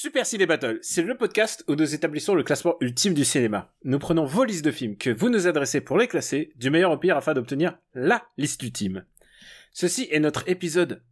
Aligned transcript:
Super 0.00 0.24
Ciné 0.24 0.46
Battle, 0.46 0.78
c'est 0.80 1.02
le 1.02 1.16
podcast 1.16 1.64
où 1.66 1.74
nous 1.74 1.92
établissons 1.92 2.36
le 2.36 2.44
classement 2.44 2.76
ultime 2.80 3.14
du 3.14 3.24
cinéma. 3.24 3.72
Nous 3.82 3.98
prenons 3.98 4.26
vos 4.26 4.44
listes 4.44 4.64
de 4.64 4.70
films 4.70 4.96
que 4.96 5.10
vous 5.10 5.28
nous 5.28 5.48
adressez 5.48 5.80
pour 5.80 5.98
les 5.98 6.06
classer, 6.06 6.52
du 6.54 6.70
meilleur 6.70 6.92
au 6.92 6.98
pire 6.98 7.16
afin 7.16 7.34
d'obtenir 7.34 7.76
LA 7.94 8.22
liste 8.36 8.62
ultime. 8.62 9.04
Ceci 9.72 10.06
est 10.12 10.20
notre 10.20 10.48
épisode 10.48 11.02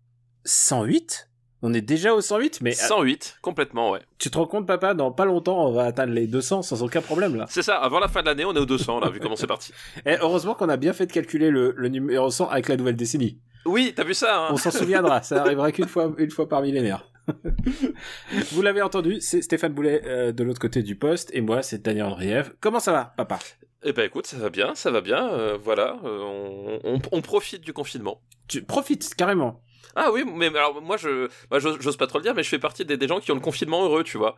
108 0.44 1.28
On 1.62 1.74
est 1.74 1.80
déjà 1.80 2.14
au 2.14 2.20
108, 2.20 2.60
mais... 2.60 2.70
108, 2.74 3.38
complètement, 3.42 3.90
ouais. 3.90 4.02
Tu 4.18 4.30
te 4.30 4.38
rends 4.38 4.46
compte, 4.46 4.68
papa, 4.68 4.94
dans 4.94 5.10
pas 5.10 5.24
longtemps, 5.24 5.66
on 5.66 5.72
va 5.72 5.82
atteindre 5.82 6.12
les 6.12 6.28
200 6.28 6.62
sans 6.62 6.84
aucun 6.84 7.02
problème, 7.02 7.34
là. 7.34 7.46
C'est 7.48 7.62
ça, 7.62 7.78
avant 7.78 7.98
la 7.98 8.06
fin 8.06 8.20
de 8.20 8.26
l'année, 8.26 8.44
on 8.44 8.54
est 8.54 8.60
au 8.60 8.66
200, 8.66 9.00
là, 9.00 9.10
vu 9.10 9.18
comment 9.18 9.34
c'est 9.34 9.48
parti. 9.48 9.72
Et 10.06 10.14
heureusement 10.20 10.54
qu'on 10.54 10.68
a 10.68 10.76
bien 10.76 10.92
fait 10.92 11.06
de 11.06 11.12
calculer 11.12 11.50
le, 11.50 11.74
le 11.76 11.88
numéro 11.88 12.30
100 12.30 12.50
avec 12.50 12.68
la 12.68 12.76
nouvelle 12.76 12.94
décennie. 12.94 13.40
Oui, 13.64 13.94
t'as 13.96 14.04
vu 14.04 14.14
ça, 14.14 14.44
hein 14.44 14.48
On 14.52 14.56
s'en 14.56 14.70
souviendra, 14.70 15.22
ça 15.22 15.40
arrivera 15.42 15.72
qu'une 15.72 15.88
fois, 15.88 16.14
une 16.18 16.30
fois 16.30 16.48
par 16.48 16.62
millénaire. 16.62 17.04
Vous 18.52 18.62
l'avez 18.62 18.82
entendu, 18.82 19.20
c'est 19.20 19.42
Stéphane 19.42 19.72
Boulet 19.72 20.02
euh, 20.04 20.32
de 20.32 20.44
l'autre 20.44 20.60
côté 20.60 20.82
du 20.82 20.96
poste, 20.96 21.30
et 21.32 21.40
moi, 21.40 21.62
c'est 21.62 21.82
Daniel 21.82 22.06
Andriev. 22.06 22.52
Comment 22.60 22.80
ça 22.80 22.92
va, 22.92 23.14
papa? 23.16 23.38
Eh 23.82 23.92
ben 23.92 24.04
écoute, 24.06 24.26
ça 24.26 24.36
va 24.38 24.50
bien, 24.50 24.74
ça 24.74 24.90
va 24.90 25.00
bien, 25.00 25.28
euh, 25.32 25.56
voilà, 25.62 25.98
euh, 26.04 26.20
on, 26.22 26.80
on- 26.94 27.00
on 27.12 27.20
profite 27.22 27.62
du 27.62 27.72
confinement. 27.72 28.20
Tu 28.48 28.62
profites, 28.62 29.14
carrément. 29.14 29.62
Ah 29.94 30.10
oui, 30.12 30.24
mais 30.34 30.46
alors 30.48 30.82
moi, 30.82 30.96
je, 30.96 31.28
moi, 31.50 31.58
j'ose 31.58 31.96
pas 31.96 32.06
trop 32.06 32.18
le 32.18 32.22
dire, 32.24 32.34
mais 32.34 32.42
je 32.42 32.48
fais 32.48 32.58
partie 32.58 32.84
des, 32.84 32.96
des 32.96 33.08
gens 33.08 33.20
qui 33.20 33.30
ont 33.32 33.34
le 33.36 33.40
confinement 33.40 33.84
heureux, 33.84 34.02
tu 34.04 34.18
vois. 34.18 34.36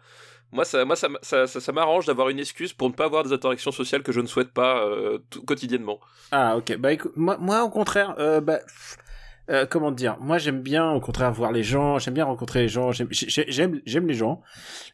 Moi, 0.52 0.64
ça, 0.64 0.84
moi, 0.84 0.96
ça, 0.96 1.08
ça, 1.22 1.46
ça, 1.46 1.60
ça 1.60 1.72
m'arrange 1.72 2.06
d'avoir 2.06 2.28
une 2.28 2.38
excuse 2.38 2.72
pour 2.72 2.88
ne 2.88 2.94
pas 2.94 3.04
avoir 3.06 3.24
des 3.24 3.32
interactions 3.32 3.72
sociales 3.72 4.02
que 4.02 4.12
je 4.12 4.20
ne 4.20 4.26
souhaite 4.26 4.52
pas 4.52 4.86
quotidiennement. 5.46 5.98
Ah 6.30 6.56
ok, 6.56 6.76
bah 6.76 6.92
écoute, 6.92 7.12
moi, 7.16 7.36
moi 7.40 7.64
au 7.64 7.70
contraire, 7.70 8.14
bah, 8.42 8.58
pff, 8.58 8.96
euh, 9.50 9.66
comment 9.66 9.90
dire, 9.90 10.16
moi 10.20 10.38
j'aime 10.38 10.60
bien 10.62 10.90
au 10.92 11.00
contraire 11.00 11.32
voir 11.32 11.52
les 11.52 11.62
gens, 11.62 11.98
j'aime 11.98 12.14
bien 12.14 12.24
rencontrer 12.24 12.62
les 12.62 12.68
gens, 12.68 12.92
j'aime 12.92 13.08
j'ai- 13.10 13.46
j'aime 13.50 13.80
j'aime 13.86 14.06
les 14.06 14.14
gens, 14.14 14.42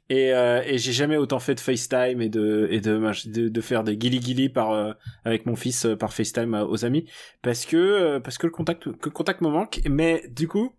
et, 0.09 0.33
euh, 0.33 0.63
et 0.65 0.79
j'ai 0.79 0.93
jamais 0.93 1.17
autant 1.17 1.39
fait 1.41 1.55
de 1.55 1.61
FaceTime 1.61 2.21
et 2.23 2.29
de 2.29 2.69
et 2.71 2.81
de 2.81 2.99
de, 3.29 3.49
de 3.49 3.61
faire 3.61 3.85
des 3.85 3.97
guili 3.97 4.21
guili 4.21 4.49
par 4.49 4.73
euh, 4.73 4.93
avec 5.25 5.47
mon 5.47 5.57
fils 5.57 5.87
euh, 5.87 5.97
par 5.97 6.13
FaceTime 6.13 6.55
euh, 6.55 6.65
aux 6.67 6.85
amis 6.85 7.09
parce 7.43 7.65
que 7.67 7.77
euh, 7.77 8.21
parce 8.21 8.39
que 8.39 8.47
le 8.47 8.53
contact 8.53 8.85
que 8.85 9.09
le 9.09 9.11
contact 9.13 9.41
me 9.41 9.49
manque, 9.49 9.81
mais 9.89 10.23
du 10.31 10.49
coup 10.49 10.73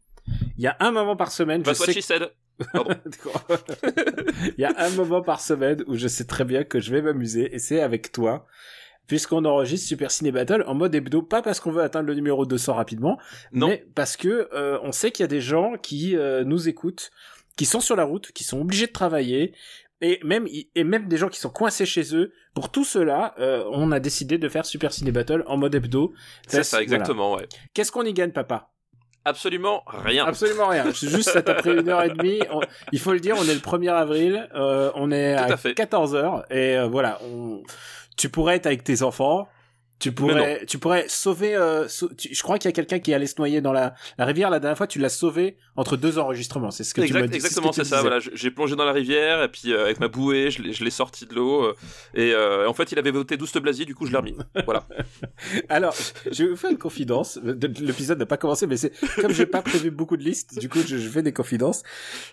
il 0.57 0.63
y 0.63 0.67
a 0.67 0.75
un 0.79 0.91
moment 0.91 1.15
par 1.15 1.31
semaine, 1.31 1.63
je 1.63 1.69
what 1.69 1.75
sais 1.75 1.93
she 1.93 2.01
said. 2.03 2.29
Pardon. 2.71 2.95
Il 4.57 4.61
y 4.61 4.63
a 4.63 4.73
un 4.77 4.89
moment 4.91 5.21
par 5.21 5.41
semaine 5.41 5.83
où 5.87 5.95
je 5.95 6.07
sais 6.07 6.23
très 6.23 6.45
bien 6.45 6.63
que 6.63 6.79
je 6.79 6.89
vais 6.89 7.01
m'amuser 7.01 7.53
et 7.53 7.59
c'est 7.59 7.81
avec 7.81 8.13
toi. 8.13 8.47
Puisqu'on 9.07 9.45
enregistre 9.45 9.87
Super 9.87 10.09
Ciné 10.11 10.31
Battle 10.31 10.63
en 10.67 10.73
mode 10.73 10.95
hebdo, 10.95 11.21
pas 11.21 11.41
parce 11.41 11.59
qu'on 11.59 11.71
veut 11.71 11.83
atteindre 11.83 12.07
le 12.07 12.15
numéro 12.15 12.45
200 12.45 12.73
rapidement, 12.73 13.19
Non. 13.51 13.67
mais 13.67 13.85
parce 13.95 14.17
que 14.17 14.49
euh, 14.53 14.79
on 14.83 14.91
sait 14.91 15.11
qu'il 15.11 15.23
y 15.23 15.25
a 15.25 15.27
des 15.27 15.41
gens 15.41 15.73
qui 15.81 16.15
euh, 16.17 16.43
nous 16.43 16.67
écoutent, 16.67 17.11
qui 17.55 17.65
sont 17.65 17.79
sur 17.81 17.95
la 17.95 18.03
route, 18.03 18.31
qui 18.31 18.43
sont 18.43 18.59
obligés 18.61 18.87
de 18.87 18.91
travailler, 18.91 19.53
et 20.01 20.19
même 20.23 20.45
et 20.75 20.83
même 20.83 21.07
des 21.07 21.17
gens 21.17 21.29
qui 21.29 21.39
sont 21.39 21.49
coincés 21.49 21.85
chez 21.85 22.15
eux. 22.15 22.33
Pour 22.53 22.69
tout 22.71 22.83
cela, 22.83 23.33
euh, 23.39 23.63
on 23.71 23.91
a 23.91 23.99
décidé 23.99 24.37
de 24.37 24.49
faire 24.49 24.65
Super 24.65 24.91
Ciné 24.91 25.11
Battle 25.11 25.43
en 25.47 25.57
mode 25.57 25.73
hebdo. 25.75 26.13
C'est 26.47 26.63
ça, 26.63 26.81
exactement, 26.81 27.31
ouais. 27.35 27.45
voilà. 27.47 27.47
Qu'est-ce 27.73 27.91
qu'on 27.91 28.03
y 28.03 28.13
gagne, 28.13 28.31
papa? 28.31 28.71
Absolument 29.27 29.83
rien. 29.87 30.25
Absolument 30.25 30.67
rien. 30.67 30.85
C'est 30.93 31.09
juste 31.09 31.29
ça 31.31 31.39
après 31.39 31.79
une 31.79 31.89
heure 31.89 32.03
et 32.03 32.09
demie. 32.09 32.39
On- 32.51 32.59
il 32.91 32.99
faut 32.99 33.11
le 33.13 33.19
dire, 33.19 33.35
on 33.39 33.43
est 33.45 33.53
le 33.55 33.59
1er 33.59 33.89
avril, 33.91 34.47
euh, 34.53 34.91
on 34.95 35.11
est 35.11 35.35
Tout 35.35 35.43
à, 35.43 35.53
à 35.53 35.57
fait. 35.57 35.73
14 35.73 36.13
heures 36.15 36.45
et 36.51 36.77
euh, 36.77 36.87
voilà. 36.87 37.19
On... 37.23 37.63
Tu 38.15 38.29
pourrais 38.29 38.55
être 38.57 38.65
avec 38.65 38.83
tes 38.83 39.01
enfants. 39.01 39.47
Tu 39.97 40.11
pourrais, 40.11 40.65
tu 40.65 40.77
pourrais 40.77 41.05
sauver. 41.07 41.55
euh, 41.55 41.87
sau- 41.87 42.09
tu- 42.17 42.33
je 42.35 42.43
crois 42.43 42.59
qu'il 42.59 42.67
y 42.67 42.73
a 42.73 42.73
quelqu'un 42.73 42.99
qui 42.99 43.13
allait 43.13 43.25
se 43.27 43.35
noyer 43.37 43.61
dans 43.61 43.71
la, 43.71 43.95
la 44.17 44.25
rivière 44.25 44.49
la 44.49 44.59
dernière 44.59 44.77
fois. 44.77 44.87
Tu 44.87 44.99
l'as 44.99 45.07
sauvé 45.09 45.55
entre 45.77 45.95
deux 45.95 46.19
enregistrements. 46.19 46.69
C'est 46.69 46.83
ce 46.83 46.93
que 46.93 46.99
tu 47.01 47.07
Exact- 47.07 47.21
m'as 47.21 47.27
dit. 47.27 47.35
exactement, 47.35 47.71
c'est 47.71 47.83
tu 47.83 47.87
ça. 47.89 48.01
Voilà, 48.01 48.19
j'ai 48.19 48.51
plongé 48.51 48.75
dans 48.75 48.83
la 48.85 48.91
rivière 48.91 49.41
et 49.41 49.47
puis 49.47 49.71
euh, 49.71 49.85
avec 49.85 49.99
ma 50.01 50.09
bouée, 50.09 50.51
je 50.51 50.61
l'ai- 50.83 50.89
sorti 50.89 51.25
de 51.25 51.33
l'eau 51.33 51.63
euh, 51.63 51.73
et 52.13 52.67
en 52.67 52.73
fait, 52.73 52.91
il 52.91 52.99
avait 52.99 53.11
voté 53.11 53.37
12 53.37 53.53
Blasier, 53.61 53.85
du 53.85 53.95
coup, 53.95 54.05
je 54.05 54.11
l'ai 54.11 54.17
remis. 54.17 54.35
Voilà. 54.65 54.85
Alors, 55.69 55.95
je 56.29 56.43
vais 56.43 56.49
vous 56.49 56.55
faire 56.57 56.71
une 56.71 56.77
confidence. 56.77 57.39
L'épisode 57.43 58.19
n'a 58.19 58.25
pas 58.25 58.37
commencé, 58.37 58.67
mais 58.67 58.77
c'est 58.77 58.91
comme 59.21 59.31
j'ai 59.31 59.45
pas 59.45 59.61
prévu 59.61 59.91
beaucoup 59.91 60.17
de 60.17 60.23
listes, 60.23 60.59
du 60.59 60.67
coup, 60.69 60.79
je, 60.85 60.97
je 60.97 61.09
fais 61.09 61.21
des 61.21 61.33
confidences. 61.33 61.83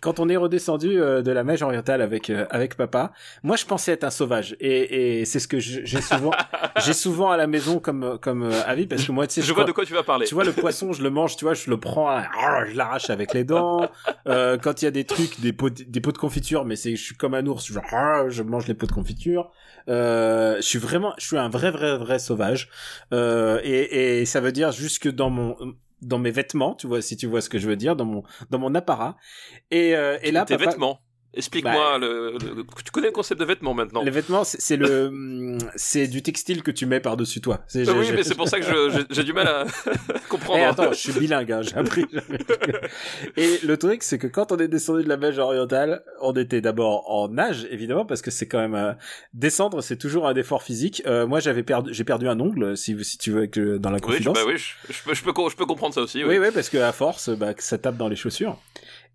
Quand 0.00 0.18
on 0.20 0.28
est 0.28 0.36
redescendu 0.36 0.88
de 0.96 1.30
la 1.30 1.44
Mège 1.44 1.62
orientale 1.62 2.02
avec 2.02 2.30
avec 2.50 2.74
papa, 2.76 3.12
moi, 3.42 3.56
je 3.56 3.64
pensais 3.64 3.92
être 3.92 4.04
un 4.04 4.10
sauvage, 4.10 4.56
et, 4.60 5.20
et 5.20 5.24
c'est 5.24 5.38
ce 5.40 5.48
que 5.48 5.58
j'ai 5.60 6.00
souvent 6.00 6.32
j'ai 6.84 6.92
souvent 6.92 7.30
à 7.30 7.36
la 7.36 7.46
maison 7.52 7.78
comme 7.78 8.18
comme 8.20 8.42
euh, 8.42 8.62
avis, 8.66 8.86
parce 8.88 9.04
que 9.06 9.12
moi, 9.12 9.28
tu 9.28 9.34
sais, 9.34 9.42
Je 9.46 9.52
vois 9.52 9.62
de 9.64 9.70
quoi 9.70 9.84
tu 9.86 9.92
vas 9.94 10.02
parler. 10.02 10.26
tu 10.26 10.34
vois 10.34 10.42
le 10.44 10.52
poisson, 10.52 10.92
je 10.92 11.02
le 11.04 11.10
mange, 11.10 11.36
tu 11.36 11.44
vois, 11.44 11.54
je 11.54 11.70
le 11.70 11.78
prends, 11.78 12.08
ah, 12.08 12.64
je 12.66 12.74
l'arrache 12.76 13.08
avec 13.10 13.32
les 13.32 13.44
dents. 13.44 13.88
Euh, 14.26 14.58
quand 14.58 14.82
il 14.82 14.86
y 14.86 14.88
a 14.88 14.90
des 14.90 15.04
trucs, 15.04 15.38
des 15.40 15.52
pots, 15.52 15.70
de- 15.70 15.84
des 15.84 16.00
pots 16.00 16.10
de 16.12 16.18
confiture, 16.18 16.64
mais 16.64 16.74
c'est, 16.74 16.96
je 16.96 17.02
suis 17.02 17.14
comme 17.14 17.34
un 17.34 17.46
ours, 17.46 17.64
genre, 17.72 17.84
ah, 17.92 18.24
je 18.28 18.42
mange 18.42 18.66
les 18.66 18.74
pots 18.74 18.86
de 18.86 18.92
confiture. 18.92 19.50
Euh, 19.88 20.56
je 20.56 20.62
suis 20.62 20.78
vraiment, 20.78 21.12
je 21.18 21.26
suis 21.26 21.38
un 21.38 21.48
vrai, 21.48 21.70
vrai, 21.70 21.96
vrai 21.96 22.18
sauvage. 22.18 22.68
Euh, 23.12 23.60
et, 23.62 24.20
et 24.20 24.24
ça 24.26 24.40
veut 24.40 24.52
dire 24.52 24.72
jusque 24.72 25.08
dans 25.08 25.30
mon, 25.30 25.56
dans 26.02 26.18
mes 26.18 26.30
vêtements, 26.30 26.74
tu 26.74 26.86
vois, 26.86 27.00
si 27.02 27.16
tu 27.16 27.26
vois 27.26 27.40
ce 27.40 27.48
que 27.48 27.58
je 27.58 27.68
veux 27.68 27.76
dire, 27.76 27.94
dans 27.96 28.04
mon, 28.04 28.22
dans 28.50 28.58
mon 28.58 28.74
apparat. 28.74 29.16
Et, 29.70 29.94
euh, 29.96 30.18
et 30.22 30.32
là, 30.32 30.44
Tes 30.44 30.56
papa- 30.56 30.70
vêtements. 30.70 31.00
Explique-moi 31.34 31.72
Bah, 31.74 31.98
le, 31.98 32.32
le- 32.32 32.64
Tu 32.84 32.90
connais 32.92 33.06
le 33.06 33.12
concept 33.12 33.40
de 33.40 33.46
vêtements 33.46 33.72
maintenant 33.74 34.02
les 34.02 34.10
vêtements, 34.10 34.44
c'est 34.44 34.76
le, 34.76 35.56
c'est 35.76 36.06
du 36.06 36.22
textile 36.22 36.62
que 36.62 36.70
tu 36.70 36.84
mets 36.86 37.00
par 37.00 37.16
dessus 37.16 37.40
toi. 37.40 37.60
C'est- 37.68 37.80
Euh, 37.88 37.92
j'ai- 38.02 38.10
Oui, 38.10 38.12
mais 38.14 38.22
c'est 38.22 38.34
pour 38.34 38.48
ça 38.48 38.60
que 38.60 38.66
j'ai- 39.10 39.22
du 39.24 39.32
mal 39.32 39.48
à 39.48 39.64
comprendre. 40.28 40.58
Eh, 40.60 40.64
attends, 40.64 40.92
je 40.92 40.98
suis 40.98 41.12
bilingue, 41.12 41.50
hein, 41.52 41.62
j'ai 41.62 41.74
appris. 41.76 42.04
Et 43.36 43.58
le 43.64 43.76
truc, 43.76 44.02
c'est 44.02 44.18
que 44.18 44.26
quand 44.26 44.52
on 44.52 44.56
est 44.58 44.68
descendu 44.68 45.04
de 45.04 45.08
la 45.08 45.16
Mège 45.16 45.38
orientale, 45.38 46.02
on 46.20 46.32
était 46.34 46.60
d'abord 46.60 47.10
en 47.10 47.28
nage, 47.28 47.66
évidemment, 47.70 48.04
parce 48.04 48.22
que 48.22 48.30
c'est 48.30 48.46
quand 48.46 48.58
même 48.58 48.74
euh, 48.74 48.92
descendre, 49.34 49.80
c'est 49.80 49.96
toujours 49.96 50.26
un 50.28 50.34
effort 50.34 50.62
physique. 50.62 51.02
Euh, 51.06 51.26
moi, 51.26 51.40
j'avais 51.40 51.62
perdu, 51.62 51.92
j'ai 51.94 52.04
perdu 52.04 52.28
un 52.28 52.38
ongle, 52.40 52.76
si 52.76 53.02
si 53.04 53.18
tu 53.18 53.30
veux, 53.32 53.46
dans 53.78 53.90
la 53.90 53.96
Oui, 53.96 54.00
confidence. 54.02 54.34
bah 54.34 54.44
oui, 54.46 54.54
je, 54.58 54.92
je 54.92 55.02
peux, 55.02 55.14
je, 55.14 55.22
peux, 55.22 55.32
je 55.50 55.56
peux 55.56 55.66
comprendre 55.66 55.94
ça 55.94 56.02
aussi. 56.02 56.18
Oui, 56.24 56.30
Oui. 56.38 56.38
oui, 56.38 56.48
parce 56.52 56.68
que 56.68 56.78
à 56.78 56.92
force, 56.92 57.30
bah, 57.30 57.54
que 57.54 57.62
ça 57.62 57.78
tape 57.78 57.96
dans 57.96 58.08
les 58.08 58.16
chaussures. 58.16 58.58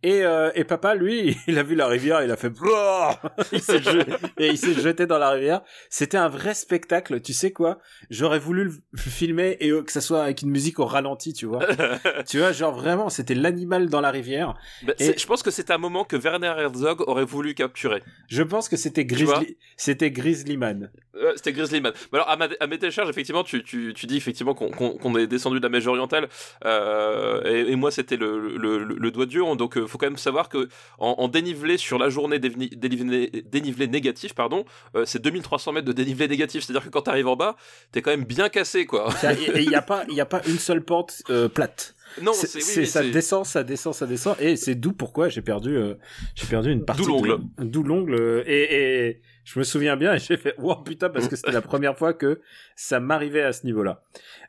Et, 0.03 0.23
euh, 0.23 0.51
et 0.55 0.63
papa, 0.63 0.93
lui, 0.95 1.35
il 1.47 1.57
a 1.57 1.63
vu 1.63 1.75
la 1.75 1.87
rivière, 1.87 2.21
il 2.23 2.31
a 2.31 2.37
fait 2.37 2.51
il 3.51 3.61
s'est 3.61 3.81
jeté, 3.81 4.11
et 4.37 4.47
il 4.47 4.57
s'est 4.57 4.73
jeté 4.73 5.05
dans 5.07 5.17
la 5.17 5.31
rivière. 5.31 5.61
C'était 5.89 6.17
un 6.17 6.29
vrai 6.29 6.53
spectacle. 6.53 7.19
Tu 7.21 7.33
sais 7.33 7.51
quoi? 7.51 7.79
J'aurais 8.09 8.39
voulu 8.39 8.65
le 8.65 8.71
filmer 8.97 9.57
et 9.59 9.69
euh, 9.71 9.81
que 9.83 9.91
ça 9.91 10.01
soit 10.01 10.23
avec 10.23 10.41
une 10.43 10.49
musique 10.51 10.79
au 10.79 10.85
ralenti, 10.85 11.33
tu 11.33 11.45
vois. 11.45 11.65
tu 12.27 12.37
vois, 12.39 12.51
genre 12.51 12.75
vraiment, 12.75 13.09
c'était 13.09 13.33
l'animal 13.35 13.89
dans 13.89 14.01
la 14.01 14.11
rivière. 14.11 14.53
Bah, 14.85 14.93
Et- 14.99 15.03
c'est- 15.05 15.19
Je 15.19 15.25
pense 15.25 15.41
que 15.43 15.51
c'est 15.51 15.71
un 15.71 15.77
moment 15.77 16.03
que 16.05 16.15
Werner 16.15 16.53
Herzog 16.57 17.01
aurait 17.07 17.25
voulu 17.25 17.53
capturer. 17.55 18.03
Je 18.29 18.43
pense 18.43 18.69
que 18.69 18.77
c'était 18.77 19.05
Grizzly, 19.05 19.57
c'était 19.77 20.11
Grizzly 20.11 20.57
Man. 20.57 20.91
Euh, 21.15 21.33
C'était 21.35 21.51
Grizzly 21.53 21.81
Man. 21.81 21.93
Mais 22.11 22.19
alors, 22.19 22.29
à, 22.29 22.37
ma, 22.37 22.47
à 22.59 22.67
mes 22.67 22.77
télécharges, 22.77 23.09
effectivement, 23.09 23.43
tu, 23.43 23.63
tu, 23.63 23.91
tu 23.95 24.05
dis 24.05 24.17
effectivement 24.17 24.53
qu'on 24.53 24.69
qu'on 24.69 25.17
est 25.17 25.25
descendu 25.25 25.57
de 25.59 25.63
la 25.63 25.69
Mège 25.69 25.87
orientale. 25.87 26.29
Euh, 26.65 27.41
et, 27.45 27.71
et 27.71 27.75
moi, 27.75 27.89
c'était 27.89 28.17
le, 28.17 28.55
le, 28.55 28.83
le, 28.83 28.95
le 28.95 29.11
doigt 29.11 29.25
dur. 29.25 29.55
Donc, 29.55 29.77
faut 29.87 29.97
quand 29.97 30.07
même 30.07 30.17
savoir 30.17 30.49
que 30.49 30.69
en, 30.97 31.27
dénivelé 31.27 31.77
sur 31.77 31.97
la 31.97 32.09
journée 32.09 32.39
dénivelé, 32.39 33.87
négatif, 33.87 34.33
pardon, 34.33 34.65
euh, 34.95 35.05
c'est 35.05 35.21
2300 35.21 35.73
mètres 35.73 35.87
de 35.87 35.93
dénivelé 35.93 36.27
négatif. 36.27 36.63
C'est-à-dire 36.63 36.83
que 36.83 36.89
quand 36.89 37.01
t'arrives 37.01 37.27
en 37.27 37.35
bas, 37.35 37.55
t'es 37.91 38.01
quand 38.01 38.11
même 38.11 38.25
bien 38.25 38.49
cassé, 38.49 38.85
quoi. 38.85 39.09
Il 39.55 39.69
n'y 39.69 40.21
a 40.21 40.25
pas 40.25 40.41
une 40.47 40.59
seule 40.59 40.83
pente 40.83 41.21
euh, 41.29 41.49
plate. 41.49 41.96
Non, 42.21 42.33
c'est, 42.33 42.55
oui, 42.79 42.87
ça 42.87 43.03
descend, 43.03 43.45
ça 43.45 43.63
descend, 43.63 43.93
ça 43.93 44.05
descend, 44.07 44.35
et 44.39 44.55
c'est 44.55 44.75
d'où 44.75 44.91
pourquoi 44.93 45.29
j'ai 45.29 45.41
perdu, 45.41 45.75
euh, 45.77 45.95
j'ai 46.35 46.47
perdu 46.47 46.71
une 46.71 46.83
partie. 46.85 47.03
D'où 47.03 47.09
l'ongle. 47.09 47.37
D'où 47.59 47.83
l'ongle. 47.83 48.15
euh, 48.15 48.43
Et, 48.47 49.07
et 49.09 49.21
je 49.43 49.59
me 49.59 49.63
souviens 49.63 49.95
bien, 49.95 50.13
et 50.15 50.19
j'ai 50.19 50.37
fait, 50.37 50.55
wow 50.59 50.75
putain, 50.77 51.09
parce 51.09 51.27
que 51.27 51.35
c'était 51.35 51.51
la 51.51 51.61
première 51.61 51.97
fois 51.97 52.13
que 52.13 52.41
ça 52.75 52.99
m'arrivait 52.99 53.43
à 53.43 53.53
ce 53.53 53.65
niveau-là. 53.65 54.01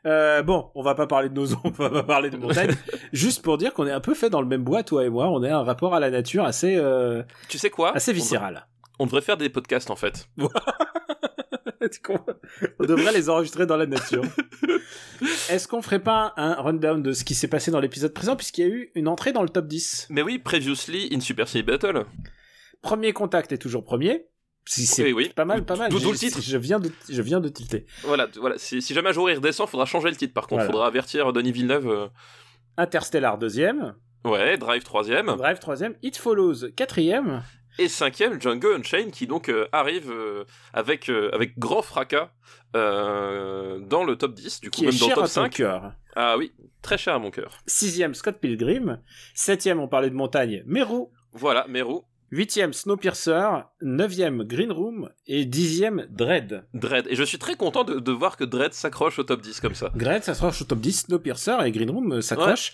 Euh, 0.05 0.41
bon, 0.43 0.71
on 0.75 0.81
va 0.81 0.95
pas 0.95 1.07
parler 1.07 1.29
de 1.29 1.33
nos 1.35 1.53
on 1.63 1.69
va 1.69 1.89
pas 1.89 2.03
parler 2.03 2.29
de 2.29 2.37
montagne. 2.37 2.71
juste 3.13 3.43
pour 3.43 3.57
dire 3.57 3.73
qu'on 3.73 3.85
est 3.87 3.91
un 3.91 3.99
peu 4.01 4.13
fait 4.15 4.29
dans 4.29 4.41
le 4.41 4.47
même 4.47 4.63
bois, 4.63 4.83
toi 4.83 5.05
et 5.05 5.09
moi. 5.09 5.27
On 5.29 5.43
a 5.43 5.53
un 5.53 5.63
rapport 5.63 5.93
à 5.93 5.99
la 5.99 6.09
nature 6.09 6.43
assez, 6.45 6.75
euh, 6.77 7.21
Tu 7.49 7.57
sais 7.57 7.69
quoi? 7.69 7.95
assez 7.95 8.11
On 8.11 8.13
devrait- 8.13 8.23
viscéral. 8.23 8.67
On 9.01 9.05
devrait 9.05 9.21
faire 9.21 9.37
des 9.37 9.49
podcasts, 9.49 9.91
en 9.91 9.95
fait. 9.95 10.27
on 12.79 12.85
devrait 12.85 13.13
les 13.13 13.29
enregistrer 13.29 13.65
dans 13.65 13.77
la 13.77 13.85
nature. 13.85 14.23
Est-ce 15.49 15.67
qu'on 15.67 15.81
ferait 15.81 16.01
pas 16.03 16.33
un 16.37 16.55
rundown 16.55 17.01
de 17.01 17.11
ce 17.13 17.23
qui 17.23 17.35
s'est 17.35 17.47
passé 17.47 17.71
dans 17.71 17.79
l'épisode 17.79 18.13
présent, 18.13 18.35
puisqu'il 18.35 18.61
y 18.61 18.69
a 18.69 18.73
eu 18.73 18.91
une 18.95 19.07
entrée 19.07 19.31
dans 19.31 19.43
le 19.43 19.49
top 19.49 19.67
10 19.67 20.07
Mais 20.09 20.21
oui, 20.21 20.39
previously 20.39 21.09
in 21.13 21.19
Super 21.19 21.47
City 21.47 21.63
Battle. 21.63 22.05
Premier 22.81 23.13
contact 23.13 23.51
est 23.51 23.57
toujours 23.57 23.83
premier, 23.83 24.25
C'est 24.65 25.03
Oui, 25.03 25.13
oui. 25.13 25.29
pas 25.35 25.45
mal, 25.45 25.65
pas 25.65 25.75
mal. 25.75 25.91
D'où- 25.91 26.11
le 26.11 26.17
titre. 26.17 26.39
Je 26.41 26.57
viens 26.57 26.79
de, 26.79 26.91
je 27.09 27.21
viens 27.21 27.39
de 27.39 27.49
tilter. 27.49 27.85
Voilà, 28.03 28.27
voilà. 28.37 28.57
Si, 28.57 28.81
si 28.81 28.93
jamais 28.93 29.09
un 29.09 29.13
jour 29.13 29.29
il 29.29 29.35
redescend, 29.35 29.67
faudra 29.67 29.85
changer 29.85 30.09
le 30.09 30.15
titre. 30.15 30.33
Par 30.33 30.43
contre, 30.47 30.61
Voilà. 30.61 30.71
faudra 30.71 30.87
avertir 30.87 31.33
Denis 31.33 31.51
Villeneuve. 31.51 31.87
euh, 31.87 32.07
Interstellar 32.77 33.37
deuxième, 33.37 33.95
Ouais, 34.25 34.57
Drive 34.57 34.83
troisième. 34.83 35.27
Drive 35.37 35.59
troisième, 35.59 35.95
It 36.03 36.17
Follows 36.17 36.69
quatrième. 36.75 37.41
Et 37.79 37.87
cinquième, 37.87 38.41
Django 38.41 38.73
Unchained, 38.73 39.11
qui 39.11 39.25
donc 39.25 39.47
euh, 39.47 39.69
arrive 39.71 40.11
euh, 40.11 40.43
avec, 40.73 41.09
euh, 41.09 41.29
avec 41.33 41.57
grand 41.57 41.81
fracas 41.81 42.29
dans 42.73 44.03
le 44.03 44.15
top 44.17 44.33
10, 44.33 44.59
du 44.59 44.69
coup 44.69 44.75
qui 44.75 44.83
est 44.83 44.89
même 44.89 44.99
dans 44.99 45.07
le 45.07 45.15
top 45.15 45.23
à 45.23 45.27
ton 45.27 45.33
5. 45.33 45.49
cœur. 45.49 45.93
Ah 46.13 46.37
oui, 46.37 46.51
très 46.81 46.97
cher 46.97 47.15
à 47.15 47.19
mon 47.19 47.31
cœur. 47.31 47.57
Sixième, 47.65 48.13
Scott 48.15 48.35
Pilgrim. 48.41 48.99
Septième, 49.33 49.79
on 49.79 49.87
parlait 49.87 50.09
de 50.09 50.15
montagne, 50.15 50.61
Meru. 50.65 51.05
Voilà, 51.31 51.65
Meru, 51.69 52.01
Huitième, 52.31 52.73
Snowpiercer. 52.73 53.47
Neuvième, 53.81 54.43
Green 54.43 54.73
Room. 54.73 55.09
Et 55.25 55.45
dixième, 55.45 56.05
Dread. 56.11 56.65
Dread. 56.73 57.07
Et 57.09 57.15
je 57.15 57.23
suis 57.23 57.39
très 57.39 57.55
content 57.55 57.85
de, 57.85 57.99
de 57.99 58.11
voir 58.11 58.35
que 58.35 58.43
Dread 58.43 58.73
s'accroche 58.73 59.19
au 59.19 59.23
top 59.23 59.41
10 59.41 59.61
comme 59.61 59.73
ça. 59.73 59.89
Dread, 59.95 60.23
sera 60.23 60.49
au 60.49 60.63
top 60.65 60.79
10. 60.79 61.05
Snowpiercer 61.05 61.55
et 61.65 61.71
Green 61.71 61.89
Room 61.89 62.21
s'accrochent. 62.21 62.73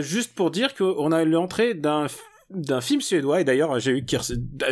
Juste 0.00 0.34
pour 0.34 0.50
dire 0.50 0.74
qu'on 0.74 1.12
a 1.12 1.22
eu 1.22 1.28
l'entrée 1.28 1.74
d'un 1.74 2.08
d'un 2.50 2.80
film 2.80 3.00
suédois 3.00 3.40
et 3.40 3.44
d'ailleurs 3.44 3.78
j'ai 3.78 3.92
eu 3.92 4.04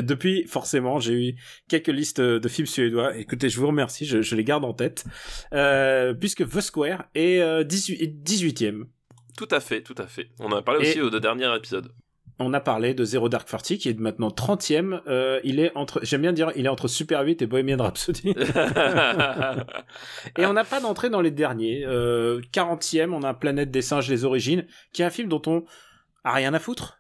depuis 0.03 0.45
forcément 0.47 0.99
j'ai 0.99 1.13
eu 1.13 1.35
quelques 1.69 1.89
listes 1.89 2.21
de 2.21 2.49
films 2.49 2.67
suédois. 2.67 3.17
Écoutez 3.17 3.49
je 3.49 3.59
vous 3.61 3.67
remercie 3.69 4.07
je, 4.07 4.23
je 4.23 4.35
les 4.37 4.45
garde 4.45 4.65
en 4.65 4.73
tête. 4.75 5.05
Euh, 5.53 6.15
puisque 6.15 6.49
The 6.49 6.61
Square 6.61 7.05
est 7.15 7.41
euh, 7.41 7.65
18 7.65 8.23
18e 8.25 8.85
Tout 9.37 9.49
à 9.51 9.61
fait, 9.61 9.83
tout 9.83 9.95
à 9.99 10.07
fait. 10.07 10.29
On 10.41 10.47
en 10.53 10.57
a 10.57 10.63
parlé 10.63 10.87
Et- 10.87 10.91
aussi 10.91 11.01
au 11.01 11.11
deux 11.11 11.21
derniers 11.21 11.53
épisodes. 11.57 11.93
on 12.41 12.53
a 12.55 12.61
parlé 12.61 12.95
de 12.95 13.05
Zero 13.05 13.29
Dark 13.29 13.49
Thirty 13.49 13.79
qui 13.79 13.89
est 13.89 13.99
maintenant 13.99 14.29
30e 14.29 15.01
euh, 15.09 15.41
il 15.45 15.59
est 15.61 15.73
entre 15.77 16.01
j'aime 16.03 16.23
bien 16.23 16.33
dire 16.33 16.51
il 16.57 16.67
est 16.67 16.69
entre 16.69 16.89
Super 16.89 17.23
8 17.25 17.43
et 17.43 17.47
Bohemian 17.47 17.79
Rhapsody. 17.83 18.31
Et 20.37 20.47
on 20.47 20.53
n'a 20.53 20.65
pas 20.65 20.81
d'entrée 20.81 21.11
dans 21.11 21.21
les 21.21 21.31
derniers. 21.31 21.85
Euh, 21.87 22.41
40e 22.53 23.13
on 23.13 23.23
a 23.23 23.35
Planète 23.35 23.71
des 23.71 23.83
singes 23.83 24.09
les 24.09 24.25
origines 24.25 24.67
qui 24.93 25.03
est 25.03 25.05
un 25.05 25.11
film 25.11 25.29
dont 25.29 25.43
on 25.47 25.65
a 26.25 26.33
rien 26.33 26.55
à 26.55 26.59
foutre 26.59 26.98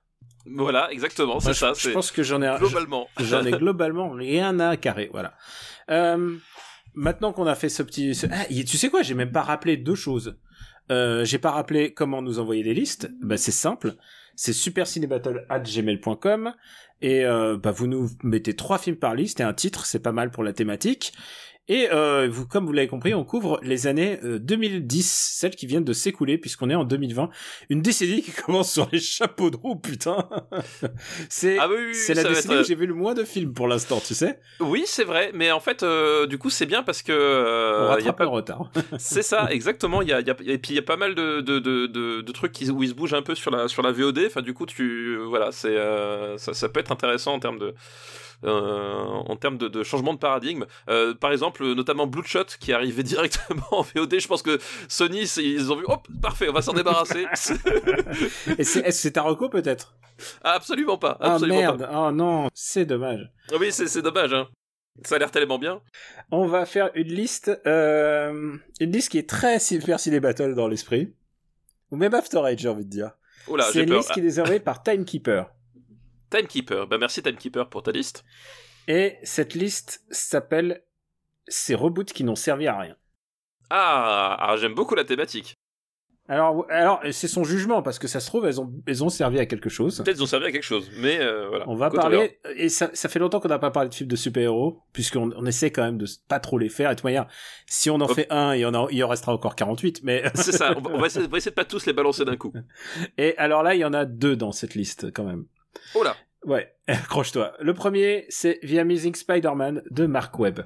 voilà, 0.54 0.90
exactement, 0.92 1.40
c'est 1.40 1.54
ça. 1.54 1.72
je, 1.76 1.90
pense 1.90 2.10
que 2.10 2.22
j'en 2.22 2.42
ai 2.42 2.58
globalement. 2.58 3.08
j'en 3.20 3.44
ai 3.44 3.52
globalement 3.52 4.10
rien 4.10 4.58
à 4.60 4.76
carrer 4.76 5.08
voilà. 5.12 5.34
Euh, 5.90 6.36
maintenant 6.94 7.32
qu'on 7.32 7.46
a 7.46 7.54
fait 7.54 7.68
ce 7.68 7.82
petit 7.82 8.14
ce- 8.14 8.26
ah, 8.30 8.44
tu 8.46 8.76
sais 8.76 8.90
quoi 8.90 9.02
j'ai 9.02 9.14
même 9.14 9.32
pas 9.32 9.42
rappelé 9.42 9.76
deux 9.76 9.94
choses. 9.94 10.36
Euh, 10.90 11.24
j'ai 11.24 11.38
pas 11.38 11.50
rappelé 11.50 11.92
comment 11.92 12.22
nous 12.22 12.38
envoyer 12.38 12.62
les 12.62 12.72
listes. 12.74 13.10
Bah, 13.20 13.36
c'est 13.36 13.52
simple. 13.52 13.94
C'est 14.36 14.54
supercinébattle@gmail.com 14.54 16.54
et 17.00 17.24
euh, 17.24 17.56
bah, 17.56 17.70
vous 17.70 17.86
nous 17.86 18.10
mettez 18.22 18.56
trois 18.56 18.78
films 18.78 18.96
par 18.96 19.14
liste 19.14 19.40
et 19.40 19.42
un 19.42 19.52
titre 19.52 19.86
c'est 19.86 20.00
pas 20.00 20.12
mal 20.12 20.30
pour 20.30 20.44
la 20.44 20.52
thématique 20.52 21.12
et 21.68 21.90
euh, 21.92 22.28
vous, 22.30 22.46
comme 22.46 22.66
vous 22.66 22.72
l'avez 22.72 22.88
compris, 22.88 23.12
on 23.14 23.24
couvre 23.24 23.60
les 23.62 23.86
années 23.86 24.18
euh, 24.24 24.38
2010, 24.38 25.34
celles 25.38 25.54
qui 25.54 25.66
viennent 25.66 25.84
de 25.84 25.92
s'écouler, 25.92 26.38
puisqu'on 26.38 26.70
est 26.70 26.74
en 26.74 26.84
2020. 26.84 27.28
Une 27.68 27.82
décennie 27.82 28.22
qui 28.22 28.32
commence 28.46 28.72
sur 28.72 28.88
les 28.90 29.00
chapeaux 29.00 29.50
de 29.50 29.56
roue, 29.56 29.76
putain. 29.76 30.28
c'est 31.28 31.58
Ah 31.58 31.68
oui, 31.68 31.74
oui, 31.78 31.84
oui, 31.88 31.94
c'est 31.94 32.14
la 32.14 32.24
décennie 32.24 32.54
être, 32.54 32.60
où 32.62 32.64
j'ai 32.64 32.74
vu 32.74 32.86
le 32.86 32.94
moins 32.94 33.14
de 33.14 33.24
films 33.24 33.52
pour 33.52 33.68
l'instant, 33.68 34.00
tu 34.00 34.14
sais. 34.14 34.40
Oui, 34.60 34.84
c'est 34.86 35.04
vrai, 35.04 35.30
mais 35.34 35.50
en 35.50 35.60
fait, 35.60 35.82
euh, 35.82 36.26
du 36.26 36.38
coup, 36.38 36.50
c'est 36.50 36.66
bien 36.66 36.82
parce 36.82 37.02
que 37.02 37.12
On 37.12 37.14
euh, 37.14 37.82
y 37.82 37.86
a 37.86 37.94
rattrape 37.94 38.16
pas 38.18 38.24
le 38.24 38.30
retard. 38.30 38.70
C'est 38.98 39.22
ça, 39.22 39.48
exactement. 39.50 40.00
Y 40.02 40.12
a, 40.12 40.20
y 40.20 40.30
a- 40.30 40.36
et 40.46 40.58
puis 40.58 40.72
il 40.72 40.76
y 40.76 40.78
a 40.78 40.82
pas 40.82 40.96
mal 40.96 41.14
de, 41.14 41.40
de, 41.40 41.58
de, 41.58 41.86
de, 41.86 42.32
trucs 42.32 42.52
qui, 42.52 42.70
où 42.70 42.82
ils 42.82 42.88
se 42.90 42.94
bougent 42.94 43.14
un 43.14 43.22
peu 43.22 43.34
sur 43.34 43.50
la, 43.50 43.68
sur 43.68 43.82
la 43.82 43.92
VOD. 43.92 44.22
Enfin, 44.26 44.42
du 44.42 44.54
coup, 44.54 44.66
tu, 44.66 45.16
voilà, 45.16 45.52
c'est, 45.52 45.76
euh, 45.76 46.38
ça, 46.38 46.54
ça 46.54 46.68
peut 46.68 46.80
être 46.80 46.92
intéressant 46.92 47.34
en 47.34 47.40
termes 47.40 47.58
de, 47.58 47.74
en 48.46 49.36
termes 49.36 49.58
de, 49.58 49.68
de 49.68 49.82
changement 49.82 50.14
de 50.14 50.18
paradigme. 50.18 50.66
Euh, 50.88 51.14
par 51.14 51.32
exemple, 51.32 51.64
notamment 51.74 52.06
Bloodshot 52.06 52.44
qui 52.60 52.70
est 52.70 52.74
arrivé 52.74 53.02
directement 53.04 53.66
en 53.70 53.82
VOD. 53.82 54.18
Je 54.18 54.28
pense 54.28 54.42
que 54.42 54.58
Sony, 54.88 55.22
ils 55.38 55.72
ont 55.72 55.76
vu, 55.76 55.84
hop, 55.86 56.06
parfait, 56.22 56.48
on 56.48 56.52
va 56.52 56.62
s'en 56.62 56.72
débarrasser. 56.72 57.26
Est-ce 58.58 58.80
que 58.80 58.90
c'est 58.90 59.18
reco 59.18 59.48
peut-être? 59.48 59.94
Ah, 60.42 60.54
absolument 60.54 60.98
pas, 60.98 61.16
Ah 61.20 61.34
absolument 61.34 61.58
merde, 61.58 61.88
oh 61.92 62.10
non, 62.10 62.48
c'est 62.52 62.84
dommage. 62.84 63.30
pas. 63.48 63.56
Oui, 63.56 63.70
c'est, 63.70 64.02
dommage. 64.02 64.34
Hein. 64.34 64.48
Ça 65.04 65.14
a 65.14 65.18
l'air 65.18 65.30
tellement 65.30 65.58
bien. 65.58 65.80
On 66.32 66.46
va 66.48 66.66
faire 66.66 66.90
une 66.94 67.06
liste, 67.06 67.52
euh, 67.66 68.56
une 68.80 68.92
liste 68.92 69.10
qui 69.10 69.18
est 69.18 69.28
très 69.28 69.60
Super 69.60 70.00
Ciné 70.00 70.18
Battle 70.18 70.54
dans 70.54 70.66
l'esprit. 70.66 71.14
Ou 71.92 71.96
même 71.96 72.14
After 72.14 72.42
Eight, 72.46 72.58
j'ai 72.58 72.68
envie 72.68 72.84
de 72.84 72.90
dire. 72.90 73.12
C'est 73.72 73.82
une 73.82 73.88
peur. 73.88 73.98
liste 73.98 74.12
qui 74.12 74.20
est 74.20 74.38
envoyée 74.40 74.60
par 74.60 74.82
Timekeeper. 74.82 75.50
Timekeeper. 76.30 76.86
Bah, 76.86 76.98
merci 76.98 77.22
Timekeeper 77.22 77.68
pour 77.68 77.82
ta 77.82 77.92
liste. 77.92 78.24
Et 78.86 79.16
cette 79.22 79.54
liste 79.54 80.04
s'appelle 80.10 80.82
Ces 81.46 81.74
reboots 81.74 82.12
qui 82.12 82.24
n'ont 82.24 82.36
servi 82.36 82.66
à 82.66 82.78
rien. 82.78 82.96
Ah, 83.70 84.36
ah, 84.40 84.56
j'aime 84.56 84.74
beaucoup 84.74 84.94
la 84.94 85.04
thématique. 85.04 85.54
Alors, 86.30 86.66
alors 86.68 87.00
c'est 87.10 87.26
son 87.26 87.42
jugement, 87.42 87.80
parce 87.80 87.98
que 87.98 88.06
ça 88.06 88.20
se 88.20 88.26
trouve, 88.26 88.44
elles 88.44 88.60
ont, 88.60 88.70
elles 88.86 89.02
ont 89.02 89.08
servi 89.08 89.38
à 89.38 89.46
quelque 89.46 89.70
chose. 89.70 89.96
Peut-être 89.96 90.16
qu'ils 90.16 90.22
ont 90.22 90.26
servi 90.26 90.44
à 90.44 90.52
quelque 90.52 90.62
chose, 90.62 90.90
mais 90.98 91.18
euh, 91.20 91.48
voilà. 91.48 91.66
On 91.66 91.74
va 91.74 91.88
parler, 91.88 92.38
et 92.54 92.68
ça, 92.68 92.90
ça 92.92 93.08
fait 93.08 93.18
longtemps 93.18 93.40
qu'on 93.40 93.48
n'a 93.48 93.58
pas 93.58 93.70
parlé 93.70 93.88
de 93.88 93.94
films 93.94 94.10
de 94.10 94.16
super-héros, 94.16 94.82
puisqu'on 94.92 95.32
on 95.34 95.46
essaie 95.46 95.70
quand 95.70 95.82
même 95.82 95.96
de 95.96 96.04
pas 96.28 96.38
trop 96.38 96.58
les 96.58 96.68
faire. 96.68 96.90
Et 96.90 96.94
de 96.94 96.98
toute 96.98 97.04
manière, 97.04 97.28
si 97.66 97.88
on 97.88 97.98
en 98.02 98.08
fait 98.08 98.26
un, 98.28 98.54
il 98.54 98.60
y 98.60 98.66
en, 98.66 98.74
a, 98.74 98.88
il 98.90 99.02
en 99.02 99.08
restera 99.08 99.32
encore 99.32 99.56
48. 99.56 100.02
Mais, 100.02 100.22
C'est 100.34 100.52
ça, 100.52 100.74
on 100.76 100.82
va, 100.82 100.90
on 100.92 100.98
va 100.98 101.06
essayer, 101.06 101.26
on 101.26 101.30
va 101.30 101.38
essayer 101.38 101.50
de 101.50 101.56
pas 101.56 101.64
tous 101.64 101.86
les 101.86 101.94
balancer 101.94 102.26
d'un 102.26 102.36
coup. 102.36 102.52
et 103.16 103.34
alors 103.38 103.62
là, 103.62 103.74
il 103.74 103.78
y 103.78 103.84
en 103.86 103.94
a 103.94 104.04
deux 104.04 104.36
dans 104.36 104.52
cette 104.52 104.74
liste, 104.74 105.10
quand 105.14 105.24
même. 105.24 105.46
Oh 105.94 106.02
là 106.02 106.16
Ouais, 106.44 106.72
accroche-toi. 106.86 107.54
Le 107.60 107.74
premier, 107.74 108.26
c'est 108.28 108.60
The 108.60 108.78
Amazing 108.78 109.14
Spider-Man 109.14 109.82
de 109.90 110.06
Mark 110.06 110.38
Webb. 110.38 110.60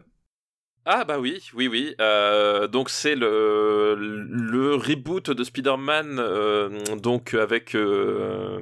Ah 0.84 1.04
bah 1.04 1.18
oui, 1.20 1.38
oui, 1.54 1.68
oui. 1.68 1.94
Euh, 2.00 2.66
donc 2.66 2.90
c'est 2.90 3.14
le, 3.14 3.94
le 3.96 4.74
reboot 4.74 5.30
de 5.30 5.44
Spider-Man, 5.44 6.16
euh, 6.18 6.70
donc 6.96 7.34
avec... 7.34 7.76
euh, 7.76 8.58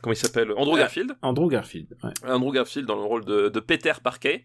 comment 0.00 0.12
il 0.12 0.16
s'appelle? 0.16 0.52
Andrew 0.56 0.76
Garfield. 0.76 1.12
Andrew 1.22 1.48
Garfield. 1.48 1.86
Ouais. 2.02 2.10
Andrew 2.28 2.52
Garfield 2.52 2.86
dans 2.88 2.96
le 2.96 3.02
rôle 3.02 3.24
de, 3.24 3.48
de 3.48 3.60
Peter 3.60 3.92
Parquet. 4.02 4.44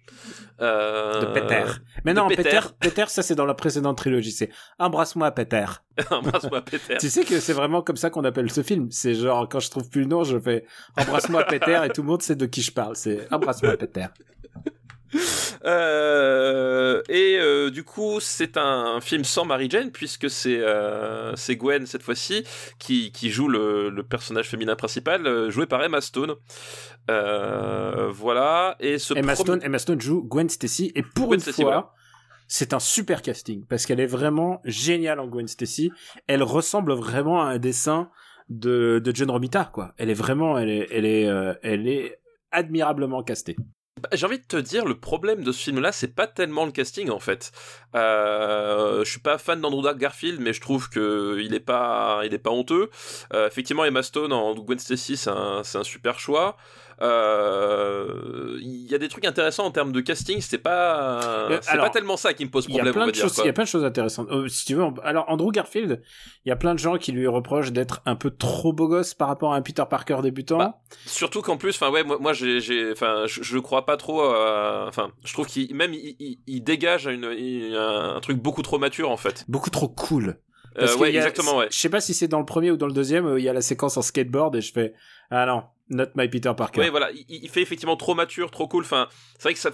De 0.59 1.33
Peter. 1.33 1.63
Mais 2.05 2.13
non, 2.13 2.27
Peter. 2.27 2.43
Peter, 2.43 2.59
Peter, 2.79 3.05
ça 3.07 3.23
c'est 3.23 3.35
dans 3.35 3.45
la 3.45 3.55
précédente 3.55 3.97
trilogie. 3.97 4.31
C'est 4.31 4.49
Embrasse-moi, 4.77 5.31
Peter. 5.31 5.65
Embrasse-moi 6.11 6.61
Peter. 6.61 6.97
Tu 6.99 7.09
sais 7.09 7.23
que 7.25 7.39
c'est 7.39 7.53
vraiment 7.53 7.81
comme 7.81 7.97
ça 7.97 8.11
qu'on 8.11 8.25
appelle 8.25 8.51
ce 8.51 8.61
film. 8.61 8.89
C'est 8.91 9.15
genre, 9.15 9.49
quand 9.49 9.59
je 9.59 9.71
trouve 9.71 9.89
plus 9.89 10.01
le 10.01 10.07
nom, 10.07 10.23
je 10.23 10.37
fais 10.37 10.65
Embrasse-moi, 10.97 11.43
Peter, 11.45 11.79
et 11.85 11.89
tout 11.89 12.01
le 12.03 12.07
monde 12.07 12.21
sait 12.21 12.35
de 12.35 12.45
qui 12.45 12.61
je 12.61 12.71
parle. 12.71 12.95
C'est 12.95 13.27
Embrasse-moi, 13.33 13.75
Peter. 13.77 14.05
Euh, 15.65 17.01
et 17.09 17.37
euh, 17.39 17.69
du 17.69 17.83
coup, 17.83 18.19
c'est 18.19 18.57
un 18.57 19.01
film 19.01 19.23
sans 19.23 19.43
Mary 19.43 19.69
Jane, 19.69 19.91
puisque 19.91 20.29
c'est 20.29 20.59
euh, 20.59 21.33
Gwen, 21.49 21.85
cette 21.85 22.03
fois-ci, 22.03 22.43
qui, 22.79 23.11
qui 23.11 23.31
joue 23.31 23.47
le, 23.47 23.89
le 23.89 24.03
personnage 24.03 24.47
féminin 24.47 24.75
principal, 24.75 25.49
joué 25.49 25.65
par 25.65 25.83
Emma 25.83 25.99
Stone. 25.99 26.35
Voilà. 27.07 28.75
Et 28.79 28.97
ce 28.99 29.13
Emma 29.15 29.35
Stone, 29.35 29.59
Emma 29.63 29.79
Stone 29.79 29.99
joue 29.99 30.23
Gwen 30.23 30.47
Stacy, 30.47 30.91
et 30.95 31.01
pour 31.01 31.27
Gwen 31.27 31.35
une 31.35 31.41
Stacy, 31.41 31.63
fois, 31.63 31.71
voilà. 31.71 31.91
c'est 32.47 32.73
un 32.73 32.79
super 32.79 33.21
casting, 33.21 33.65
parce 33.65 33.85
qu'elle 33.85 33.99
est 33.99 34.05
vraiment 34.05 34.61
géniale 34.63 35.19
en 35.19 35.27
Gwen 35.27 35.47
Stacy. 35.47 35.91
Elle 36.27 36.43
ressemble 36.43 36.93
vraiment 36.93 37.41
à 37.41 37.47
un 37.47 37.57
dessin 37.57 38.09
de, 38.49 39.01
de 39.03 39.15
John 39.15 39.31
Romita, 39.31 39.65
quoi. 39.65 39.93
Elle 39.97 40.09
est 40.09 40.13
vraiment, 40.13 40.57
elle 40.57 40.69
est, 40.69 40.87
elle 40.91 41.05
est, 41.05 41.27
elle 41.63 41.87
est 41.87 42.19
admirablement 42.51 43.23
castée. 43.23 43.57
Bah, 43.97 44.09
J'ai 44.11 44.25
envie 44.27 44.37
de 44.37 44.43
te 44.43 44.57
dire, 44.57 44.85
le 44.85 44.95
problème 44.95 45.43
de 45.43 45.51
ce 45.51 45.63
film-là, 45.63 45.91
c'est 45.91 46.13
pas 46.13 46.27
tellement 46.27 46.65
le 46.65 46.71
casting 46.71 47.09
en 47.09 47.19
fait. 47.19 47.51
Euh, 47.95 49.03
je 49.03 49.09
suis 49.09 49.19
pas 49.19 49.37
fan 49.39 49.59
d'Andrew 49.59 49.95
Garfield, 49.97 50.39
mais 50.39 50.53
je 50.53 50.61
trouve 50.61 50.89
que 50.89 51.39
il 51.41 51.53
est 51.55 51.59
pas, 51.59 52.21
est 52.23 52.37
pas 52.37 52.51
honteux. 52.51 52.89
Euh, 53.33 53.47
effectivement, 53.47 53.85
Emma 53.85 54.03
Stone 54.03 54.33
en 54.33 54.53
Gwen 54.53 54.77
Stacy, 54.77 55.17
c'est 55.17 55.31
un, 55.31 55.63
un 55.73 55.83
super 55.83 56.19
choix. 56.19 56.57
Euh, 57.01 58.57
Il 58.61 58.91
y 58.91 58.95
a 58.95 58.97
des 58.97 59.09
trucs 59.09 59.25
intéressants 59.25 59.65
en 59.65 59.71
termes 59.71 59.91
de 59.91 59.99
casting. 60.01 60.39
C'est 60.41 60.57
pas, 60.57 61.21
Euh, 61.49 61.59
c'est 61.61 61.71
alors, 61.71 61.85
pas 61.85 61.89
tellement 61.91 62.17
ça 62.17 62.33
qui 62.33 62.45
me 62.45 62.49
pose 62.49 62.65
Il 62.69 62.75
y 62.75 62.79
a 62.79 62.83
problème, 62.83 63.09
il 63.13 63.45
y 63.45 63.49
a 63.49 63.53
plein 63.53 63.63
de 63.65 63.69
choses 63.69 63.83
intéressantes. 63.83 64.27
Euh, 64.31 64.47
si 64.47 64.65
tu 64.65 64.75
veux, 64.75 64.83
on- 64.83 64.93
alors 65.03 65.25
Andrew 65.27 65.51
Garfield, 65.51 66.01
il 66.45 66.49
y 66.49 66.51
a 66.51 66.55
plein 66.55 66.73
de 66.73 66.79
gens 66.79 66.97
qui 66.97 67.11
lui 67.11 67.27
reprochent 67.27 67.71
d'être 67.71 68.01
un 68.05 68.15
peu 68.15 68.31
trop 68.31 68.71
beau 68.73 68.87
gosse 68.87 69.13
par 69.13 69.27
rapport 69.27 69.53
à 69.53 69.57
un 69.57 69.61
Peter 69.61 69.83
Parker 69.89 70.17
débutant. 70.23 70.57
Bah, 70.57 70.79
Surtout 71.05 71.41
qu'en 71.41 71.57
plus, 71.57 71.75
enfin 71.75 71.91
ouais, 71.91 72.03
moi, 72.03 72.17
moi 72.19 72.33
j'ai, 72.33 72.59
j'ai, 72.61 72.91
enfin, 72.91 73.23
je, 73.27 73.43
je 73.43 73.59
crois 73.59 73.85
pas 73.85 73.97
trop. 73.97 74.21
Enfin, 74.23 75.11
je 75.25 75.33
trouve 75.33 75.47
qu'il 75.47 75.73
même 75.75 75.93
il, 75.93 76.15
il- 76.19 76.39
il 76.47 76.63
dégage 76.63 77.05
une, 77.07 77.29
il- 77.37 77.75
un, 77.75 78.15
un 78.15 78.19
truc 78.21 78.37
beaucoup 78.37 78.61
trop 78.61 78.79
mature 78.79 79.09
en 79.11 79.17
fait. 79.17 79.45
Beaucoup 79.47 79.69
trop 79.69 79.89
cool. 79.89 80.29
Euh, 80.77 80.81
Parce 80.81 80.93
qu'il 80.93 81.01
ouais, 81.01 81.11
y 81.13 81.17
a- 81.17 81.21
exactement, 81.21 81.57
ouais. 81.57 81.67
Je 81.71 81.77
sais 81.77 81.89
pas 81.89 82.01
si 82.01 82.13
c'est 82.13 82.27
dans 82.27 82.39
le 82.39 82.45
premier 82.45 82.71
ou 82.71 82.77
dans 82.77 82.85
le 82.87 82.93
deuxième, 82.93 83.25
euh, 83.25 83.39
il 83.39 83.43
y 83.43 83.49
a 83.49 83.53
la 83.53 83.61
séquence 83.61 83.97
en 83.97 84.01
skateboard 84.01 84.55
et 84.55 84.61
je 84.61 84.71
fais 84.71 84.93
ah 85.31 85.45
non, 85.45 85.63
not 85.89 86.07
my 86.15 86.27
Peter 86.27 86.51
Parker. 86.55 86.79
Ouais, 86.79 86.89
voilà, 86.89 87.11
il, 87.11 87.25
il 87.29 87.49
fait 87.49 87.61
effectivement 87.61 87.95
trop 87.97 88.15
mature, 88.15 88.51
trop 88.51 88.67
cool. 88.67 88.83
Enfin, 88.83 89.07
c'est 89.37 89.43
vrai 89.43 89.53
que 89.53 89.59
ça, 89.59 89.71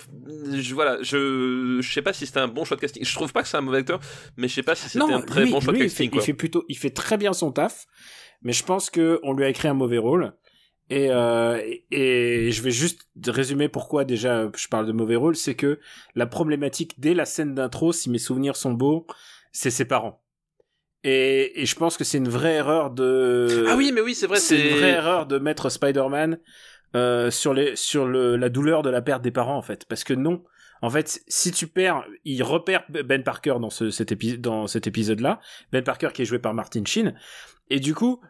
je, 0.52 0.74
voilà, 0.74 0.98
je, 1.02 1.80
je 1.82 1.94
sais 1.94 2.02
pas 2.02 2.14
si 2.14 2.26
c'était 2.26 2.40
un 2.40 2.48
bon 2.48 2.66
choix 2.66 2.78
de 2.78 2.82
casting. 2.82 3.04
Je 3.04 3.14
trouve 3.14 3.32
pas 3.34 3.42
que 3.42 3.48
c'est 3.48 3.58
un 3.58 3.62
mauvais 3.62 3.80
acteur, 3.80 4.00
mais 4.38 4.48
je 4.48 4.54
sais 4.54 4.64
pas 4.64 4.76
si 4.76 4.90
c'était 4.90 5.12
un 5.12 5.22
très 5.22 5.46
lui, 5.46 5.52
bon 5.52 5.60
choix 5.60 5.74
lui, 5.74 5.80
de 5.80 5.86
il 5.86 5.88
casting. 5.88 6.08
fait, 6.08 6.12
quoi. 6.12 6.22
il 6.22 6.26
fait 6.26 6.34
plutôt, 6.34 6.66
il 6.70 6.78
fait 6.78 6.90
très 6.92 7.18
bien 7.18 7.34
son 7.34 7.52
taf, 7.52 7.86
mais 8.42 8.54
je 8.54 8.64
pense 8.64 8.90
que 8.90 9.20
on 9.24 9.34
lui 9.34 9.44
a 9.44 9.50
écrit 9.50 9.68
un 9.68 9.74
mauvais 9.74 9.98
rôle. 9.98 10.34
Et, 10.90 11.08
euh, 11.10 11.60
et, 11.64 12.48
et 12.48 12.52
je 12.52 12.62
vais 12.62 12.72
juste 12.72 13.08
résumer 13.26 13.70
pourquoi 13.70 14.04
déjà 14.04 14.50
je 14.56 14.68
parle 14.68 14.86
de 14.86 14.92
mauvais 14.92 15.16
rôle, 15.16 15.36
c'est 15.36 15.56
que 15.56 15.80
la 16.14 16.26
problématique 16.26 17.00
dès 17.00 17.14
la 17.14 17.26
scène 17.26 17.56
d'intro, 17.56 17.94
si 17.94 18.10
mes 18.10 18.18
souvenirs 18.20 18.58
sont 18.58 18.74
beaux, 18.74 19.08
c'est 19.54 19.72
ses 19.72 19.86
parents. 19.86 20.23
Et, 21.04 21.62
et 21.62 21.66
je 21.66 21.76
pense 21.76 21.98
que 21.98 22.04
c'est 22.04 22.18
une 22.18 22.30
vraie 22.30 22.56
erreur 22.56 22.92
de. 22.92 23.66
Ah 23.68 23.76
oui, 23.76 23.92
mais 23.94 24.02
oui, 24.02 24.16
c'est 24.16 24.28
vrai, 24.28 24.40
c'est 24.40 24.60
une 24.60 24.78
vraie 24.78 24.92
erreur 24.92 25.26
de 25.26 25.38
mettre 25.38 25.70
Spider-Man 25.70 26.40
euh, 26.96 27.30
sur 27.32 27.54
les 27.54 27.76
sur 27.76 28.06
le 28.06 28.38
la 28.38 28.50
douleur 28.50 28.84
de 28.84 28.90
la 28.90 29.02
perte 29.02 29.22
des 29.22 29.32
parents 29.32 29.58
en 29.58 29.62
fait, 29.62 29.86
parce 29.86 30.04
que 30.04 30.14
non. 30.14 30.44
En 30.82 30.90
fait, 30.90 31.22
si 31.30 31.52
tu 31.52 31.68
perds, 31.68 32.04
il 32.26 32.44
repère 32.44 32.84
Ben 32.90 33.24
Parker 33.24 33.56
dans 33.62 33.70
ce, 33.70 33.90
cet 33.90 34.12
épisode 34.12 34.42
dans 34.42 34.68
cet 34.68 34.86
épisode-là, 34.86 35.40
Ben 35.72 35.82
Parker 35.82 36.10
qui 36.14 36.24
est 36.24 36.26
joué 36.26 36.40
par 36.40 36.54
Martin 36.54 36.84
Sheen, 36.86 37.16
et 37.70 37.80
du 37.80 37.96
coup, 37.96 38.22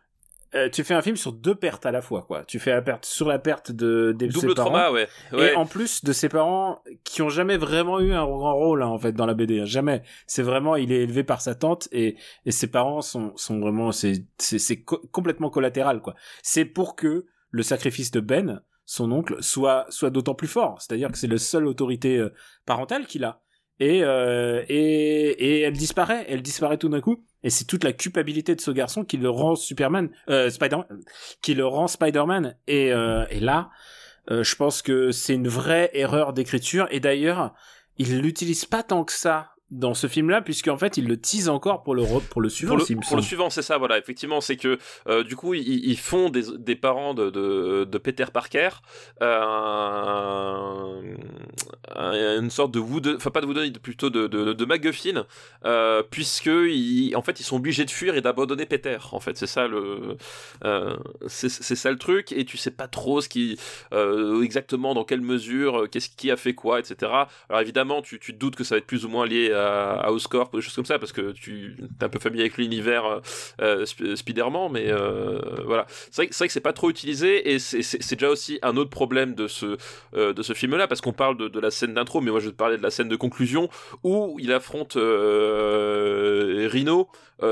euh, 0.56 0.70
tu 0.70 0.84
fais 0.84 0.94
un 0.94 1.02
film 1.02 1.16
sur 1.16 1.32
deux 1.34 1.56
pertes 1.56 1.86
à 1.86 1.92
la 1.92 2.02
fois, 2.02 2.24
quoi. 2.24 2.44
Tu 2.46 2.60
fais 2.60 2.72
la 2.72 2.82
perte 2.82 3.06
sur 3.06 3.28
la 3.28 3.40
perte 3.40 3.72
de 3.72 4.12
de 4.18 4.26
ses 4.28 4.32
double 4.32 4.56
parents, 4.56 4.70
trauma, 4.70 4.92
ouais. 4.92 5.08
ouais. 5.32 5.54
et 5.54 5.56
en 5.56 5.66
plus 5.66 6.04
de 6.04 6.14
ses 6.14 6.30
parents 6.30 6.82
qui 7.04 7.22
ont 7.22 7.30
jamais 7.30 7.58
vraiment 7.58 8.00
eu 8.00 8.14
un 8.14 8.26
grand 8.26 8.54
rôle 8.56 8.84
hein, 8.84 8.88
en 8.88 8.98
fait 8.98 9.12
dans 9.14 9.26
la 9.26 9.34
BD, 9.34 9.60
hein. 9.62 9.66
jamais. 9.66 10.04
C'est 10.28 10.44
vraiment 10.44 10.76
il 10.76 10.92
est 10.92 11.04
élevé 11.04 11.24
par 11.24 11.42
sa 11.42 11.56
tante 11.56 11.88
et 11.92 12.16
et 12.46 12.52
ses 12.52 12.68
parents 12.68 13.02
sont 13.02 13.32
sont 13.36 13.60
vraiment 13.60 13.92
c'est 13.92 14.26
c'est 14.38 14.60
c'est 14.60 14.82
co- 14.82 15.02
complètement 15.12 15.50
collatéral 15.50 16.02
quoi. 16.02 16.16
C'est 16.42 16.66
pour 16.66 16.96
que 16.96 17.26
le 17.52 17.64
sacrifice 17.64 18.10
de 18.12 18.20
Ben, 18.20 18.62
son 18.86 19.12
oncle, 19.12 19.38
soit 19.42 19.86
soit 19.90 20.10
d'autant 20.10 20.34
plus 20.36 20.48
fort. 20.48 20.82
C'est-à-dire 20.82 21.12
que 21.12 21.18
c'est 21.18 21.28
la 21.28 21.38
seule 21.38 21.68
autorité 21.68 22.18
euh, 22.18 22.34
parentale 22.66 23.06
qu'il 23.06 23.24
a. 23.24 23.43
Et, 23.80 24.04
euh, 24.04 24.64
et 24.70 25.14
et 25.32 25.62
elle 25.62 25.74
disparaît, 25.74 26.26
elle 26.30 26.42
disparaît 26.42 26.78
tout 26.78 26.90
d'un 26.90 27.02
coup. 27.02 27.24
Et 27.44 27.50
c'est 27.50 27.66
toute 27.66 27.84
la 27.84 27.92
culpabilité 27.94 28.56
de 28.56 28.62
ce 28.62 28.72
garçon 28.72 29.04
qui 29.04 29.18
le 29.18 29.30
rend 29.30 29.56
Superman, 29.56 30.10
euh, 30.30 30.50
Spider, 30.50 30.78
qui 31.42 31.54
le 31.54 31.66
rend 31.66 31.88
Spider-Man. 31.88 32.56
Et 32.68 32.94
euh, 32.94 33.26
et 33.30 33.40
là, 33.40 33.70
euh, 34.32 34.44
je 34.44 34.56
pense 34.56 34.82
que 34.82 35.12
c'est 35.12 35.34
une 35.34 35.48
vraie 35.48 35.90
erreur 35.94 36.34
d'écriture. 36.34 36.88
Et 36.92 37.00
d'ailleurs, 37.00 37.54
il 37.98 38.20
l'utilise 38.22 38.66
pas 38.66 38.84
tant 38.84 39.04
que 39.04 39.12
ça 39.12 39.53
dans 39.74 39.94
ce 39.94 40.08
film-là, 40.08 40.42
puisqu'en 40.42 40.78
fait, 40.78 40.98
il 40.98 41.08
le 41.08 41.18
tease 41.18 41.50
encore 41.50 41.84
pour 41.84 41.96
le 41.96 42.04
pour 42.30 42.42
le 42.42 42.50
suivant. 42.50 42.76
pour 42.76 42.78
le, 42.80 42.86
pour 43.08 43.18
suivant, 43.24 43.50
c'est 43.50 43.62
ça, 43.62 43.78
voilà, 43.78 43.98
effectivement, 43.98 44.40
c'est 44.40 44.56
que 44.58 44.78
euh, 45.08 45.24
du 45.24 45.36
coup, 45.36 45.54
ils, 45.56 45.86
ils 45.86 45.98
font 45.98 46.30
des, 46.30 46.44
des 46.58 46.76
parents 46.76 47.14
de, 47.14 47.30
de, 47.30 47.84
de 47.84 47.98
Peter 47.98 48.26
Parker 48.32 48.70
euh, 49.22 51.14
un- 51.96 52.40
une 52.42 52.50
sorte 52.50 52.72
de 52.74 52.80
Wooden, 52.80 53.16
enfin 53.18 53.30
pas 53.32 53.42
de 53.42 53.46
Wooden, 53.46 53.72
plutôt 53.74 54.10
de, 54.10 54.28
de, 54.28 54.54
de 54.54 54.66
MacGuffin, 54.66 55.26
euh, 55.66 56.04
puisque 56.10 56.46
ils, 56.48 57.14
en 57.16 57.22
fait, 57.22 57.40
ils 57.40 57.44
sont 57.44 57.56
obligés 57.58 57.86
de 57.86 57.92
fuir 57.92 58.16
et 58.16 58.22
d'abandonner 58.22 58.66
Peter. 58.66 58.98
En 59.12 59.20
fait, 59.20 59.38
c'est 59.38 59.48
ça 59.48 59.68
le, 59.68 60.18
euh, 60.64 60.96
c'est 61.28 61.50
ça 61.76 61.92
le 61.92 61.98
truc, 61.98 62.32
et 62.32 62.46
tu 62.46 62.58
sais 62.58 62.72
pas 62.72 62.88
trop 62.88 63.22
ce 63.22 63.30
qui, 63.30 63.58
exactement 64.44 64.94
dans 64.94 65.04
quelle 65.04 65.22
mesure, 65.22 65.90
qu'est-ce 65.90 66.10
qui 66.10 66.32
a 66.32 66.38
fait 66.38 66.54
quoi, 66.54 66.80
etc. 66.80 67.12
Alors 67.50 67.62
évidemment, 67.62 68.02
tu, 68.02 68.20
tu 68.20 68.34
te 68.34 68.38
doutes 68.40 68.56
que 68.56 68.64
ça 68.64 68.76
va 68.76 68.80
être 68.80 68.86
plus 68.88 69.06
ou 69.06 69.10
moins 69.10 69.26
lié 69.26 69.52
à, 69.52 69.63
à 69.64 70.12
Oscorp 70.12 70.50
ou 70.54 70.58
des 70.58 70.62
choses 70.62 70.76
comme 70.76 70.86
ça, 70.86 71.00
parce 71.00 71.12
que 71.12 71.32
tu 71.32 71.76
es 72.00 72.04
un 72.04 72.10
peu 72.10 72.20
familier 72.20 72.44
avec 72.44 72.58
l'univers 72.58 73.06
euh, 73.06 73.20
euh, 73.62 73.84
Sp- 73.86 74.16
Spider-Man, 74.16 74.70
mais 74.72 74.86
euh, 74.92 75.40
voilà. 75.66 75.86
C'est 75.90 76.16
vrai, 76.18 76.28
que- 76.28 76.34
c'est 76.34 76.40
vrai 76.40 76.48
que 76.48 76.54
c'est 76.54 76.60
pas 76.60 76.74
trop 76.74 76.90
utilisé, 76.90 77.52
et 77.54 77.60
c'est- 77.60 78.14
déjà 78.16 78.30
aussi 78.30 78.60
un 78.62 78.78
autre 78.78 78.90
problème 78.90 79.36
de 79.36 79.48
ce, 79.48 79.78
euh, 80.16 80.34
de 80.34 80.44
ce 80.44 80.54
film-là, 80.54 80.88
parce 80.88 81.02
qu'on 81.02 81.14
parle 81.14 81.38
de, 81.38 81.48
de 81.48 81.60
la 81.60 81.72
scène 81.72 81.94
d'intro, 81.94 82.22
mais 82.22 82.32
moi 82.32 82.40
je 82.40 82.46
vais 82.46 82.52
te 82.52 82.58
parler 82.58 82.78
de 82.78 82.84
la 82.84 82.92
scène 82.92 83.10
de 83.10 83.16
conclusion, 83.16 83.70
où 84.04 84.38
il 84.40 84.52
affronte 84.52 84.98
Rhino 86.72 87.08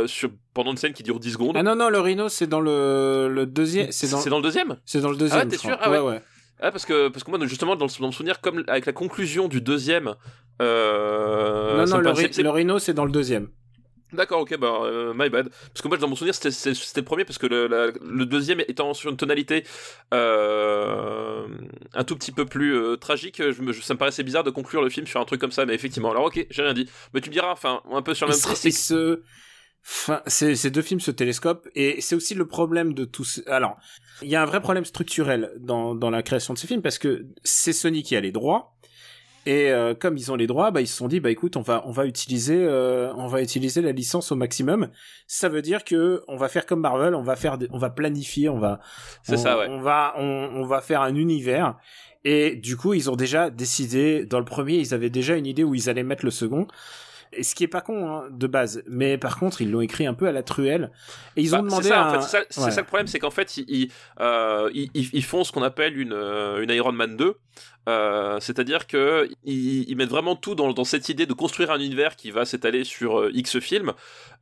sur, 0.06 0.30
pendant 0.54 0.72
une 0.72 0.78
scène 0.78 0.94
qui 0.94 1.04
dure 1.04 1.20
10 1.20 1.34
secondes. 1.34 1.56
Ah 1.58 1.64
non 1.64 1.76
non, 1.76 1.90
le 1.90 2.00
Rhino 2.00 2.30
c'est 2.30 2.48
dans 2.48 2.62
le 2.62 3.30
le 3.32 3.46
deuxième, 3.46 3.92
c'est 3.92 4.10
dans 4.30 4.38
le 4.38 4.44
deuxième? 4.44 4.78
C'est 4.86 5.02
dans 5.02 5.10
le 5.12 5.18
deuxième. 5.18 5.48
t'es 5.50 5.56
je 5.58 5.62
crois. 5.62 5.72
sûr? 5.74 5.80
Ah 5.82 5.92
ouais 5.92 6.00
ouais. 6.00 6.06
ouais. 6.14 6.22
Ah, 6.62 6.72
parce 6.72 6.86
que, 6.86 7.08
parce 7.10 7.24
que 7.24 7.32
moi, 7.32 7.40
justement, 7.48 7.76
dans 7.76 7.88
dans 7.88 8.06
le 8.08 8.12
souvenir, 8.12 8.40
comme 8.40 8.64
avec 8.68 8.86
la 8.86 8.94
conclusion 8.94 9.48
du 9.48 9.62
deuxième. 9.62 10.16
Euh, 10.62 11.78
non 11.78 11.86
non, 11.88 11.98
le, 11.98 12.16
c'est- 12.16 12.44
le 12.44 12.50
Rhino 12.52 12.78
c'est 12.80 12.94
dans 12.94 13.06
le 13.06 13.12
deuxième. 13.12 13.50
D'accord, 14.14 14.42
ok, 14.42 14.58
bah, 14.58 14.82
euh, 14.84 15.14
my 15.16 15.30
bad. 15.30 15.50
Parce 15.50 15.82
que 15.82 15.88
moi, 15.88 15.98
dans 15.98 16.10
mon 16.10 16.16
souvenir, 16.16 16.36
c'était- 16.36 16.50
le 17.00 17.02
premier, 17.02 17.24
parce 17.24 17.38
que 17.38 17.48
le, 17.48 17.68
la- 17.68 17.92
le 18.04 18.26
deuxième 18.26 18.60
étant 18.68 18.94
sur 18.94 19.10
une 19.10 19.16
tonalité 19.16 19.64
euh, 20.14 21.48
un 21.94 22.04
tout 22.04 22.16
petit 22.18 22.34
peu 22.34 22.46
plus 22.46 22.76
euh, 22.76 22.98
tragique, 22.98 23.38
je 23.42 23.54
je- 23.72 23.82
ça 23.82 23.94
me 23.94 24.00
paraissait 24.00 24.24
bizarre 24.24 24.44
de 24.44 24.50
conclure 24.52 24.82
le 24.82 24.90
film 24.90 25.08
sur 25.08 25.20
un 25.22 25.26
truc 25.26 25.40
comme 25.40 25.52
ça, 25.54 25.66
mais 25.66 25.74
effectivement, 25.74 26.12
alors 26.12 26.26
ok, 26.26 26.46
j'ai 26.50 26.62
rien 26.62 26.74
dit. 26.74 26.90
Mais 27.14 27.22
tu 27.22 27.30
me 27.30 27.34
diras, 27.34 27.52
enfin, 27.52 27.82
un 27.92 28.02
peu 28.02 28.14
sur 28.14 28.28
le 28.28 28.34
même 28.34 28.40
se- 28.72 29.22
Enfin, 29.84 30.22
ces, 30.28 30.56
ces 30.56 30.70
deux 30.70 30.82
films 30.84 31.00
se 31.00 31.12
télescopent 31.12 31.68
et 31.76 32.02
c'est 32.02 32.16
aussi 32.16 32.36
le 32.36 32.46
problème 32.48 32.94
de 32.94 33.04
tous. 33.06 33.42
Alors, 33.48 33.78
il 34.22 34.30
y 34.30 34.36
a 34.36 34.42
un 34.42 34.46
vrai 34.46 34.62
problème 34.62 34.86
structurel 34.86 35.52
dans, 35.60 35.96
dans 35.96 36.10
la 36.12 36.22
création 36.22 36.54
de 36.54 36.60
ces 36.60 36.68
films 36.68 36.82
parce 36.84 37.00
que 37.00 37.26
c'est 37.44 37.74
Sony 37.74 38.04
qui 38.04 38.16
a 38.16 38.20
les 38.22 38.32
droits 38.32 38.76
et 39.48 39.72
euh, 39.72 39.96
comme 39.96 40.18
ils 40.18 40.32
ont 40.32 40.36
les 40.36 40.46
droits, 40.46 40.70
bah 40.70 40.82
ils 40.82 40.88
se 40.88 40.96
sont 40.96 41.08
dit 41.08 41.20
bah 41.20 41.32
écoute 41.32 41.58
on 41.58 41.62
va 41.64 41.82
on 41.88 41.92
va 41.92 42.06
utiliser 42.06 42.58
euh, 42.64 43.12
on 43.16 43.26
va 43.26 43.42
utiliser 43.42 43.82
la 43.82 43.92
licence 43.92 44.32
au 44.32 44.36
maximum. 44.36 44.90
Ça 45.26 45.50
veut 45.50 45.64
dire 45.64 45.84
que 45.84 46.22
on 46.28 46.38
va 46.38 46.48
faire 46.48 46.68
comme 46.68 46.82
Marvel, 46.82 47.16
on 47.16 47.24
va 47.24 47.36
faire 47.36 47.58
des- 47.58 47.68
on 47.72 47.80
va 47.80 47.90
planifier, 47.90 48.50
on 48.50 48.60
va 48.60 48.80
on, 49.30 49.38
ça, 49.38 49.58
ouais. 49.58 49.66
on 49.68 49.82
va 49.82 50.14
on, 50.18 50.24
on 50.54 50.66
va 50.68 50.80
faire 50.82 51.02
un 51.02 51.16
univers 51.16 51.76
et 52.24 52.56
du 52.56 52.78
coup 52.78 52.94
ils 52.94 53.10
ont 53.10 53.16
déjà 53.16 53.50
décidé 53.50 54.28
dans 54.28 54.38
le 54.38 54.46
premier 54.46 54.76
ils 54.76 54.94
avaient 54.94 55.10
déjà 55.10 55.36
une 55.36 55.48
idée 55.48 55.64
où 55.64 55.74
ils 55.74 55.90
allaient 55.90 56.04
mettre 56.04 56.24
le 56.24 56.30
second. 56.32 56.68
Et 57.34 57.44
ce 57.44 57.56
qui 57.56 57.64
est 57.64 57.68
pas 57.70 57.80
con 57.82 58.10
hein, 58.10 58.24
de 58.30 58.46
base, 58.48 58.84
mais 58.88 59.18
par 59.18 59.40
contre 59.40 59.62
ils 59.62 59.72
l'ont 59.72 59.80
écrit 59.82 60.06
un 60.06 60.14
peu 60.14 60.28
à 60.28 60.34
la 60.34 60.44
truelle 60.44 60.92
et 61.38 61.42
ils 61.42 61.52
Bah, 61.52 61.60
ont 61.60 61.64
demandé 61.64 61.84
c'est 61.84 61.90
ça, 61.90 62.02
à 62.02 62.06
en 62.06 62.10
un- 62.10 62.20
fait, 62.20 62.22
c'est 62.24 62.38
ça, 62.40 62.44
c'est 62.50 62.62
Ouais. 62.62 62.72
ça 62.72 62.82
le 62.82 62.88
problème, 62.88 63.08
c'est 63.08 63.20
qu'en 63.20 63.30
fait, 63.32 63.56
ils, 63.58 63.66
ils, 63.70 63.92
euh, 64.20 64.70
ils, 64.74 64.90
ils- 64.94 65.10
ils 65.14 65.24
font 65.24 65.44
ce 65.46 65.52
qu'on 65.54 65.64
appelle 65.64 65.98
une, 65.98 66.12
euh, 66.14 66.62
une 66.62 66.70
Iron 66.72 66.92
Man 66.92 67.16
2. 67.16 67.38
Euh, 67.90 68.40
c'est-à-dire 68.40 68.86
que 68.86 69.28
ils, 69.44 69.96
mettent 69.96 70.10
vraiment 70.10 70.36
tout 70.36 70.54
dans, 70.56 70.84
cette 70.84 71.10
idée 71.10 71.26
de 71.26 71.34
construire 71.34 71.72
un 71.72 71.80
univers 71.80 72.16
qui 72.16 72.30
va 72.30 72.46
s'étaler 72.46 72.84
sur 72.84 73.20
euh, 73.20 73.32
X 73.34 73.60
films, 73.60 73.94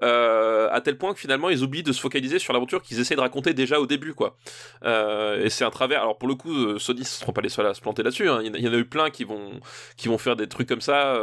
euh, 0.03 0.67
à 0.71 0.81
tel 0.81 0.97
point 0.97 1.13
que 1.13 1.19
finalement 1.19 1.49
ils 1.49 1.63
oublient 1.63 1.83
de 1.83 1.93
se 1.93 2.01
focaliser 2.01 2.39
sur 2.39 2.51
l'aventure 2.53 2.81
qu'ils 2.81 2.99
essaient 2.99 3.15
de 3.15 3.21
raconter 3.21 3.53
déjà 3.53 3.79
au 3.79 3.85
début, 3.85 4.13
quoi. 4.13 4.37
Et 4.85 5.49
c'est 5.49 5.63
un 5.63 5.69
travers. 5.69 6.01
Alors 6.01 6.17
pour 6.17 6.27
le 6.27 6.35
coup, 6.35 6.77
Sony 6.79 7.01
ne 7.01 7.05
seront 7.05 7.31
pas 7.31 7.41
les 7.41 7.49
seuls 7.49 7.65
à 7.65 7.73
se 7.73 7.81
planter 7.81 8.03
là-dessus. 8.03 8.27
hein. 8.29 8.41
Il, 8.43 8.55
y 8.61 8.67
en 8.67 8.73
a- 8.73 8.77
eu 8.77 8.85
plein 8.85 9.09
qui 9.09 9.23
vont 9.23 9.59
qui 9.97 10.07
vont 10.07 10.17
faire 10.17 10.35
des 10.35 10.47
trucs 10.47 10.67
comme 10.67 10.81
ça. 10.81 11.17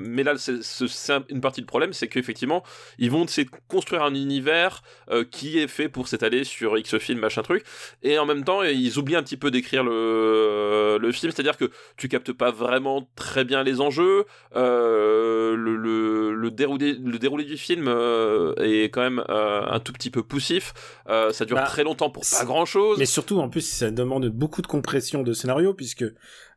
mais 0.00 0.22
là, 0.22 0.36
c'est 0.36 0.62
c'est- 0.62 0.88
c'est 0.88 1.12
un- 1.12 1.24
une 1.28 1.40
partie 1.40 1.60
du 1.60 1.66
problème, 1.66 1.92
c'est 1.92 2.08
qu'effectivement, 2.08 2.62
ils 2.98 3.10
vont 3.10 3.24
essayer 3.24 3.44
de 3.44 3.50
construire 3.68 4.02
un 4.02 4.14
univers 4.14 4.82
qui 5.30 5.58
est 5.58 5.68
fait 5.68 5.88
pour 5.88 6.08
s'étaler 6.08 6.44
sur 6.44 6.76
X 6.78 6.98
film, 6.98 7.20
machin 7.20 7.42
truc, 7.42 7.64
et 8.02 8.18
en 8.18 8.26
même 8.26 8.44
temps, 8.44 8.62
ils 8.62 8.98
oublient 8.98 9.16
un 9.16 9.22
petit 9.22 9.36
peu 9.36 9.50
d'écrire 9.50 9.84
le 9.84 11.03
film, 11.12 11.32
c'est-à-dire 11.32 11.56
que 11.56 11.70
tu 11.96 12.08
captes 12.08 12.32
pas 12.32 12.50
vraiment 12.50 13.08
très 13.16 13.44
bien 13.44 13.62
les 13.62 13.80
enjeux, 13.80 14.24
euh, 14.56 15.54
le, 15.56 15.76
le, 15.76 16.34
le, 16.34 16.50
déroulé, 16.50 16.94
le 16.94 17.18
déroulé 17.18 17.44
du 17.44 17.56
film 17.56 17.86
euh, 17.88 18.54
est 18.58 18.84
quand 18.90 19.00
même 19.02 19.22
euh, 19.28 19.62
un 19.66 19.80
tout 19.80 19.92
petit 19.92 20.10
peu 20.10 20.22
poussif, 20.22 20.72
ça 21.06 21.44
dure 21.44 21.56
Bah, 21.56 21.64
très 21.64 21.84
longtemps 21.84 22.10
pour 22.10 22.22
pas 22.30 22.44
grand-chose. 22.44 22.98
Mais 22.98 23.06
surtout, 23.06 23.38
en 23.40 23.48
plus, 23.48 23.62
ça 23.62 23.90
demande 23.90 24.26
beaucoup 24.28 24.62
de 24.62 24.66
compression 24.66 25.22
de 25.22 25.32
scénario, 25.32 25.74
puisque 25.74 26.04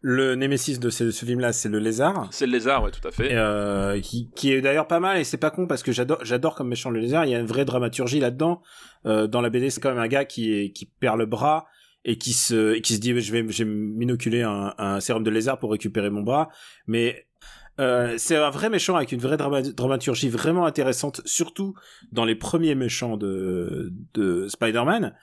le 0.02 0.36
némésis 0.36 0.80
de 0.80 0.90
ce, 0.90 1.10
ce 1.12 1.26
film-là, 1.26 1.54
c'est 1.54 1.70
le 1.70 1.80
lézard, 1.80 2.28
C'est 2.32 2.46
le 2.46 2.52
lézard, 2.52 2.84
ouais, 2.84 2.92
tout 2.92 3.06
à 3.08 3.12
fait. 3.12 3.30
euh, 3.34 4.00
qui, 4.00 4.30
qui 4.36 4.54
est 4.54 4.62
d'ailleurs 4.62 4.88
pas 4.88 5.00
mal, 5.00 5.18
et 5.18 5.24
c'est 5.24 5.38
pas 5.38 5.50
con, 5.50 5.66
parce 5.68 5.82
que 5.84 5.92
j'adore, 5.92 6.20
j'adore 6.24 6.56
comme 6.56 6.68
méchant 6.68 6.90
le 6.92 7.00
lézard, 7.00 7.26
il 7.26 7.32
y 7.32 7.36
a 7.36 7.40
une 7.40 7.48
vraie 7.48 7.66
dramaturgie 7.66 8.20
là-dedans. 8.20 8.62
Euh, 9.06 9.28
dans 9.28 9.42
la 9.42 9.50
BD, 9.50 9.70
c'est 9.70 9.82
quand 9.82 9.90
même 9.90 9.98
un 10.00 10.08
gars 10.08 10.26
qui, 10.26 10.54
est, 10.54 10.70
qui 10.72 10.86
perd 10.86 11.18
le 11.18 11.26
bras, 11.26 11.66
et 12.08 12.18
qui 12.18 12.34
se, 12.34 12.80
qui 12.80 12.96
se 12.96 13.00
dit, 13.00 13.10
je 13.20 13.32
vais, 13.32 13.46
je 13.48 13.64
vais 13.64 13.70
m'inoculer 13.70 14.42
un, 14.42 15.00
sérum 15.00 15.24
de 15.24 15.30
lézard 15.30 15.60
pour 15.60 15.72
récupérer 15.72 16.10
mon 16.10 16.22
bras, 16.22 16.50
mais... 16.88 17.24
Euh, 17.80 18.16
c'est 18.18 18.36
un 18.36 18.50
vrai 18.50 18.72
méchant 18.72 18.96
avec 18.96 19.12
une 19.12 19.20
vraie 19.20 19.38
drama- 19.38 19.62
dramaturgie 19.62 20.30
vraiment 20.30 20.66
intéressante, 20.66 21.22
surtout 21.26 21.76
dans 22.12 22.26
les 22.26 22.34
premiers 22.34 22.74
méchants 22.74 23.18
de, 23.18 23.94
de 24.16 24.48
Spider-Man. 24.48 25.14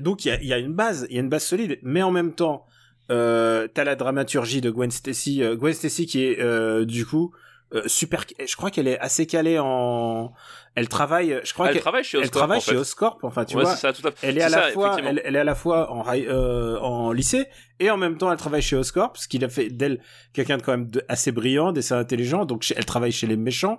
Donc 0.00 0.24
il 0.24 0.28
y 0.28 0.30
a, 0.32 0.42
il 0.42 0.48
y 0.48 0.52
a 0.52 0.58
une 0.58 0.74
base, 0.74 1.06
il 1.08 1.14
y 1.14 1.18
a 1.18 1.22
une 1.22 1.28
base 1.28 1.44
solide, 1.44 1.78
mais 1.84 2.02
en 2.02 2.10
même 2.10 2.34
temps, 2.34 2.66
euh, 3.10 3.68
t'as 3.72 3.84
la 3.84 3.96
dramaturgie 3.96 4.60
de 4.60 4.70
Gwen 4.70 4.90
Stacy, 4.90 5.42
euh, 5.42 5.56
Gwen 5.56 5.72
Stacy 5.72 6.06
qui 6.06 6.24
est 6.24 6.40
euh, 6.40 6.84
du 6.84 7.06
coup 7.06 7.32
euh, 7.74 7.82
super. 7.86 8.24
Je 8.44 8.56
crois 8.56 8.70
qu'elle 8.70 8.88
est 8.88 8.98
assez 8.98 9.26
calée 9.26 9.58
en. 9.58 10.32
Elle 10.74 10.88
travaille. 10.88 11.40
Je 11.44 11.52
crois 11.52 11.66
Elle 11.66 11.72
qu'elle 11.72 11.82
travaille 11.82 12.04
chez 12.04 12.18
elle 12.18 12.24
Oscorp, 12.24 12.38
travaille 12.40 12.58
en 12.58 12.60
fait. 12.60 12.70
chez 12.70 12.76
Oscorp. 12.76 13.18
Enfin, 13.22 13.44
tu 13.44 13.56
ouais, 13.56 13.62
vois. 13.64 13.74
c'est 13.74 13.80
ça, 13.80 13.92
tout 13.92 14.06
à 14.06 14.12
fait. 14.12 14.28
Elle 14.28 14.38
est 14.38 14.42
à 14.42 14.48
la 14.48 14.70
fois, 14.70 14.96
elle, 15.04 15.20
elle 15.24 15.34
est 15.36 15.40
à 15.40 15.44
la 15.44 15.54
fois 15.56 15.90
en, 15.92 16.04
euh, 16.08 17.12
lycée 17.14 17.46
et 17.80 17.90
en 17.90 17.96
même 17.96 18.16
temps 18.16 18.30
elle 18.30 18.38
travaille 18.38 18.62
chez 18.62 18.76
Oscorp, 18.76 19.16
ce 19.16 19.26
qui 19.28 19.42
a 19.44 19.48
fait 19.48 19.70
d'elle 19.70 20.00
quelqu'un 20.32 20.56
de 20.56 20.62
quand 20.62 20.72
même 20.72 20.88
de- 20.88 21.04
assez 21.08 21.32
brillant, 21.32 21.72
d'assez 21.72 21.94
intelligent. 21.94 22.44
Donc 22.44 22.64
elle 22.76 22.84
travaille 22.84 23.12
chez 23.12 23.26
les 23.26 23.36
méchants. 23.36 23.78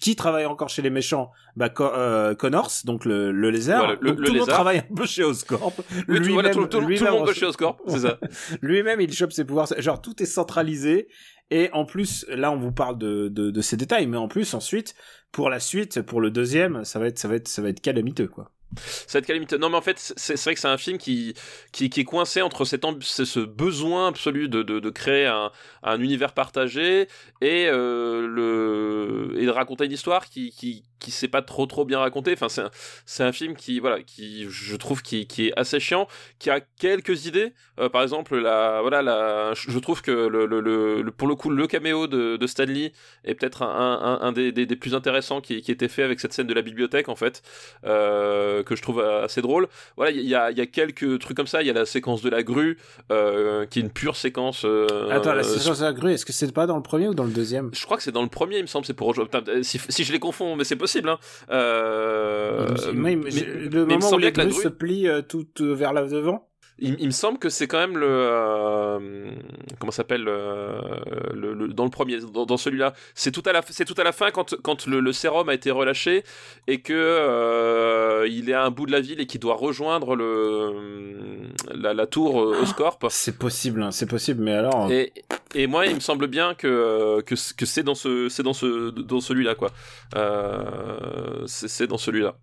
Qui 0.00 0.16
travaille 0.16 0.46
encore 0.46 0.68
chez 0.68 0.82
les 0.82 0.90
méchants 0.90 1.30
Bah 1.56 1.70
euh, 1.80 2.34
Connors, 2.34 2.70
donc 2.84 3.04
le, 3.04 3.30
le 3.30 3.50
lézard. 3.50 3.88
Le- 3.90 3.96
donc 3.96 4.18
le 4.18 4.24
tout 4.24 4.32
le 4.32 4.38
monde 4.40 4.48
travaille 4.48 4.78
un 4.78 4.94
peu 4.94 5.06
chez 5.06 5.22
Oscorp. 5.22 5.72
Oui, 6.08 6.20
tout, 6.22 6.32
voilà, 6.32 6.50
tout, 6.50 6.62
tout- 6.62 6.66
tout 6.68 6.80
le 6.80 6.86
lui-même 6.86 7.10
monde 7.12 7.20
va 7.20 7.26
reçoit- 7.26 7.34
chez 7.40 7.46
Oscorp, 7.46 7.76
c'est 7.88 7.98
ça. 8.00 8.18
lui-même 8.62 9.00
il 9.00 9.12
chope 9.12 9.32
ses 9.32 9.44
pouvoirs 9.44 9.68
genre 9.78 10.00
tout 10.00 10.22
est 10.22 10.26
centralisé 10.26 11.08
et 11.50 11.68
en 11.72 11.84
plus 11.84 12.24
là 12.30 12.50
on 12.52 12.56
vous 12.56 12.72
parle 12.72 12.96
de, 12.98 13.28
de, 13.28 13.50
de 13.50 13.60
ces 13.60 13.76
détails 13.76 14.06
mais 14.06 14.16
en 14.16 14.28
plus 14.28 14.54
ensuite 14.54 14.94
pour 15.30 15.50
la 15.50 15.60
suite 15.60 16.00
pour 16.02 16.20
le 16.20 16.30
deuxième 16.30 16.84
ça 16.84 16.98
va 16.98 17.06
être 17.08 17.18
ça 17.18 17.28
va 17.28 17.34
être 17.34 17.48
ça 17.48 17.60
va 17.62 17.68
être 17.68 17.80
calamiteux 17.80 18.28
quoi 18.28 18.50
Être 19.14 19.26
calamité. 19.26 19.58
Non, 19.58 19.68
mais 19.68 19.76
en 19.76 19.82
fait, 19.82 19.98
c'est 20.16 20.42
vrai 20.42 20.54
que 20.54 20.60
c'est 20.60 20.68
un 20.68 20.78
film 20.78 20.98
qui, 20.98 21.34
qui, 21.72 21.84
est 21.84 22.04
coincé 22.04 22.42
entre 22.42 22.64
cet 22.64 22.84
amb- 22.84 23.00
ce 23.02 23.40
besoin 23.40 24.08
absolu 24.08 24.48
de, 24.48 24.62
de, 24.62 24.90
créer 24.90 25.26
un, 25.26 25.50
un 25.82 26.00
univers 26.00 26.32
partagé 26.32 27.08
et, 27.40 27.66
euh, 27.68 28.26
le, 28.26 29.38
et 29.38 29.44
de 29.44 29.50
raconter 29.50 29.84
une 29.84 29.92
histoire 29.92 30.26
qui, 30.26 30.50
qui, 30.50 30.84
qui 30.98 31.10
sait 31.10 31.28
pas 31.28 31.42
trop 31.42 31.66
trop 31.66 31.84
bien 31.84 31.98
raconter. 31.98 32.32
Enfin, 32.32 32.48
c'est 32.48 33.22
un, 33.22 33.28
un 33.28 33.32
film 33.32 33.54
qui, 33.54 33.80
voilà, 33.80 34.02
qui, 34.02 34.46
je 34.48 34.76
trouve, 34.76 35.02
qui, 35.02 35.26
qui 35.26 35.48
est 35.48 35.52
assez 35.58 35.78
chiant, 35.78 36.08
qui 36.38 36.50
a 36.50 36.60
quelques 36.60 37.26
idées. 37.26 37.52
Euh, 37.78 37.88
par 37.88 38.02
exemple, 38.02 38.38
la, 38.38 38.80
voilà, 38.80 39.02
la, 39.02 39.52
je 39.54 39.78
trouve 39.78 40.02
que 40.02 40.10
le, 40.10 40.46
le, 40.46 41.10
pour 41.10 41.28
le 41.28 41.34
coup, 41.34 41.50
le 41.50 41.66
caméo 41.66 42.06
de, 42.06 42.36
de 42.36 42.46
Stanley 42.46 42.92
est 43.24 43.34
peut-être 43.34 43.62
un, 43.62 44.18
un, 44.20 44.32
des, 44.32 44.52
des 44.52 44.76
plus 44.76 44.94
intéressants 44.94 45.40
qui, 45.40 45.60
qui 45.62 45.72
était 45.72 45.88
fait 45.88 46.02
avec 46.02 46.20
cette 46.20 46.32
scène 46.32 46.46
de 46.46 46.54
la 46.54 46.62
bibliothèque, 46.62 47.08
en 47.08 47.16
fait, 47.16 47.42
euh, 47.84 48.61
que 48.62 48.76
je 48.76 48.82
trouve 48.82 49.00
assez 49.00 49.42
drôle. 49.42 49.68
Voilà, 49.96 50.10
il 50.12 50.20
y 50.28 50.34
a, 50.34 50.50
il 50.50 50.58
y 50.58 50.60
a 50.60 50.66
quelques 50.66 51.18
trucs 51.20 51.36
comme 51.36 51.46
ça. 51.46 51.62
Il 51.62 51.66
y 51.66 51.70
a 51.70 51.74
la 51.74 51.86
séquence 51.86 52.22
de 52.22 52.30
la 52.30 52.42
grue, 52.42 52.78
euh, 53.10 53.66
qui 53.66 53.78
est 53.78 53.82
une 53.82 53.90
pure 53.90 54.16
séquence. 54.16 54.64
euh, 54.64 54.86
Attends, 55.10 55.32
la 55.34 55.40
euh, 55.40 55.42
séquence 55.42 55.80
de 55.80 55.84
la 55.84 55.92
grue, 55.92 56.12
est-ce 56.12 56.24
que 56.26 56.32
c'est 56.32 56.52
pas 56.52 56.66
dans 56.66 56.76
le 56.76 56.82
premier 56.82 57.08
ou 57.08 57.14
dans 57.14 57.24
le 57.24 57.30
deuxième? 57.32 57.70
Je 57.72 57.84
crois 57.84 57.96
que 57.96 58.02
c'est 58.02 58.12
dans 58.12 58.22
le 58.22 58.28
premier, 58.28 58.56
il 58.58 58.62
me 58.62 58.66
semble, 58.66 58.86
c'est 58.86 58.94
pour 58.94 59.06
rejoindre. 59.08 59.30
Putain, 59.30 59.50
euh, 59.50 59.62
si, 59.62 59.80
si 59.88 60.04
je 60.04 60.12
les 60.12 60.18
confonds, 60.18 60.56
mais 60.56 60.64
c'est 60.64 60.76
possible. 60.76 61.08
Hein. 61.08 61.18
Euh, 61.50 62.68
mais- 62.94 63.16
mais 63.16 63.30
Le 63.30 63.84
me 63.84 63.84
moment 63.86 64.10
où 64.10 64.18
la 64.18 64.30
grue- 64.30 64.62
se 64.62 64.68
euh, 65.08 65.22
tout 65.22 65.46
euh, 65.60 65.72
vers 65.74 65.92
la 65.92 66.02
devant 66.04 66.48
il, 66.78 66.96
il 67.00 67.06
me 67.06 67.10
semble 67.12 67.38
que 67.38 67.48
c'est 67.48 67.66
quand 67.66 67.78
même 67.78 67.96
le 67.98 68.06
euh, 68.08 69.30
comment 69.78 69.90
ça 69.92 69.98
s'appelle 69.98 70.26
euh, 70.26 70.80
le, 71.34 71.54
le- 71.54 71.68
dans 71.68 71.84
le 71.84 71.90
premier 71.90 72.18
dans, 72.20 72.46
dans 72.46 72.56
celui-là 72.56 72.94
c'est 73.14 73.30
tout 73.30 73.42
à 73.46 73.52
la 73.52 73.62
c'est 73.68 73.84
tout 73.84 73.94
à 73.98 74.04
la 74.04 74.12
fin 74.12 74.30
quand 74.30 74.54
quand 74.62 74.86
le, 74.86 75.00
le 75.00 75.12
sérum 75.12 75.48
a 75.48 75.54
été 75.54 75.70
relâché 75.70 76.24
et 76.66 76.80
que 76.80 76.92
euh, 76.94 78.26
il 78.28 78.48
est 78.50 78.54
à 78.54 78.64
un 78.64 78.70
bout 78.70 78.86
de 78.86 78.92
la 78.92 79.00
ville 79.00 79.20
et 79.20 79.26
qu'il 79.26 79.40
doit 79.40 79.54
rejoindre 79.56 80.16
le 80.16 81.48
la, 81.74 81.94
la 81.94 82.06
tour 82.06 82.40
euh, 82.40 82.60
Oscorp 82.62 82.98
C'est 83.10 83.38
possible, 83.38 83.82
hein, 83.82 83.90
c'est 83.90 84.06
possible, 84.06 84.42
mais 84.42 84.52
alors. 84.54 84.90
et, 84.90 85.12
et 85.54 85.66
moi, 85.66 85.86
il 85.86 85.94
me 85.94 86.00
semble 86.00 86.26
bien 86.26 86.54
que 86.54 87.20
que, 87.22 87.34
que 87.56 87.66
c'est 87.66 87.82
dans 87.82 87.94
ce 87.94 88.28
c'est 88.28 88.42
dans 88.42 88.52
ce 88.54 88.90
dans 88.90 89.20
celui-là 89.20 89.54
quoi. 89.54 89.70
Euh, 90.16 91.44
c'est 91.46 91.86
dans 91.86 91.98
celui-là. 91.98 92.36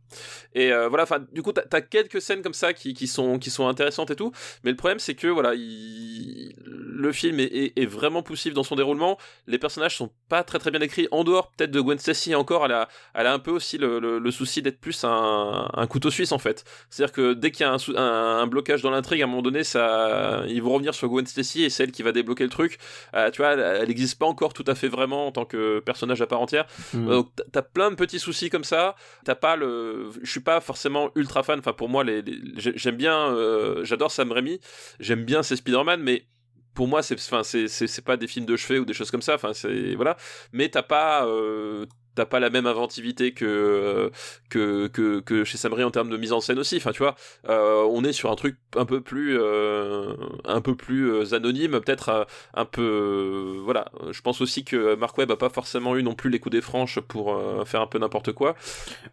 Et 0.55 0.71
voilà, 0.89 1.03
enfin, 1.03 1.19
du 1.31 1.41
coup, 1.41 1.51
t'as 1.51 1.61
as 1.71 1.81
quelques 1.81 2.21
scènes 2.21 2.41
comme 2.41 2.53
ça 2.53 2.73
qui, 2.73 2.93
qui 2.93 3.07
sont 3.07 3.37
qui 3.39 3.49
sont 3.49 3.67
intéressantes 3.67 4.11
et 4.11 4.15
tout. 4.19 4.31
Mais 4.63 4.71
le 4.71 4.77
problème, 4.77 4.99
c'est 4.99 5.15
que 5.15 5.27
voilà, 5.27 5.53
il- 5.55 6.53
le 7.01 7.11
film 7.13 7.39
est, 7.39 7.43
est, 7.45 7.73
est 7.77 7.85
vraiment 7.85 8.21
poussif 8.21 8.53
dans 8.53 8.63
son 8.63 8.75
déroulement. 8.75 9.17
Les 9.47 9.57
personnages 9.57 9.95
sont 9.95 10.11
pas 10.27 10.43
très 10.43 10.59
très 10.59 10.69
bien 10.71 10.81
écrits. 10.81 11.07
En 11.11 11.23
dehors 11.23 11.51
peut-être 11.51 11.71
de 11.71 11.79
Gwen 11.81 11.97
Stacy 11.97 12.35
encore, 12.35 12.65
elle 12.65 12.73
a 12.73 12.87
elle 13.13 13.25
a 13.27 13.33
un 13.33 13.39
peu 13.39 13.51
aussi 13.51 13.77
le, 13.77 13.99
le, 13.99 14.19
le 14.19 14.31
souci 14.31 14.61
d'être 14.61 14.79
plus 14.81 15.03
un, 15.05 15.69
un 15.73 15.87
couteau 15.87 16.11
suisse 16.11 16.31
en 16.33 16.39
fait. 16.39 16.65
C'est-à-dire 16.89 17.13
que 17.13 17.33
dès 17.33 17.51
qu'il 17.51 17.61
y 17.65 17.69
a 17.69 17.71
un, 17.71 17.77
sou- 17.77 17.93
un, 17.95 18.39
un 18.41 18.47
blocage 18.47 18.81
dans 18.81 18.91
l'intrigue, 18.91 19.21
à 19.21 19.25
un 19.25 19.27
moment 19.27 19.41
donné, 19.41 19.63
ça, 19.63 20.43
ils 20.47 20.61
vont 20.61 20.73
revenir 20.73 20.93
sur 20.93 21.07
Gwen 21.07 21.25
Stacy 21.25 21.63
et 21.63 21.69
c'est 21.69 21.83
elle 21.83 21.91
qui 21.91 22.03
va 22.03 22.11
débloquer 22.11 22.43
le 22.43 22.49
truc. 22.49 22.77
Euh, 23.15 23.31
tu 23.31 23.41
vois, 23.41 23.51
elle 23.53 23.87
n'existe 23.87 24.19
pas 24.19 24.25
encore 24.25 24.53
tout 24.53 24.65
à 24.67 24.75
fait 24.75 24.89
vraiment 24.89 25.27
en 25.27 25.31
tant 25.31 25.45
que 25.45 25.79
personnage 25.79 26.21
à 26.21 26.27
part 26.27 26.41
entière. 26.41 26.65
Hmm. 26.93 27.07
Donc 27.07 27.29
t'as- 27.51 27.61
plein 27.61 27.91
de 27.91 27.95
petits 27.95 28.19
soucis 28.19 28.49
comme 28.49 28.63
ça. 28.63 28.95
T'as 29.25 29.35
pas 29.35 29.55
le, 29.55 30.09
je 30.23 30.29
suis 30.29 30.39
pas 30.41 30.59
forcément 30.59 31.11
ultra 31.15 31.43
fan. 31.43 31.59
Enfin 31.59 31.73
pour 31.73 31.87
moi, 31.87 32.03
les, 32.03 32.21
les- 32.21 32.39
j'ai- 32.57 32.73
j'aime 32.75 32.95
bien, 32.97 33.15
euh, 33.33 33.83
j'adore 33.85 34.08
Sam 34.09 34.31
Raimi. 34.31 34.59
J'aime 34.99 35.25
bien 35.25 35.43
ses 35.43 35.55
Spider-Man, 35.55 36.01
mais 36.01 36.25
pour 36.73 36.87
moi, 36.87 37.03
c'est, 37.03 37.15
enfin 37.15 37.43
c'est, 37.43 37.67
c'est, 37.67 38.03
pas 38.05 38.15
des 38.15 38.27
films 38.27 38.45
de 38.45 38.55
chevet 38.55 38.79
ou 38.79 38.85
des 38.85 38.93
choses 38.93 39.11
comme 39.11 39.21
ça. 39.21 39.35
Enfin 39.35 39.53
c'est 39.53 39.95
voilà. 39.95 40.17
Mais 40.53 40.69
t'as 40.69 40.83
pas, 40.83 41.25
euh, 41.25 41.85
t'as 42.15 42.25
pas 42.25 42.39
la 42.39 42.49
même 42.49 42.67
inventivité 42.67 43.33
que 43.33 44.11
que 44.49 44.87
que, 44.87 45.19
que 45.19 45.43
chez 45.43 45.57
Sam 45.57 45.73
Raimi 45.73 45.85
en 45.85 45.91
termes 45.91 46.09
de 46.09 46.17
mise 46.17 46.31
en 46.31 46.41
scène 46.41 46.59
aussi. 46.59 46.77
Enfin 46.77 46.91
tu 46.91 46.99
vois, 46.99 47.15
euh, 47.49 47.83
on 47.89 48.03
est 48.03 48.13
sur 48.13 48.31
un 48.31 48.35
truc 48.35 48.57
un 48.75 48.85
peu 48.85 49.01
plus 49.01 49.37
euh, 49.39 50.13
un 50.45 50.61
peu 50.61 50.75
plus 50.75 51.11
euh, 51.11 51.33
anonyme, 51.33 51.79
peut-être 51.81 52.09
euh, 52.09 52.23
un 52.53 52.65
peu 52.65 52.81
euh, 52.81 53.61
voilà. 53.63 53.91
Je 54.11 54.21
pense 54.21 54.39
aussi 54.41 54.63
que 54.63 54.95
Mark 54.95 55.17
Webb 55.17 55.31
a 55.31 55.37
pas 55.37 55.49
forcément 55.49 55.95
eu 55.97 56.03
non 56.03 56.15
plus 56.15 56.29
les 56.29 56.39
coups 56.39 56.51
des 56.55 56.61
franches 56.61 56.99
pour 56.99 57.33
euh, 57.35 57.65
faire 57.65 57.81
un 57.81 57.87
peu 57.87 57.99
n'importe 57.99 58.31
quoi. 58.31 58.55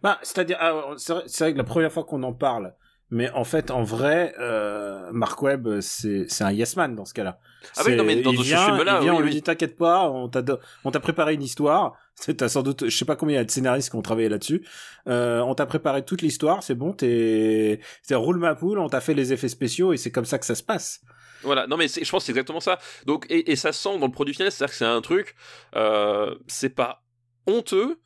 Bah, 0.03 0.19
c'est-à-dire, 0.21 0.57
ah, 0.59 0.93
c'est 0.97 1.39
vrai 1.39 1.53
que 1.53 1.57
la 1.57 1.63
première 1.63 1.91
fois 1.91 2.03
qu'on 2.03 2.23
en 2.23 2.33
parle, 2.33 2.73
mais 3.09 3.29
en 3.31 3.43
fait, 3.43 3.71
en 3.71 3.83
vrai, 3.83 4.33
euh, 4.39 5.09
Mark 5.11 5.41
Webb, 5.41 5.79
c'est 5.81 6.25
c'est 6.27 6.43
un 6.43 6.51
yes 6.51 6.75
man 6.75 6.95
dans 6.95 7.05
ce 7.05 7.13
cas-là. 7.13 7.39
Ah 7.77 7.81
oui, 7.85 7.95
non, 7.95 8.03
mais 8.03 8.17
dans 8.21 8.31
il 8.31 8.37
ce 8.39 8.43
vient, 8.43 8.65
film-là, 8.65 8.97
il 8.99 9.03
vient, 9.03 9.13
oui, 9.13 9.19
on 9.19 9.21
lui 9.21 9.31
dit 9.31 9.41
t'inquiète 9.41 9.77
pas, 9.77 10.09
on 10.09 10.27
t'a 10.29 10.41
do- 10.41 10.59
on 10.83 10.91
t'a 10.91 10.99
préparé 10.99 11.33
une 11.33 11.43
histoire. 11.43 11.93
T'as 12.37 12.49
sans 12.49 12.63
doute, 12.63 12.89
je 12.89 12.97
sais 12.97 13.05
pas 13.05 13.15
combien 13.15 13.35
il 13.35 13.37
y 13.37 13.41
a 13.41 13.43
de 13.43 13.51
scénaristes 13.51 13.91
qui 13.91 13.95
ont 13.95 14.01
travaillé 14.01 14.27
là-dessus. 14.27 14.65
Euh, 15.07 15.39
on 15.41 15.53
t'a 15.53 15.67
préparé 15.67 16.03
toute 16.03 16.23
l'histoire, 16.23 16.63
c'est 16.63 16.73
bon, 16.73 16.91
t'es, 16.91 17.79
roule 18.11 18.39
ma 18.39 18.55
poule, 18.55 18.79
on 18.79 18.89
t'a 18.89 19.01
fait 19.01 19.13
les 19.13 19.33
effets 19.33 19.49
spéciaux 19.49 19.93
et 19.93 19.97
c'est 19.97 20.09
comme 20.11 20.25
ça 20.25 20.39
que 20.39 20.45
ça 20.47 20.55
se 20.55 20.63
passe. 20.63 21.01
Voilà, 21.43 21.67
non 21.67 21.77
mais 21.77 21.87
je 21.87 22.09
pense 22.09 22.23
que 22.23 22.25
c'est 22.25 22.31
exactement 22.31 22.59
ça. 22.59 22.79
Donc 23.05 23.27
et, 23.29 23.51
et 23.51 23.55
ça 23.55 23.71
se 23.71 23.81
sent 23.83 23.99
dans 23.99 24.07
le 24.07 24.11
produit 24.11 24.33
final, 24.33 24.51
c'est-à-dire 24.51 24.71
que 24.71 24.77
c'est 24.79 24.85
un 24.85 25.01
truc, 25.01 25.35
euh, 25.75 26.33
c'est 26.47 26.73
pas 26.73 27.03
honteux, 27.45 27.99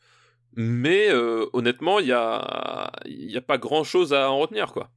mais 0.55 1.09
euh, 1.09 1.45
honnêtement 1.53 1.99
il 1.99 2.07
y 2.07 2.11
a 2.11 2.91
y 3.05 3.37
a 3.37 3.41
pas 3.41 3.57
grand 3.57 3.83
chose 3.83 4.13
à 4.13 4.29
en 4.29 4.39
retenir 4.39 4.73
quoi. 4.73 4.89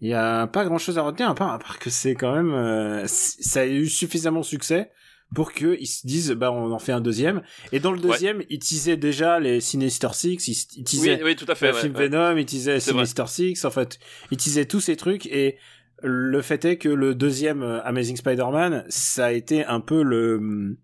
Il 0.00 0.08
y 0.08 0.14
a 0.14 0.46
pas 0.46 0.64
grand 0.64 0.78
chose 0.78 0.96
à 0.96 1.02
retenir 1.02 1.28
à 1.28 1.34
part, 1.34 1.52
à 1.52 1.58
part 1.58 1.78
que 1.78 1.90
c'est 1.90 2.14
quand 2.14 2.32
même, 2.34 2.52
euh, 2.52 3.04
ça 3.06 3.62
a 3.62 3.66
eu 3.66 3.88
suffisamment 3.88 4.40
de 4.40 4.44
succès 4.44 4.92
pour 5.34 5.52
que 5.52 5.76
ils 5.78 5.86
se 5.86 6.06
disent, 6.06 6.30
bah, 6.30 6.52
on 6.52 6.72
en 6.72 6.78
fait 6.78 6.92
un 6.92 7.00
deuxième. 7.00 7.42
Et 7.72 7.80
dans 7.80 7.92
le 7.92 7.98
deuxième, 7.98 8.42
ils 8.48 8.60
teasaient 8.60 8.96
déjà 8.96 9.40
les 9.40 9.60
Sinister 9.60 10.08
Six, 10.12 10.48
ils, 10.48 10.52
ils 10.52 10.78
Oui, 10.78 10.84
teasaient 10.84 11.22
oui, 11.22 11.36
tout 11.36 11.44
à 11.48 11.54
fait. 11.54 11.68
le 11.68 11.74
ouais, 11.74 11.80
film 11.80 11.94
ouais. 11.96 12.08
Venom, 12.08 12.36
ils 12.36 12.46
teasaient 12.46 12.80
C'est 12.80 12.92
vrai. 12.92 13.04
Sinister 13.04 13.26
Six, 13.26 13.64
en 13.64 13.70
fait, 13.70 13.98
ils 14.30 14.36
teasaient 14.38 14.64
tous 14.66 14.80
ces 14.80 14.96
trucs 14.96 15.26
et 15.26 15.58
le 16.02 16.40
fait 16.42 16.64
est 16.64 16.78
que 16.78 16.88
le 16.88 17.14
deuxième 17.14 17.62
euh, 17.62 17.82
Amazing 17.82 18.16
Spider-Man, 18.16 18.84
ça 18.88 19.26
a 19.26 19.32
été 19.32 19.64
un 19.64 19.80
peu 19.80 20.02
le, 20.02 20.76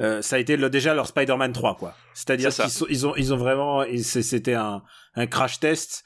euh, 0.00 0.22
ça 0.22 0.36
a 0.36 0.38
été 0.38 0.56
le, 0.56 0.70
déjà 0.70 0.94
leur 0.94 1.06
Spider-Man 1.06 1.52
3, 1.52 1.76
quoi. 1.76 1.94
C'est-à-dire 2.14 2.50
qu'ils 2.50 2.64
ils 2.90 3.06
ont, 3.06 3.14
ils 3.16 3.32
ont 3.34 3.36
vraiment, 3.36 3.84
c'était 4.02 4.54
un, 4.54 4.82
un 5.14 5.26
crash 5.26 5.60
test. 5.60 6.04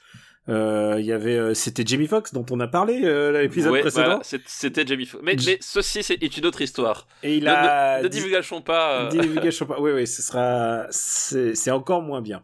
Euh, 0.49 0.95
Il 0.99 1.05
y 1.05 1.11
avait, 1.11 1.35
euh, 1.35 1.53
c'était 1.53 1.83
Jamie 1.85 2.07
Foxx 2.07 2.33
dont 2.33 2.45
on 2.51 2.59
a 2.61 2.67
parlé 2.69 3.01
euh, 3.03 3.41
l'épisode 3.41 3.73
Ouais, 3.73 3.81
précédent. 3.81 4.05
voilà, 4.05 4.21
c'était 4.45 4.87
Jamie 4.87 5.05
Foxx. 5.05 5.21
Mais, 5.23 5.35
ceci 5.59 6.03
c'est 6.03 6.23
est 6.23 6.37
une 6.37 6.45
autre 6.45 6.61
histoire. 6.61 7.05
Et 7.21 7.35
il 7.35 7.43
Ne- 7.43 7.49
a 7.49 7.97
ne, 7.99 8.03
ne 8.03 8.07
divulgachons 8.07 8.61
pas. 8.61 9.09
divulgation 9.09 9.65
pas. 9.67 9.79
Oui, 9.81 9.91
oui, 9.91 10.07
ce 10.07 10.21
sera, 10.21 10.85
c'est 10.89 11.71
encore 11.71 12.01
moins 12.01 12.21
bien. 12.21 12.43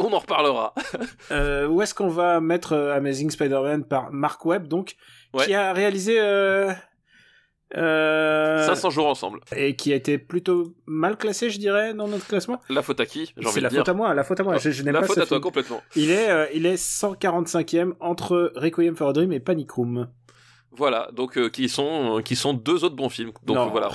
on 0.00 0.12
en 0.12 0.18
reparlera. 0.18 0.74
Euh, 1.30 1.66
où 1.66 1.80
est-ce 1.82 1.94
qu'on 1.94 2.08
va 2.08 2.40
mettre 2.40 2.74
Amazing 2.74 3.30
Spider-Man 3.30 3.84
par 3.84 4.10
Mark 4.12 4.44
Webb, 4.46 4.66
donc, 4.68 4.96
Ouais. 5.34 5.46
qui 5.46 5.54
a 5.54 5.72
réalisé 5.72 6.18
euh, 7.76 8.58
euh, 8.58 8.66
500 8.66 8.90
jours 8.90 9.06
ensemble. 9.06 9.40
et 9.56 9.76
qui 9.76 9.92
a 9.92 9.96
été 9.96 10.18
plutôt 10.18 10.74
mal 10.86 11.16
classé, 11.16 11.50
je 11.50 11.58
dirais, 11.58 11.94
dans 11.94 12.08
notre 12.08 12.26
classement. 12.26 12.60
La 12.68 12.82
faute 12.82 13.00
à 13.00 13.06
qui 13.06 13.32
C'est 13.50 13.60
la 13.60 13.68
dire. 13.68 13.78
faute 13.80 13.88
à 13.88 13.94
moi, 13.94 14.12
la 14.14 14.24
faute 14.24 14.40
à 14.40 14.42
moi. 14.44 14.58
Je, 14.58 14.70
je 14.70 14.82
n'aime 14.82 14.94
La 14.94 15.00
pas 15.00 15.06
faute 15.06 15.18
à 15.18 15.26
toi 15.26 15.40
complètement. 15.40 15.80
Il 15.96 16.10
est, 16.10 16.30
euh, 16.30 16.46
il 16.54 16.66
est 16.66 16.74
145e 16.76 17.92
entre 18.00 18.52
Requiem 18.56 18.94
for 18.96 19.08
a 19.08 19.12
Dream 19.12 19.32
et 19.32 19.40
Panic 19.40 19.70
Room. 19.72 20.08
Voilà, 20.74 21.10
donc 21.12 21.36
euh, 21.36 21.48
qui 21.50 21.68
sont 21.68 22.18
euh, 22.18 22.22
qui 22.22 22.34
sont 22.34 22.54
deux 22.54 22.82
autres 22.82 22.96
bons 22.96 23.10
films. 23.10 23.32
Donc 23.44 23.56
Non, 23.56 23.68
voilà, 23.68 23.88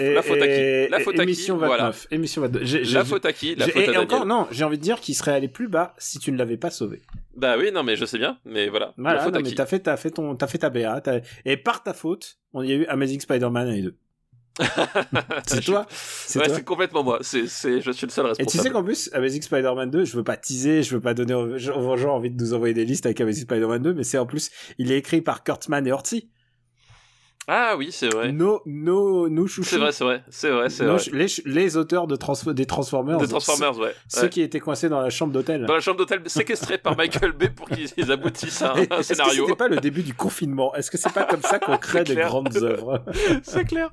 Et- 0.00 0.14
la 0.14 0.22
faute 0.22 0.42
à 0.42 0.46
et- 0.46 0.84
qui 0.86 0.90
La 0.90 1.00
et- 1.00 1.02
faute 1.04 1.14
à 1.14 1.16
qui 1.18 1.22
émission 1.22 1.56
29. 1.56 1.68
Voilà. 1.68 1.92
Émission 2.10 2.42
29. 2.42 2.62
J'ai- 2.64 2.84
j'ai- 2.84 2.94
La 2.94 3.04
faute 3.04 3.24
à 3.24 3.32
qui 3.32 3.54
La 3.54 3.68
faute 3.68 3.88
à 3.88 3.92
et 3.92 3.96
encore, 3.96 4.26
non, 4.26 4.48
j'ai 4.50 4.64
envie 4.64 4.78
de 4.78 4.82
dire 4.82 4.98
qu'il 5.00 5.14
serait 5.14 5.32
allé 5.32 5.46
plus 5.46 5.68
bas 5.68 5.94
si 5.96 6.18
tu 6.18 6.32
ne 6.32 6.36
l'avais 6.36 6.56
pas 6.56 6.70
sauvé. 6.70 7.02
Bah 7.36 7.54
oui, 7.56 7.70
non 7.72 7.84
mais 7.84 7.94
je 7.96 8.04
sais 8.04 8.18
bien, 8.18 8.38
mais 8.44 8.68
voilà. 8.68 8.94
Voilà, 8.96 9.18
la 9.18 9.22
faute 9.24 9.34
non, 9.34 9.38
à 9.40 9.42
mais 9.42 9.48
qui 9.48 9.54
t'as 9.54 9.66
fait, 9.66 9.78
t'as 9.80 9.96
fait 9.96 10.10
ton, 10.10 10.34
t'as 10.34 10.46
fait 10.48 10.58
ta 10.58 10.70
BA, 10.70 11.00
et 11.44 11.56
par 11.56 11.82
ta 11.84 11.94
faute, 11.94 12.38
on 12.52 12.62
y 12.62 12.72
a 12.72 12.74
eu 12.74 12.86
Amazing 12.86 13.20
Spider-Man 13.20 13.68
et 13.68 13.76
les 13.76 13.82
deux. 13.82 13.96
C'est 15.46 15.60
toi, 15.64 15.86
c'est 15.90 16.38
Ouais, 16.38 16.46
toi. 16.46 16.54
c'est 16.56 16.64
complètement 16.64 17.02
moi. 17.02 17.18
C'est 17.22 17.46
c'est 17.46 17.80
je 17.80 17.90
suis 17.90 18.06
le 18.06 18.12
seul 18.12 18.24
Et 18.26 18.28
responsable. 18.28 18.50
tu 18.50 18.58
sais 18.58 18.70
qu'en 18.70 18.84
plus, 18.84 19.10
Amazing 19.12 19.42
Spider-Man 19.42 19.90
2, 19.90 20.04
je 20.04 20.16
veux 20.16 20.24
pas 20.24 20.36
teaser, 20.36 20.82
je 20.82 20.94
veux 20.94 21.00
pas 21.00 21.14
donner 21.14 21.34
aux 21.34 21.58
gens 21.58 22.14
envie 22.14 22.30
de 22.30 22.40
nous 22.42 22.54
envoyer 22.54 22.74
des 22.74 22.84
listes 22.84 23.06
avec 23.06 23.20
Amazing 23.20 23.44
Spider-Man 23.44 23.82
2, 23.82 23.94
mais 23.94 24.04
c'est 24.04 24.18
en 24.18 24.26
plus, 24.26 24.50
il 24.78 24.92
est 24.92 24.98
écrit 24.98 25.20
par 25.20 25.42
Kurtzman 25.42 25.86
et 25.86 25.92
Ortiz. 25.92 26.22
Ah 27.46 27.74
oui, 27.76 27.90
c'est 27.92 28.08
vrai. 28.08 28.32
Nos, 28.32 28.62
nos, 28.64 29.28
nos 29.28 29.46
chouchous. 29.46 29.68
C'est 29.70 29.76
vrai, 29.78 29.92
c'est 29.92 30.04
vrai, 30.04 30.22
c'est 30.30 30.50
vrai, 30.50 30.68
c'est 30.70 30.84
vrai. 30.84 31.26
les, 31.44 31.76
auteurs 31.76 32.06
de 32.06 32.16
Transfo- 32.16 32.52
des 32.54 32.64
Transformers. 32.64 33.18
De 33.18 33.26
Transformers, 33.26 33.78
ouais. 33.78 33.94
Ceux, 34.08 34.28
qui 34.28 34.40
étaient 34.40 34.60
coincés 34.60 34.88
dans 34.88 35.00
la 35.00 35.10
chambre 35.10 35.32
d'hôtel. 35.32 35.66
Dans 35.66 35.74
la 35.74 35.80
chambre 35.80 35.98
d'hôtel 35.98 36.22
séquestrée 36.26 36.78
par 36.78 36.96
Michael 36.96 37.32
Bay 37.32 37.50
pour 37.50 37.68
qu'ils 37.68 38.10
aboutissent 38.10 38.62
à 38.62 38.72
un, 38.72 38.76
Et 38.82 38.86
un 38.90 38.98
Est-ce 38.98 39.08
que 39.10 39.14
scénario. 39.16 39.44
c'était 39.44 39.56
pas 39.56 39.68
le 39.68 39.76
début 39.76 40.02
du 40.02 40.14
confinement? 40.14 40.74
Est-ce 40.74 40.90
que 40.90 40.96
c'est 40.96 41.12
pas 41.12 41.24
comme 41.24 41.42
ça 41.42 41.58
qu'on 41.58 41.76
crée 41.78 42.04
des 42.04 42.14
grandes 42.16 42.56
œuvres? 42.56 43.04
C'est 43.42 43.64
clair. 43.64 43.90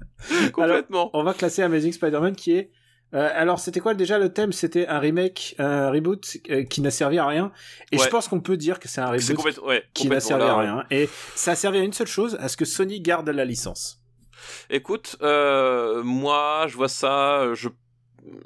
Complètement. 0.54 1.10
On 1.14 1.24
va 1.24 1.34
classer 1.34 1.62
Amazing 1.62 1.92
Spider-Man 1.92 2.36
qui 2.36 2.54
est. 2.54 2.72
euh, 3.14 3.30
alors 3.34 3.60
c'était 3.60 3.80
quoi 3.80 3.94
déjà 3.94 4.18
le 4.20 4.32
thème? 4.32 4.52
C'était 4.54 4.88
un 4.88 5.00
remake, 5.00 5.56
un 5.60 5.90
reboot 5.92 6.38
euh, 6.50 6.64
qui 6.64 6.82
n'a 6.82 6.92
servi 6.92 7.18
à 7.20 7.28
rien. 7.28 7.52
Et 7.92 7.98
Ouais. 7.98 8.06
je 8.06 8.10
pense 8.10 8.28
qu'on 8.28 8.40
peut 8.40 8.58
dire 8.58 8.80
que 8.80 8.88
c'est 8.88 9.02
un 9.02 9.10
reboot 9.12 9.34
complètement, 9.36 9.68
ouais, 9.68 9.84
qui 9.94 10.08
n'a 10.08 10.20
servi 10.20 10.44
là, 10.46 10.54
à 10.54 10.58
ouais. 10.58 10.64
rien. 10.64 10.86
Et 10.92 11.10
ça 11.36 11.52
a 11.52 11.56
servi 11.56 11.80
à 11.80 11.82
une 11.82 11.94
seule 11.94 12.08
chose, 12.08 12.38
à 12.40 12.48
ce 12.48 12.56
que 12.58 12.66
Sony 12.66 13.02
garde 13.02 13.28
la 13.30 13.46
licence. 13.46 14.00
Écoute, 14.70 15.18
euh, 15.22 16.02
moi, 16.04 16.66
je 16.68 16.76
vois 16.76 16.88
ça, 16.90 17.54
je 17.54 17.70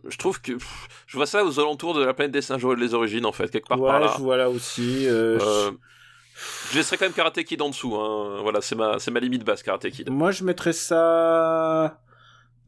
je 0.07 0.17
trouve 0.17 0.41
que 0.41 0.53
pff, 0.53 0.87
je 1.05 1.17
vois 1.17 1.25
ça 1.25 1.43
aux 1.43 1.59
alentours 1.59 1.93
de 1.93 2.03
la 2.03 2.13
planète 2.13 2.31
des 2.31 2.41
singes 2.41 2.65
les 2.65 2.93
origines 2.93 3.25
en 3.25 3.33
fait 3.33 3.49
quelque 3.51 3.67
part 3.67 3.79
ouais, 3.79 3.89
par 3.91 3.99
là. 3.99 4.13
je 4.17 4.21
vois 4.21 4.37
là 4.37 4.49
aussi. 4.49 5.05
euh, 5.05 5.37
Euh, 5.41 5.71
je 6.71 6.77
laisserai 6.77 6.97
quand 6.97 7.05
même 7.05 7.13
Karate 7.13 7.43
Kid 7.43 7.61
en 7.61 7.69
dessous. 7.69 7.95
Hein. 7.95 8.39
Voilà, 8.41 8.61
c'est 8.61 8.75
ma, 8.75 8.99
c'est 8.99 9.11
ma 9.11 9.19
limite 9.19 9.43
basse, 9.43 9.63
Karate 9.63 9.89
Kid. 9.89 10.09
Moi, 10.09 10.31
je 10.31 10.43
mettrais 10.45 10.73
ça 10.73 11.99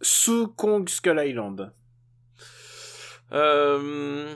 sous 0.02 0.48
Kong 0.50 0.88
Skull 0.90 1.22
Island. 1.26 1.74
Euh... 3.34 4.34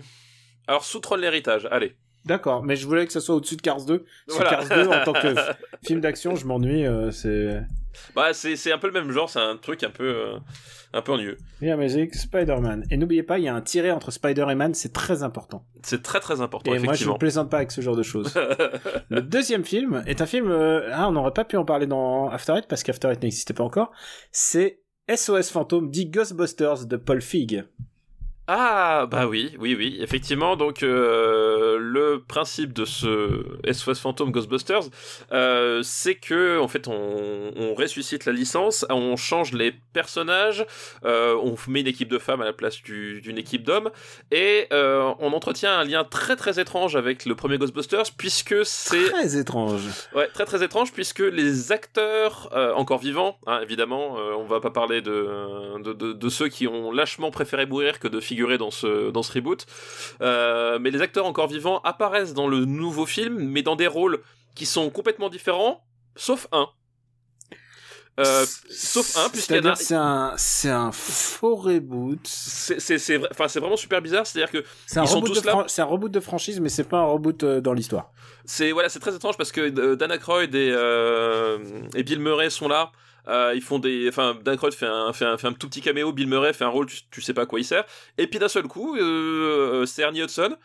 Alors, 0.67 0.84
sous 0.84 0.99
Troll 0.99 1.21
l'héritage, 1.21 1.67
allez. 1.71 1.95
D'accord, 2.23 2.63
mais 2.63 2.75
je 2.75 2.86
voulais 2.86 3.08
que 3.08 3.12
ça 3.13 3.19
soit 3.19 3.34
au-dessus 3.36 3.56
de 3.56 3.62
Cars 3.63 3.84
2. 3.84 4.06
Parce 4.27 4.38
que 4.39 4.43
Voilà. 4.43 4.49
Cars 4.67 4.69
2, 4.69 4.88
en 4.89 5.04
tant 5.04 5.13
que 5.13 5.34
film 5.86 6.01
d'action, 6.01 6.36
je 6.36 6.45
m'ennuie. 6.45 6.86
euh, 6.86 7.10
c'est 7.10 7.63
Bah, 8.15 8.32
c'est, 8.34 8.56
c'est 8.56 8.71
un 8.71 8.77
peu 8.77 8.88
le 8.88 8.93
même 8.93 9.12
genre, 9.12 9.27
c'est 9.27 9.39
un 9.39 9.58
truc 9.58 9.84
un 9.84 9.89
peu, 9.89 10.04
euh, 10.04 10.38
un 10.93 11.01
peu 11.01 11.13
ennuyeux. 11.13 11.38
The 11.62 11.69
Amazing 11.69 12.13
Spider-Man. 12.13 12.84
Et 12.91 12.97
n'oubliez 12.97 13.23
pas, 13.23 13.39
il 13.39 13.45
y 13.45 13.47
a 13.47 13.56
un 13.56 13.62
tiré 13.62 13.91
entre 13.91 14.12
Spider 14.12 14.45
et 14.51 14.56
Man, 14.56 14.75
c'est 14.75 14.93
très 14.93 15.23
important. 15.23 15.65
C'est 15.82 16.04
très 16.04 16.19
très 16.19 16.41
important, 16.41 16.71
Et 16.71 16.77
moi, 16.77 16.93
je 16.93 17.10
ne 17.10 17.17
plaisante 17.17 17.49
pas 17.49 17.58
avec 17.58 17.71
ce 17.71 17.82
genre 17.82 17.95
de 17.95 18.04
choses. 18.04 18.32
Le 19.10 19.21
deuxième 19.23 19.65
film 19.65 20.04
est 20.06 20.21
un 20.21 20.27
film. 20.27 20.51
euh, 20.51 20.91
ah, 20.93 21.08
on 21.10 21.13
n'aurait 21.13 21.34
pas 21.34 21.43
pu 21.43 21.58
en 21.58 21.65
parler 21.65 21.88
dans 21.88 22.30
After 22.30 22.54
Eight 22.56 22.67
parce 22.67 22.84
qu'After 22.84 23.10
Eight 23.10 23.23
n'existait 23.23 23.56
pas 23.56 23.63
encore. 23.63 23.91
C'est 24.32 24.84
SOS 25.13 25.49
Fantôme 25.49 25.89
dit 25.89 26.06
Ghostbusters 26.06 26.86
de 26.86 26.97
Paul 26.97 27.19
Feig. 27.19 27.63
Ah 28.53 29.07
bah 29.09 29.27
oui, 29.27 29.55
oui, 29.59 29.75
oui, 29.77 29.97
effectivement. 30.01 30.57
Donc 30.57 30.83
euh, 30.83 31.77
le 31.79 32.21
principe 32.21 32.73
de 32.73 32.83
ce 32.83 33.45
SOS 33.71 33.97
Phantom 34.01 34.29
Ghostbusters, 34.29 34.81
euh, 35.31 35.79
c'est 35.83 36.15
que 36.15 36.59
en 36.59 36.67
fait 36.67 36.89
on, 36.89 37.53
on 37.55 37.73
ressuscite 37.73 38.25
la 38.25 38.33
licence, 38.33 38.85
on 38.89 39.15
change 39.15 39.53
les 39.53 39.71
personnages, 39.93 40.65
euh, 41.05 41.33
on 41.41 41.55
met 41.69 41.79
une 41.79 41.87
équipe 41.87 42.09
de 42.09 42.17
femmes 42.17 42.41
à 42.41 42.45
la 42.45 42.51
place 42.51 42.81
du- 42.83 43.21
d'une 43.21 43.37
équipe 43.37 43.63
d'hommes, 43.63 43.89
et 44.31 44.67
on 44.71 45.31
entretient 45.31 45.71
un 45.79 45.85
lien 45.85 46.03
très 46.03 46.35
très 46.35 46.59
étrange 46.59 46.97
avec 46.97 47.25
le 47.25 47.35
premier 47.35 47.57
Ghostbusters 47.57 48.11
puisque 48.17 48.65
c'est 48.65 49.05
Très 49.11 49.37
étrange. 49.37 49.83
Ouais, 50.13 50.27
très 50.27 50.43
très 50.43 50.61
étrange 50.61 50.91
puisque 50.91 51.19
les 51.19 51.71
acteurs 51.71 52.49
encore 52.75 52.99
vivants, 52.99 53.37
hein, 53.47 53.61
évidemment, 53.63 54.15
on 54.37 54.43
va 54.43 54.59
pas 54.59 54.71
parler 54.71 55.01
de, 55.01 55.79
de, 55.81 55.93
de, 55.93 56.11
de 56.11 56.29
ceux 56.29 56.49
qui 56.49 56.67
ont 56.67 56.91
lâchement 56.91 57.31
préféré 57.31 57.65
mourir 57.65 57.99
que 57.99 58.09
de 58.09 58.19
figurer 58.19 58.40
dans 58.58 58.71
ce, 58.71 59.12
dans 59.12 59.23
ce 59.23 59.32
reboot, 59.34 59.65
euh, 60.21 60.80
mais 60.80 60.91
les 60.91 61.01
acteurs 61.01 61.25
encore 61.25 61.47
vivants 61.47 61.80
apparaissent 61.84 62.34
dans 62.34 62.47
le 62.47 62.65
nouveau 62.65 63.06
film, 63.06 63.38
mais 63.39 63.62
dans 63.63 63.75
des 63.75 63.88
rôles 63.88 64.21
qui 64.56 64.65
sont 64.65 64.89
complètement 64.89 65.30
différents, 65.30 65.84
sauf 66.15 66.47
un. 66.51 66.67
Euh, 68.19 68.45
sauf 68.69 69.17
un, 69.17 69.30
puisqu'il 69.30 69.65
a- 69.65 69.75
c'est 69.75 69.95
un, 69.95 70.34
c'est 70.36 70.69
un 70.69 70.91
faux 70.91 71.56
reboot. 71.56 72.19
c'est 72.25 72.80
c'est- 72.82 72.99
c'est 72.99 73.17
vra- 73.17 73.30
enfin, 73.32 73.47
c'est 73.47 73.62
vraiment 73.62 73.77
super 73.77 74.01
bizarre, 74.01 74.27
c'est-à-dire 74.27 74.51
que 74.51 74.65
C'est 74.86 74.99
un, 74.99 75.04
Ils 75.04 75.08
sont 75.08 75.15
reboot 75.21 75.34
tous 75.34 75.41
de 75.41 75.45
là. 75.45 75.51
fran- 75.54 75.63
c'est 75.67 75.82
un 75.82 75.86
reboot 75.86 76.12
de 76.12 76.19
franchise, 76.19 76.60
mais 76.60 76.67
c'est 76.67 76.84
pas 76.84 76.97
un 76.99 77.06
reboot 77.06 77.41
euh, 77.43 77.62
dans 77.62 77.71
l'histoire. 77.73 78.12
C'est 78.43 78.73
voilà, 78.73 78.89
c'est 78.89 78.99
très 78.99 79.15
étrange 79.15 79.38
parce 79.38 79.54
que 79.54 79.62
euh, 79.62 79.95
Dan 79.95 80.12
Aykroyd 80.12 80.54
et, 80.54 80.71
euh, 80.75 81.58
et 81.95 82.04
Bill 82.04 82.19
Murray 82.19 82.49
sont 82.49 82.67
là. 82.67 82.91
Euh, 83.27 83.53
ils 83.55 83.62
font 83.62 83.79
des, 83.79 84.10
enfin, 84.10 84.38
Dan 84.43 84.57
fait 84.71 84.86
un, 84.86 85.53
tout 85.53 85.67
petit 85.67 85.81
caméo. 85.81 86.12
Bill 86.12 86.27
Murray 86.27 86.53
fait 86.53 86.63
un 86.63 86.69
rôle, 86.69 86.88
tu, 87.12 87.21
sais 87.21 87.34
pas 87.34 87.43
à 87.43 87.45
quoi 87.45 87.60
il 87.60 87.65
sert. 87.65 87.86
Et 88.17 88.27
puis 88.27 88.39
d'un 88.39 88.47
seul 88.47 88.63
coup, 88.63 88.95
euh, 88.95 89.86
c'est 89.86 90.01
Ernie 90.01 90.21
Hudson 90.21 90.55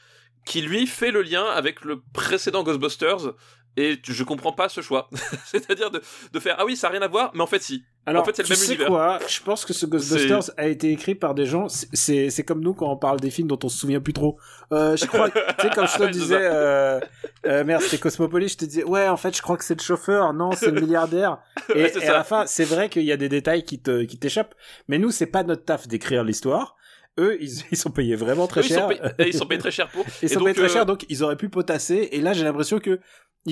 qui 0.47 0.63
lui 0.63 0.87
fait 0.87 1.11
le 1.11 1.23
lien 1.23 1.45
avec 1.45 1.85
le 1.85 2.01
précédent 2.13 2.63
Ghostbusters. 2.63 3.35
Et 3.79 3.99
je 4.03 4.25
comprends 4.25 4.53
pas 4.53 4.69
ce 4.69 4.81
choix. 4.81 5.11
C'est-à-dire 5.47 5.91
de, 5.91 6.01
de 6.33 6.41
faire 6.41 6.57
ah 6.59 6.65
oui, 6.65 6.77
ça 6.77 6.87
a 6.87 6.91
rien 6.91 7.03
à 7.03 7.09
voir, 7.09 7.31
mais 7.35 7.43
en 7.43 7.47
fait 7.47 7.63
si. 7.63 7.83
Alors, 8.09 8.23
En 8.23 8.25
fait, 8.25 8.37
c'est 8.37 8.43
le 8.43 8.47
tu 8.47 8.53
même 8.53 8.59
sais 8.61 8.67
univers. 8.75 8.87
quoi? 8.87 9.19
Je 9.29 9.41
pense 9.43 9.65
que 9.65 9.73
ce 9.73 9.85
Ghostbusters 9.85 10.51
a 10.57 10.69
été 10.69 10.93
écrit 10.93 11.17
par 11.17 11.35
des 11.35 11.45
gens. 11.45 11.67
c'est- 11.69 12.45
comme 12.45 12.61
nous 12.61 12.73
quand 12.73 12.89
on 12.91 12.97
parle 12.97 13.19
des 13.19 13.31
films 13.31 13.49
dont 13.49 13.59
on 13.65 13.69
se 13.69 13.77
souvient 13.79 14.01
plus 14.01 14.13
trop. 14.13 14.39
Euh, 14.73 14.97
je 14.97 15.07
crois, 15.07 15.29
tu 15.31 15.39
sais, 15.61 15.71
comme 15.75 15.89
je 15.89 15.99
te 15.99 16.05
disais, 16.11 16.39
euh, 16.41 17.01
euh, 17.47 17.65
merde, 17.65 17.83
c'était 17.83 17.99
Cosmopolis. 17.99 18.53
Je 18.53 18.59
te 18.59 18.65
disais, 18.65 18.85
ouais, 18.85 19.09
en 19.09 19.17
fait, 19.17 19.37
je 19.37 19.43
crois 19.43 19.57
que 19.57 19.65
c'est 19.65 19.77
le 19.77 19.83
chauffeur. 19.83 20.33
Non, 20.33 20.53
c'est 20.53 20.71
le 20.71 20.81
milliardaire. 20.81 21.39
Et, 21.75 21.83
Ouais, 21.83 22.07
à 22.07 22.13
la 22.13 22.23
fin, 22.25 22.47
c'est 22.47 22.65
vrai 22.65 22.89
qu'il 22.89 23.03
y 23.03 23.11
a 23.13 23.17
des 23.17 23.29
détails 23.29 23.65
qui 23.65 23.81
te 23.83 24.05
qui 24.05 24.19
t'échappent. 24.19 24.55
Mais 24.87 24.99
nous, 24.99 25.11
c'est 25.11 25.27
pas 25.27 25.43
notre 25.43 25.65
taf 25.65 25.89
d'écrire 25.89 26.23
l'histoire. 26.23 26.77
Eux, 27.19 27.39
ils, 27.41 27.51
ils 27.73 27.77
sont 27.79 27.91
payés 27.91 28.15
vraiment 28.15 28.47
très 28.47 28.61
Eux, 28.61 28.65
ils, 28.65 28.69
cher. 28.69 28.83
sont 28.83 28.89
payés, 28.89 29.01
et 29.19 29.27
ils 29.29 29.35
sont 29.35 29.47
payés 29.47 29.59
très 29.61 29.71
cher 29.71 29.89
pour. 29.89 30.05
Ils 30.23 30.27
Et 30.27 30.29
sont 30.29 30.35
donc, 30.41 30.45
payés 30.45 30.55
très 30.55 30.67
euh, 30.67 30.69
cher, 30.69 30.87
donc 30.87 31.07
ils 31.09 31.25
auraient 31.25 31.37
pu 31.37 31.49
potasser. 31.49 32.11
Et 32.13 32.21
là, 32.21 32.35
j'ai 32.35 32.45
l'impression 32.45 32.79
que 32.79 33.01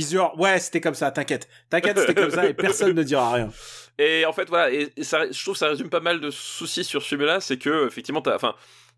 genre, 0.02 0.38
ouais, 0.38 0.58
c'était 0.58 0.80
comme 0.80 0.94
ça, 0.94 1.10
t'inquiète, 1.10 1.48
t'inquiète, 1.70 1.98
c'était 1.98 2.14
comme 2.14 2.30
ça, 2.30 2.46
et 2.46 2.54
personne 2.54 2.94
ne 2.94 3.02
dira 3.02 3.32
rien. 3.32 3.50
Et 3.98 4.26
en 4.26 4.32
fait, 4.32 4.48
voilà, 4.48 4.70
ça, 5.02 5.30
je 5.30 5.42
trouve 5.42 5.54
que 5.54 5.58
ça 5.58 5.68
résume 5.68 5.88
pas 5.88 6.00
mal 6.00 6.20
de 6.20 6.30
soucis 6.30 6.84
sur 6.84 7.02
ce 7.02 7.08
film-là, 7.08 7.40
c'est 7.40 7.58
que, 7.58 7.86
effectivement, 7.86 8.20
t'as, 8.20 8.34
enfin, 8.34 8.54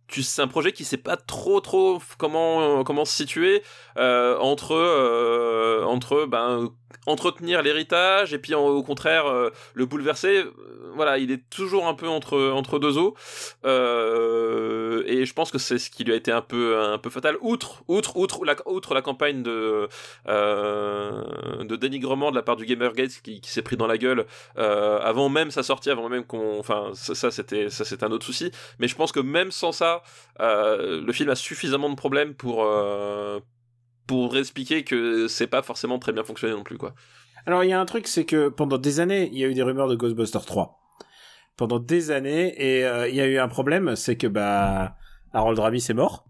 c'est 0.08 0.42
un 0.42 0.48
projet 0.48 0.72
qui 0.72 0.84
sait 0.84 0.96
pas 0.96 1.16
trop, 1.16 1.60
trop 1.60 2.00
comment, 2.18 2.84
comment 2.84 3.04
se 3.04 3.14
situer 3.14 3.62
euh, 3.96 4.38
entre, 4.38 4.72
euh, 4.74 5.84
entre, 5.84 6.26
ben, 6.26 6.70
entretenir 7.06 7.62
l'héritage 7.62 8.32
et 8.34 8.38
puis 8.38 8.54
au 8.54 8.82
contraire 8.82 9.26
euh, 9.26 9.50
le 9.74 9.86
bouleverser. 9.86 10.38
Euh, 10.38 10.52
Voilà, 10.96 11.18
il 11.18 11.30
est 11.30 11.42
toujours 11.50 11.86
un 11.86 11.94
peu 11.94 12.08
entre, 12.08 12.52
entre 12.52 12.78
deux 12.78 12.96
eaux. 12.96 13.14
Euh, 13.66 15.02
et 15.06 15.26
je 15.26 15.34
pense 15.34 15.50
que 15.50 15.58
c'est 15.58 15.78
ce 15.78 15.90
qui 15.90 16.04
lui 16.04 16.12
a 16.12 16.16
été 16.16 16.32
un 16.32 16.40
peu, 16.40 16.78
un 16.80 16.98
peu 16.98 17.10
fatal. 17.10 17.36
Outre, 17.42 17.84
outre, 17.86 18.16
outre 18.16 18.44
la, 18.46 18.56
outre 18.64 18.94
la 18.94 19.02
campagne 19.02 19.42
de, 19.42 19.88
euh, 20.28 21.22
de 21.64 21.76
dénigrement 21.76 22.30
de 22.30 22.36
la 22.36 22.42
part 22.42 22.56
du 22.56 22.64
Gamergate 22.64 23.20
qui, 23.22 23.42
qui 23.42 23.50
s'est 23.50 23.62
pris 23.62 23.76
dans 23.76 23.86
la 23.86 23.98
gueule 23.98 24.24
euh, 24.56 24.98
avant 25.02 25.28
même 25.28 25.50
sa 25.50 25.62
sortie, 25.62 25.90
avant 25.90 26.08
même 26.08 26.24
qu'on, 26.24 26.58
enfin 26.58 26.92
ça, 26.94 27.14
ça, 27.14 27.30
c'était 27.30 27.68
ça 27.68 27.84
c'est 27.84 28.02
un 28.02 28.10
autre 28.10 28.24
souci. 28.24 28.50
Mais 28.78 28.88
je 28.88 28.96
pense 28.96 29.12
que 29.12 29.20
même 29.20 29.50
sans 29.50 29.72
ça, 29.72 29.95
euh, 30.40 31.00
le 31.00 31.12
film 31.12 31.30
a 31.30 31.34
suffisamment 31.34 31.90
de 31.90 31.94
problèmes 31.94 32.34
pour 32.34 32.64
euh, 32.64 33.40
pour 34.06 34.36
expliquer 34.36 34.84
que 34.84 35.28
c'est 35.28 35.46
pas 35.46 35.62
forcément 35.62 35.98
très 35.98 36.12
bien 36.12 36.24
fonctionné 36.24 36.54
non 36.54 36.62
plus 36.62 36.78
quoi. 36.78 36.94
Alors, 37.46 37.62
il 37.62 37.70
y 37.70 37.72
a 37.72 37.80
un 37.80 37.86
truc, 37.86 38.08
c'est 38.08 38.24
que 38.24 38.48
pendant 38.48 38.76
des 38.76 38.98
années, 38.98 39.30
il 39.32 39.38
y 39.38 39.44
a 39.44 39.46
eu 39.46 39.54
des 39.54 39.62
rumeurs 39.62 39.86
de 39.86 39.94
Ghostbusters 39.94 40.44
3. 40.44 40.80
Pendant 41.56 41.78
des 41.78 42.10
années, 42.10 42.54
et 42.58 42.84
euh, 42.84 43.08
il 43.08 43.14
y 43.14 43.20
a 43.20 43.26
eu 43.26 43.38
un 43.38 43.46
problème, 43.46 43.94
c'est 43.94 44.16
que, 44.16 44.26
bah, 44.26 44.96
Harold 45.32 45.58
Ramis 45.60 45.86
est 45.88 45.94
mort. 45.94 46.26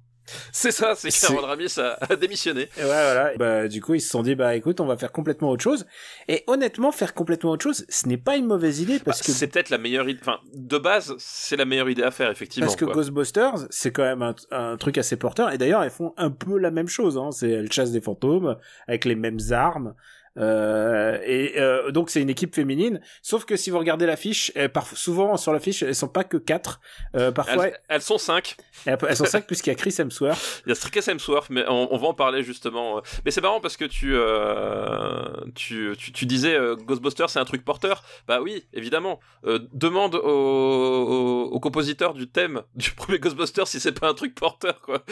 C'est 0.53 0.73
ça, 0.73 0.95
c'est 0.97 1.11
qu'Harold 1.11 1.45
Ramis 1.47 1.79
a, 1.79 1.99
a 2.11 2.17
démissionné. 2.17 2.63
Et 2.77 2.81
ouais, 2.83 2.87
voilà. 2.87 3.33
Bah, 3.39 3.69
du 3.69 3.81
coup, 3.81 3.95
ils 3.95 4.01
se 4.01 4.09
sont 4.11 4.23
dit, 4.23 4.35
bah, 4.35 4.55
écoute, 4.57 4.81
on 4.81 4.87
va 4.87 4.97
faire 4.97 5.13
complètement 5.13 5.51
autre 5.51 5.63
chose. 5.63 5.87
Et 6.29 6.43
honnêtement, 6.47 6.91
faire 6.93 7.15
complètement 7.15 7.51
autre 7.53 7.63
chose, 7.63 7.87
ce 7.89 8.09
n'est 8.09 8.17
pas 8.17 8.37
une 8.37 8.47
mauvaise 8.47 8.81
idée 8.81 8.99
parce 8.99 9.21
que, 9.23 9.29
Bah, 9.31 9.37
c'est 9.39 9.47
peut-être 9.47 9.71
la 9.71 9.79
meilleure 9.79 10.09
idée. 10.09 10.19
Enfin, 10.21 10.39
de 10.55 10.79
base, 10.79 11.15
c'est 11.19 11.57
la 11.57 11.65
meilleure 11.65 11.89
idée 11.89 12.03
à 12.03 12.11
faire 12.11 12.31
effectivement. 12.31 12.67
parce 12.67 12.77
que 12.77 12.85
quoi. 12.85 12.95
Ghostbusters, 12.95 13.67
c'est 13.71 13.93
quand 13.93 14.03
même 14.05 14.23
un, 14.23 14.35
un 14.51 14.77
truc 14.77 14.99
assez 14.99 15.17
porteur. 15.17 15.53
Et 15.53 15.59
d'ailleurs, 15.59 15.83
elles 15.83 15.91
font 15.91 16.13
un 16.17 16.31
peu 16.31 16.59
la 16.59 16.71
même 16.71 16.89
chose, 16.89 17.17
hein. 17.19 17.31
C'est, 17.31 17.51
elles 17.51 17.71
chassent 17.73 17.93
des 17.93 18.01
fantômes 18.01 18.57
avec 18.89 19.05
les 19.05 19.15
mêmes 19.15 19.39
armes. 19.51 19.95
Euh, 20.39 21.19
et 21.25 21.55
euh, 21.61 21.91
donc 21.91 22.11
c'est 22.11 22.21
une 22.21 22.31
équipe 22.31 22.55
féminine. 22.55 23.01
Sauf 23.23 23.45
que 23.45 23.57
si 23.57 23.71
vous 23.71 23.79
regardez 23.79 24.07
l'affiche, 24.07 24.53
parf- 24.55 24.95
souvent 24.95 25.37
sur 25.37 25.53
l'affiche, 25.53 25.83
elles 25.83 25.95
sont 25.95 26.09
pas 26.09 26.25
que 26.25 26.37
quatre. 26.37 26.81
Euh, 27.15 27.31
parfois, 27.33 27.69
Elles, 27.69 27.81
elles 27.89 28.03
sont 28.03 28.19
cinq. 28.19 28.57
elles, 28.85 28.99
elles 29.09 29.17
sont 29.17 29.25
cinq 29.25 29.47
puisqu'il 29.47 29.71
y 29.71 29.73
a 29.73 29.77
Chris 29.77 29.95
Hemsworth. 29.99 30.63
Il 30.67 30.71
y 30.71 30.73
a 30.73 30.75
Strikes 30.75 31.09
Hemsworth, 31.09 31.51
mais 31.51 31.65
on, 31.69 31.93
on 31.93 31.97
va 31.97 32.09
en 32.09 32.15
parler 32.15 32.43
justement. 32.43 33.01
Mais 33.25 33.31
c'est 33.31 33.41
marrant 33.41 33.61
parce 33.61 33.77
que 33.77 33.85
tu, 33.85 34.15
euh, 34.15 35.25
tu, 35.55 35.93
tu, 35.99 36.13
tu 36.13 36.27
disais 36.27 36.55
euh, 36.55 36.77
Ghostbusters 36.77 37.31
c'est 37.31 37.39
un 37.39 37.45
truc 37.45 37.65
porteur. 37.65 38.03
Bah 38.29 38.41
oui, 38.43 38.67
évidemment. 38.73 39.21
Euh, 39.47 39.59
demande 39.73 40.17
au, 40.17 40.19
au, 40.21 41.43
au 41.53 41.61
compositeur 41.61 42.15
du 42.15 42.29
thème 42.29 42.63
du 42.75 42.91
premier 42.97 43.19
Ghostbusters 43.19 43.69
si 43.69 43.81
c'est 43.81 43.99
pas 43.99 44.09
un 44.09 44.15
truc 44.15 44.35
porteur 44.35 44.81
quoi. 44.81 45.03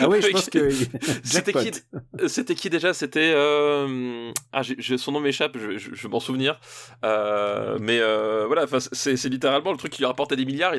Ah 0.00 0.08
oui, 0.08 0.20
je 0.22 0.28
pense 0.32 0.50
que 0.50 0.70
C'était 1.24 1.52
qui 1.52 1.70
C'était 2.28 2.54
qui 2.54 2.70
déjà? 2.70 2.94
C'était 2.94 3.32
ah 4.52 4.62
son 4.62 5.12
nom 5.12 5.20
m'échappe, 5.20 5.56
je, 5.58 5.78
je, 5.78 5.94
je 5.94 6.08
m'en 6.08 6.20
souvenir. 6.20 6.60
Euh, 7.04 7.78
mais 7.80 7.98
euh, 8.00 8.44
voilà, 8.46 8.66
c'est 8.92 9.22
littéralement 9.24 9.72
le 9.72 9.78
truc 9.78 9.92
qui 9.92 9.98
lui 9.98 10.04
a 10.04 10.08
rapporté 10.08 10.36
des 10.36 10.44
milliards. 10.44 10.74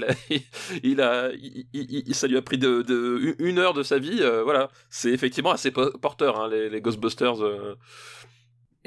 Il 0.84 1.02
a, 1.02 1.30
ça 2.14 2.28
lui 2.28 2.38
a 2.38 2.42
pris 2.42 2.58
de, 2.58 3.36
une 3.40 3.60
heure 3.60 3.74
de 3.74 3.84
sa 3.84 4.00
vie. 4.00 4.20
euh, 4.22 4.44
voilà, 4.44 4.70
c'est 4.90 5.10
effectivement 5.12 5.52
assez 5.52 5.72
po- 5.72 5.92
porteur 5.98 6.40
hein, 6.40 6.50
les 6.50 6.82
Ghostbusters. 6.82 7.36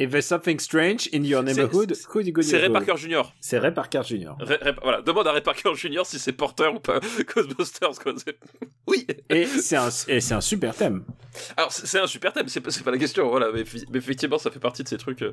If 0.00 0.10
there's 0.10 0.26
something 0.26 0.60
strange 0.60 1.08
in 1.12 1.24
your 1.24 1.42
neighborhood, 1.42 1.92
c'est- 1.94 2.06
who 2.14 2.20
you 2.20 2.32
go 2.32 2.40
C'est 2.40 2.58
Ray? 2.58 2.70
Parker 2.70 2.96
Jr. 2.96 3.22
C'est 3.40 3.58
Ray 3.58 3.74
Parker 3.74 4.02
Jr. 4.04 4.30
Ray- 4.38 4.58
Ray- 4.62 4.74
voilà, 4.80 5.02
demande 5.02 5.26
à 5.26 5.32
Ray 5.32 5.42
Parker 5.42 5.74
Jr. 5.74 6.02
si 6.04 6.20
c'est 6.20 6.32
porteur 6.32 6.74
ou 6.76 6.78
pas 6.78 7.00
Ghostbusters. 7.34 7.98
Quoi. 8.02 8.12
Oui. 8.86 9.06
Et 9.28 9.44
c'est 9.44 9.76
un, 9.76 9.90
super 10.40 10.74
thème. 10.74 11.04
Alors 11.58 11.70
c'est 11.72 11.98
un 11.98 12.06
super 12.06 12.32
thème, 12.32 12.48
c'est 12.48 12.60
pas, 12.62 12.90
la 12.90 12.96
question. 12.96 13.28
Voilà, 13.28 13.48
mais, 13.52 13.64
effectivement 13.98 14.38
ça 14.38 14.50
fait 14.50 14.60
partie 14.60 14.82
de 14.82 14.88
ces 14.88 14.96
trucs. 14.96 15.20
euh, 15.22 15.32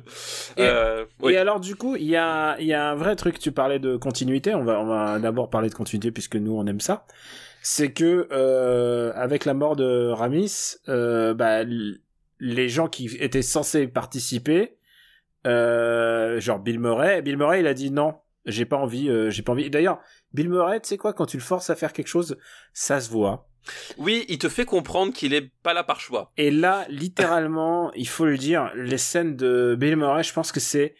Et- 0.56 0.62
euh, 0.62 1.04
oui. 1.22 1.32
Et 1.32 1.36
alors, 1.38 1.58
du 1.60 1.74
coup, 1.76 1.96
il 1.96 2.06
y 2.06 2.16
a, 2.16 2.56
il 2.58 2.66
y 2.66 2.74
a 2.74 2.90
un 2.90 2.94
vrai 2.96 3.16
truc, 3.16 3.38
tu 3.38 3.52
parlais 3.52 3.78
de 3.78 3.96
continuité, 3.96 4.54
on 4.54 4.64
va, 4.64 4.78
on 4.80 4.86
va 4.86 5.18
d'abord 5.18 5.48
parler 5.48 5.68
de 5.70 5.74
continuité 5.74 6.10
puisque 6.10 6.36
nous, 6.36 6.52
on 6.52 6.66
aime 6.66 6.80
ça. 6.80 7.06
C'est 7.62 7.92
que, 7.92 8.28
euh, 8.30 9.12
avec 9.14 9.44
la 9.44 9.54
mort 9.54 9.74
de 9.74 10.08
Ramis, 10.10 10.76
euh, 10.88 11.32
bah, 11.34 11.64
les 12.38 12.68
gens 12.68 12.88
qui 12.88 13.06
étaient 13.18 13.42
censés 13.42 13.86
participer, 13.86 14.76
euh, 15.46 16.40
genre 16.40 16.58
Bill 16.58 16.78
Murray, 16.78 17.22
Bill 17.22 17.36
Murray, 17.36 17.60
il 17.60 17.66
a 17.66 17.74
dit 17.74 17.90
non, 17.90 18.14
J'ai 18.46 18.64
pas 18.64 18.76
envie, 18.76 19.08
euh, 19.08 19.30
j'ai 19.30 19.42
pas 19.42 19.52
envie. 19.52 19.70
D'ailleurs, 19.70 20.00
Bill 20.32 20.48
Murray, 20.48 20.80
tu 20.80 20.88
sais 20.88 20.96
quoi, 20.96 21.12
quand 21.12 21.26
tu 21.26 21.36
le 21.36 21.42
forces 21.42 21.70
à 21.70 21.76
faire 21.76 21.92
quelque 21.92 22.08
chose, 22.08 22.36
ça 22.72 23.00
se 23.00 23.10
voit. 23.10 23.48
Oui, 23.98 24.24
il 24.28 24.38
te 24.38 24.48
fait 24.48 24.64
comprendre 24.64 25.12
qu'il 25.12 25.34
est 25.34 25.50
pas 25.62 25.74
là 25.74 25.82
par 25.82 26.00
choix. 26.00 26.32
Et 26.36 26.50
là, 26.50 26.86
littéralement, 26.88 27.92
il 27.94 28.08
faut 28.08 28.24
le 28.24 28.38
dire, 28.38 28.70
les 28.76 28.98
scènes 28.98 29.36
de 29.36 29.76
Bill 29.78 29.96
Murray, 29.96 30.22
je 30.22 30.32
pense 30.32 30.52
que 30.52 30.60
c'est 30.60 30.94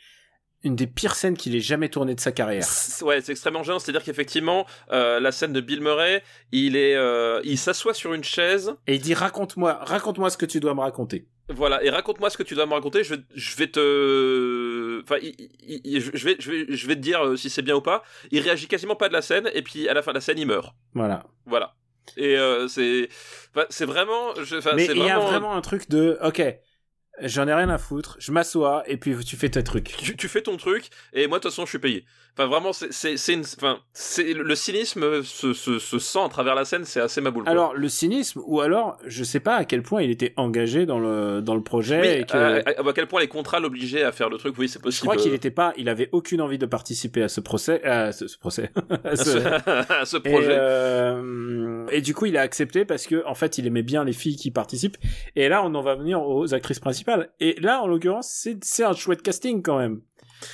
une 0.66 0.76
des 0.76 0.86
pires 0.86 1.14
scènes 1.14 1.36
qu'il 1.36 1.54
ait 1.56 1.60
jamais 1.60 1.88
tournées 1.88 2.14
de 2.14 2.20
sa 2.20 2.32
carrière. 2.32 2.64
C'est- 2.64 3.04
Ouais, 3.04 3.20
c'est 3.20 3.32
extrêmement 3.32 3.62
gênant. 3.62 3.78
C'est-à-dire 3.78 4.02
qu'effectivement, 4.02 4.66
euh, 4.92 5.20
la 5.20 5.32
scène 5.32 5.52
de 5.52 5.60
Bill 5.60 5.80
Murray, 5.80 6.22
il 6.52 6.76
est, 6.76 6.94
euh, 6.96 7.40
il 7.44 7.56
s'assoit 7.58 7.94
sur 7.94 8.12
une 8.14 8.24
chaise. 8.24 8.74
Et 8.86 8.96
il 8.96 9.00
dit 9.00 9.14
raconte-moi, 9.14 9.78
raconte-moi 9.82 10.28
ce 10.30 10.36
que 10.36 10.46
tu 10.46 10.60
dois 10.60 10.74
me 10.74 10.80
raconter. 10.80 11.26
Voilà, 11.48 11.82
et 11.84 11.90
raconte-moi 11.90 12.28
ce 12.28 12.36
que 12.36 12.42
tu 12.42 12.54
dois 12.56 12.66
me 12.66 12.72
raconter. 12.74 13.04
Je 13.04 13.14
vais, 13.14 13.20
je 13.34 13.56
vais 13.56 13.68
te, 13.68 15.00
enfin, 15.02 15.16
il- 15.22 15.34
il- 15.66 15.80
il- 15.84 16.00
je 16.00 16.24
vais, 16.24 16.36
je 16.38 16.50
vais, 16.50 16.66
je 16.68 16.86
vais 16.88 16.96
te 16.96 17.00
dire 17.00 17.24
euh, 17.24 17.36
si 17.36 17.50
c'est 17.50 17.62
bien 17.62 17.76
ou 17.76 17.80
pas. 17.80 18.02
Il 18.32 18.40
réagit 18.40 18.66
quasiment 18.66 18.96
pas 18.96 19.08
de 19.08 19.12
la 19.12 19.22
scène, 19.22 19.48
et 19.54 19.62
puis 19.62 19.88
à 19.88 19.94
la 19.94 20.02
fin 20.02 20.10
de 20.10 20.16
la 20.16 20.20
scène, 20.20 20.38
il 20.38 20.46
meurt. 20.46 20.74
Voilà. 20.94 21.24
Voilà. 21.46 21.74
Et 22.16 22.36
euh, 22.36 22.68
c'est, 22.68 23.08
enfin, 23.54 23.66
c'est 23.70 23.84
vraiment, 23.84 24.34
je- 24.42 24.56
enfin, 24.56 24.72
Mais 24.74 24.86
il 24.86 24.96
y 24.98 25.10
a 25.10 25.18
vraiment 25.18 25.54
un 25.54 25.60
truc 25.60 25.88
de, 25.88 26.18
ok, 26.22 26.42
j'en 27.20 27.46
ai 27.48 27.54
rien 27.54 27.68
à 27.68 27.78
foutre, 27.78 28.16
je 28.18 28.32
m'assois 28.32 28.82
et 28.86 28.96
puis 28.96 29.16
tu 29.24 29.36
fais 29.36 29.48
tes 29.48 29.62
trucs. 29.62 29.96
tu, 29.96 30.16
tu 30.16 30.28
fais 30.28 30.42
ton 30.42 30.56
truc, 30.56 30.90
et 31.12 31.26
moi 31.26 31.38
de 31.38 31.42
toute 31.42 31.52
façon, 31.52 31.64
je 31.64 31.70
suis 31.70 31.78
payé. 31.78 32.04
Enfin, 32.38 32.48
vraiment, 32.48 32.72
c'est, 32.74 33.32
une, 33.32 33.40
enfin, 33.40 33.78
c'est 33.94 34.34
le 34.34 34.54
cynisme 34.54 35.22
se, 35.22 35.54
se, 35.54 35.78
se 35.78 35.98
sent 35.98 36.18
à 36.22 36.28
travers 36.28 36.54
la 36.54 36.66
scène, 36.66 36.84
c'est 36.84 37.00
assez 37.00 37.22
maboule. 37.22 37.44
quoi. 37.44 37.50
Alors 37.52 37.72
le 37.74 37.88
cynisme, 37.88 38.42
ou 38.44 38.60
alors 38.60 38.98
je 39.06 39.24
sais 39.24 39.40
pas 39.40 39.54
à 39.56 39.64
quel 39.64 39.82
point 39.82 40.02
il 40.02 40.10
était 40.10 40.34
engagé 40.36 40.84
dans 40.84 40.98
le 40.98 41.40
dans 41.40 41.54
le 41.54 41.62
projet. 41.62 42.00
oui, 42.00 42.06
et 42.08 42.24
que... 42.26 42.36
à, 42.36 42.56
à- 42.58 42.88
à 42.88 42.92
quel 42.92 43.06
point 43.06 43.20
les 43.22 43.28
contrats 43.28 43.58
l'obligeaient 43.58 44.02
à 44.02 44.12
faire 44.12 44.28
le 44.28 44.36
truc, 44.36 44.54
oui, 44.58 44.68
c'est 44.68 44.78
Je 44.78 44.82
possible. 44.84 45.08
crois 45.08 45.16
qu'il 45.16 45.32
était 45.32 45.50
pas, 45.50 45.72
il 45.78 45.88
avait 45.88 46.10
aucune 46.12 46.42
envie 46.42 46.58
de 46.58 46.66
participer 46.66 47.22
à 47.22 47.28
ce 47.28 47.40
procès, 47.40 47.82
à 47.84 48.12
ce, 48.12 48.28
ce 48.28 48.36
procès. 48.38 48.70
à 49.04 49.16
ce- 49.16 49.38
à 50.00 50.04
ce 50.04 50.16
Et, 50.18 50.20
projet. 50.20 50.56
euh, 50.58 51.86
et 51.90 52.00
du 52.00 52.14
coup, 52.14 52.26
il 52.26 52.36
a 52.36 52.42
accepté 52.42 52.84
parce 52.84 53.06
que 53.06 53.24
en 53.26 53.34
fait, 53.34 53.58
il 53.58 53.66
aimait 53.66 53.82
bien 53.82 54.04
les 54.04 54.12
filles 54.12 54.36
qui 54.36 54.50
participent. 54.50 54.96
Et 55.36 55.48
là, 55.48 55.62
on 55.64 55.74
en 55.74 55.82
va 55.82 55.94
venir 55.94 56.22
aux 56.22 56.54
actrices 56.54 56.80
principales. 56.80 57.30
Et 57.40 57.56
là, 57.60 57.80
en 57.82 57.86
l'occurrence, 57.86 58.28
c'est 58.30 58.62
c'est 58.62 58.84
un 58.84 58.92
chouette 58.92 59.22
casting 59.22 59.62
quand 59.62 59.78
même. 59.78 60.00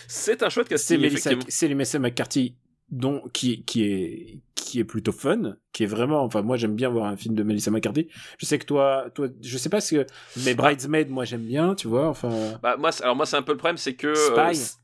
C'est 0.08 0.42
un 0.42 0.48
chouette 0.48 0.66
C'est 0.76 0.96
casting, 0.98 1.40
c'est 1.48 1.68
Melissa 1.68 1.98
McCarthy, 1.98 2.54
dont 2.90 3.22
qui 3.32 3.64
qui 3.64 3.84
est 3.84 4.38
qui 4.54 4.78
est 4.80 4.84
plutôt 4.84 5.12
fun, 5.12 5.56
qui 5.72 5.82
est 5.82 5.86
vraiment. 5.86 6.22
Enfin, 6.24 6.42
moi, 6.42 6.56
j'aime 6.56 6.74
bien 6.76 6.88
voir 6.88 7.06
un 7.06 7.16
film 7.16 7.34
de 7.34 7.42
Melissa 7.42 7.70
McCarthy. 7.70 8.08
Je 8.38 8.46
sais 8.46 8.58
que 8.58 8.64
toi, 8.64 9.06
toi, 9.14 9.28
je 9.42 9.58
sais 9.58 9.68
pas 9.68 9.80
ce 9.80 9.96
que, 9.96 10.06
mais 10.44 10.54
Bridesmaid, 10.54 11.10
moi, 11.10 11.24
j'aime 11.24 11.42
bien, 11.44 11.74
tu 11.74 11.88
vois. 11.88 12.08
Enfin, 12.08 12.30
Bah, 12.62 12.76
moi, 12.78 12.90
alors 13.02 13.16
moi, 13.16 13.26
c'est 13.26 13.36
un 13.36 13.42
peu 13.42 13.52
le 13.52 13.58
problème, 13.58 13.76
c'est 13.76 13.94
que. 13.94 14.14
Spy. 14.14 14.76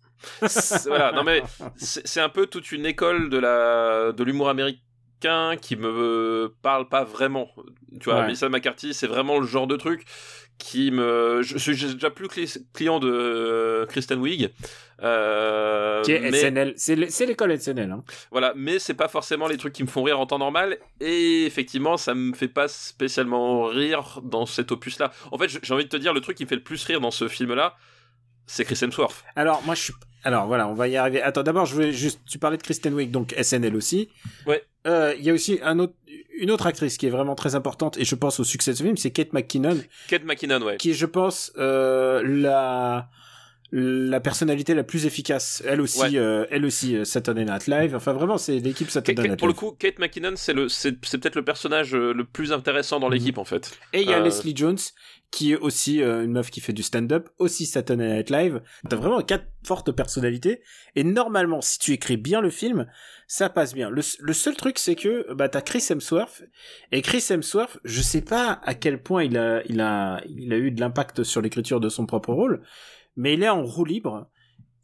euh, 0.43 0.49
voilà, 0.87 1.13
non 1.13 1.23
mais 1.23 1.43
c'est 1.77 2.21
un 2.21 2.29
peu 2.29 2.47
toute 2.47 2.73
une 2.73 2.85
école 2.87 3.31
de 3.31 3.39
la 3.39 4.11
de 4.13 4.25
l'humour 4.25 4.49
américain 4.49 5.57
qui 5.61 5.77
me 5.77 6.53
parle 6.63 6.89
pas 6.89 7.05
vraiment. 7.05 7.49
Tu 8.01 8.05
vois, 8.11 8.17
Ouais. 8.21 8.27
Melissa 8.27 8.49
McCarthy, 8.49 8.95
c'est 8.95 9.07
vraiment 9.07 9.39
le 9.39 9.47
genre 9.47 9.67
de 9.69 9.77
truc 9.77 10.05
qui 10.59 10.91
me. 10.91 11.41
Je 11.43 11.57
suis 11.59 11.73
déjà 11.77 12.11
plus 12.11 12.27
cli- 12.27 12.63
client 12.73 12.99
de 12.99 13.09
euh, 13.11 13.87
Kristen 13.87 14.19
Wiig. 14.19 14.51
Euh, 15.03 16.03
qui 16.03 16.13
est 16.13 16.21
mais- 16.21 16.33
SNL. 16.33 16.75
C'est 16.77 17.27
l'école 17.27 17.53
SNL. 17.59 17.91
Hein. 17.93 18.03
Voilà, 18.31 18.53
mais 18.57 18.79
c'est 18.79 18.95
pas 18.95 19.09
forcément 19.09 19.47
les 19.47 19.57
trucs 19.57 19.73
qui 19.73 19.83
me 19.83 19.89
font 19.89 20.03
rire 20.03 20.19
en 20.19 20.27
temps 20.27 20.39
normal. 20.39 20.79
Et 21.01 21.45
effectivement, 21.47 21.97
ça 21.97 22.15
me 22.15 22.35
fait 22.35 22.49
pas 22.49 22.69
spécialement 22.69 23.65
rire 23.65 24.21
dans 24.25 24.47
cet 24.47 24.73
opus-là. 24.73 25.13
En 25.31 25.39
fait, 25.39 25.49
j'ai 25.63 25.75
envie 25.75 25.85
de 25.85 25.89
te 25.89 25.97
dire, 25.97 26.13
le 26.13 26.21
truc 26.21 26.37
qui 26.37 26.45
me 26.45 26.49
fait 26.49 26.57
le 26.57 26.63
plus 26.63 26.83
rire 26.85 27.01
dans 27.01 27.11
ce 27.11 27.29
film-là, 27.29 27.75
c'est 28.47 28.65
Chris 28.65 28.79
Hemsworth. 28.83 29.25
Alors, 29.37 29.63
moi, 29.65 29.75
je 29.75 29.83
suis. 29.83 29.93
Alors, 30.25 30.47
voilà, 30.47 30.67
on 30.67 30.75
va 30.75 30.89
y 30.89 30.97
arriver. 30.97 31.23
Attends, 31.23 31.43
d'abord, 31.45 31.65
je 31.67 31.75
voulais 31.75 31.93
juste. 31.93 32.21
Tu 32.29 32.39
parlais 32.39 32.57
de 32.57 32.63
Kristen 32.63 32.93
Wiig, 32.93 33.11
donc 33.13 33.35
SNL 33.41 33.77
aussi. 33.77 34.09
Ouais. 34.47 34.65
Euh, 34.87 35.15
Il 35.19 35.25
y 35.25 35.31
a 35.31 35.33
aussi 35.33 35.61
un 35.63 35.79
autre, 35.79 35.95
une 36.39 36.51
autre 36.51 36.67
actrice 36.67 36.97
qui 36.97 37.07
est 37.07 37.11
vraiment 37.11 37.35
très 37.37 37.55
importante, 37.55 37.99
et 37.99 38.05
je 38.05 38.15
pense 38.15 38.41
au 38.41 38.45
succès 38.45 38.73
de 38.73 38.77
ce 38.77 38.83
film, 38.83 38.97
c'est 38.97 39.11
Kate 39.11 39.33
McKinnon, 39.33 39.79
Kate 40.09 40.25
McKinnon, 40.25 40.63
ouais. 40.63 40.77
qui 40.77 40.95
je 40.95 41.05
pense, 41.07 41.53
euh, 41.59 42.23
la 42.25 43.09
la 43.71 44.21
personnalité 44.21 44.75
la 44.75 44.85
plus 44.85 45.05
efficace. 45.07 45.63
Elle 45.67 45.81
aussi, 45.81 46.01
Ouais. 46.01 46.17
euh, 46.17 46.47
elle 46.51 46.65
aussi, 46.65 46.97
euh, 46.97 47.05
Saturday 47.05 47.45
Night 47.45 47.67
Live. 47.67 47.95
Enfin, 47.95 48.13
vraiment, 48.15 48.39
c'est 48.39 48.59
l'équipe 48.61 48.89
Saturday 48.91 49.23
Kate- 49.23 49.31
Night 49.31 49.39
pour 49.39 49.49
le 49.49 49.53
Live. 49.53 49.59
coup, 49.61 49.73
Kate 49.73 49.99
McKinnon, 49.99 50.33
c'est 50.37 50.55
le, 50.55 50.69
c'est, 50.69 50.95
c'est 51.05 51.19
peut-être 51.19 51.37
le 51.37 51.45
personnage 51.45 51.95
euh, 51.95 52.13
le 52.15 52.25
plus 52.25 52.53
intéressant 52.53 52.99
dans 52.99 53.09
Mhm. 53.09 53.15
l'équipe 53.15 53.39
en 53.39 53.45
fait. 53.45 53.79
Et 53.93 54.01
il 54.03 54.09
y 54.09 54.15
a 54.15 54.19
Euh, 54.19 54.23
Leslie 54.23 54.57
Jones, 54.57 54.79
qui 55.31 55.53
est 55.53 55.57
aussi 55.59 56.03
euh, 56.03 56.25
une 56.25 56.33
meuf 56.33 56.51
qui 56.51 56.61
fait 56.63 56.73
du 56.73 56.83
stand-up, 56.83 57.29
aussi 57.39 57.67
Saturday 57.67 58.15
Night 58.17 58.31
Live. 58.31 58.63
T'as 58.89 58.97
vraiment 58.97 59.21
quatre 59.21 59.45
fortes 59.67 59.93
personnalités. 59.93 60.63
Et 60.97 61.05
normalement, 61.05 61.61
si 61.61 61.79
tu 61.79 61.93
écris 61.93 62.17
bien 62.17 62.41
le 62.41 62.49
film, 62.49 62.87
ça 63.27 63.51
passe 63.51 63.75
bien. 63.75 63.91
Le, 63.91 64.01
le 64.21 64.33
seul 64.33 64.57
truc, 64.57 64.79
c'est 64.79 64.95
que 64.95 65.31
bah 65.35 65.51
t'as 65.51 65.61
Chris 65.61 65.85
Hemsworth. 65.91 66.43
Et 66.93 67.03
Chris 67.03 67.23
Hemsworth, 67.29 67.79
je 67.85 68.01
sais 68.01 68.23
pas 68.23 68.59
à 68.65 68.75
quel 68.75 69.03
point 69.03 69.25
il 69.25 69.37
a, 69.37 69.63
il 69.67 69.83
a, 69.83 70.23
il 70.27 70.51
a 70.55 70.57
eu 70.57 70.71
de 70.71 70.81
l'impact 70.81 71.23
sur 71.25 71.43
l'écriture 71.43 71.81
de 71.81 71.91
son 71.91 72.07
propre 72.07 72.33
rôle, 72.33 72.63
mais 73.19 73.35
il 73.35 73.43
est 73.43 73.49
en 73.51 73.63
roue 73.63 73.85
libre. 73.85 74.31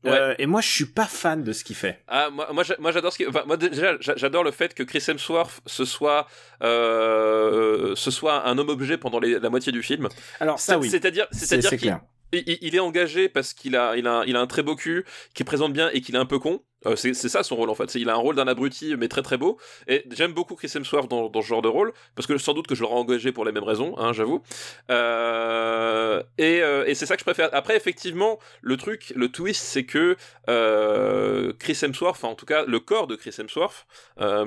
Ouais. 0.04 0.10
Euh, 0.10 0.34
et 0.38 0.44
moi, 0.44 0.60
je 0.60 0.68
suis 0.68 0.84
pas 0.84 1.06
fan 1.06 1.42
de 1.42 1.52
ce 1.54 1.64
qu'il 1.64 1.76
fait. 1.76 2.02
Ah, 2.08 2.28
moi, 2.30 2.46
moi, 2.52 2.62
j'a- 2.62 2.76
moi 2.78 2.92
j'adore 2.92 3.10
ce 3.10 3.16
qui... 3.16 3.26
enfin, 3.26 3.44
moi 3.46 3.56
déjà 3.56 3.96
j'a- 4.00 4.16
j'adore 4.16 4.44
le 4.44 4.50
fait 4.50 4.74
que 4.74 4.82
Chris 4.82 5.02
Hemsworth 5.08 5.62
ce 5.64 5.86
soit 5.86 6.26
euh, 6.62 7.94
ce 7.96 8.10
soit 8.10 8.46
un 8.46 8.58
homme 8.58 8.68
objet 8.68 8.98
pendant 8.98 9.18
les- 9.20 9.38
la 9.38 9.48
moitié 9.50 9.72
du 9.72 9.82
film. 9.82 10.08
Alors 10.40 10.58
ça, 10.60 10.78
oui, 10.78 10.90
C'est-à-dire 10.90 11.26
c'est 11.30 11.46
c'est-à-dire 11.46 11.70
c'est 11.70 11.78
qu'il 11.78 11.88
clair. 11.88 12.00
il, 12.32 12.58
il 12.60 12.74
est 12.74 12.80
engagé 12.80 13.28
parce 13.30 13.54
qu'il 13.54 13.76
a, 13.76 13.96
il 13.96 14.06
a, 14.06 14.24
il 14.26 14.36
a 14.36 14.40
un 14.40 14.46
très 14.46 14.62
beau 14.62 14.76
cul, 14.76 15.04
qui 15.34 15.42
présente 15.44 15.72
bien 15.72 15.88
et 15.94 16.00
qu'il 16.02 16.14
est 16.14 16.18
un 16.18 16.26
peu 16.26 16.38
con. 16.38 16.62
Euh, 16.86 16.96
c'est 16.96 17.14
ça 17.14 17.42
son 17.42 17.56
rôle 17.56 17.70
en 17.70 17.74
fait. 17.74 17.94
Il 17.94 18.08
a 18.08 18.14
un 18.14 18.16
rôle 18.16 18.36
d'un 18.36 18.48
abruti 18.48 18.94
mais 18.96 19.08
très 19.08 19.22
très 19.22 19.36
beau. 19.36 19.58
Et 19.88 20.04
j'aime 20.10 20.32
beaucoup 20.32 20.54
Chris 20.54 20.72
Hemsworth 20.74 21.08
dans, 21.08 21.30
ce 21.42 21.46
genre 21.46 21.62
de 21.62 21.68
rôle 21.68 21.92
parce 22.14 22.26
que 22.26 22.36
sans 22.38 22.54
doute 22.54 22.66
que 22.66 22.74
je 22.74 22.82
l'aurais 22.82 22.96
engagé 22.96 23.32
pour 23.32 23.44
les 23.44 23.52
mêmes 23.52 23.64
raisons, 23.64 23.94
hein, 23.98 24.12
j'avoue. 24.12 24.42
Euh, 24.90 26.22
et 26.38 26.62
euh, 26.62 26.84
et 26.86 26.94
c'est 26.94 27.06
ça 27.06 27.16
que 27.16 27.20
je 27.20 27.24
préfère. 27.24 27.50
Après 27.52 27.76
effectivement 27.76 28.38
le 28.62 28.76
truc, 28.76 29.12
le 29.16 29.28
twist, 29.28 29.62
c'est 29.62 29.84
que 29.84 30.16
euh, 30.48 31.52
Chris 31.58 31.78
Hemsworth, 31.82 32.16
enfin 32.16 32.28
en 32.28 32.34
tout 32.34 32.46
cas 32.46 32.64
le 32.66 32.80
corps 32.80 33.06
de 33.06 33.16
Chris 33.16 33.34
Hemsworth, 33.38 33.86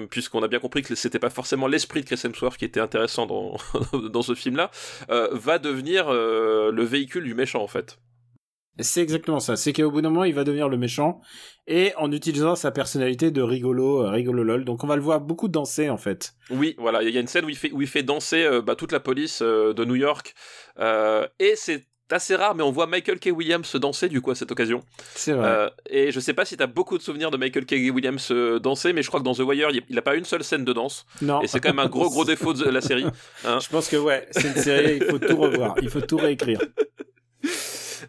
puisqu'on 0.10 0.44
a 0.44 0.48
bien 0.48 0.60
compris 0.60 0.82
que 0.82 0.96
c'était 0.96 1.20
pas 1.20 1.30
forcément 1.30 1.68
l'esprit 1.68 2.02
de 2.02 2.06
Chris 2.06 2.22
Hemsworth 2.24 2.58
qui 2.58 2.66
était 2.66 2.80
intéressant 2.80 3.26
dans 3.26 4.22
ce 4.22 4.36
film-là, 4.36 4.72
euh, 5.10 5.30
va 5.32 5.60
devenir 5.60 6.12
le 6.12 6.84
véhicule 6.84 7.24
du 7.24 7.34
méchant 7.34 7.62
en 7.62 7.68
fait. 7.68 7.98
C'est 8.80 9.02
exactement 9.02 9.40
ça. 9.40 9.56
C'est 9.56 9.74
qu'au 9.74 9.90
bout 9.92 10.02
d'un 10.02 10.10
moment, 10.10 10.24
il 10.24 10.34
va 10.34 10.44
devenir 10.44 10.70
le 10.70 10.78
méchant 10.78 11.20
et 11.68 11.94
en 11.98 12.12
utilisant 12.12 12.56
sa 12.56 12.72
personnalité 12.72 13.32
de 13.32 13.42
rigolo, 13.42 14.04
euh, 14.04 14.10
rigolo 14.10 14.44
lol. 14.44 14.66
Donc 14.66 14.84
on 14.84 14.88
va 14.88 14.96
le 14.96 15.02
voir 15.02 15.20
beaucoup 15.22 15.48
danser 15.48 15.90
en 15.90 15.98
fait. 15.98 16.34
Oui, 16.50 16.76
voilà, 16.78 17.02
il 17.04 17.10
y 17.10 17.18
a 17.18 17.22
une 17.22 17.28
scène 17.28 17.46
où 17.46 17.50
il 17.50 17.58
fait, 17.58 17.72
où 17.72 17.82
il 17.82 17.88
fait 17.88 18.04
danser 18.04 18.44
euh, 18.44 18.62
bah, 18.62 18.76
toute 18.76 18.92
la 18.92 19.00
police 19.00 19.40
euh, 19.42 19.74
de 19.74 19.84
New 19.86 19.96
York. 19.96 20.34
Et 21.40 21.54
c'est 21.56 21.86
assez 22.10 22.36
rare, 22.38 22.56
mais 22.56 22.64
on 22.64 22.72
voit 22.72 22.88
Michael 22.88 23.20
K. 23.20 23.32
Williams 23.36 23.76
danser 23.76 24.08
du 24.08 24.22
coup 24.22 24.32
à 24.32 24.36
cette 24.36 24.50
occasion. 24.52 24.82
C'est 25.14 25.34
vrai. 25.34 25.46
Euh, 25.50 25.70
et 25.90 26.12
je 26.14 26.20
sais 26.22 26.34
pas 26.34 26.46
si 26.46 26.56
t'as 26.56 26.68
beaucoup 26.68 26.98
de 26.98 27.04
souvenirs 27.04 27.32
de 27.32 27.38
Michael 27.38 27.66
K. 27.66 27.74
Williams 27.94 28.32
danser, 28.62 28.94
mais 28.94 29.02
je 29.02 29.08
crois 29.10 29.20
que 29.20 29.26
dans 29.26 29.34
The 29.34 29.40
Wire, 29.40 29.72
il 29.72 29.82
il 29.90 29.98
a 29.98 30.02
pas 30.02 30.16
une 30.16 30.24
seule 30.24 30.44
scène 30.44 30.64
de 30.64 30.72
danse. 30.72 31.06
non. 31.22 31.42
Et 31.42 31.48
c'est 31.48 31.60
quand 31.60 31.70
même 31.70 31.80
un 31.80 31.90
gros 31.90 32.10
gros 32.10 32.24
défaut 32.34 32.54
de 32.54 32.64
la 32.70 32.80
série. 32.80 33.06
hein. 33.44 33.60
Je 33.60 33.68
pense 33.68 33.90
que 33.90 33.98
ouais, 33.98 34.26
c'est 34.32 34.48
une 34.48 34.56
série, 34.62 34.98
il 35.02 35.04
faut 35.06 35.20
tout 35.20 35.36
revoir, 35.36 35.76
il 35.82 35.90
faut 35.90 36.00
tout 36.02 36.18
réécrire. 36.18 36.62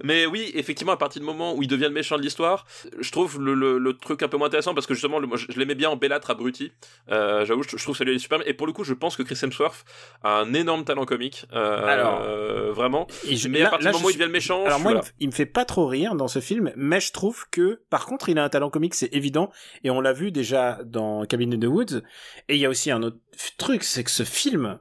Mais 0.05 0.27
oui, 0.27 0.51
effectivement, 0.55 0.92
à 0.92 0.96
partir 0.96 1.20
du 1.20 1.27
moment 1.27 1.55
où 1.55 1.62
il 1.62 1.68
devient 1.68 1.85
le 1.85 1.90
méchant 1.90 2.16
de 2.16 2.22
l'histoire, 2.22 2.66
je 2.98 3.11
trouve 3.12 3.40
le, 3.40 3.55
le- 3.55 3.79
le 3.79 3.92
truc 3.96 4.22
un 4.22 4.29
peu 4.29 4.37
moins 4.37 4.46
intéressant 4.48 4.74
parce 4.74 4.87
que 4.87 4.94
justement, 4.94 5.18
le- 5.18 5.27
moi, 5.27 5.37
je, 5.37 5.46
je 5.48 5.59
l'aimais 5.59 5.74
bien 5.74 5.90
en 5.90 5.96
bellâtre 5.96 6.31
abruti. 6.31 6.72
Euh, 7.11 7.44
J'avoue, 7.44 7.62
je, 7.62 7.77
je 7.77 7.83
trouve 7.83 7.94
que 7.94 7.98
ça 7.98 8.05
lui 8.05 8.14
est 8.14 8.18
super. 8.18 8.46
Et 8.46 8.55
pour 8.55 8.66
le 8.66 8.72
coup, 8.72 8.85
je 8.85 8.94
pense 8.94 9.16
que 9.16 9.22
Chris 9.22 9.38
Hemsworth 9.42 9.85
a 10.22 10.40
un 10.40 10.55
énorme 10.55 10.85
talent 10.85 11.05
comique. 11.05 11.46
Euh, 11.53 11.87
Alors, 11.87 12.20
euh, 12.22 12.72
vraiment. 12.72 13.07
Et 13.27 13.37
je- 13.37 13.48
Mais 13.48 13.61
là- 13.61 13.68
à 13.68 13.70
partir 13.70 13.90
du 13.90 13.96
moment 13.96 14.07
où 14.07 14.11
il 14.11 14.14
devient 14.14 14.27
le 14.27 14.33
méchant, 14.33 14.64
Alors 14.64 14.81
moi, 14.81 14.92
il 14.92 14.94
me, 14.96 15.01
f- 15.03 15.12
il 15.20 15.27
me 15.29 15.33
fait 15.33 15.46
pas 15.46 15.64
trop 15.64 15.87
rire 15.87 16.14
dans 16.14 16.29
ce 16.29 16.40
film, 16.40 16.72
mais 16.77 17.01
je 17.01 17.12
trouve 17.12 17.46
que, 17.51 17.81
par 17.90 18.07
contre, 18.07 18.29
il 18.29 18.38
a 18.38 18.44
un 18.44 18.48
talent 18.48 18.70
comique, 18.70 18.94
c'est 18.94 19.12
évident, 19.14 19.51
et 19.85 19.90
on 19.90 20.01
l'a 20.01 20.12
vu 20.12 20.31
déjà 20.33 20.79
dans 20.85 21.24
Cabin 21.27 21.53
in 21.53 21.59
the 21.59 21.64
Woods. 21.64 22.03
Et 22.48 22.55
il 22.57 22.59
y 22.61 22.66
a 22.66 22.68
aussi 22.68 22.90
un 22.90 23.03
autre 23.03 23.16
truc, 23.57 23.83
c'est 23.85 24.05
que 24.05 24.11
ce 24.11 24.22
film 24.24 24.79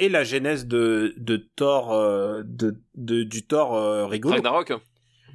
est 0.00 0.08
la 0.08 0.24
genèse 0.24 0.66
de 0.66 1.14
de 1.16 1.36
Thor, 1.56 1.92
euh, 1.92 2.42
de, 2.44 2.76
de 2.94 3.22
du 3.22 3.46
Thor 3.46 3.74
euh, 3.74 4.06
rigolo. 4.06 4.34
Ragnarok. 4.34 4.72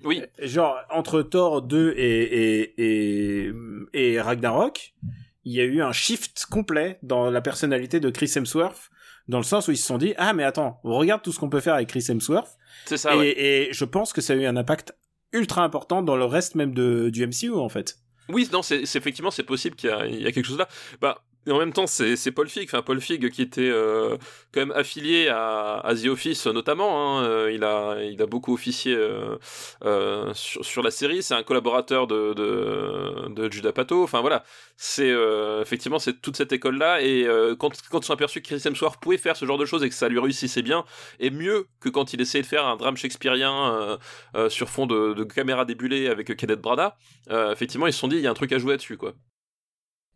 Oui, 0.03 0.21
Genre 0.39 0.77
entre 0.91 1.21
Thor 1.21 1.61
2 1.61 1.93
et 1.97 2.03
et 2.03 2.73
et, 2.77 3.51
et 3.93 4.21
Ragnarok, 4.21 4.93
il 5.45 5.53
y 5.53 5.61
a 5.61 5.63
eu 5.63 5.81
un 5.81 5.91
shift 5.91 6.45
complet 6.45 6.99
dans 7.01 7.31
la 7.31 7.41
personnalité 7.41 7.99
de 7.99 8.09
Chris 8.09 8.31
Hemsworth. 8.35 8.89
Dans 9.27 9.39
le 9.39 9.43
sens 9.43 9.67
où 9.67 9.71
ils 9.71 9.77
se 9.77 9.87
sont 9.87 9.97
dit 9.97 10.13
ah 10.17 10.33
mais 10.33 10.43
attends 10.43 10.79
regarde 10.83 11.23
tout 11.23 11.31
ce 11.31 11.39
qu'on 11.39 11.49
peut 11.49 11.59
faire 11.59 11.73
avec 11.73 11.89
Chris 11.89 12.05
Hemsworth 12.07 12.57
c'est 12.85 12.97
ça. 12.97 13.15
et, 13.15 13.17
ouais. 13.17 13.33
et 13.39 13.73
je 13.73 13.83
pense 13.83 14.13
que 14.13 14.21
ça 14.21 14.33
a 14.33 14.35
eu 14.35 14.45
un 14.45 14.55
impact 14.55 14.93
ultra 15.33 15.63
important 15.63 16.03
dans 16.03 16.15
le 16.15 16.25
reste 16.25 16.53
même 16.53 16.75
de, 16.75 17.09
du 17.09 17.25
MCU 17.25 17.51
en 17.53 17.69
fait. 17.69 17.97
Oui, 18.29 18.47
non, 18.51 18.61
c'est 18.61 18.81
effectivement 18.83 19.31
c'est 19.31 19.43
possible 19.43 19.75
qu'il 19.75 19.89
y, 19.89 20.23
y 20.23 20.27
a 20.27 20.31
quelque 20.31 20.45
chose 20.45 20.59
là. 20.59 20.67
Bah, 21.01 21.23
et 21.47 21.51
en 21.51 21.59
même 21.59 21.73
temps, 21.73 21.85
c'est 21.85 22.31
Paul 22.31 22.49
Fig, 22.49 22.63
enfin 22.65 22.81
Paul 22.81 22.99
Fig 22.99 23.29
qui 23.29 23.41
était 23.43 23.69
euh, 23.69 24.17
quand 24.51 24.61
même 24.61 24.71
affilié 24.71 25.27
à, 25.27 25.77
à 25.77 25.93
The 25.93 26.07
Office 26.07 26.47
notamment. 26.47 27.19
Hein, 27.19 27.23
euh, 27.25 27.51
il 27.53 27.63
a 27.63 27.97
il 28.01 28.19
a 28.21 28.25
beaucoup 28.25 28.53
officié 28.53 28.95
euh, 28.95 30.33
sur, 30.33 30.81
la 30.81 30.89
série. 30.89 31.21
C'est 31.21 31.35
un 31.35 31.43
collaborateur 31.43 32.07
de 32.07 32.33
de, 32.33 33.51
Judah 33.51 33.73
Pato. 33.73 34.03
Enfin 34.03 34.21
voilà, 34.21 34.43
c'est 34.75 35.13
effectivement 35.61 35.99
c'est 35.99 36.19
toute 36.19 36.35
cette 36.35 36.51
école 36.51 36.77
là. 36.77 37.01
Et 37.01 37.27
quand 37.59 37.69
quand 37.91 37.99
ils 37.99 38.05
sont 38.05 38.13
aperçus 38.13 38.41
que 38.41 38.47
Chris 38.47 38.61
Hemsworth 38.65 38.99
pouvait 38.99 39.17
faire 39.17 39.37
ce 39.37 39.45
genre 39.45 39.59
de 39.59 39.65
choses 39.65 39.83
et 39.83 39.89
que 39.89 39.95
ça 39.95 40.09
lui 40.09 40.19
réussissait 40.19 40.63
bien, 40.63 40.83
et 41.19 41.29
mieux 41.29 41.67
que 41.79 41.89
quand 41.89 42.13
il 42.13 42.21
essayait 42.21 42.41
de 42.41 42.47
faire 42.47 42.65
un 42.65 42.75
drame 42.75 42.97
shakespearien 42.97 43.99
sur 44.49 44.69
fond 44.69 44.87
de, 44.87 45.23
caméra 45.23 45.65
débulée 45.65 46.07
avec 46.07 46.35
Kenneth 46.35 46.61
Branagh, 46.61 46.93
effectivement 47.29 47.85
ils 47.85 47.93
se 47.93 47.99
sont 47.99 48.07
dit 48.07 48.15
il 48.15 48.21
y 48.23 48.27
a 48.27 48.31
un 48.31 48.35
truc 48.35 48.51
à 48.51 48.57
jouer 48.57 48.71
là-dessus 48.71 48.97
quoi. 48.97 49.13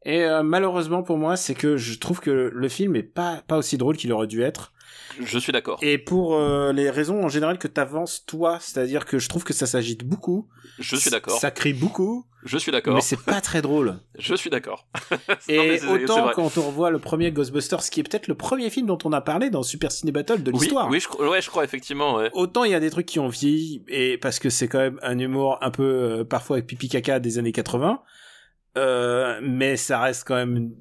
Et 0.05 0.23
euh, 0.23 0.43
malheureusement 0.43 1.03
pour 1.03 1.17
moi, 1.17 1.35
c'est 1.37 1.55
que 1.55 1.75
je 1.77 1.97
trouve 1.99 2.19
que 2.21 2.29
le 2.53 2.69
film 2.69 2.95
est 2.95 3.03
pas 3.03 3.41
pas 3.47 3.57
aussi 3.57 3.77
drôle 3.77 3.97
qu'il 3.97 4.11
aurait 4.13 4.27
dû 4.27 4.41
être. 4.41 4.73
Je 5.21 5.37
suis 5.37 5.51
d'accord. 5.51 5.77
Et 5.81 5.97
pour 5.97 6.35
euh, 6.35 6.71
les 6.71 6.89
raisons 6.89 7.23
en 7.23 7.27
général 7.29 7.57
que 7.59 7.67
t'avances 7.67 8.25
toi, 8.25 8.57
c'est-à-dire 8.61 9.05
que 9.05 9.19
je 9.19 9.27
trouve 9.27 9.43
que 9.43 9.53
ça 9.53 9.65
s'agite 9.67 10.03
beaucoup. 10.05 10.47
Je 10.79 10.95
suis 10.95 11.11
d'accord. 11.11 11.37
Ça 11.37 11.51
crie 11.51 11.73
beaucoup, 11.73 12.25
Je 12.45 12.57
suis 12.57 12.71
d'accord. 12.71 12.95
mais 12.95 13.01
c'est 13.01 13.21
pas 13.21 13.41
très 13.41 13.61
drôle. 13.61 13.99
Je 14.17 14.33
suis 14.35 14.49
d'accord. 14.49 14.87
Et 15.49 15.81
autant 15.83 16.29
quand 16.33 16.57
on 16.57 16.61
revoit 16.61 16.89
le 16.89 16.99
premier 16.99 17.31
Ghostbusters, 17.31 17.81
qui 17.89 17.99
est 17.99 18.03
peut-être 18.03 18.27
le 18.29 18.35
premier 18.35 18.69
film 18.69 18.87
dont 18.87 18.97
on 19.03 19.11
a 19.11 19.19
parlé 19.21 19.49
dans 19.49 19.61
Super 19.63 19.91
Ciné 19.91 20.11
Battle 20.13 20.41
de 20.43 20.51
Oui, 20.51 20.59
l'histoire. 20.59 20.87
oui, 20.89 20.99
je, 21.01 21.07
crois- 21.09 21.29
ouais, 21.29 21.41
je 21.41 21.49
crois 21.49 21.65
effectivement. 21.65 22.15
Ouais. 22.15 22.29
Autant 22.33 22.63
il 22.63 22.71
y 22.71 22.75
a 22.75 22.79
des 22.79 22.89
trucs 22.89 23.05
qui 23.07 23.19
ont 23.19 23.27
vieilli 23.27 23.83
et 23.89 24.17
parce 24.17 24.39
que 24.39 24.49
c'est 24.49 24.67
quand 24.69 24.79
même 24.79 24.99
un 25.03 25.19
humour 25.19 25.57
un 25.61 25.71
peu 25.71 25.83
euh, 25.83 26.23
parfois 26.23 26.55
avec 26.57 26.67
pipi 26.67 26.87
caca 26.87 27.19
des 27.19 27.37
années 27.37 27.51
80. 27.51 28.01
Euh, 28.77 29.39
mais 29.41 29.77
ça 29.77 29.99
reste 29.99 30.25
quand 30.27 30.35
même 30.35 30.55
une 30.55 30.73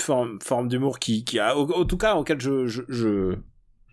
forme, 0.00 0.38
forme 0.42 0.68
d'humour 0.68 0.98
qui, 0.98 1.24
qui 1.24 1.38
a, 1.38 1.56
en 1.56 1.84
tout 1.84 1.96
cas, 1.96 2.14
auquel 2.14 2.40
je, 2.40 2.66
je, 2.66 2.82
je, 2.88 3.36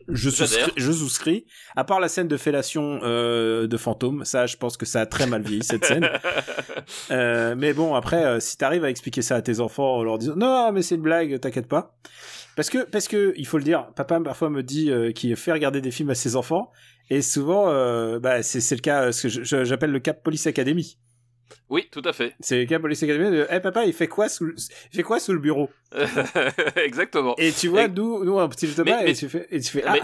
je 0.08 0.30
souscris, 0.30 0.60
J'adhère. 0.60 0.73
je 0.77 0.91
souscris. 0.91 1.45
À 1.75 1.84
part 1.84 1.99
la 1.99 2.08
scène 2.08 2.27
de 2.27 2.38
fellation 2.38 2.99
euh, 3.04 3.67
de 3.67 3.77
fantôme, 3.77 4.25
ça, 4.25 4.45
je 4.45 4.58
pense 4.58 4.77
que 4.77 4.86
ça 4.86 5.01
a 5.01 5.06
très 5.06 5.25
mal 5.27 5.41
vieilli 5.41 5.63
cette 5.63 5.86
scène. 5.86 6.10
Euh, 7.12 7.56
mais 7.58 7.73
bon, 7.73 7.95
après, 7.95 8.25
euh, 8.25 8.39
si 8.39 8.58
t'arrives 8.58 8.84
à 8.84 8.89
expliquer 8.89 9.21
ça 9.21 9.36
à 9.36 9.41
tes 9.41 9.60
enfants 9.60 9.97
en 9.97 10.04
leur 10.04 10.17
disant 10.17 10.36
non, 10.36 10.71
mais 10.71 10.82
c'est 10.82 10.95
une 10.95 11.01
blague, 11.01 11.39
t'inquiète 11.39 11.67
pas. 11.67 11.95
Parce 12.56 12.69
que, 12.69 12.80
parce 12.84 13.08
que, 13.08 13.34
il 13.38 13.45
faut 13.45 13.58
le 13.58 13.63
dire, 13.63 13.88
papa 13.95 14.19
parfois 14.19 14.49
me 14.49 14.63
dit 14.63 14.91
euh, 14.91 15.12
qu'il 15.12 15.36
fait 15.36 15.51
regarder 15.51 15.80
des 15.80 15.91
films 15.91 16.10
à 16.10 16.15
ses 16.15 16.36
enfants, 16.36 16.71
et 17.10 17.21
souvent, 17.21 17.69
euh, 17.69 18.19
bah, 18.19 18.43
c'est, 18.43 18.60
le 18.75 18.82
cas, 18.82 19.12
ce 19.12 19.27
que 19.27 19.63
j'appelle 19.63 19.91
le 19.91 19.99
Cap 19.99 20.23
Police 20.23 20.47
Academy. 20.47 20.97
Oui, 21.70 21.88
tout 21.92 22.02
à 22.06 22.14
fait. 22.14 22.34
C'est 22.40 22.60
le 22.60 22.66
Cap 22.66 22.82
Police 22.82 23.02
Academy 23.04 23.32
de, 23.32 23.48
hey 23.50 23.60
papa, 23.60 23.86
il 23.86 23.94
fait 23.94 24.08
quoi 24.08 24.30
sous, 24.30 24.46
le- 24.46 24.56
il 24.92 24.96
fait 24.96 25.04
quoi 25.04 25.20
sous 25.20 25.34
le 25.34 25.40
bureau? 25.40 25.70
Exactement. 26.76 27.36
Et 27.38 27.52
tu 27.52 27.68
vois 27.68 27.84
Et- 27.86 27.88
d'où, 27.90 28.24
nous, 28.24 28.40
un 28.40 28.48
petit 28.50 28.68
Mais- 28.68 28.74
Thomas, 28.74 29.02
et 29.02 29.06
mais- 29.06 29.14
tu 29.14 29.30
fais, 29.30 29.48
et 29.52 29.60
tu 29.60 29.72
fais, 29.72 29.84
ah, 29.86 29.94
Mais 29.94 30.02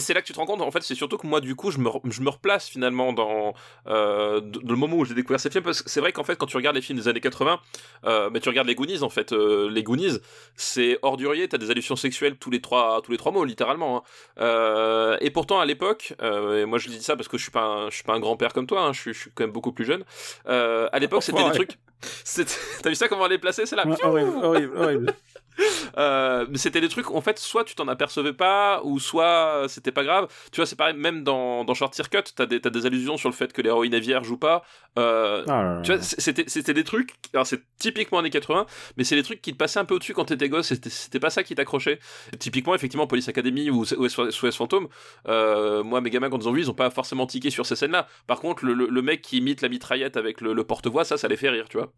c'est 0.00 0.14
là 0.14 0.20
que 0.22 0.26
tu 0.26 0.32
te 0.32 0.38
rends 0.38 0.46
compte, 0.46 0.60
en 0.60 0.70
fait, 0.70 0.82
c'est 0.82 0.94
surtout 0.94 1.16
que 1.18 1.26
moi, 1.26 1.40
du 1.40 1.54
coup, 1.54 1.70
je 1.70 1.78
me, 1.78 1.88
je 2.10 2.20
me 2.22 2.28
replace 2.30 2.68
finalement 2.68 3.12
dans 3.12 3.54
euh, 3.86 4.40
de- 4.40 4.58
de 4.60 4.68
le 4.68 4.76
moment 4.76 4.96
où 4.96 5.04
j'ai 5.04 5.14
découvert 5.14 5.40
ces 5.40 5.50
films, 5.50 5.64
parce 5.64 5.82
que 5.82 5.90
c'est 5.90 6.00
vrai 6.00 6.12
qu'en 6.12 6.24
fait, 6.24 6.36
quand 6.36 6.46
tu 6.46 6.56
regardes 6.56 6.76
les 6.76 6.82
films 6.82 6.98
des 6.98 7.08
années 7.08 7.20
80, 7.20 7.60
euh, 8.06 8.30
tu 8.40 8.48
regardes 8.48 8.68
les 8.68 8.74
Goonies, 8.74 9.02
en 9.02 9.08
fait, 9.10 9.32
euh, 9.32 9.70
les 9.70 9.82
Goonies, 9.82 10.18
c'est 10.56 10.98
ordurier, 11.02 11.48
t'as 11.48 11.58
des 11.58 11.70
allusions 11.70 11.96
sexuelles 11.96 12.36
tous 12.36 12.50
les 12.50 12.60
trois, 12.60 13.00
tous 13.02 13.10
les 13.12 13.18
trois 13.18 13.32
mots, 13.32 13.44
littéralement. 13.44 13.98
hein. 13.98 14.02
Euh, 14.40 15.16
et 15.20 15.30
pourtant, 15.30 15.60
à 15.60 15.66
l'époque, 15.66 16.14
euh, 16.22 16.62
et 16.62 16.64
moi 16.66 16.78
je 16.78 16.88
dis 16.88 17.02
ça 17.02 17.16
parce 17.16 17.28
que 17.28 17.36
je 17.38 17.42
suis 17.42 17.52
pas, 17.52 17.64
un, 17.64 17.90
je 17.90 17.94
suis 17.94 18.04
pas 18.04 18.14
un 18.14 18.20
grand-père 18.20 18.52
comme 18.52 18.66
toi, 18.66 18.82
hein, 18.82 18.92
je, 18.92 19.00
suis, 19.00 19.14
je 19.14 19.18
suis 19.20 19.30
quand 19.34 19.44
même 19.44 19.52
beaucoup 19.52 19.72
plus 19.72 19.84
jeune. 19.84 20.04
À 20.46 20.98
l'époque, 20.98 21.22
c'était 21.22 21.38
des 21.50 21.56
trucs. 21.56 21.78
T'as 22.82 22.88
vu 22.90 22.94
ça 22.96 23.08
comment 23.08 23.22
on 23.24 23.28
les 23.28 23.38
placer 23.38 23.64
C'est 23.66 23.76
là. 23.76 23.86
Ouais, 23.86 23.96
horrible, 24.04 24.32
horrible, 24.44 24.76
horrible. 24.76 25.14
Euh, 25.96 26.46
mais 26.48 26.58
c'était 26.58 26.80
des 26.80 26.88
trucs, 26.88 27.10
en 27.12 27.20
fait, 27.20 27.38
soit 27.38 27.62
tu 27.62 27.76
t'en 27.76 27.86
apercevais 27.86 28.32
pas, 28.32 28.80
ou 28.82 28.98
soit 28.98 29.66
c'était 29.68 29.92
pas 29.92 30.02
grave. 30.02 30.26
Tu 30.50 30.56
vois, 30.56 30.66
c'est 30.66 30.74
pareil, 30.74 30.96
même 30.96 31.22
dans, 31.22 31.64
dans 31.64 31.74
Short 31.74 31.94
Circuit, 31.94 32.18
t'as 32.34 32.46
des, 32.46 32.60
t'as 32.60 32.70
des 32.70 32.84
allusions 32.86 33.16
sur 33.16 33.28
le 33.28 33.34
fait 33.34 33.52
que 33.52 33.62
l'héroïne 33.62 33.94
est 33.94 34.00
vierge 34.00 34.28
ou 34.28 34.36
pas. 34.36 34.64
Euh, 34.98 35.44
Ah 35.46 35.62
là 35.62 35.74
là. 35.76 35.82
tu 35.82 35.92
vois, 35.92 36.02
c'était, 36.02 36.44
c'était 36.48 36.74
des 36.74 36.82
trucs, 36.82 37.10
alors 37.32 37.46
c'est 37.46 37.60
typiquement 37.78 38.18
années 38.18 38.30
80, 38.30 38.66
mais 38.96 39.04
c'est 39.04 39.14
des 39.14 39.22
trucs 39.22 39.40
qui 39.40 39.52
te 39.52 39.56
passaient 39.56 39.78
un 39.78 39.84
peu 39.84 39.94
au-dessus 39.94 40.14
quand 40.14 40.24
t'étais 40.24 40.48
gosse, 40.48 40.66
c'était, 40.68 40.90
c'était 40.90 41.20
pas 41.20 41.30
ça 41.30 41.44
qui 41.44 41.54
t'accrochait. 41.54 42.00
Typiquement, 42.40 42.74
effectivement, 42.74 43.06
Police 43.06 43.28
Academy 43.28 43.70
ou, 43.70 43.84
ou 43.96 44.08
SOS 44.08 44.56
Fantôme, 44.56 44.88
euh, 45.28 45.84
moi, 45.84 46.00
mes 46.00 46.10
gamins, 46.10 46.30
quand 46.30 46.38
ils 46.40 46.48
ont 46.48 46.52
vu, 46.52 46.62
ils 46.62 46.70
ont 46.70 46.74
pas 46.74 46.90
forcément 46.90 47.26
tiqué 47.26 47.50
sur 47.50 47.66
ces 47.66 47.76
scènes-là. 47.76 48.08
Par 48.26 48.40
contre, 48.40 48.64
le, 48.64 48.74
le, 48.74 48.88
le 48.88 49.02
mec 49.02 49.22
qui 49.22 49.38
imite 49.38 49.62
la 49.62 49.68
mitraillette 49.68 50.16
avec 50.16 50.40
le, 50.40 50.54
le 50.54 50.64
porte-voix, 50.64 51.04
ça, 51.04 51.16
ça 51.16 51.28
les 51.28 51.36
fait 51.36 51.50
rire, 51.50 51.66
tu 51.68 51.76
vois. 51.78 51.92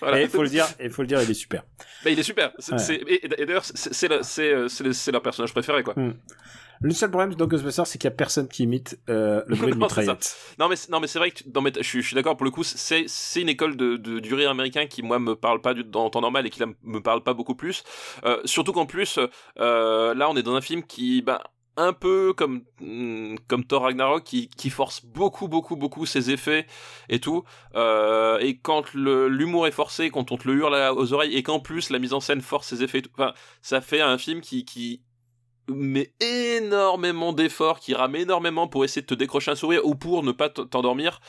Voilà. 0.00 0.20
Et 0.20 0.24
il 0.24 0.28
faut 0.28 0.42
le 0.42 0.48
dire, 0.48 0.66
il 0.82 0.90
faut 0.90 1.02
le 1.02 1.08
dire, 1.08 1.22
il 1.22 1.30
est 1.30 1.34
super. 1.34 1.64
Mais 2.04 2.12
il 2.12 2.18
est 2.18 2.22
super. 2.24 2.52
C'est, 2.58 2.72
Ouais. 2.72 2.78
c'est- 2.78 2.94
et, 3.06 3.24
et 3.42 3.46
d'ailleurs, 3.46 3.64
c'est, 3.64 4.10
euh, 4.10 4.68
c'est, 4.68 4.84
le- 4.84 4.92
c'est 4.92 5.12
leur 5.12 5.22
personnage 5.22 5.52
préféré, 5.52 5.82
quoi. 5.82 5.94
Le 6.82 6.94
seul 6.94 7.10
problème 7.10 7.34
dans 7.34 7.46
Ghostbusters, 7.46 7.86
c'est 7.86 7.98
qu'il 7.98 8.08
y 8.08 8.12
a 8.12 8.16
personne 8.16 8.48
qui 8.48 8.62
imite 8.62 8.98
euh, 9.10 9.42
le 9.46 9.54
bruit 9.54 9.70
de 9.72 9.76
mitraillette. 10.06 10.34
Non, 10.58 10.66
mais, 10.68 10.76
c'est- 10.76 10.90
non, 10.90 10.98
mais 10.98 11.06
c'est 11.08 11.18
vrai 11.18 11.30
que 11.30 11.42
dans 11.46 11.60
mes- 11.60 11.72
je, 11.76 11.82
suis- 11.82 12.00
je 12.00 12.06
suis 12.06 12.14
d'accord 12.14 12.38
pour 12.38 12.46
le 12.46 12.50
coup. 12.50 12.62
C'est, 12.64 13.04
c'est 13.06 13.42
une 13.42 13.50
école 13.50 13.76
de, 13.76 13.96
de, 13.96 14.18
du 14.18 14.32
rire 14.32 14.48
américain 14.50 14.86
qui, 14.86 15.02
moi, 15.02 15.18
me 15.18 15.36
parle 15.36 15.60
pas 15.60 15.74
du, 15.74 15.84
dans 15.84 16.08
temps 16.08 16.22
normal 16.22 16.46
et 16.46 16.50
qui 16.50 16.58
là, 16.60 16.66
me 16.82 17.00
parle 17.00 17.22
pas 17.22 17.34
beaucoup 17.34 17.54
plus. 17.54 17.84
Euh, 18.24 18.40
surtout 18.46 18.72
qu'en 18.72 18.86
plus, 18.86 19.18
euh, 19.58 20.14
là, 20.14 20.30
on 20.30 20.36
est 20.36 20.42
dans 20.42 20.54
un 20.54 20.62
film 20.62 20.82
qui, 20.82 21.20
bah, 21.20 21.42
un 21.76 21.92
peu 21.92 22.32
comme 22.32 22.62
hmm, 22.80 23.36
comme 23.48 23.64
Thor 23.64 23.82
Ragnarok 23.82 24.24
qui, 24.24 24.48
qui 24.48 24.70
force 24.70 25.04
beaucoup 25.04 25.48
beaucoup 25.48 25.76
beaucoup 25.76 26.06
ses 26.06 26.30
effets 26.30 26.66
et 27.08 27.20
tout 27.20 27.44
Euh, 27.74 28.38
et 28.40 28.58
quand 28.58 28.92
l'humour 28.94 29.66
est 29.66 29.70
forcé 29.70 30.10
quand 30.10 30.32
on 30.32 30.36
te 30.36 30.48
le 30.48 30.54
hurle 30.54 30.74
aux 30.96 31.12
oreilles 31.12 31.36
et 31.36 31.42
qu'en 31.42 31.60
plus 31.60 31.90
la 31.90 31.98
mise 31.98 32.12
en 32.12 32.20
scène 32.20 32.40
force 32.40 32.68
ses 32.68 32.82
effets 32.82 33.02
enfin 33.14 33.32
ça 33.62 33.80
fait 33.80 34.00
un 34.00 34.18
film 34.18 34.40
qui 34.40 34.64
qui 34.64 35.02
met 35.68 36.12
énormément 36.20 37.32
d'efforts, 37.32 37.80
qui 37.80 37.94
rame 37.94 38.16
énormément 38.16 38.68
pour 38.68 38.84
essayer 38.84 39.02
de 39.02 39.06
te 39.06 39.14
décrocher 39.14 39.50
un 39.52 39.54
sourire 39.54 39.84
ou 39.84 39.94
pour 39.94 40.22
ne 40.22 40.32
pas 40.32 40.48
t'endormir. 40.48 41.20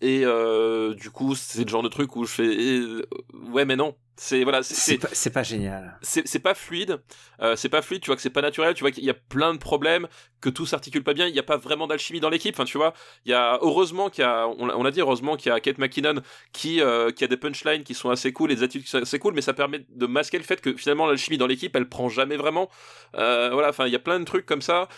Et 0.00 0.22
euh, 0.24 0.94
du 0.94 1.10
coup, 1.10 1.34
c'est 1.34 1.64
le 1.64 1.68
genre 1.68 1.82
de 1.82 1.88
truc 1.88 2.16
où 2.16 2.24
je 2.24 2.32
fais 2.32 3.50
ouais, 3.50 3.64
mais 3.64 3.76
non. 3.76 3.96
C'est 4.20 4.42
voilà, 4.42 4.64
c'est- 4.64 4.98
pas, 4.98 5.30
pas 5.32 5.42
génial. 5.44 5.96
c'est 6.02 6.40
pas 6.40 6.54
fluide, 6.54 6.98
euh, 7.40 7.54
c'est 7.54 7.68
pas 7.68 7.82
fluide, 7.82 8.00
tu 8.02 8.06
vois 8.08 8.16
que 8.16 8.22
c'est 8.22 8.30
pas 8.30 8.42
naturel, 8.42 8.74
tu 8.74 8.82
vois 8.82 8.90
qu'il 8.90 9.04
y 9.04 9.10
a 9.10 9.14
plein 9.14 9.54
de 9.54 9.58
problèmes, 9.58 10.08
que 10.40 10.48
tout 10.50 10.66
s'articule 10.66 11.04
pas 11.04 11.14
bien, 11.14 11.28
il 11.28 11.34
y 11.36 11.38
a 11.38 11.44
pas 11.44 11.56
vraiment 11.56 11.86
d'alchimie 11.86 12.18
dans 12.18 12.28
l'équipe, 12.28 12.52
enfin 12.56 12.64
tu 12.64 12.78
vois, 12.78 12.94
il 13.26 13.30
y 13.30 13.34
a 13.34 13.60
heureusement 13.62 14.10
qu'il 14.10 14.22
y 14.22 14.26
a 14.26 14.48
on, 14.48 14.66
l'a- 14.66 14.76
on 14.76 14.82
l'a 14.82 14.90
dit 14.90 15.00
heureusement 15.00 15.36
qu'il 15.36 15.52
y 15.52 15.54
a 15.54 15.60
Kate 15.60 15.78
McKinnon 15.78 16.16
qui 16.52 16.80
euh, 16.80 17.12
qui 17.12 17.22
a 17.22 17.28
des 17.28 17.36
punchlines 17.36 17.84
qui 17.84 17.94
sont 17.94 18.10
assez 18.10 18.32
cool, 18.32 18.50
et 18.50 18.56
des 18.56 18.64
attitudes 18.64 18.82
qui 18.86 18.90
sont 18.90 19.00
assez 19.02 19.20
cool, 19.20 19.34
mais 19.34 19.40
ça 19.40 19.52
permet 19.54 19.86
de 19.88 20.06
masquer 20.06 20.38
le 20.38 20.44
fait 20.44 20.60
que 20.60 20.74
finalement 20.76 21.06
l'alchimie 21.06 21.38
dans 21.38 21.46
l'équipe, 21.46 21.76
elle 21.76 21.88
prend 21.88 22.08
jamais 22.08 22.36
vraiment. 22.36 22.68
Euh, 23.16 23.50
voilà, 23.52 23.68
enfin 23.68 23.86
il 23.86 23.92
y 23.92 23.96
a 23.96 24.00
plein 24.00 24.18
de 24.18 24.24
trucs 24.24 24.46
comme 24.46 24.62
ça. 24.62 24.88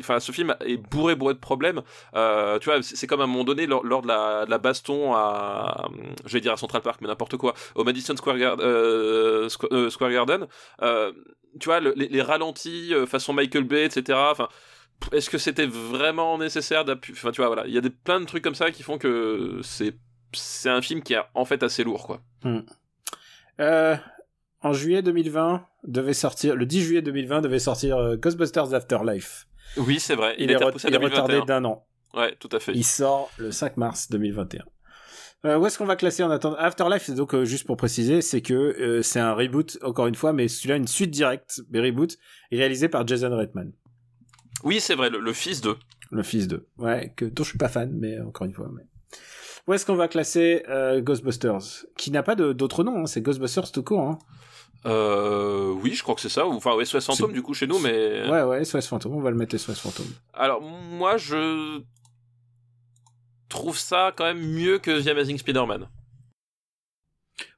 Enfin 0.00 0.20
ce 0.20 0.32
film 0.32 0.54
est 0.64 0.76
bourré 0.78 1.14
bourré 1.14 1.34
de 1.34 1.38
problèmes. 1.38 1.82
Tu 2.14 2.64
vois, 2.64 2.82
c'est 2.82 2.96
c'est 2.96 3.06
comme 3.06 3.20
à 3.20 3.24
un 3.24 3.26
moment 3.26 3.44
donné 3.44 3.66
lors, 3.66 3.84
lors 3.84 4.02
de, 4.02 4.08
la, 4.08 4.44
de 4.46 4.50
la 4.50 4.58
baston 4.58 5.14
à, 5.14 5.88
je 6.26 6.32
vais 6.34 6.40
dire 6.40 6.52
à 6.52 6.56
Central 6.56 6.82
Park, 6.82 7.00
mais 7.00 7.08
n'importe 7.08 7.36
quoi, 7.38 7.54
au 7.74 7.82
Madison 7.90 8.16
Square, 8.16 8.36
euh, 8.60 9.48
euh, 9.72 9.90
Square 9.90 10.10
Garden. 10.12 10.46
Euh, 10.82 11.12
tu 11.58 11.66
vois, 11.66 11.80
le- 11.80 11.92
les, 11.96 12.08
les 12.08 12.22
ralentis 12.22 12.92
façon 13.06 13.32
Michael 13.32 13.64
Bay, 13.64 13.84
etc. 13.84 14.18
Enfin, 14.30 14.48
est-ce 15.12 15.28
que 15.30 15.38
c'était 15.38 15.66
vraiment 15.66 16.38
nécessaire 16.38 16.84
d'appuyer 16.84 17.18
Enfin, 17.18 17.32
tu 17.32 17.40
vois, 17.40 17.46
voilà, 17.48 17.66
il 17.66 17.74
y 17.74 17.78
a 17.78 17.80
des, 17.80 17.90
plein 17.90 18.20
de 18.20 18.26
trucs 18.26 18.44
comme 18.44 18.54
ça 18.54 18.70
qui 18.70 18.82
font 18.82 18.98
que 18.98 19.60
c'est 19.62 19.94
c'est 20.32 20.68
un 20.70 20.80
film 20.80 21.02
qui 21.02 21.14
est 21.14 21.20
en 21.34 21.44
fait 21.44 21.62
assez 21.64 21.82
lourd, 21.82 22.06
quoi. 22.06 22.20
Euh, 23.60 23.96
en 24.62 24.72
juillet 24.72 25.02
2020, 25.02 25.66
devait 25.84 26.12
sortir, 26.14 26.54
le 26.54 26.66
10 26.66 26.82
juillet 26.82 27.02
2020 27.02 27.40
devait 27.40 27.58
sortir 27.58 27.96
euh, 27.96 28.16
Ghostbusters 28.16 28.72
Afterlife. 28.74 29.46
Oui, 29.76 29.98
c'est 30.00 30.14
vrai. 30.14 30.34
Il, 30.38 30.50
est, 30.50 30.56
re- 30.56 30.84
il 30.86 30.94
est 30.94 30.98
retardé 30.98 31.34
2021. 31.34 31.44
d'un 31.46 31.64
an. 31.64 31.86
Ouais, 32.14 32.34
tout 32.38 32.48
à 32.52 32.60
fait. 32.60 32.72
Il 32.74 32.84
sort 32.84 33.30
le 33.38 33.50
5 33.52 33.76
mars 33.76 34.08
2021. 34.10 34.64
Euh, 35.46 35.56
où 35.56 35.66
est-ce 35.66 35.78
qu'on 35.78 35.86
va 35.86 35.96
classer 35.96 36.22
en 36.22 36.30
attendant? 36.30 36.56
Afterlife, 36.56 37.10
donc 37.10 37.34
euh, 37.34 37.44
juste 37.44 37.66
pour 37.66 37.76
préciser, 37.76 38.20
c'est 38.20 38.42
que 38.42 38.52
euh, 38.52 39.02
c'est 39.02 39.20
un 39.20 39.32
reboot 39.32 39.78
encore 39.82 40.06
une 40.06 40.14
fois, 40.14 40.32
mais 40.34 40.48
celui-là 40.48 40.76
une 40.76 40.86
suite 40.86 41.10
directe, 41.10 41.62
mais 41.70 41.80
reboot, 41.80 42.18
réalisé 42.52 42.88
par 42.88 43.06
Jason 43.06 43.34
Reitman, 43.34 43.72
Oui, 44.64 44.80
c'est 44.80 44.94
vrai, 44.94 45.08
le, 45.08 45.18
le 45.18 45.32
fils 45.32 45.62
de. 45.62 45.76
le 46.10 46.22
fils 46.22 46.46
de. 46.46 46.66
Ouais, 46.76 47.12
que 47.16 47.24
dont 47.24 47.42
je 47.42 47.50
suis 47.50 47.58
pas 47.58 47.68
fan, 47.68 47.90
mais 47.98 48.20
encore 48.20 48.46
une 48.46 48.52
fois. 48.52 48.68
Mais... 48.74 48.82
Où 49.66 49.72
est-ce 49.72 49.86
qu'on 49.86 49.94
va 49.94 50.08
classer 50.08 50.62
euh, 50.68 51.00
Ghostbusters, 51.00 51.86
qui 51.96 52.10
n'a 52.10 52.22
pas 52.22 52.34
d'autre 52.34 52.84
nom, 52.84 53.02
hein, 53.02 53.06
c'est 53.06 53.22
Ghostbusters 53.22 53.72
tout 53.72 53.82
court. 53.82 54.02
Hein. 54.02 54.18
Euh, 54.86 55.72
oui, 55.82 55.94
je 55.94 56.02
crois 56.02 56.14
que 56.14 56.20
c'est 56.20 56.28
ça. 56.30 56.46
Enfin, 56.46 56.72
SOS 56.82 57.04
Fantôme 57.06 57.32
du 57.32 57.42
coup 57.42 57.54
chez 57.54 57.66
nous, 57.66 57.78
mais. 57.78 58.28
Ouais, 58.28 58.42
ouais, 58.42 58.64
SOS 58.64 58.86
Fantôme, 58.86 59.14
on 59.14 59.20
va 59.20 59.30
le 59.30 59.36
mettre 59.36 59.56
SOS 59.56 59.78
Fantôme. 59.78 60.06
Alors, 60.32 60.60
moi, 60.60 61.16
je 61.16 61.80
trouve 63.50 63.78
ça 63.78 64.12
quand 64.16 64.24
même 64.24 64.40
mieux 64.40 64.78
que 64.78 65.02
The 65.02 65.08
Amazing 65.08 65.38
Spider-Man. 65.38 65.88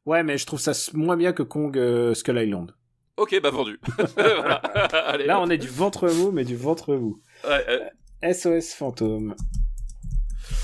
Ouais, 0.04 0.24
mais 0.24 0.36
je 0.36 0.46
trouve 0.46 0.60
ça 0.60 0.72
moins 0.94 1.16
bien 1.16 1.32
que 1.32 1.44
Kong 1.44 1.78
euh, 1.78 2.14
Skull 2.14 2.38
Island. 2.38 2.74
Ok, 3.16 3.38
bah 3.40 3.50
vendu. 3.50 3.78
voilà. 4.16 4.56
Allez, 4.56 5.26
Là, 5.26 5.40
on 5.40 5.48
est 5.48 5.58
du 5.58 5.68
ventre 5.68 6.08
mou, 6.08 6.32
mais 6.32 6.44
du 6.44 6.56
ventre 6.56 6.94
mou. 6.94 7.20
Ouais, 7.44 7.64
euh, 7.68 8.32
SOS 8.32 8.74
Fantôme. 8.74 9.36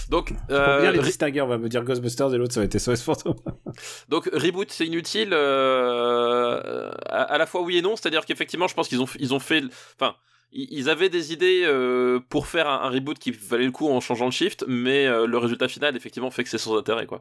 Donc, 0.08 0.32
Pour 0.32 0.56
euh, 0.56 0.80
bien 0.80 0.90
les 0.90 1.00
distinguer, 1.00 1.40
on 1.42 1.46
va 1.46 1.58
me 1.58 1.68
dire 1.68 1.84
Ghostbusters 1.84 2.34
et 2.34 2.38
l'autre 2.38 2.54
ça 2.54 2.60
va 2.60 2.64
être 2.64 2.78
SOS 2.78 3.02
Fantôme. 3.02 3.36
donc 4.08 4.28
reboot 4.32 4.70
c'est 4.70 4.86
inutile 4.86 5.30
euh, 5.32 6.90
à, 7.06 7.22
à 7.22 7.38
la 7.38 7.46
fois 7.46 7.62
oui 7.62 7.76
et 7.76 7.82
non, 7.82 7.94
c'est-à-dire 7.94 8.24
qu'effectivement 8.24 8.68
je 8.68 8.74
pense 8.74 8.88
qu'ils 8.88 9.02
ont 9.02 9.08
ils 9.18 9.34
ont 9.34 9.38
fait 9.38 9.62
enfin 10.00 10.16
ils 10.52 10.88
avaient 10.88 11.08
des 11.10 11.32
idées 11.32 11.62
euh, 11.64 12.20
pour 12.28 12.46
faire 12.46 12.68
un, 12.68 12.82
un 12.82 12.90
reboot 12.90 13.18
qui 13.18 13.30
valait 13.30 13.66
le 13.66 13.70
coup 13.72 13.88
en 13.88 14.00
changeant 14.00 14.24
le 14.26 14.30
shift, 14.30 14.64
mais 14.66 15.06
euh, 15.06 15.26
le 15.26 15.38
résultat 15.38 15.68
final 15.68 15.96
effectivement 15.96 16.30
fait 16.30 16.44
que 16.44 16.50
c'est 16.50 16.58
sans 16.58 16.76
intérêt 16.78 17.06
quoi. 17.06 17.20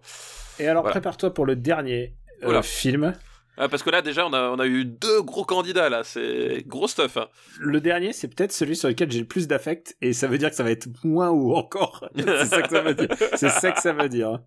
Et 0.60 0.68
alors 0.68 0.84
Voilà. 0.84 0.94
prépare-toi 0.94 1.34
pour 1.34 1.46
le 1.46 1.56
dernier 1.56 2.14
euh, 2.44 2.62
film. 2.62 3.14
Ah, 3.60 3.68
parce 3.68 3.82
que 3.82 3.90
là 3.90 4.04
déjà 4.04 4.26
on 4.28 4.34
a 4.34 4.52
on 4.52 4.60
a 4.60 4.68
eu 4.68 4.86
deux 4.86 5.22
gros 5.24 5.44
candidats 5.44 5.90
là, 5.90 6.04
c'est 6.04 6.64
gros 6.68 6.88
stuff. 6.88 7.18
hein. 7.18 7.28
Le 7.60 7.82
dernier, 7.82 8.14
c'est 8.14 8.28
peut-être 8.28 8.52
celui 8.52 8.76
sur 8.76 8.88
lequel 8.88 9.12
j'ai 9.12 9.20
le 9.22 9.26
plus 9.26 9.48
d'affect, 9.48 9.98
et 10.02 10.14
ça 10.14 10.28
veut 10.28 10.38
dire 10.38 10.52
que 10.52 10.56
ça 10.56 10.64
va 10.64 10.70
être 10.72 10.88
moins 11.04 11.30
ou 11.32 11.56
encore. 11.56 12.08
c'est 12.16 12.46
ça 12.46 12.62
que 12.62 12.70
ça 12.70 12.82
veut 12.82 12.94
dire. 12.94 13.10
C'est 13.36 13.50
ça 13.50 13.72
que 13.72 13.82
ça 13.82 13.94
veut 13.94 14.10
dire. 14.10 14.40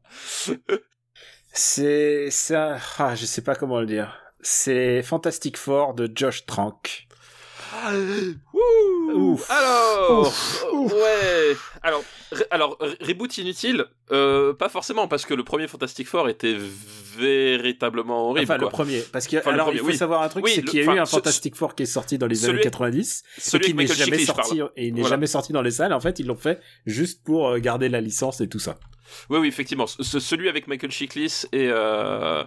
C'est, 1.52 2.28
c'est 2.30 2.54
un- 2.54 2.78
ah, 2.98 3.14
je 3.16 3.26
sais 3.26 3.42
pas 3.42 3.54
comment 3.56 3.80
le 3.80 3.86
dire. 3.86 4.16
C'est 4.40 5.02
Fantastic 5.02 5.56
Four 5.56 5.94
de 5.94 6.10
Josh 6.14 6.46
Trank. 6.46 7.08
Ouf. 9.14 9.50
Alors, 9.50 10.26
Ouf. 10.72 10.92
ouais. 10.92 11.56
Alors, 11.82 12.02
alors 12.50 12.78
re- 12.80 12.96
reboot 13.06 13.38
inutile, 13.38 13.84
euh, 14.12 14.52
pas 14.54 14.68
forcément 14.68 15.08
parce 15.08 15.24
que 15.24 15.34
le 15.34 15.44
premier 15.44 15.66
Fantastic 15.68 16.06
Four 16.08 16.28
était 16.28 16.56
véritablement 17.16 18.30
horrible. 18.30 18.50
Enfin, 18.52 18.58
le 18.60 18.68
premier. 18.68 19.00
Parce 19.12 19.26
que, 19.26 19.36
Enfin, 19.38 19.50
le 19.50 19.54
alors, 19.54 19.66
premier, 19.66 19.78
il 19.78 19.82
faut 19.84 19.90
oui. 19.90 19.96
savoir 19.96 20.22
un 20.22 20.28
truc, 20.28 20.44
Oui, 20.44 20.52
c'est 20.54 20.62
qu'il 20.62 20.82
y 20.84 20.88
a 20.88 20.94
eu 20.94 20.98
un 20.98 21.04
ce- 21.06 21.12
Fantastic 21.12 21.54
Four 21.56 21.74
qui 21.74 21.84
est 21.84 21.86
sorti 21.86 22.18
dans 22.18 22.26
les 22.26 22.34
celui- 22.34 22.54
années 22.54 22.62
90, 22.62 23.22
et 23.36 23.40
Celui 23.40 23.64
qui 23.66 23.74
n'est 23.74 23.86
jamais 23.86 24.18
sorti, 24.24 24.60
et 24.76 24.86
il 24.88 24.94
n'est 24.94 25.00
Voilà. 25.00 25.16
jamais 25.16 25.26
sorti 25.26 25.52
dans 25.52 25.62
les 25.62 25.70
salles. 25.72 25.92
En 25.92 26.00
fait, 26.00 26.18
ils 26.18 26.26
l'ont 26.26 26.36
fait 26.36 26.60
juste 26.86 27.24
pour 27.24 27.48
euh, 27.48 27.58
garder 27.58 27.88
la 27.88 28.00
licence 28.00 28.40
et 28.40 28.48
tout 28.48 28.58
ça. 28.58 28.78
Oui, 29.28 29.38
oui, 29.38 29.48
effectivement. 29.48 29.86
Ce- 29.86 30.20
celui 30.20 30.48
avec 30.48 30.66
Michael 30.68 30.90
Chiklis 30.90 31.44
et 31.52 31.68
euh, 31.70 32.42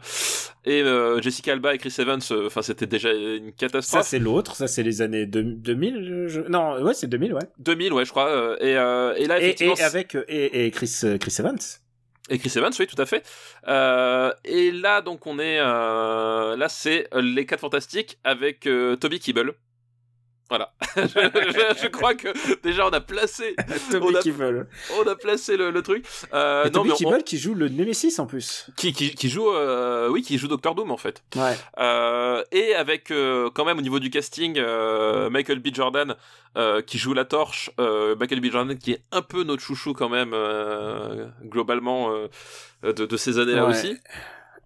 et 0.66 0.82
euh, 0.82 1.22
Jessica 1.22 1.52
Alba 1.54 1.74
et 1.76 1.78
Chris 1.78 1.94
Evans, 2.00 2.20
euh, 2.32 2.48
enfin, 2.48 2.62
c'était 2.62 2.86
déjà 2.88 3.12
une 3.14 3.48
Ça, 3.48 3.54
catastrophe. 3.58 4.08
c'est 4.08 4.20
l'autre. 4.20 4.56
Ça, 4.56 4.68
c'est 4.68 4.84
les 4.84 5.02
années 5.02 5.26
deux- 5.26 5.44
2000. 5.44 6.26
je- 6.28 6.42
Non, 6.42 6.82
ouais, 6.82 6.94
c'est 6.94 7.08
2000, 7.08 7.34
ouais. 7.34 7.42
2000, 7.60 7.94
ouais, 7.94 8.06
je 8.06 8.12
crois. 8.12 8.30
euh, 8.30 8.56
et, 8.60 8.76
euh, 8.78 9.14
et 9.16 9.26
là, 9.28 9.40
Et, 9.40 9.46
effectivement, 9.46 9.76
et 9.76 9.82
avec 9.84 10.16
euh, 10.16 10.24
et, 10.28 10.66
et 10.66 10.72
Chris 10.72 11.02
Chris 11.20 11.36
Evans. 11.40 11.58
Et 12.30 12.40
Chris 12.40 12.54
Evans, 12.56 12.72
oui, 12.80 12.88
tout 12.88 13.02
à 13.02 13.06
fait. 13.06 13.22
Euh, 13.68 14.32
et 14.46 14.72
là, 14.72 15.02
donc, 15.02 15.28
on 15.28 15.40
est. 15.40 15.60
euh, 15.60 16.56
là, 16.56 16.70
c'est 16.70 17.08
les 17.22 17.46
4 17.46 17.60
Fantastiques 17.60 18.18
avec 18.24 18.66
euh, 18.66 18.96
Toby 18.96 19.20
Kibble. 19.20 19.54
Voilà. 20.54 20.72
je, 20.96 21.02
je- 21.08 21.82
je 21.84 21.88
crois 21.88 22.14
que 22.14 22.28
déjà 22.62 22.86
on 22.86 22.92
a 22.92 23.00
placé, 23.02 23.56
On 23.94 24.14
a- 24.14 24.22
on 25.00 25.08
a 25.08 25.16
placé 25.16 25.58
le, 25.58 25.72
le 25.72 25.82
truc. 25.82 26.06
Euh, 26.34 26.66
Et 26.66 26.70
non, 26.70 26.84
mais 26.84 26.92
on- 27.06 27.22
qui 27.22 27.38
joue 27.40 27.56
le 27.56 27.70
Nemesis 27.70 28.20
en 28.20 28.28
plus. 28.28 28.68
qui, 28.78 28.94
qui, 28.94 29.16
qui 29.16 29.30
joue, 29.30 29.50
euh, 29.50 30.10
oui, 30.10 30.22
qui 30.22 30.38
joue 30.38 30.48
Doctor 30.48 30.76
Doom 30.76 30.92
en 30.92 30.98
fait. 30.98 31.24
Ouais. 31.36 31.56
Euh, 31.80 32.44
et 32.52 32.76
avec 32.76 33.10
euh, 33.10 33.50
quand 33.54 33.66
même 33.66 33.80
au 33.80 33.82
niveau 33.82 34.00
du 34.00 34.12
casting 34.12 34.62
Michael 35.32 35.60
B. 35.60 35.70
Jordan 35.74 36.16
qui 36.86 36.98
joue 37.00 37.14
la 37.16 37.26
torche, 37.26 37.72
Michael 38.20 38.40
B. 38.40 38.52
Jordan 38.52 38.78
qui 38.78 38.92
est 38.92 39.02
un 39.12 39.24
peu 39.24 39.44
notre 39.44 39.64
chouchou 39.64 39.94
quand 39.94 40.10
même 40.10 40.36
globalement 41.44 42.12
de, 42.84 42.92
de 42.92 43.18
ces 43.18 43.40
années-là 43.40 43.66
Ouais. 43.66 43.72
aussi. 43.72 43.98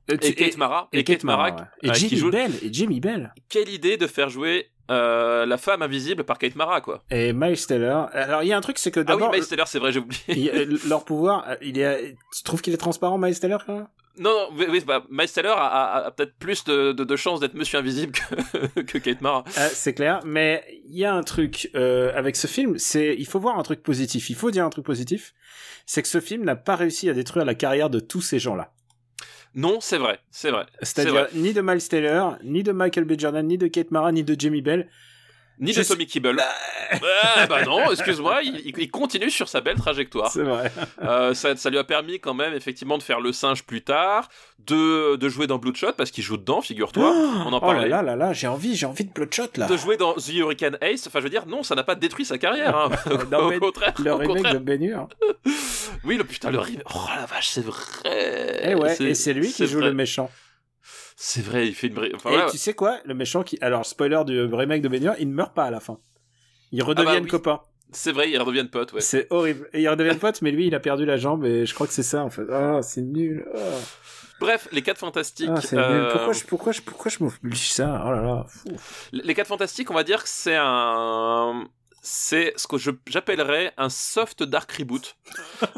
Et, 0.09 0.13
Et 0.27 0.33
Kate 0.35 0.55
Mara, 0.57 0.87
et 0.93 1.03
Kate 1.03 1.25
Mara, 1.25 1.49
ouais. 1.51 1.55
Et 1.83 1.93
Jimmy 1.93 2.15
joue- 2.17 2.29
Bell. 2.31 2.51
Et 2.63 2.71
Jimmy 2.71 3.01
Bell. 3.01 3.33
quelle 3.49 3.67
idée 3.67 3.97
de 3.97 4.07
faire 4.07 4.29
jouer 4.29 4.69
euh, 4.89 5.45
la 5.45 5.57
femme 5.57 5.81
invisible 5.81 6.23
par 6.23 6.37
Kate 6.37 6.55
Mara 6.55 6.81
quoi. 6.81 7.03
Et 7.11 7.33
Miles 7.33 7.65
Teller. 7.65 8.03
Alors, 8.13 8.43
il 8.43 8.47
y 8.47 8.53
a 8.53 8.57
un 8.57 8.61
truc, 8.61 8.77
c'est 8.77 8.91
que 8.91 8.99
Ah 9.01 9.03
oui, 9.03 9.07
d'abord. 9.07 9.31
Miles 9.31 9.47
Teller, 9.47 9.63
c'est 9.67 9.79
vrai, 9.79 9.91
j'ai 9.91 9.99
oublié. 9.99 10.65
leur 10.87 11.03
pouvoir, 11.05 11.45
il 11.61 11.77
est. 11.79 12.15
Tu 12.35 12.43
trouves 12.43 12.61
qu'il 12.61 12.73
est 12.73 12.77
transparent, 12.77 13.17
Miles 13.17 13.39
Teller, 13.39 13.57
quand 13.65 13.75
même? 13.75 13.87
Non, 14.19 14.31
non, 14.31 14.49
oui, 14.57 14.65
oui, 14.69 14.83
bah, 14.85 15.03
Miles 15.11 15.29
Teller 15.31 15.49
a, 15.55 15.65
a- 15.67 16.05
a 16.07 16.11
peut-être 16.11 16.33
plus 16.39 16.63
de, 16.63 16.91
de, 16.91 17.03
de 17.03 17.15
chances 17.15 17.39
d'être 17.39 17.53
Monsieur 17.53 17.77
Invisible 17.77 18.13
que, 18.13 18.81
que 18.81 18.97
Kate 18.97 19.21
Mara. 19.21 19.43
Euh, 19.59 19.67
c'est 19.71 19.93
clair, 19.93 20.21
mais 20.25 20.63
il 20.89 20.97
y 20.97 21.05
a 21.05 21.13
un 21.13 21.21
truc 21.21 21.69
euh, 21.75 22.11
avec 22.15 22.35
ce 22.35 22.47
film, 22.47 22.79
c'est 22.79 23.15
il 23.15 23.27
faut 23.27 23.39
voir 23.39 23.59
un 23.59 23.63
truc 23.63 23.83
positif. 23.83 24.31
Il 24.31 24.35
faut 24.35 24.49
dire 24.49 24.65
un 24.65 24.71
truc 24.71 24.85
positif, 24.85 25.35
c'est 25.85 26.01
que 26.01 26.07
ce 26.07 26.19
film 26.19 26.43
n'a 26.45 26.55
pas 26.55 26.75
réussi 26.75 27.09
à 27.09 27.13
détruire 27.13 27.45
la 27.45 27.53
carrière 27.53 27.91
de 27.91 27.99
tous 27.99 28.21
ces 28.21 28.39
gens-là. 28.39 28.71
Non, 29.57 29.79
c'est 29.81 29.97
vrai, 29.97 30.19
c'est 30.29 30.51
vrai. 30.51 30.67
C'est 30.83 31.01
C'est-à-dire 31.01 31.27
ni 31.33 31.51
de 31.51 31.61
Miles 31.61 31.87
Teller, 31.87 32.23
ni 32.43 32.61
de 32.61 32.71
Michael 32.71 33.05
B. 33.05 33.19
Jordan, 33.19 33.45
ni 33.45 33.57
de 33.57 33.67
Kate 33.67 33.89
Mara, 33.89 34.11
ni 34.11 34.23
de 34.23 34.39
Jamie 34.39 34.61
Bell. 34.61 34.87
Ni 35.59 35.73
de 35.73 35.83
Tommy 35.83 36.05
Kibble. 36.05 36.39
Ah, 37.23 37.47
bah 37.47 37.63
non, 37.65 37.91
excuse-moi, 37.91 38.41
il, 38.43 38.91
continue 38.91 39.29
sur 39.31 39.49
sa 39.49 39.59
belle 39.61 39.77
trajectoire. 39.77 40.31
C'est 40.31 40.43
vrai. 40.43 40.71
Euh, 41.01 41.33
ça, 41.33 41.55
ça 41.55 41.69
lui 41.69 41.77
a 41.77 41.83
permis 41.83 42.19
quand 42.19 42.33
même 42.33 42.53
effectivement 42.53 42.97
de 42.97 43.03
faire 43.03 43.19
le 43.19 43.31
singe 43.33 43.63
plus 43.63 43.81
tard, 43.81 44.29
de, 44.59 45.15
de 45.15 45.29
jouer 45.29 45.47
dans 45.47 45.57
Bloodshot 45.57 45.93
parce 45.97 46.11
qu'il 46.11 46.23
joue 46.23 46.37
dedans, 46.37 46.61
figure-toi. 46.61 47.09
on 47.09 47.47
en 47.47 47.47
oh 47.47 47.51
là 47.51 47.59
parlait. 47.59 47.89
là 47.89 48.01
là 48.03 48.15
là, 48.15 48.33
j'ai 48.33 48.47
envie, 48.47 48.75
j'ai 48.75 48.85
envie 48.85 49.03
de 49.05 49.11
Bloodshot 49.11 49.47
là. 49.55 49.65
De 49.67 49.75
jouer 49.77 49.97
dans 49.97 50.13
The 50.13 50.29
Hurricane 50.33 50.77
Ace, 50.81 51.07
enfin 51.07 51.19
je 51.19 51.23
veux 51.23 51.29
dire, 51.31 51.45
non, 51.47 51.63
ça 51.63 51.73
n'a 51.75 51.83
pas 51.83 51.95
détruit 51.95 52.25
sa 52.25 52.37
carrière. 52.37 52.75
Hein. 52.77 52.89
Dans 53.31 53.51
au 53.51 53.59
contraire, 53.59 53.93
Le 53.99 54.11
au 54.11 54.17
remake 54.17 54.35
contraire. 54.37 54.53
de 54.53 54.59
Ben 54.59 54.81
Hur. 54.83 55.07
Oui, 56.03 56.17
le 56.17 56.23
putain, 56.23 56.51
le 56.51 56.59
remake. 56.59 56.83
Oh 56.93 56.99
la 57.19 57.25
vache, 57.25 57.49
c'est 57.49 57.65
vrai. 57.65 57.81
Et 58.05 58.71
Eh 58.71 58.75
ouais, 58.75 58.95
et 59.01 59.13
c'est 59.15 59.33
lui 59.33 59.51
qui 59.51 59.65
joue 59.67 59.79
vrai. 59.79 59.87
le 59.89 59.93
méchant. 59.93 60.29
C'est 61.19 61.41
vrai, 61.41 61.67
il 61.67 61.73
fait 61.73 61.87
une. 61.87 61.95
bri- 61.95 62.11
Enfin, 62.13 62.29
et 62.29 62.33
voilà. 62.33 62.51
tu 62.51 62.59
sais 62.59 62.75
quoi, 62.75 62.99
le 63.03 63.15
méchant 63.15 63.41
qui, 63.41 63.57
alors 63.61 63.87
spoiler 63.87 64.21
du 64.25 64.39
remake 64.43 64.83
de 64.83 65.03
Hur, 65.03 65.15
il 65.19 65.27
ne 65.29 65.33
meurt 65.33 65.53
pas 65.55 65.63
à 65.65 65.71
la 65.71 65.79
fin. 65.79 65.97
Ils 66.71 66.83
redeviennent 66.83 67.09
Ah 67.15 67.19
bah 67.19 67.23
oui. 67.23 67.29
copains. 67.29 67.59
C'est 67.91 68.11
vrai, 68.11 68.29
ils 68.29 68.37
redeviennent 68.37 68.69
potes, 68.69 68.93
ouais. 68.93 69.01
C'est 69.01 69.25
horrible. 69.31 69.67
Et 69.73 69.81
ils 69.81 69.89
redeviennent 69.89 70.19
potes, 70.19 70.43
mais 70.43 70.51
lui, 70.51 70.67
il 70.67 70.75
a 70.75 70.79
perdu 70.79 71.05
la 71.05 71.17
jambe 71.17 71.43
et 71.43 71.65
je 71.65 71.73
crois 71.73 71.87
que 71.87 71.93
c'est 71.93 72.03
ça 72.03 72.23
en 72.23 72.29
fait. 72.29 72.45
Ah, 72.51 72.81
c'est 72.83 73.01
nul. 73.01 73.45
Ah. 73.55 73.59
Bref, 74.39 74.67
les 74.71 74.83
4 74.83 74.99
fantastiques. 74.99 75.49
Ah, 75.49 75.59
euh. 75.73 76.11
Pourquoi 76.11 76.33
je, 76.33 76.43
pourquoi 76.43 76.71
je, 76.71 76.81
pourquoi 76.81 77.09
je 77.09 77.23
m'oblige 77.23 77.71
ça? 77.71 78.03
Oh 78.05 78.11
là 78.11 78.21
là. 78.21 78.45
Fou. 78.47 78.67
Les 79.11 79.33
4 79.33 79.47
fantastiques, 79.47 79.89
on 79.89 79.95
va 79.95 80.03
dire 80.03 80.21
que 80.21 80.29
c'est 80.29 80.55
un. 80.55 81.67
C'est 82.09 82.53
ce 82.55 82.67
que 82.67 82.77
j'appellerais 82.77 83.73
un 83.77 83.89
soft 83.89 84.41
dark 84.41 84.71
reboot. 84.71 85.17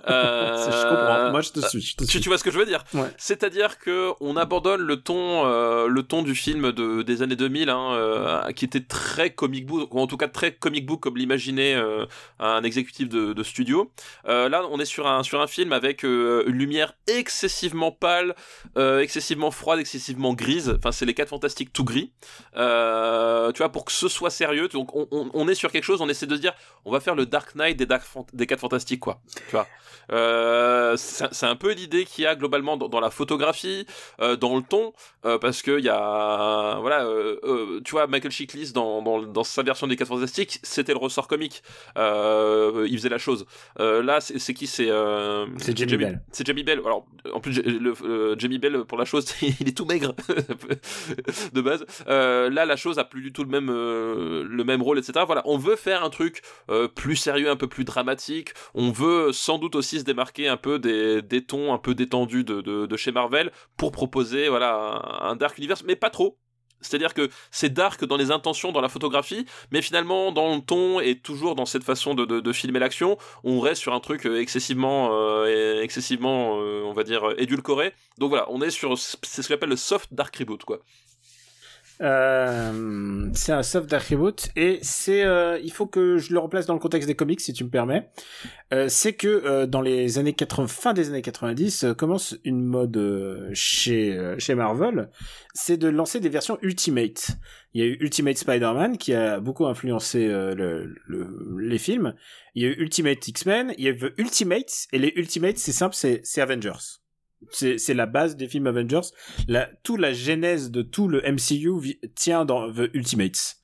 Euh, 0.08 0.66
je 0.66 0.90
comprends. 0.90 1.32
Moi, 1.32 1.42
je 1.42 1.52
te 1.52 1.60
suis. 1.60 1.82
Je 1.82 1.96
te 1.96 2.04
tu, 2.04 2.10
suis. 2.10 2.20
tu 2.20 2.30
vois 2.30 2.40
ce 2.40 2.44
que 2.44 2.50
je 2.50 2.58
veux 2.58 2.66
dire? 2.66 2.84
Ouais. 2.96 3.10
C'est-à-dire 3.18 3.78
que 3.78 4.12
on 4.22 4.36
abandonne 4.38 4.82
le 4.82 5.02
ton, 5.02 5.46
euh, 5.46 5.88
le 5.88 6.02
ton 6.02 6.24
du 6.24 6.34
film 6.34 6.72
de, 6.72 7.04
des 7.04 7.22
années 7.22 7.36
2000, 7.36 7.70
hein, 7.70 7.94
euh, 7.94 8.52
qui 8.54 8.66
était 8.66 8.82
très 8.82 9.30
comic 9.30 9.68
book, 9.68 9.94
ou 9.94 10.00
en 10.00 10.08
tout 10.08 10.18
cas 10.18 10.28
très 10.28 10.52
comic 10.52 10.86
book 10.88 11.00
comme 11.02 11.16
l'imaginait 11.18 11.80
un 12.40 12.64
exécutif 12.64 13.08
de, 13.08 13.34
de 13.34 13.44
studio. 13.44 13.92
Là, 14.26 14.64
on 14.72 14.80
est 14.80 14.86
sur 14.86 15.08
un 15.08 15.22
sur 15.22 15.42
un 15.42 15.48
film 15.48 15.74
avec 15.74 16.04
une 16.04 16.42
lumière 16.48 16.94
excessivement 17.08 17.92
pâle, 17.92 18.36
excessivement 18.76 19.52
froide, 19.52 19.80
excessivement 19.80 20.34
grise. 20.34 20.74
Enfin, 20.78 20.92
c'est 20.92 21.06
les 21.06 21.14
quatre 21.14 21.30
fantastiques 21.30 21.72
tout 21.72 21.84
gris. 21.84 22.12
Tu 22.54 22.60
vois, 22.60 23.70
pour 23.72 23.86
que 23.86 23.92
ce 23.92 24.08
soit 24.08 24.32
sérieux, 24.32 24.70
donc 24.70 24.96
on, 24.96 25.08
on, 25.12 25.30
on 25.34 25.48
est 25.48 25.56
sur 25.56 25.72
quelque 25.72 25.86
chose. 25.86 26.02
On 26.02 26.10
essaie 26.20 26.28
de 26.28 26.36
se 26.36 26.42
dire, 26.42 26.54
on 26.86 26.92
va 26.92 27.00
faire 27.00 27.16
le 27.16 27.26
Dark 27.26 27.56
Knight 27.56 27.78
des, 27.78 27.86
Dark 27.86 28.04
des 28.34 28.48
quatre 28.48 28.60
fantastiques, 28.60 29.00
quoi. 29.00 29.22
Tu 29.48 29.52
vois. 29.52 29.68
Euh, 30.12 30.96
c'est 30.98 31.28
c'est 31.32 31.46
un 31.46 31.56
peu 31.56 31.74
l'idée 31.74 32.06
qu'il 32.06 32.24
y 32.24 32.28
a 32.28 32.36
globalement 32.36 32.78
dans, 32.78 32.90
dans 32.90 33.00
la 33.00 33.10
photographie, 33.10 33.86
euh, 34.22 34.36
dans 34.36 34.56
le 34.56 34.64
ton, 34.64 34.94
euh, 35.26 35.38
parce 35.38 35.62
que 35.62 35.78
il 35.78 35.86
y 35.86 35.90
a, 35.90 36.80
voilà, 36.80 37.06
tu 37.84 37.92
vois, 37.92 38.08
Michael 38.08 38.32
Chiklis 38.32 38.72
dans, 38.74 39.02
dans, 39.02 39.22
dans 39.22 39.44
sa 39.44 39.64
version 39.64 39.88
des 39.88 39.96
4 39.96 40.08
Fantastiques, 40.08 40.60
c'était 40.64 40.94
le 40.94 40.98
ressort 40.98 41.28
comique, 41.28 41.62
il 41.96 42.98
faisait 42.98 43.10
la 43.10 43.18
chose. 43.18 43.46
Là, 43.78 44.22
c'est 44.22 44.40
c'est 44.40 44.54
qui? 44.54 44.68
C'est 44.68 44.90
C'est 45.58 45.78
Jamie 45.78 45.98
Bell. 45.98 46.22
C'est 46.32 46.46
Jamie 46.46 46.64
Bell. 46.64 46.82
Alors, 46.86 47.06
en 47.34 47.40
plus, 47.40 47.62
le, 47.62 48.36
Jamie 48.38 48.60
Bell 48.60 48.86
pour 48.86 48.98
la 48.98 49.06
chose, 49.06 49.26
il 49.42 49.68
est 49.68 49.78
tout 49.78 49.86
maigre 49.86 50.16
de 51.54 51.62
base. 51.62 51.86
Là, 52.08 52.66
la 52.66 52.76
chose 52.76 52.98
a 53.00 53.04
plus 53.04 53.22
du 53.22 53.32
tout 53.32 53.44
le 53.44 53.50
même 53.50 53.70
le 53.70 54.64
même 54.64 54.82
rôle, 54.82 54.98
etc. 54.98 55.24
Voilà, 55.26 55.42
on 55.46 55.58
veut 55.58 55.76
faire 55.76 56.04
un 56.04 56.09
truc 56.10 56.42
euh, 56.70 56.88
plus 56.88 57.16
sérieux, 57.16 57.50
un 57.50 57.56
peu 57.56 57.68
plus 57.68 57.84
dramatique. 57.84 58.50
On 58.74 58.92
veut 58.92 59.32
sans 59.32 59.58
doute 59.58 59.76
aussi 59.76 60.00
se 60.00 60.04
démarquer 60.04 60.48
un 60.48 60.58
peu 60.58 60.80
des, 60.80 61.46
tons 61.46 61.74
un 61.74 61.78
peu 61.78 61.96
détendus 61.96 62.44
de, 62.44 62.98
chez 62.98 63.12
Marvel 63.12 63.52
pour 63.78 63.92
proposer 63.92 64.50
voilà 64.50 65.02
un, 65.22 65.36
dark 65.36 65.58
universe, 65.58 65.84
mais 65.86 65.96
pas 65.96 66.10
trop. 66.10 66.38
C'est-à-dire 66.82 67.14
que 67.14 67.30
c'est 67.52 67.74
dark 67.74 68.06
dans 68.06 68.16
les 68.16 68.32
intentions, 68.32 68.72
dans 68.72 68.80
la 68.80 68.88
photographie, 68.88 69.46
mais 69.72 69.82
finalement 69.82 70.32
dans 70.32 70.56
le 70.56 70.62
ton 70.62 71.02
et 71.02 71.20
toujours 71.20 71.56
dans 71.56 71.66
cette 71.66 71.84
façon 71.84 72.14
de, 72.14 72.54
filmer 72.54 72.80
l'action, 72.80 73.18
on 73.44 73.60
reste 73.60 73.82
sur 73.82 73.94
un 73.94 74.00
truc 74.00 74.26
euh, 74.26 74.40
excessivement, 74.40 75.10
euh, 75.12 75.82
excessivement, 75.82 76.54
on 76.54 76.94
va 76.94 77.04
dire 77.04 77.34
édulcoré. 77.38 77.94
Donc 78.18 78.30
voilà, 78.30 78.46
on 78.50 78.62
est 78.62 78.70
sur 78.70 78.98
c'est 78.98 79.42
ce 79.42 79.48
qu'on 79.48 79.56
appelle 79.56 79.70
le 79.70 79.76
soft 79.76 80.14
dark 80.14 80.36
reboot 80.38 80.64
quoi. 80.64 80.80
Euh, 82.02 83.30
c'est 83.34 83.52
un 83.52 83.62
soft 83.64 83.92
reboot 83.92 84.50
et 84.56 84.80
c'est 84.82 85.24
euh, 85.24 85.60
il 85.62 85.72
faut 85.72 85.86
que 85.86 86.18
je 86.18 86.32
le 86.34 86.40
replace 86.40 86.66
dans 86.66 86.74
le 86.74 86.80
contexte 86.80 87.08
des 87.08 87.16
comics 87.16 87.42
si 87.42 87.52
tu 87.54 87.64
me 87.64 87.70
permets. 87.70 88.10
Euh, 88.74 88.88
c'est 88.88 89.14
que 89.14 89.28
euh, 89.28 89.66
dans 89.66 89.82
les 89.82 90.18
années 90.18 90.34
80 90.34 90.68
fin 90.68 90.94
des 90.94 91.10
années 91.10 91.22
90 91.22 91.84
euh, 91.84 91.94
commence 91.94 92.38
une 92.46 92.64
mode 92.64 93.50
chez 93.54 94.36
chez 94.38 94.56
Marvel, 94.56 95.10
c'est 95.54 95.78
de 95.78 95.90
lancer 95.90 96.20
des 96.20 96.30
versions 96.30 96.58
Ultimate. 96.62 97.32
Il 97.74 97.82
y 97.82 97.84
a 97.84 97.88
eu 97.88 97.98
Ultimate 98.00 98.38
Spider-Man 98.38 98.98
qui 98.98 99.14
a 99.14 99.40
beaucoup 99.40 99.66
influencé 99.66 100.28
le, 100.28 100.96
le- 101.06 101.58
les 101.60 101.78
films. 101.78 102.14
Il 102.56 102.64
y 102.64 102.66
a 102.66 102.70
eu 102.70 102.76
Ultimate 102.82 103.28
X-Men, 103.28 103.74
il 103.78 103.84
y 103.84 103.88
a 103.88 103.92
eu 103.92 104.14
Ultimates 104.18 104.88
et 104.94 105.00
les 105.00 105.14
Ultimates 105.16 105.58
c'est 105.58 105.72
simple, 105.74 105.96
c'est 105.96 106.42
Avengers. 106.42 106.99
C'est 107.52 107.94
la 107.94 108.06
base 108.06 108.36
des 108.36 108.48
films 108.48 108.68
Avengers. 108.68 109.08
La, 109.48 109.70
toute 109.84 110.00
la 110.00 110.14
genèse 110.14 110.72
de 110.72 110.82
tout 110.82 111.08
le 111.08 111.22
MCU 111.22 112.00
tient 112.16 112.46
dans 112.46 112.72
The 112.72 112.90
Ultimates 112.94 113.60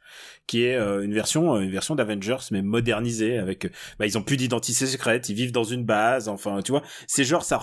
qui 0.48 0.64
est 0.64 0.76
euh, 0.76 1.04
une 1.04 1.14
version 1.14 1.56
euh, 1.56 1.62
une 1.62 1.72
version 1.72 1.96
d'Avengers 1.96 2.38
mais 2.52 2.62
modernisée 2.62 3.38
avec 3.38 3.66
euh, 3.66 3.70
bah 4.00 4.06
ils 4.06 4.18
ont 4.18 4.24
plus 4.24 4.38
d'identité 4.38 4.86
secrète, 4.86 5.30
ils 5.30 5.36
vivent 5.36 5.52
dans 5.52 5.64
une 5.64 5.84
base, 5.84 6.28
enfin 6.28 6.62
tu 6.64 6.72
vois, 6.72 6.84
c'est 7.08 7.24
genre 7.24 7.44
ça 7.44 7.62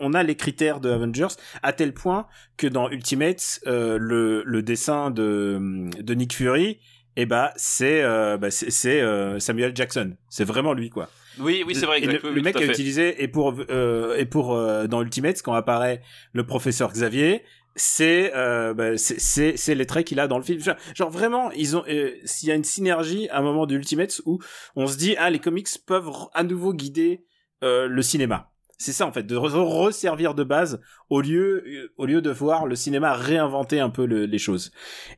on 0.00 0.14
a 0.14 0.22
les 0.22 0.36
critères 0.36 0.80
de 0.80 0.90
Avengers 0.90 1.34
à 1.62 1.72
tel 1.72 1.92
point 1.92 2.26
que 2.56 2.66
dans 2.66 2.90
Ultimates 2.90 3.60
euh, 3.66 3.98
le 3.98 4.42
le 4.44 4.62
dessin 4.62 5.10
de 5.10 5.88
de 6.00 6.14
Nick 6.14 6.34
Fury 6.34 6.78
et 7.16 7.26
bah 7.26 7.52
c'est 7.56 8.02
euh, 8.02 8.36
bah, 8.36 8.50
c'est 8.50 9.00
euh, 9.00 9.38
Samuel 9.38 9.74
Jackson, 9.74 10.16
c'est 10.28 10.44
vraiment 10.44 10.72
lui 10.72 10.90
quoi. 10.90 11.08
Oui, 11.38 11.62
oui, 11.66 11.74
c'est 11.74 11.86
vrai, 11.86 12.00
le, 12.00 12.06
exact. 12.06 12.24
oui, 12.24 12.30
le 12.30 12.36
oui, 12.36 12.42
mec 12.42 12.56
a 12.56 12.64
utilisé 12.64 13.22
et 13.22 13.28
pour 13.28 13.54
euh, 13.70 14.16
et 14.16 14.26
pour 14.26 14.54
euh, 14.54 14.86
dans 14.86 15.00
Ultimates 15.00 15.42
quand 15.42 15.54
apparaît 15.54 16.02
le 16.32 16.44
professeur 16.44 16.92
Xavier, 16.92 17.44
c'est 17.76 18.32
euh, 18.34 18.74
bah, 18.74 18.96
c'est 18.96 19.56
c'est 19.56 19.74
les 19.74 19.86
traits 19.86 20.06
qu'il 20.06 20.20
a 20.20 20.26
dans 20.26 20.38
le 20.38 20.44
film. 20.44 20.60
Genre, 20.60 20.76
genre 20.94 21.10
vraiment, 21.10 21.50
ils 21.52 21.76
ont 21.76 21.84
euh, 21.88 22.12
s'il 22.24 22.48
y 22.48 22.52
a 22.52 22.54
une 22.54 22.64
synergie 22.64 23.28
à 23.30 23.38
un 23.38 23.42
moment 23.42 23.66
de 23.66 23.76
Ultimates 23.76 24.20
où 24.26 24.38
on 24.76 24.86
se 24.86 24.96
dit 24.98 25.14
ah 25.18 25.30
les 25.30 25.38
comics 25.38 25.68
peuvent 25.86 26.10
à 26.34 26.42
nouveau 26.42 26.74
guider 26.74 27.24
euh, 27.62 27.86
le 27.86 28.02
cinéma. 28.02 28.49
C'est 28.82 28.92
ça 28.94 29.06
en 29.06 29.12
fait, 29.12 29.24
de 29.24 29.36
re- 29.36 29.50
resservir 29.84 30.34
de 30.34 30.42
base 30.42 30.80
au 31.10 31.20
lieu 31.20 31.62
euh, 31.66 31.92
au 31.98 32.06
lieu 32.06 32.22
de 32.22 32.30
voir 32.30 32.66
le 32.66 32.76
cinéma 32.76 33.12
réinventer 33.12 33.78
un 33.78 33.90
peu 33.90 34.06
le- 34.06 34.24
les 34.24 34.38
choses. 34.38 34.70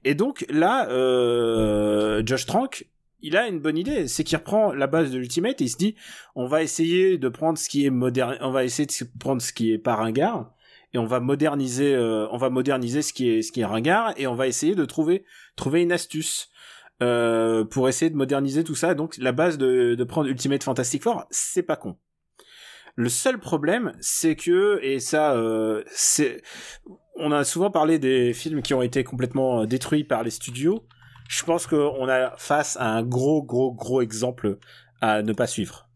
Et 0.02 0.14
donc 0.16 0.44
là, 0.48 0.88
euh, 0.90 2.22
Josh 2.26 2.44
Trank, 2.46 2.88
il 3.20 3.36
a 3.36 3.46
une 3.46 3.60
bonne 3.60 3.78
idée, 3.78 4.08
c'est 4.08 4.24
qu'il 4.24 4.36
reprend 4.36 4.72
la 4.72 4.88
base 4.88 5.12
de 5.12 5.18
l'Ultimate 5.18 5.60
et 5.60 5.64
il 5.64 5.68
se 5.68 5.76
dit 5.76 5.94
on 6.34 6.46
va 6.46 6.62
essayer 6.64 7.18
de 7.18 7.28
prendre 7.28 7.56
ce 7.56 7.68
qui 7.68 7.86
est 7.86 7.90
moderne, 7.90 8.36
on 8.40 8.50
va 8.50 8.64
essayer 8.64 8.86
de 8.86 9.18
prendre 9.20 9.40
ce 9.40 9.52
qui 9.52 9.72
est 9.72 9.78
pas 9.78 9.94
ringard 9.94 10.52
et 10.92 10.98
on 10.98 11.06
va 11.06 11.20
moderniser, 11.20 11.94
euh, 11.94 12.26
on 12.32 12.36
va 12.38 12.50
moderniser 12.50 13.00
ce 13.00 13.12
qui 13.12 13.30
est 13.30 13.42
ce 13.42 13.52
qui 13.52 13.60
est 13.60 13.64
ringard 13.64 14.12
et 14.16 14.26
on 14.26 14.34
va 14.34 14.48
essayer 14.48 14.74
de 14.74 14.84
trouver 14.84 15.24
trouver 15.56 15.82
une 15.82 15.92
astuce. 15.92 16.48
euh, 17.02 17.64
pour 17.64 17.88
essayer 17.88 18.10
de 18.10 18.16
moderniser 18.16 18.62
tout 18.64 18.74
ça, 18.76 18.94
donc 18.94 19.16
la 19.18 19.32
base 19.32 19.56
de, 19.58 19.94
de 19.96 20.04
prendre 20.04 20.28
Ultimate 20.28 20.62
Fantastic 20.62 21.02
Four, 21.02 21.24
c'est 21.30 21.62
pas 21.64 21.74
con. 21.76 21.96
Le 22.94 23.08
seul 23.08 23.38
problème, 23.38 23.92
c'est 24.00 24.36
que, 24.36 24.78
et 24.82 25.00
ça, 25.00 25.32
euh, 25.32 25.82
c'est, 25.86 26.42
on 27.16 27.32
a 27.32 27.42
souvent 27.42 27.70
parlé 27.70 27.98
des 27.98 28.34
films 28.34 28.60
qui 28.60 28.74
ont 28.74 28.82
été 28.82 29.02
complètement 29.02 29.62
euh, 29.62 29.66
détruits 29.66 30.04
par 30.04 30.22
les 30.22 30.30
studios. 30.30 30.84
Je 31.28 31.42
pense 31.44 31.66
qu'on 31.66 32.08
a 32.08 32.36
face 32.36 32.76
à 32.76 32.88
un 32.88 33.02
gros, 33.02 33.42
gros, 33.42 33.72
gros 33.72 34.02
exemple 34.02 34.58
à 35.00 35.22
ne 35.22 35.32
pas 35.32 35.46
suivre. 35.46 35.88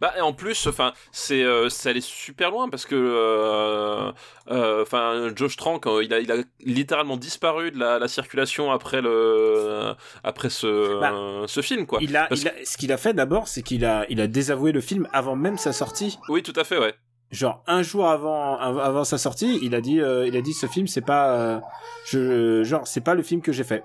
Bah, 0.00 0.12
et 0.16 0.20
en 0.20 0.32
plus, 0.32 0.66
enfin, 0.66 0.92
c'est, 1.12 1.42
euh, 1.42 1.68
ça 1.68 1.90
allait 1.90 2.00
super 2.00 2.50
loin 2.50 2.68
parce 2.68 2.86
que, 2.86 2.94
euh, 2.94 4.12
euh, 4.50 4.82
enfin, 4.82 5.30
Josh 5.34 5.56
Trank, 5.56 5.86
euh, 5.86 6.02
il 6.04 6.12
a, 6.14 6.20
il 6.20 6.30
a 6.32 6.36
littéralement 6.60 7.16
disparu 7.16 7.70
de 7.70 7.78
la, 7.78 7.98
la 7.98 8.08
circulation 8.08 8.70
après 8.70 9.00
le, 9.02 9.94
après 10.24 10.50
ce, 10.50 11.00
Bah, 11.00 11.12
euh, 11.12 11.44
ce 11.46 11.60
film, 11.60 11.86
quoi. 11.86 11.98
Il 12.02 12.16
a, 12.16 12.28
il 12.30 12.48
a- 12.48 12.52
ce 12.64 12.76
qu'il 12.76 12.92
a 12.92 12.96
fait 12.96 13.14
d'abord, 13.14 13.48
c'est 13.48 13.62
qu'il 13.62 13.84
a, 13.84 14.06
il 14.08 14.20
a 14.20 14.26
désavoué 14.26 14.72
le 14.72 14.80
film 14.80 15.08
avant 15.12 15.36
même 15.36 15.58
sa 15.58 15.72
sortie. 15.72 16.18
Oui, 16.28 16.42
tout 16.42 16.52
à 16.56 16.64
fait, 16.64 16.78
ouais. 16.78 16.94
Genre 17.32 17.62
un 17.66 17.82
jour 17.82 18.06
avant, 18.06 18.56
av- 18.60 18.78
avant 18.78 19.02
sa 19.04 19.18
sortie, 19.18 19.58
il 19.60 19.74
a 19.74 19.80
dit, 19.80 20.00
euh, 20.00 20.28
il 20.28 20.36
a 20.36 20.40
dit 20.40 20.52
ce 20.52 20.66
film 20.66 20.86
c'est 20.86 21.00
pas, 21.04 21.32
euh, 21.32 21.60
je, 22.06 22.62
genre 22.62 22.86
c'est 22.86 23.00
pas 23.00 23.14
le 23.14 23.22
film 23.24 23.42
que 23.42 23.50
j'ai 23.50 23.64
fait. 23.64 23.82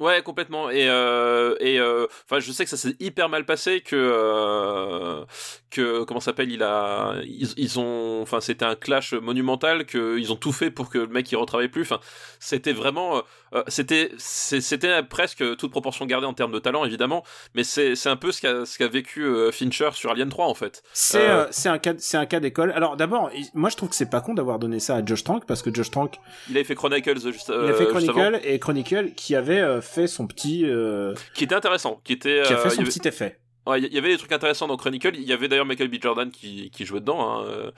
Ouais, 0.00 0.22
complètement. 0.22 0.70
Et 0.70 0.88
euh, 0.88 1.56
et 1.58 1.80
euh, 1.80 2.06
enfin, 2.24 2.38
je 2.38 2.52
sais 2.52 2.62
que 2.62 2.70
ça 2.70 2.76
s'est 2.76 2.94
hyper 3.00 3.28
mal 3.28 3.44
passé 3.44 3.80
que 3.80 3.96
euh, 3.96 5.24
que 5.70 6.04
comment 6.04 6.20
s'appelle 6.20 6.52
Il 6.52 6.62
a 6.62 7.16
ils, 7.24 7.48
ils 7.56 7.80
ont 7.80 8.22
enfin 8.22 8.40
c'était 8.40 8.64
un 8.64 8.76
clash 8.76 9.12
monumental 9.12 9.86
que 9.86 10.16
ils 10.18 10.32
ont 10.32 10.36
tout 10.36 10.52
fait 10.52 10.70
pour 10.70 10.88
que 10.88 10.98
le 10.98 11.08
mec 11.08 11.30
il 11.32 11.36
retravaille 11.36 11.68
plus. 11.68 11.82
Enfin, 11.82 11.98
c'était 12.38 12.72
vraiment 12.72 13.22
euh, 13.54 13.64
c'était 13.66 14.12
c'était 14.18 15.02
presque 15.02 15.56
toute 15.56 15.72
proportion 15.72 16.06
gardée 16.06 16.26
en 16.26 16.34
termes 16.34 16.52
de 16.52 16.60
talent 16.60 16.84
évidemment, 16.84 17.24
mais 17.54 17.64
c'est 17.64 17.96
c'est 17.96 18.08
un 18.08 18.16
peu 18.16 18.30
ce 18.30 18.40
qu'a 18.40 18.66
ce 18.66 18.78
qu'a 18.78 18.88
vécu 18.88 19.26
Fincher 19.50 19.90
sur 19.94 20.12
Alien 20.12 20.28
3 20.28 20.46
en 20.46 20.54
fait. 20.54 20.84
C'est 20.92 21.28
c'est 21.50 21.68
un 21.68 21.78
cas 21.78 21.94
c'est 21.98 22.16
un 22.16 22.26
cas 22.26 22.38
d'école. 22.38 22.70
Alors 22.70 22.96
d'abord, 22.96 23.30
moi 23.54 23.68
je 23.68 23.76
trouve 23.76 23.88
que 23.88 23.96
c'est 23.96 24.10
pas 24.10 24.20
con 24.20 24.34
d'avoir 24.34 24.60
donné 24.60 24.78
ça 24.78 24.94
à 24.96 25.04
Josh 25.04 25.24
Trank 25.24 25.44
parce 25.44 25.62
que 25.62 25.74
Josh 25.74 25.90
Trank 25.90 26.20
Il 26.48 26.56
avait 26.56 26.62
fait 26.62 26.76
Chronicles 26.76 27.20
juste, 27.32 27.48
il 27.52 27.68
a 27.68 27.72
fait 27.72 27.84
juste 27.92 28.08
avant, 28.08 28.20
Chronicle 28.20 28.40
et 28.44 28.58
Chronicle 28.60 29.12
qui 29.16 29.34
avait 29.34 29.80
fait 29.88 30.06
son 30.06 30.26
petit 30.26 30.64
euh, 30.66 31.14
qui 31.34 31.44
était 31.44 31.54
intéressant, 31.54 32.00
qui 32.04 32.12
était 32.12 32.42
qui 32.44 32.52
a 32.52 32.56
euh, 32.56 32.62
fait 32.62 32.68
y 32.68 32.72
son 32.72 32.80
avait- 32.82 32.90
petit 32.90 33.08
effet. 33.08 33.40
Ouais, 33.66 33.80
il 33.82 33.92
y 33.92 33.98
avait 33.98 34.08
des 34.08 34.16
trucs 34.16 34.32
intéressants 34.32 34.66
dans 34.66 34.78
Chronicle. 34.78 35.10
Il 35.14 35.24
y 35.24 35.32
avait 35.34 35.46
d'ailleurs 35.46 35.66
Michael 35.66 35.88
B. 35.88 35.96
Jordan 36.00 36.30
qui, 36.30 36.70
qui 36.70 36.86
jouait 36.86 37.00
dedans. 37.00 37.20
Hein. 37.20 37.44
euh, 37.44 37.70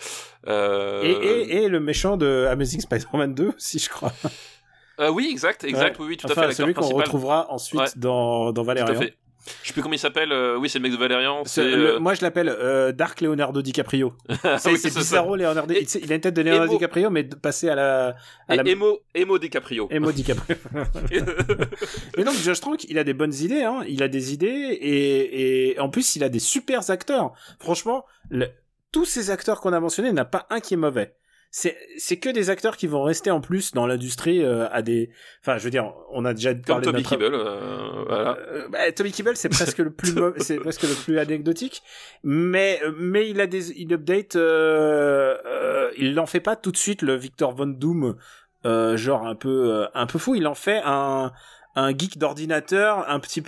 euh, 0.47 1.03
Et, 1.03 1.11
et, 1.57 1.63
et 1.65 1.69
le 1.69 1.81
méchant 1.81 2.17
de 2.17 2.47
Amazing 2.49 2.81
Spider-Man 2.81 3.35
2 3.35 3.49
aussi 3.57 3.81
je 3.81 3.89
crois. 3.89 4.13
euh, 5.01 5.11
oui, 5.11 5.29
exact, 5.33 5.65
exact. 5.65 5.99
Ouais. 5.99 6.05
Oui, 6.05 6.11
oui, 6.11 6.17
tout 6.17 6.31
enfin, 6.31 6.43
à 6.43 6.47
fait. 6.49 6.55
celui 6.55 6.75
qu'on 6.75 6.87
retrouvera 6.89 7.51
ensuite 7.51 7.81
Ouais. 7.81 7.87
dans 7.97 8.53
dans 8.53 8.63
Tout 8.63 8.71
à 8.71 8.75
Valérian. 8.75 9.01
fait. 9.01 9.17
Je 9.63 9.69
sais 9.69 9.73
plus 9.73 9.83
comment 9.83 9.95
il 9.95 9.99
s'appelle. 9.99 10.33
euh, 10.33 10.57
oui, 10.59 10.69
c'est 10.69 10.79
le 10.79 10.83
mec 10.83 10.93
de 10.93 10.97
Valérian. 10.99 11.43
C'est 11.45 11.63
C'est 11.63 11.71
le- 11.77 11.95
euh, 11.95 11.99
moi 11.99 12.15
je 12.15 12.23
l'appelle 12.23 12.49
euh, 12.49 12.93
Dark 12.93 13.21
Leonardo 13.21 13.63
DiCaprio. 13.63 14.13
C'est 14.29 14.35
oui, 14.45 14.59
c'est 14.61 14.77
c'est 14.77 14.91
ça. 14.91 15.01
Bizarro 15.01 15.37
Leonardo. 15.37 15.73
Et- 15.75 15.87
Il, 16.03 16.13
a 16.13 16.15
une 16.17 16.21
tête 16.21 16.35
de 16.35 16.43
Leonardo 16.43 16.67
Emo- 16.67 16.73
DiCaprio 16.75 17.11
mais 17.11 17.25
de 17.25 17.35
passer 17.35 17.69
à 17.71 17.75
la 17.75 18.17
à 18.49 18.55
Et 18.55 18.57
la 18.59 18.63
Emo, 18.69 19.01
Emo 19.15 19.39
DiCaprio. 19.39 19.89
Emo 19.91 20.13
DiCaprio. 20.13 20.57
Mais 22.17 22.25
donc 22.25 22.35
Josh 22.35 22.61
Trank, 22.61 22.85
il 22.89 22.99
a 22.99 23.05
des 23.05 23.15
bonnes 23.15 23.35
idées, 23.35 23.63
hein. 23.63 23.83
Il 23.89 24.03
a 24.03 24.09
des 24.09 24.33
idées 24.33 24.47
et, 24.47 25.71
et 25.73 25.81
en 25.81 25.89
plus 25.89 26.17
il 26.17 26.25
a 26.25 26.29
des 26.29 26.39
super 26.39 26.91
acteurs. 26.91 27.33
Franchement, 27.59 28.05
le- 28.31 28.49
tous 28.93 29.05
ces 29.05 29.31
acteurs 29.31 29.61
qu'on 29.61 29.73
a 29.73 29.81
mentionnés, 29.81 30.09
il 30.09 30.15
n'y 30.15 30.21
en 30.21 30.23
a 30.23 30.27
pas 30.27 30.47
un 30.51 30.61
qui 30.61 30.75
est 30.75 30.77
mauvais. 30.77 31.15
C'est 31.53 31.77
c'est 31.97 32.17
que 32.19 32.29
des 32.29 32.49
acteurs 32.49 32.77
qui 32.77 32.87
vont 32.87 33.03
rester 33.03 33.33
en 33.33 33.41
plus 33.41 33.73
dans 33.73 33.85
l'industrie 33.87 34.45
euh, 34.45 34.69
à 34.71 34.83
des. 34.83 35.11
Enfin, 35.43 35.59
je 35.59 35.65
veux 35.65 35.71
dire, 35.71 35.93
on 36.13 36.25
a 36.25 36.33
déjà 36.33 36.55
Comme 36.55 36.63
parlé 36.63 36.87
de 36.87 36.91
Toby 36.93 37.03
notre- 37.03 37.17
Kebbell. 37.17 37.35
euh, 37.35 38.05
voilà. 38.07 38.39
euh, 38.39 38.69
bah, 38.69 38.93
Tommy 38.93 39.11
Kibble, 39.11 39.37
c'est 39.37 39.49
presque 39.49 39.79
le 39.79 39.91
plus 39.91 40.15
c'est 40.39 40.59
presque 40.59 40.83
le 40.83 40.95
plus 40.95 41.19
anecdotique, 41.19 41.83
mais 42.23 42.81
mais 42.97 43.29
il 43.29 43.41
a 43.41 43.49
des 43.49 43.73
il 43.73 43.93
update, 43.93 44.37
euh, 44.37 45.37
euh, 45.45 45.91
il 45.99 46.15
n'en 46.15 46.27
fait 46.27 46.39
pas 46.41 46.55
tout 46.55 46.71
de 46.71 46.77
suite 46.77 47.03
le 47.03 47.15
Victor 47.17 47.53
Von 47.53 47.67
Doom, 47.67 48.17
euh, 48.65 48.97
genre 48.97 49.27
un 49.27 49.35
peu 49.35 49.73
euh, 49.73 49.87
un 49.95 50.07
peu 50.07 50.21
fou. 50.21 50.37
Il 50.37 50.47
en 50.47 50.55
fait 50.55 50.81
un 50.85 51.33
un 51.75 51.91
geek 51.99 52.17
d'ordinateur, 52.17 53.09
un 53.11 53.19
petit 53.19 53.43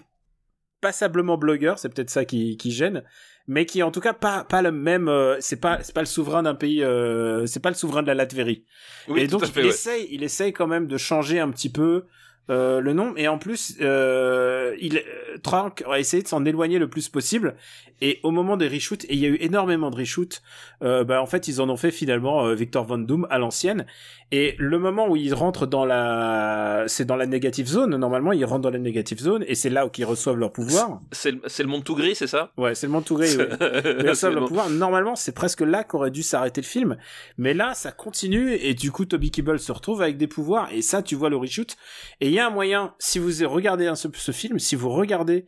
passablement 0.80 1.38
blogueur, 1.38 1.78
c'est 1.78 1.88
peut-être 1.88 2.10
ça 2.10 2.24
qui 2.24 2.56
qui 2.56 2.72
gêne, 2.72 3.04
mais 3.48 3.66
qui 3.66 3.82
en 3.82 3.90
tout 3.90 4.00
cas 4.00 4.12
pas 4.12 4.44
pas 4.44 4.62
le 4.62 4.72
même. 4.72 5.08
euh, 5.08 5.36
c'est 5.40 5.60
pas 5.60 5.82
c'est 5.82 5.94
pas 5.94 6.00
le 6.02 6.06
souverain 6.06 6.42
d'un 6.42 6.54
pays, 6.54 6.82
euh, 6.82 7.46
c'est 7.46 7.60
pas 7.60 7.70
le 7.70 7.74
souverain 7.76 8.02
de 8.02 8.06
la 8.06 8.14
Latvérie 8.14 8.64
Oui, 9.08 9.20
et 9.22 9.26
donc 9.26 9.44
fait. 9.46 9.60
il 9.60 9.64
ouais. 9.64 9.68
essaye, 9.70 10.08
il 10.10 10.22
essaye 10.22 10.52
quand 10.52 10.66
même 10.66 10.86
de 10.86 10.96
changer 10.96 11.40
un 11.40 11.50
petit 11.50 11.70
peu 11.70 12.06
euh, 12.50 12.80
le 12.80 12.92
nom 12.92 13.14
et 13.16 13.28
en 13.28 13.38
plus 13.38 13.76
euh, 13.80 14.74
il 14.80 15.02
Trank 15.42 15.82
a 15.88 15.98
essayé 15.98 16.22
de 16.22 16.28
s'en 16.28 16.44
éloigner 16.44 16.78
le 16.78 16.88
plus 16.88 17.08
possible 17.08 17.54
et 18.00 18.18
au 18.22 18.30
moment 18.30 18.56
des 18.56 18.68
reshoots 18.68 19.04
et 19.04 19.14
il 19.14 19.18
y 19.18 19.26
a 19.26 19.28
eu 19.28 19.38
énormément 19.40 19.90
de 19.90 19.96
reshoots 19.96 20.42
euh, 20.82 21.04
bah 21.04 21.22
en 21.22 21.26
fait 21.26 21.48
ils 21.48 21.60
en 21.60 21.68
ont 21.70 21.76
fait 21.76 21.90
finalement 21.90 22.46
euh, 22.46 22.54
Victor 22.54 22.84
Von 22.84 22.98
Doom 22.98 23.26
à 23.30 23.38
l'ancienne 23.38 23.86
et 24.32 24.56
le 24.58 24.78
moment 24.78 25.08
où 25.08 25.16
il 25.16 25.34
rentre 25.34 25.66
dans 25.66 25.84
la 25.84 26.84
c'est 26.88 27.04
dans 27.04 27.16
la 27.16 27.26
négative 27.26 27.66
zone 27.66 27.96
normalement 27.96 28.32
ils 28.32 28.44
rentrent 28.44 28.62
dans 28.62 28.70
la 28.70 28.78
négative 28.78 29.18
zone 29.18 29.44
et 29.46 29.54
c'est 29.54 29.70
là 29.70 29.86
où 29.86 29.90
ils 29.96 30.04
reçoivent 30.04 30.36
leur 30.36 30.52
pouvoir 30.52 31.00
C'est 31.12 31.30
le, 31.30 31.68
monde 31.68 31.84
tout 31.84 31.94
gris, 31.94 32.14
c'est 32.14 32.26
ça? 32.26 32.50
Ouais 32.56 32.74
c'est 32.74 32.86
le 32.86 32.92
monde 32.92 33.04
tout 33.04 33.16
gris 33.16 33.36
ouais. 33.36 33.48
Ils 34.00 34.08
reçoivent 34.08 34.32
le 34.32 34.40
leur 34.40 34.48
pouvoir. 34.48 34.70
Normalement, 34.70 35.16
c'est 35.16 35.32
presque 35.32 35.60
là 35.60 35.84
qu'aurait 35.84 36.10
dû 36.10 36.22
s'arrêter 36.22 36.60
le 36.60 36.66
film. 36.66 36.96
Mais 37.38 37.54
là, 37.54 37.74
ça 37.74 37.92
continue 37.92 38.54
et 38.54 38.74
du 38.74 38.90
coup, 38.90 39.04
Toby 39.04 39.30
Kibble 39.30 39.58
se 39.58 39.72
retrouve 39.72 40.02
avec 40.02 40.16
des 40.16 40.26
pouvoirs 40.26 40.68
et 40.72 40.82
ça, 40.82 41.02
tu 41.02 41.14
vois 41.14 41.30
le 41.30 41.36
reshoot. 41.36 41.76
Et 42.20 42.30
il 42.32 42.36
y 42.36 42.38
a 42.38 42.46
un 42.46 42.50
moyen, 42.50 42.94
si 42.98 43.18
vous 43.18 43.30
regardez 43.48 43.92
ce, 43.94 44.08
ce 44.14 44.32
film, 44.32 44.58
si 44.58 44.74
vous 44.76 44.88
regardez 44.90 45.46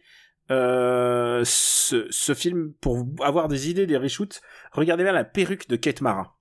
euh, 0.50 1.42
ce, 1.44 2.06
ce 2.10 2.34
film 2.34 2.72
pour 2.80 3.06
avoir 3.22 3.48
des 3.48 3.70
idées 3.70 3.86
des 3.86 3.96
reshoots, 3.96 4.40
regardez 4.72 5.02
bien 5.04 5.12
la 5.12 5.24
perruque 5.24 5.68
de 5.68 5.76
Kate 5.76 6.00
Mara. 6.00 6.36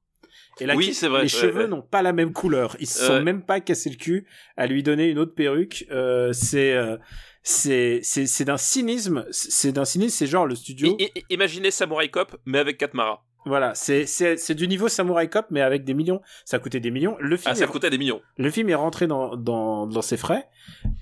Et 0.59 0.65
la 0.65 0.75
Oui, 0.75 0.93
c'est 0.93 1.07
vrai, 1.07 1.23
Les 1.23 1.33
ouais, 1.33 1.41
cheveux 1.41 1.61
ouais. 1.63 1.67
n'ont 1.67 1.81
pas 1.81 2.01
la 2.01 2.13
même 2.13 2.31
couleur. 2.33 2.75
Ils 2.79 2.87
se 2.87 3.05
sont 3.05 3.21
même 3.21 3.43
pas 3.43 3.59
cassé 3.59 3.89
le 3.89 3.95
cul 3.95 4.27
à 4.57 4.67
lui 4.67 4.83
donner 4.83 5.09
une 5.09 5.17
autre 5.17 5.33
perruque. 5.33 5.85
Euh, 5.89 6.31
c'est 6.33 6.73
euh, 6.73 6.97
c'est 7.41 8.01
c'est 8.03 8.27
c'est 8.27 8.45
d'un 8.45 8.57
cynisme. 8.57 9.25
C'est 9.31 9.71
d'un 9.71 9.85
cynisme. 9.85 10.15
C'est 10.15 10.27
genre 10.27 10.45
le 10.45 10.53
studio. 10.55 10.95
I- 10.99 11.09
i- 11.15 11.23
Imaginez 11.31 11.71
Samurai 11.71 12.09
Cop, 12.09 12.35
mais 12.45 12.59
avec 12.59 12.77
Katmara. 12.77 13.25
Voilà, 13.45 13.73
c'est 13.75 14.53
du 14.55 14.67
niveau 14.67 14.87
Samurai 14.87 15.29
Cop 15.29 15.47
mais 15.49 15.61
avec 15.61 15.83
des 15.83 15.93
millions. 15.93 16.21
Ça 16.45 16.57
a 16.57 16.59
coûté 16.59 16.79
des 16.79 16.91
millions. 16.91 17.17
Le 17.19 17.35
film 17.37 17.49
Ah, 17.51 17.55
ça 17.55 17.65
est- 17.65 17.67
coûtait 17.67 17.89
des 17.89 17.97
millions. 17.97 18.21
le 18.37 18.49
film 18.49 18.69
est 18.69 18.75
rentré 18.75 19.05
dans 19.07 19.35
dans 19.35 19.85
dans 19.87 20.01
ses 20.01 20.17
frais. 20.17 20.47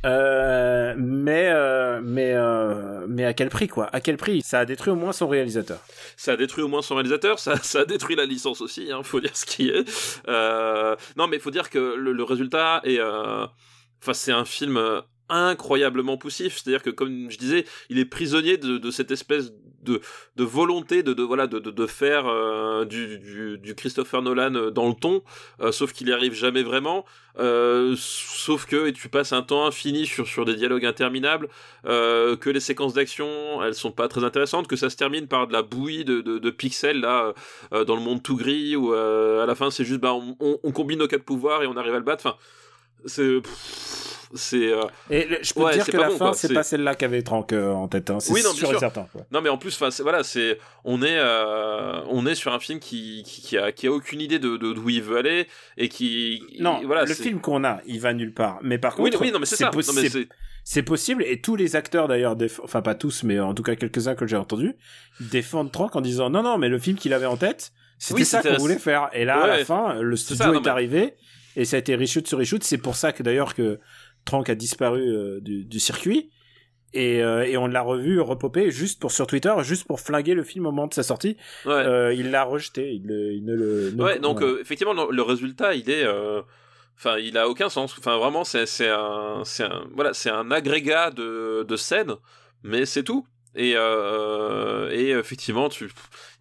Euh, 0.05 0.95
mais 0.97 1.49
euh, 1.51 2.01
mais 2.03 2.33
euh, 2.33 3.05
mais 3.07 3.25
à 3.25 3.33
quel 3.33 3.49
prix 3.49 3.67
quoi? 3.67 3.87
À 3.93 4.01
quel 4.01 4.17
prix? 4.17 4.41
Ça 4.41 4.59
a 4.59 4.65
détruit 4.65 4.91
au 4.91 4.95
moins 4.95 5.11
son 5.11 5.27
réalisateur. 5.27 5.79
Ça 6.17 6.33
a 6.33 6.35
détruit 6.37 6.63
au 6.63 6.67
moins 6.67 6.81
son 6.81 6.95
réalisateur, 6.95 7.37
ça, 7.39 7.55
ça 7.57 7.81
a 7.81 7.85
détruit 7.85 8.15
la 8.15 8.25
licence 8.25 8.61
aussi, 8.61 8.91
hein, 8.91 9.01
faut 9.03 9.19
dire 9.19 9.35
ce 9.37 9.45
qui 9.45 9.69
est. 9.69 9.85
Non, 11.17 11.27
mais 11.27 11.37
faut 11.39 11.51
dire 11.51 11.69
que 11.69 11.77
le, 11.95 12.11
le 12.13 12.23
résultat 12.23 12.81
est, 12.83 12.99
enfin, 13.01 14.13
c'est 14.13 14.31
un 14.31 14.45
film 14.45 14.79
incroyablement 15.29 16.17
poussif. 16.17 16.57
C'est-à-dire 16.57 16.83
que, 16.83 16.89
comme 16.89 17.29
je 17.29 17.37
disais, 17.37 17.65
il 17.89 17.99
est 17.99 18.05
prisonnier 18.05 18.57
de, 18.57 18.77
de 18.77 18.91
cette 18.91 19.11
espèce 19.11 19.51
de, 19.84 20.43
volonté 20.43 21.03
de, 21.03 21.13
de 21.13 21.23
voilà 21.23 21.47
de, 21.47 21.59
de, 21.59 21.88
faire 21.88 22.27
euh, 22.27 22.86
du, 22.86 23.57
du, 23.57 23.75
Christopher 23.75 24.21
Nolan 24.21 24.55
euh, 24.55 24.71
dans 24.71 24.88
le 24.88 24.93
ton, 24.93 25.23
euh, 25.61 25.71
sauf 25.71 25.93
qu'il 25.93 26.07
n'y 26.07 26.13
arrive 26.13 26.34
jamais 26.34 26.63
vraiment. 26.63 27.05
Sauf 27.95 28.65
que 28.65 28.89
tu 28.89 29.07
passes 29.07 29.32
un 29.32 29.41
temps 29.41 29.65
infini 29.65 30.05
sur, 30.05 30.27
sur 30.27 30.43
des 30.43 30.55
dialogues 30.55 30.86
interminables, 30.86 31.47
que 31.86 32.49
les 32.49 32.59
séquences 32.59 32.93
d'action 32.93 33.63
elles 33.63 33.73
sont 33.73 33.91
pas 33.91 34.09
très 34.09 34.23
intéressantes, 34.25 34.67
que 34.67 34.75
ça 34.75 34.89
se 34.89 34.97
termine 34.97 35.27
par 35.27 35.47
de 35.47 35.53
la 35.53 35.61
bouillie 35.61 36.03
de, 36.03 36.19
de, 36.21 36.49
pixels 36.49 36.99
là 36.99 37.34
dans 37.71 37.95
le 37.95 38.01
monde 38.01 38.21
tout 38.21 38.36
gris 38.36 38.75
où 38.75 38.91
à 38.93 39.45
la 39.45 39.55
fin 39.55 39.71
c'est 39.71 39.86
juste 39.86 40.01
bah 40.01 40.13
on, 40.13 40.36
on, 40.41 40.71
combine 40.71 40.99
nos 40.99 41.07
quatre 41.07 41.23
pouvoirs 41.23 41.63
et 41.63 41.67
on 41.67 41.77
arrive 41.77 41.93
à 41.93 41.99
le 41.99 42.03
battre. 42.03 42.25
Enfin 42.25 42.38
c'est 43.05 43.41
c'est 44.36 44.71
euh, 44.71 44.84
Et 45.09 45.25
le- 45.25 45.38
je 45.41 45.53
peux 45.53 45.61
Ouais, 45.63 45.71
te 45.71 45.75
dire 45.77 45.86
que 45.88 45.97
la 45.97 46.09
bon, 46.09 46.17
fin 46.17 46.34
c'est 46.34 46.53
pas 46.53 46.63
celle-là 46.63 46.95
qu'avait 46.95 47.21
Trank 47.21 47.51
euh, 47.53 47.71
en 47.71 47.88
tête. 47.88 48.09
Hein. 48.09 48.19
C'est 48.19 48.32
Oui, 48.34 48.41
non, 48.43 48.49
bien 48.51 48.57
sûr 48.59 48.67
et 48.67 48.71
sûr. 48.71 48.79
certain. 48.79 49.07
quoi. 49.11 49.21
Non 49.32 49.41
mais 49.41 49.49
en 49.49 49.57
plus, 49.57 49.71
c'est- 49.71 50.01
voilà, 50.03 50.23
c'est 50.23 50.57
on 50.84 51.01
est 51.01 51.17
euh, 51.17 52.01
on 52.09 52.25
est 52.25 52.36
sur 52.36 52.53
un 52.53 52.59
film 52.59 52.79
qui, 52.79 53.23
qui, 53.25 53.41
qui 53.41 53.57
a 53.57 53.71
qui 53.71 53.88
a 53.88 53.91
aucune 53.91 54.21
idée 54.21 54.39
de 54.39 54.57
d'où 54.57 54.89
il 54.89 55.01
veut 55.01 55.17
aller 55.17 55.47
et 55.77 55.89
qui 55.89 56.41
Non, 56.59 56.82
voilà 56.86 57.05
le 57.05 57.13
film 57.13 57.39
qu'on 57.41 57.63
a, 57.63 57.79
il 57.86 57.99
va 57.99 58.13
nulle 58.13 58.34
part. 58.34 58.59
Mais 58.61 58.77
par 58.77 58.99
oui, 58.99 59.09
contre, 59.11 59.21
oui 59.23 59.32
non 59.32 59.39
mais 59.39 59.45
c'est 59.45 59.55
ça 59.55 59.71
c'est- 60.63 60.84
possible 60.84 61.23
et 61.23 61.41
tous 61.41 61.55
les 61.55 61.75
acteurs 61.75 62.07
d'ailleurs, 62.07 62.36
déf- 62.36 62.59
enfin 62.63 62.82
pas 62.82 62.95
tous, 62.95 63.23
mais 63.23 63.39
en 63.39 63.53
tout 63.53 63.63
cas 63.63 63.75
quelques-uns 63.75 64.15
que 64.15 64.27
j'ai 64.27 64.36
entendus, 64.36 64.75
défendent 65.19 65.71
Trank 65.71 65.95
en 65.95 66.01
disant 66.01 66.29
non 66.29 66.43
non, 66.43 66.57
mais 66.57 66.69
le 66.69 66.77
film 66.79 66.97
qu'il 66.97 67.13
avait 67.13 67.25
en 67.25 67.38
tête, 67.38 67.71
c'était 67.97 68.19
Oui, 68.21 68.25
ça 68.25 68.41
qu'on 68.41 68.57
voulait 68.57 68.77
faire. 68.79 69.09
Et 69.13 69.25
là, 69.25 69.43
à 69.43 69.47
la 69.47 69.53
Ouais. 69.57 69.65
fin, 69.65 69.99
le 70.01 70.15
studio 70.15 70.43
ça, 70.43 70.49
est, 70.51 70.59
mais- 70.61 70.67
arrivé 70.69 71.13
et 71.55 71.65
ça 71.65 71.75
a 71.75 71.79
été 71.79 71.95
reshoot 71.95 72.27
sur 72.27 72.38
reshoot. 72.39 72.63
C'est 72.63 72.77
pour 72.77 72.95
ça 72.95 73.11
que 73.11 73.23
d'ailleurs 73.23 73.53
que 73.55 73.79
Trank 74.26 74.49
a 74.49 74.55
disparu 74.55 75.01
euh, 75.01 75.39
du, 75.41 75.65
du 75.65 75.80
circuit. 75.80 76.30
Et, 76.93 77.24
euh, 77.24 77.43
et 77.45 77.55
on 77.55 77.67
l'a 77.67 77.82
revu 77.82 78.19
repopper 78.19 78.69
juste 78.69 78.99
pour 78.99 79.11
sur 79.13 79.26
Twitter, 79.26 79.53
juste 79.61 79.86
pour 79.88 80.01
flinguer 80.01 80.34
le 80.34 80.43
film 80.43 80.65
au 80.65 80.72
moment 80.72 80.88
de 80.88 80.93
sa 80.93 81.03
sortie. 81.03 81.38
ouais. 81.65 81.72
Euh, 81.72 82.13
il 82.13 82.32
l'a 82.32 82.43
rejeté, 82.43 82.91
il, 82.91 83.03
ne 83.45 83.55
le. 83.55 83.91
ne- 83.91 84.03
Ouais, 84.03 84.19
donc 84.19 84.41
effectivement, 84.59 84.93
le, 84.93 85.15
le 85.15 85.22
résultat, 85.22 85.74
il 85.74 85.89
est, 85.89 86.05
enfin, 86.97 87.17
il 87.17 87.38
a 87.38 87.47
aucun 87.47 87.69
sens. 87.69 87.95
Enfin, 87.97 88.17
vraiment, 88.17 88.43
c'est 88.43 88.65
c'est 88.65 88.89
un, 88.89 89.41
c'est 89.45 89.63
un, 89.63 89.86
voilà, 89.95 90.13
c'est 90.13 90.30
un 90.30 90.51
agrégat 90.51 91.11
de 91.11 91.63
de 91.65 91.76
scènes, 91.78 92.15
mais 92.63 92.86
c'est 92.86 93.03
tout. 93.03 93.26
Et 93.55 93.74
euh, 93.78 94.89
et 94.91 95.11
effectivement, 95.11 95.69
tu, 95.69 95.89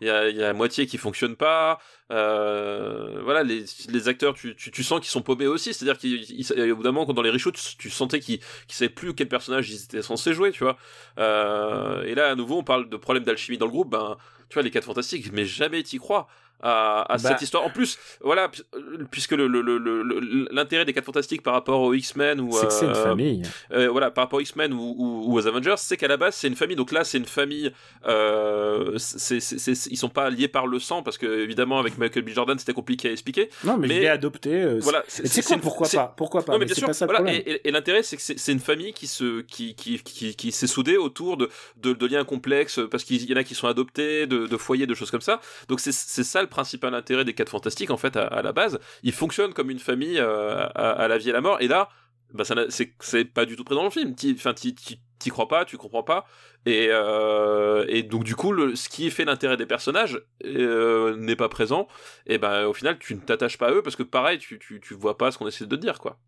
il 0.01 0.07
y 0.09 0.11
a, 0.11 0.29
il 0.29 0.37
y 0.37 0.43
a 0.43 0.49
la 0.49 0.53
moitié 0.53 0.87
qui 0.87 0.99
fonctionne 0.99 1.37
pas. 1.37 1.79
Euh, 2.11 3.21
voilà, 3.23 3.43
les, 3.43 3.65
les 3.89 4.09
acteurs, 4.09 4.35
tu, 4.35 4.57
tu, 4.57 4.71
tu 4.71 4.83
sens 4.83 5.01
qu'ils 5.01 5.11
sont 5.11 5.23
paumés 5.23 5.47
aussi. 5.47 5.73
C'est-à-dire 5.73 5.99
qu'au 5.99 6.77
bout 6.77 6.83
d'un 6.83 6.93
moment, 6.93 7.07
quand 7.07 7.13
dans 7.13 7.23
les 7.23 7.31
reshoots, 7.31 7.77
tu 7.79 7.91
sentais 7.91 8.21
qu'ils 8.21 8.39
qu'ils 8.39 8.75
savaient 8.75 8.89
plus 8.89 9.15
quel 9.15 9.29
personnage 9.29 9.71
ils 9.71 9.85
étaient 9.85 10.03
censés 10.03 10.33
jouer, 10.35 10.51
tu 10.51 10.65
vois. 10.65 10.77
Euh, 11.19 12.03
et 12.03 12.15
là, 12.15 12.31
à 12.31 12.35
nouveau, 12.35 12.59
on 12.59 12.65
parle 12.65 12.89
de 12.89 12.97
problème 12.97 13.25
d'alchimie 13.25 13.59
dans 13.59 13.67
le 13.67 13.73
groupe. 13.73 13.91
Ben, 13.91 14.17
tu 14.49 14.55
vois, 14.55 14.63
les 14.63 14.71
4 14.71 14.85
fantastiques, 14.85 15.33
mais 15.33 15.45
jamais 15.45 15.83
t'y 15.83 15.99
crois 15.99 16.29
à, 16.63 17.03
à 17.03 17.17
Bah. 17.17 17.29
cette 17.31 17.43
histoire. 17.43 17.65
En 17.65 17.71
plus, 17.71 17.99
voilà, 18.21 18.49
pu- 18.49 18.63
puisque 19.11 19.33
le, 19.33 19.47
le, 19.47 19.61
le, 19.63 19.79
le- 19.79 20.49
l'intérêt 20.51 20.85
des 20.85 20.93
4 20.93 21.05
fantastiques 21.05 21.43
par 21.43 21.55
rapport 21.55 21.81
aux 21.81 21.95
X-Men 21.95 22.41
ou 22.41 22.53
c'est 22.53 22.67
que 22.67 22.73
c'est 22.73 22.85
une 22.87 22.91
euh, 22.93 23.05
famille. 23.05 23.43
euh, 23.73 23.89
voilà, 23.89 24.11
par 24.11 24.25
rapport 24.25 24.39
aux 24.39 24.43
X-Men 24.43 24.73
ou, 24.73 24.95
ou, 24.99 25.25
ou 25.33 25.39
aux 25.39 25.47
Avengers, 25.47 25.75
c'est 25.79 25.97
qu'à 25.97 26.09
la 26.09 26.17
base 26.17 26.35
c'est 26.35 26.49
une 26.49 26.57
famille. 26.57 26.77
Donc 26.77 26.93
là, 26.93 27.05
c'est 27.05 27.19
une 27.19 27.25
famille. 27.27 27.73
Euh, 28.07 28.95
c'est, 28.99 29.41
c'est, 29.41 29.59
c'est- 29.59 29.87
ils 29.91 29.97
sont 29.97 30.09
pas 30.09 30.31
liés 30.31 30.49
par 30.49 30.67
le 30.67 30.79
sang 30.79 31.03
parce 31.03 31.19
que 31.19 31.27
évidemment 31.27 31.79
avec 31.79 31.97
Michael 31.99 32.25
B. 32.25 32.29
Jordan 32.31 32.59
c'était 32.59 32.73
compliqué 32.73 33.09
à 33.09 33.13
expliquer. 33.13 33.51
Non, 33.65 33.77
mais, 33.77 33.89
mais- 33.89 33.97
il 33.97 34.03
est 34.05 34.09
adopté. 34.09 34.51
euh, 34.53 34.79
Voilà. 34.83 35.03
Sais 35.09 35.43
quoi, 35.43 35.57
pourquoi 35.59 35.87
c'est- 35.87 35.97
pas 35.97 36.13
Pourquoi 36.17 36.43
pas 36.45 36.53
non 36.53 36.59
mais, 36.59 36.65
bien 36.67 36.75
c'est 36.75 36.81
sûr, 36.81 36.89
pas 36.89 36.93
ça 36.93 37.07
voilà, 37.07 37.33
et, 37.33 37.37
et- 37.39 37.69
et 37.69 37.71
l'intérêt 37.71 38.03
c'est 38.03 38.17
que 38.17 38.23
c'est, 38.23 38.39
c'est 38.39 38.53
une 38.53 38.61
famille 38.61 38.93
qui 38.93 39.07
se 39.07 39.41
qui 39.43 39.75
qui 39.75 39.99
qui, 40.03 40.35
qui 40.35 40.53
s'est 40.53 40.67
soudée 40.67 40.97
autour 40.97 41.37
de, 41.37 41.49
de 41.77 41.93
de 41.93 42.07
liens 42.07 42.25
complexes 42.25 42.81
parce 42.91 43.05
qu'il 43.05 43.29
y 43.29 43.33
en 43.33 43.37
a 43.37 43.45
qui 43.45 43.55
sont 43.55 43.67
adoptés, 43.69 44.27
de, 44.27 44.47
de 44.47 44.57
foyers, 44.57 44.87
de 44.87 44.95
choses 44.95 45.11
comme 45.11 45.21
ça. 45.21 45.41
Donc 45.69 45.81
c'est 45.81 45.93
c'est 45.93 46.25
ça 46.25 46.43
le 46.43 46.49
principal 46.51 46.95
intérêt 46.95 47.25
des 47.25 47.35
quatre 47.35 47.51
fantastiques 47.51 47.91
en 47.91 47.97
fait 47.97 48.17
à, 48.17 48.43
la 48.43 48.53
base. 48.53 48.79
Ils 49.03 49.13
fonctionnent 49.13 49.55
comme 49.55 49.71
une 49.71 49.79
famille 49.79 50.19
euh, 50.19 50.67
à, 50.75 51.09
la 51.09 51.19
vie 51.19 51.29
et 51.29 51.31
à 51.31 51.35
la 51.35 51.41
mort. 51.41 51.61
Et 51.61 51.69
là, 51.69 51.89
bah 52.33 52.45
ça 52.45 52.55
c'est 52.69 53.25
pas 53.25 53.47
du 53.47 53.57
tout 53.57 53.65
présent 53.65 53.81
dans 53.81 53.87
le 53.87 53.91
film. 53.91 54.15
T'y 54.15 55.31
crois 55.31 55.49
pas, 55.49 55.65
tu 55.65 55.77
comprends 55.79 56.03
pas. 56.03 56.27
Et 56.67 56.89
euh, 56.91 57.85
et 57.89 58.03
donc 58.03 58.25
du 58.25 58.37
coup 58.37 58.53
le, 58.53 58.77
ce 58.77 58.89
qui 58.89 59.11
fait 59.11 59.25
l'intérêt 59.25 59.57
des 59.57 59.67
personnages 59.67 60.21
euh, 60.45 61.17
n'est 61.17 61.37
pas 61.37 61.49
présent. 61.49 61.89
Et 62.27 62.39
ben 62.39 62.67
au 62.67 62.75
final 62.75 62.99
tu 62.99 63.15
ne 63.15 63.21
t'attaches 63.21 63.59
pas 63.59 63.69
à 63.69 63.73
eux 63.73 63.83
parce 63.83 63.97
que 63.97 64.03
pareil 64.03 64.39
tu 64.39 64.59
tu 64.59 64.81
tu 64.81 64.95
vois 64.95 65.17
pas 65.17 65.31
ce 65.31 65.39
qu'on 65.39 65.49
essaie 65.49 65.65
de 65.65 65.75
te 65.75 65.81
dire 65.81 65.99
quoi. 65.99 66.19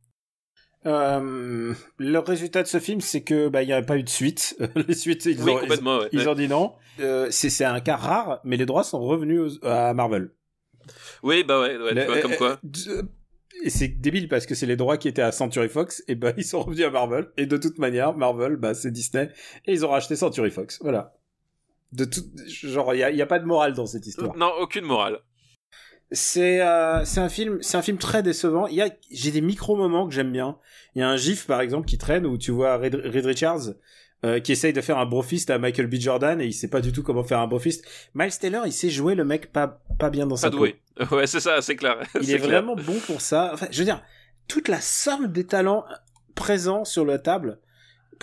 Euh, 0.85 1.74
le 1.99 2.18
résultat 2.18 2.62
de 2.62 2.68
ce 2.68 2.80
film, 2.80 3.01
c'est 3.01 3.22
que 3.22 3.49
bah 3.49 3.62
il 3.62 3.68
y 3.68 3.72
a 3.72 3.83
pas 3.83 3.97
eu 3.97 4.03
de 4.03 4.09
suite. 4.09 4.57
Les 4.89 4.95
suites, 4.95 5.24
ils, 5.26 5.41
oui 5.43 5.53
ont, 5.53 5.61
ils, 5.62 5.70
ouais. 5.70 6.09
ils 6.12 6.28
ont 6.28 6.35
dit 6.35 6.49
non. 6.49 6.72
Euh, 7.01 7.28
c'est 7.30 7.64
un 7.64 7.80
cas 7.80 7.97
rare, 7.97 8.41
mais 8.45 8.57
les 8.57 8.66
droits 8.66 8.85
sont 8.85 9.01
revenus 9.01 9.41
aux- 9.62 9.66
à 9.66 9.95
Marvel. 9.95 10.30
Oui, 11.22 11.45
bah 11.45 11.61
ouais, 11.61 11.76
ouais 11.76 11.95
Le- 11.95 12.01
tu 12.03 12.07
vois, 12.09 12.20
comme 12.20 12.33
euh, 12.33 12.37
quoi. 12.37 12.61
Et 13.64 13.70
c'est 13.70 13.87
débile 13.89 14.28
parce 14.28 14.45
que 14.47 14.57
c'est 14.57 14.66
les 14.66 14.74
droits 14.76 14.97
qui 14.97 15.07
étaient 15.07 15.22
à 15.22 15.30
Century 15.30 15.68
Fox, 15.68 16.03
et 16.09 16.16
bah 16.16 16.33
ils 16.37 16.45
sont 16.45 16.62
revenus 16.62 16.85
à 16.85 16.91
Marvel. 16.91 17.28
Et 17.37 17.47
de 17.47 17.57
toute 17.57 17.78
manière, 17.78 18.14
Marvel, 18.16 18.57
bah 18.57 18.74
c'est 18.74 18.91
Disney, 18.91 19.30
et 19.66 19.72
ils 19.72 19.87
ont 19.87 19.91
racheté 19.91 20.16
Century 20.16 20.51
Fox. 20.51 20.78
Voilà. 20.83 21.14
De 21.93 22.05
tout, 22.07 22.22
genre 22.49 22.95
il 22.95 22.99
y 22.99 23.16
y 23.16 23.22
a 23.22 23.26
pas 23.26 23.39
de 23.39 23.45
morale 23.45 23.74
dans 23.74 23.87
cette 23.87 24.07
histoire. 24.07 24.37
Non, 24.37 24.51
aucune 24.61 24.85
morale. 24.85 25.20
C'est 26.12 26.60
euh, 26.60 27.04
c'est 27.04 27.20
un 27.20 27.28
film 27.28 27.58
c'est 27.62 27.76
un 27.76 27.82
film 27.82 27.98
très 27.98 28.22
décevant. 28.22 28.66
Il 28.66 28.74
y 28.74 28.82
a 28.82 28.90
j'ai 29.10 29.30
des 29.30 29.40
micro 29.40 29.76
moments 29.76 30.06
que 30.06 30.14
j'aime 30.14 30.30
bien. 30.30 30.58
Il 30.94 31.00
y 31.00 31.02
a 31.02 31.08
un 31.08 31.16
gif 31.16 31.46
par 31.46 31.60
exemple 31.60 31.86
qui 31.86 31.96
traîne 31.98 32.26
où 32.26 32.36
tu 32.36 32.50
vois 32.50 32.76
Reed, 32.76 32.94
Reed 32.94 33.24
Richards 33.24 33.74
euh, 34.24 34.38
qui 34.38 34.52
essaye 34.52 34.72
de 34.72 34.80
faire 34.80 34.98
un 34.98 35.06
brofist 35.06 35.50
à 35.50 35.58
Michael 35.58 35.86
B 35.86 35.94
Jordan 35.94 36.40
et 36.40 36.46
il 36.46 36.52
sait 36.52 36.68
pas 36.68 36.80
du 36.80 36.92
tout 36.92 37.02
comment 37.02 37.24
faire 37.24 37.40
un 37.40 37.46
brofist. 37.46 37.84
Miles 38.14 38.38
Taylor 38.38 38.66
il 38.66 38.72
sait 38.72 38.90
jouer 38.90 39.14
le 39.14 39.24
mec 39.24 39.52
pas 39.52 39.80
pas 39.98 40.10
bien 40.10 40.26
dans 40.26 40.36
sa 40.36 40.48
Pas 40.50 40.56
peau. 40.56 40.58
doué. 40.58 40.76
Ouais, 41.10 41.26
c'est 41.26 41.40
ça, 41.40 41.62
c'est 41.62 41.76
clair. 41.76 41.96
Il 42.20 42.30
est, 42.30 42.36
clair. 42.36 42.48
vraiment 42.62 42.76
bon 42.76 42.98
pour 43.06 43.20
ça. 43.22 43.50
Enfin, 43.54 43.66
je 43.70 43.78
veux 43.78 43.84
dire 43.86 44.02
toute 44.48 44.68
la 44.68 44.80
somme 44.80 45.28
des 45.28 45.44
talents 45.44 45.84
présents 46.34 46.84
sur 46.84 47.04
la 47.06 47.18
table 47.18 47.58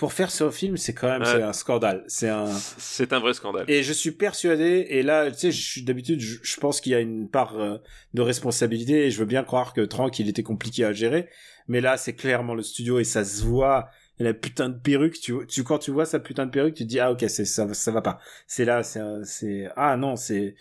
pour 0.00 0.14
faire 0.14 0.30
ce 0.30 0.50
film 0.50 0.78
c'est 0.78 0.94
quand 0.94 1.08
même 1.08 1.20
Ouais. 1.20 1.42
un 1.42 1.52
scandale. 1.52 2.04
C'est 2.08 2.30
un 2.30 2.46
C'est 2.78 3.12
un 3.12 3.20
vrai 3.20 3.34
scandale. 3.34 3.66
et 3.68 3.82
je 3.82 3.92
suis 3.92 4.12
persuadé, 4.12 4.86
et 4.88 5.02
là, 5.02 5.30
tu 5.30 5.36
sais, 5.38 5.52
je 5.52 5.60
suis 5.62 5.82
d'habitude, 5.82 6.20
je, 6.20 6.38
je 6.42 6.56
pense 6.58 6.80
qu'il 6.80 6.92
y 6.92 6.94
a 6.94 7.00
une 7.00 7.28
part 7.28 7.58
euh, 7.60 7.76
de 8.14 8.22
responsabilité, 8.22 9.04
et 9.06 9.10
je 9.10 9.18
veux 9.18 9.26
bien 9.26 9.44
croire 9.44 9.74
que 9.74 9.82
Trank, 9.82 10.18
il 10.18 10.28
était 10.30 10.42
compliqué 10.42 10.86
à 10.86 10.92
gérer, 10.94 11.28
mais 11.68 11.82
là, 11.82 11.98
c'est 11.98 12.14
clairement 12.14 12.54
le 12.54 12.62
studio, 12.62 12.98
et 12.98 13.04
ça 13.04 13.26
se 13.26 13.42
voit, 13.44 13.90
et 14.18 14.24
la 14.24 14.32
putain 14.32 14.70
de 14.70 14.78
perruque, 14.78 15.20
tu, 15.20 15.34
tu, 15.46 15.64
quand 15.64 15.78
tu 15.78 15.90
vois 15.90 16.06
sa 16.06 16.18
putain 16.18 16.46
de 16.46 16.50
perruque, 16.50 16.74
tu 16.76 16.84
te 16.84 16.88
dis, 16.88 16.98
ah 16.98 17.12
ok, 17.12 17.22
c'est, 17.28 17.44
ça, 17.44 17.72
ça 17.74 17.90
va 17.92 18.00
pas. 18.00 18.18
C'est 18.46 18.64
là, 18.64 18.82
c'est, 18.82 19.68
ah 19.76 19.98
non, 19.98 20.16
c'est, 20.16 20.54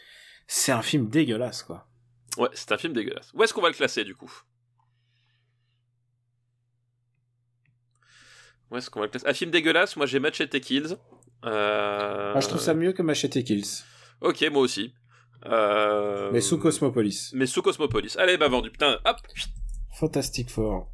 c'est 0.47 0.73
un 0.73 0.81
film 0.81 1.07
dégueulasse, 1.09 1.63
quoi. 1.63 1.87
Ouais, 2.37 2.49
c'est 2.53 2.73
un 2.73 2.77
film 2.77 2.91
dégueulasse. 2.91 3.31
Où 3.33 3.41
est-ce 3.43 3.53
qu'on 3.53 3.61
va 3.61 3.69
le 3.69 3.73
classer 3.75 4.03
du 4.03 4.15
coup? 4.15 4.31
Où 8.72 8.78
est-ce 8.78 8.89
qu'on 8.89 8.99
va 8.99 9.05
le 9.05 9.11
classer 9.11 9.28
Un 9.28 9.34
film 9.34 9.51
dégueulasse, 9.51 9.95
moi 9.95 10.05
j'ai 10.05 10.20
Machete 10.20 10.59
Kills. 10.59 10.95
Euh... 11.45 12.34
Ah, 12.36 12.39
je 12.39 12.47
trouve 12.47 12.61
ça 12.61 12.74
mieux 12.74 12.91
que 12.93 13.01
Machete 13.01 13.43
Kills, 13.43 13.84
Ok, 14.22 14.45
moi 14.51 14.61
aussi. 14.61 14.93
Euh... 15.45 16.30
mais 16.34 16.41
sous 16.41 16.57
Cosmopolis. 16.57 17.32
Mais 17.34 17.45
sous 17.45 17.61
Cosmopolis. 17.61 18.15
Allez, 18.17 18.38
bah 18.38 18.49
vendu. 18.49 18.70
Putain, 18.70 18.99
hop 19.05 19.17
Fantastic 19.97 20.49
Four. 20.49 20.91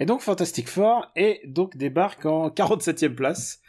Et 0.00 0.06
donc 0.06 0.20
Fantastic 0.20 0.68
Four 0.68 1.06
et 1.16 1.40
donc 1.46 1.76
débarque 1.76 2.26
en 2.26 2.48
47e 2.48 3.14
place. 3.14 3.60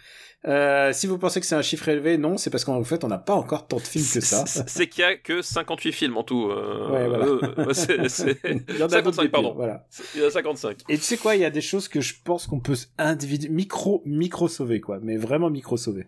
Euh, 0.47 0.93
si 0.93 1.07
vous 1.07 1.17
pensez 1.17 1.39
que 1.39 1.45
c'est 1.47 1.55
un 1.55 1.63
chiffre 1.63 1.89
élevé, 1.89 2.17
non, 2.19 2.37
c'est 2.37 2.51
parce 2.51 2.63
qu'en 2.65 2.83
fait 2.83 3.03
on 3.03 3.07
n'a 3.07 3.17
pas 3.17 3.33
encore 3.33 3.67
tant 3.67 3.77
de 3.77 3.81
films 3.81 4.05
que 4.13 4.19
ça. 4.21 4.45
C'est 4.67 4.87
qu'il 4.87 5.01
y 5.01 5.03
a 5.03 5.15
que 5.17 5.41
58 5.41 5.91
films 5.91 6.17
en 6.17 6.23
tout. 6.23 6.49
euh, 6.51 6.91
Ouais, 6.91 7.07
voilà. 7.07 7.25
euh, 7.25 7.73
c'est- 7.73 8.07
c'est- 8.09 8.39
Il 8.69 8.75
y 8.77 8.83
en 8.83 8.85
a 8.85 9.01
d'autres 9.01 9.13
55, 9.15 9.21
des 9.23 9.29
pires, 9.29 9.31
pardon. 9.31 9.53
Voilà. 9.55 9.87
Il 10.13 10.21
y 10.21 10.23
en 10.23 10.27
a 10.27 10.31
55. 10.31 10.81
Et 10.87 10.97
tu 10.97 11.03
sais 11.03 11.17
quoi, 11.17 11.35
il 11.35 11.41
y 11.41 11.45
a 11.45 11.49
des 11.49 11.61
choses 11.61 11.87
que 11.87 11.99
je 11.99 12.13
pense 12.23 12.45
qu'on 12.45 12.59
peut 12.59 12.75
individu 12.99 13.49
micro 13.49 14.03
micro 14.05 14.47
sauver 14.47 14.81
quoi, 14.81 14.99
mais 15.01 15.17
vraiment 15.17 15.49
micro 15.49 15.77
sauver. 15.77 16.05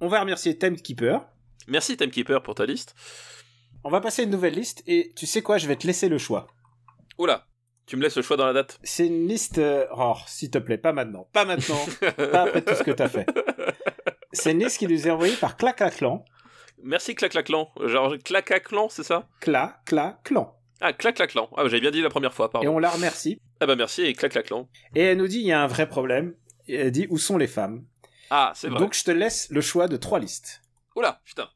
On 0.00 0.06
va 0.06 0.20
remercier 0.20 0.56
Timekeeper. 0.56 1.26
Merci 1.66 1.96
Timekeeper 1.96 2.40
pour 2.44 2.54
ta 2.54 2.64
liste. 2.64 2.94
On 3.82 3.90
va 3.90 4.00
passer 4.00 4.22
à 4.22 4.24
une 4.24 4.30
nouvelle 4.30 4.54
liste 4.54 4.84
et 4.86 5.10
tu 5.16 5.26
sais 5.26 5.42
quoi, 5.42 5.58
je 5.58 5.66
vais 5.66 5.74
te 5.74 5.84
laisser 5.86 6.08
le 6.08 6.18
choix. 6.18 6.46
Oula, 7.18 7.44
tu 7.88 7.96
me 7.96 8.02
laisses 8.02 8.16
le 8.16 8.22
choix 8.22 8.36
dans 8.36 8.46
la 8.46 8.52
date. 8.52 8.78
C'est 8.84 9.06
une 9.06 9.26
liste. 9.26 9.58
euh, 9.58 9.86
Oh, 9.96 10.14
s'il 10.26 10.50
te 10.50 10.58
plaît, 10.58 10.78
pas 10.78 10.92
maintenant, 10.92 11.28
pas 11.32 11.44
maintenant, 11.44 11.80
pas 12.32 12.42
après 12.42 12.62
tout 12.62 12.74
ce 12.74 12.82
que 12.84 12.90
t'as 12.92 13.08
fait. 13.08 13.26
C'est 14.32 14.52
une 14.52 14.60
liste 14.62 14.78
qui 14.78 14.86
nous 14.86 15.06
est 15.06 15.10
envoyée 15.10 15.34
par 15.36 15.56
Claclaclan. 15.56 16.24
Merci 16.82 17.14
Claclaclan. 17.14 17.70
Genre 17.86 18.14
Clacaclan, 18.24 18.88
c'est 18.88 19.02
ça? 19.02 19.26
Cla, 19.40 19.80
cla, 19.86 20.20
clan. 20.22 20.54
Ah, 20.80 20.92
Claclaclan. 20.92 21.48
Ah, 21.56 21.62
bah, 21.62 21.68
j'avais 21.68 21.80
bien 21.80 21.90
dit 21.90 22.02
la 22.02 22.10
première 22.10 22.32
fois, 22.34 22.46
Et 22.46 22.50
pardon. 22.52 22.76
on 22.76 22.78
la 22.78 22.90
remercie. 22.90 23.40
Ah 23.60 23.66
bah 23.66 23.74
merci 23.74 24.02
et 24.02 24.12
Claclaclan. 24.12 24.68
Et 24.94 25.02
elle 25.02 25.16
nous 25.18 25.26
dit, 25.26 25.38
il 25.40 25.46
y 25.46 25.52
a 25.52 25.60
un 25.60 25.66
vrai 25.66 25.88
problème. 25.88 26.34
Et 26.68 26.76
elle 26.76 26.92
dit, 26.92 27.06
où 27.10 27.18
sont 27.18 27.36
les 27.38 27.48
femmes? 27.48 27.84
Ah, 28.30 28.52
c'est 28.54 28.68
vrai. 28.68 28.78
Donc 28.78 28.94
je 28.94 29.02
te 29.02 29.10
laisse 29.10 29.48
le 29.50 29.60
choix 29.60 29.88
de 29.88 29.96
trois 29.96 30.20
listes. 30.20 30.62
Oula, 30.94 31.20
putain. 31.24 31.48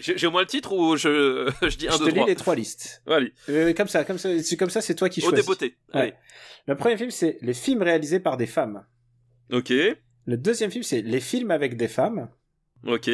J'ai 0.00 0.26
au 0.26 0.30
moins 0.30 0.40
le 0.42 0.46
titre 0.46 0.72
ou 0.72 0.96
je, 0.96 1.50
je 1.62 1.76
dis 1.76 1.88
1, 1.88 1.92
je 1.92 1.98
2, 1.98 2.04
te 2.04 2.10
lis 2.10 2.14
3 2.16 2.26
les 2.26 2.34
trois 2.36 2.54
listes. 2.54 3.02
Allez, 3.06 3.32
Euh, 3.48 3.72
comme 3.74 3.88
ça, 3.88 4.04
comme 4.04 4.18
ça, 4.18 4.28
c'est 4.42 4.56
comme 4.56 4.70
ça, 4.70 4.80
c'est 4.80 4.94
toi 4.94 5.08
qui 5.08 5.20
au 5.20 5.28
choisis. 5.28 5.44
débeauté. 5.44 5.76
Ouais. 5.94 6.00
Allez. 6.00 6.14
Le 6.66 6.76
premier 6.76 6.96
film, 6.96 7.10
c'est 7.10 7.38
les 7.42 7.54
films 7.54 7.82
réalisés 7.82 8.20
par 8.20 8.36
des 8.36 8.46
femmes. 8.46 8.84
Ok, 9.52 9.70
Le 9.70 10.36
deuxième 10.36 10.70
film, 10.70 10.82
c'est 10.82 11.02
les 11.02 11.20
films 11.20 11.50
avec 11.50 11.76
des 11.76 11.88
femmes. 11.88 12.28
ok. 12.86 13.10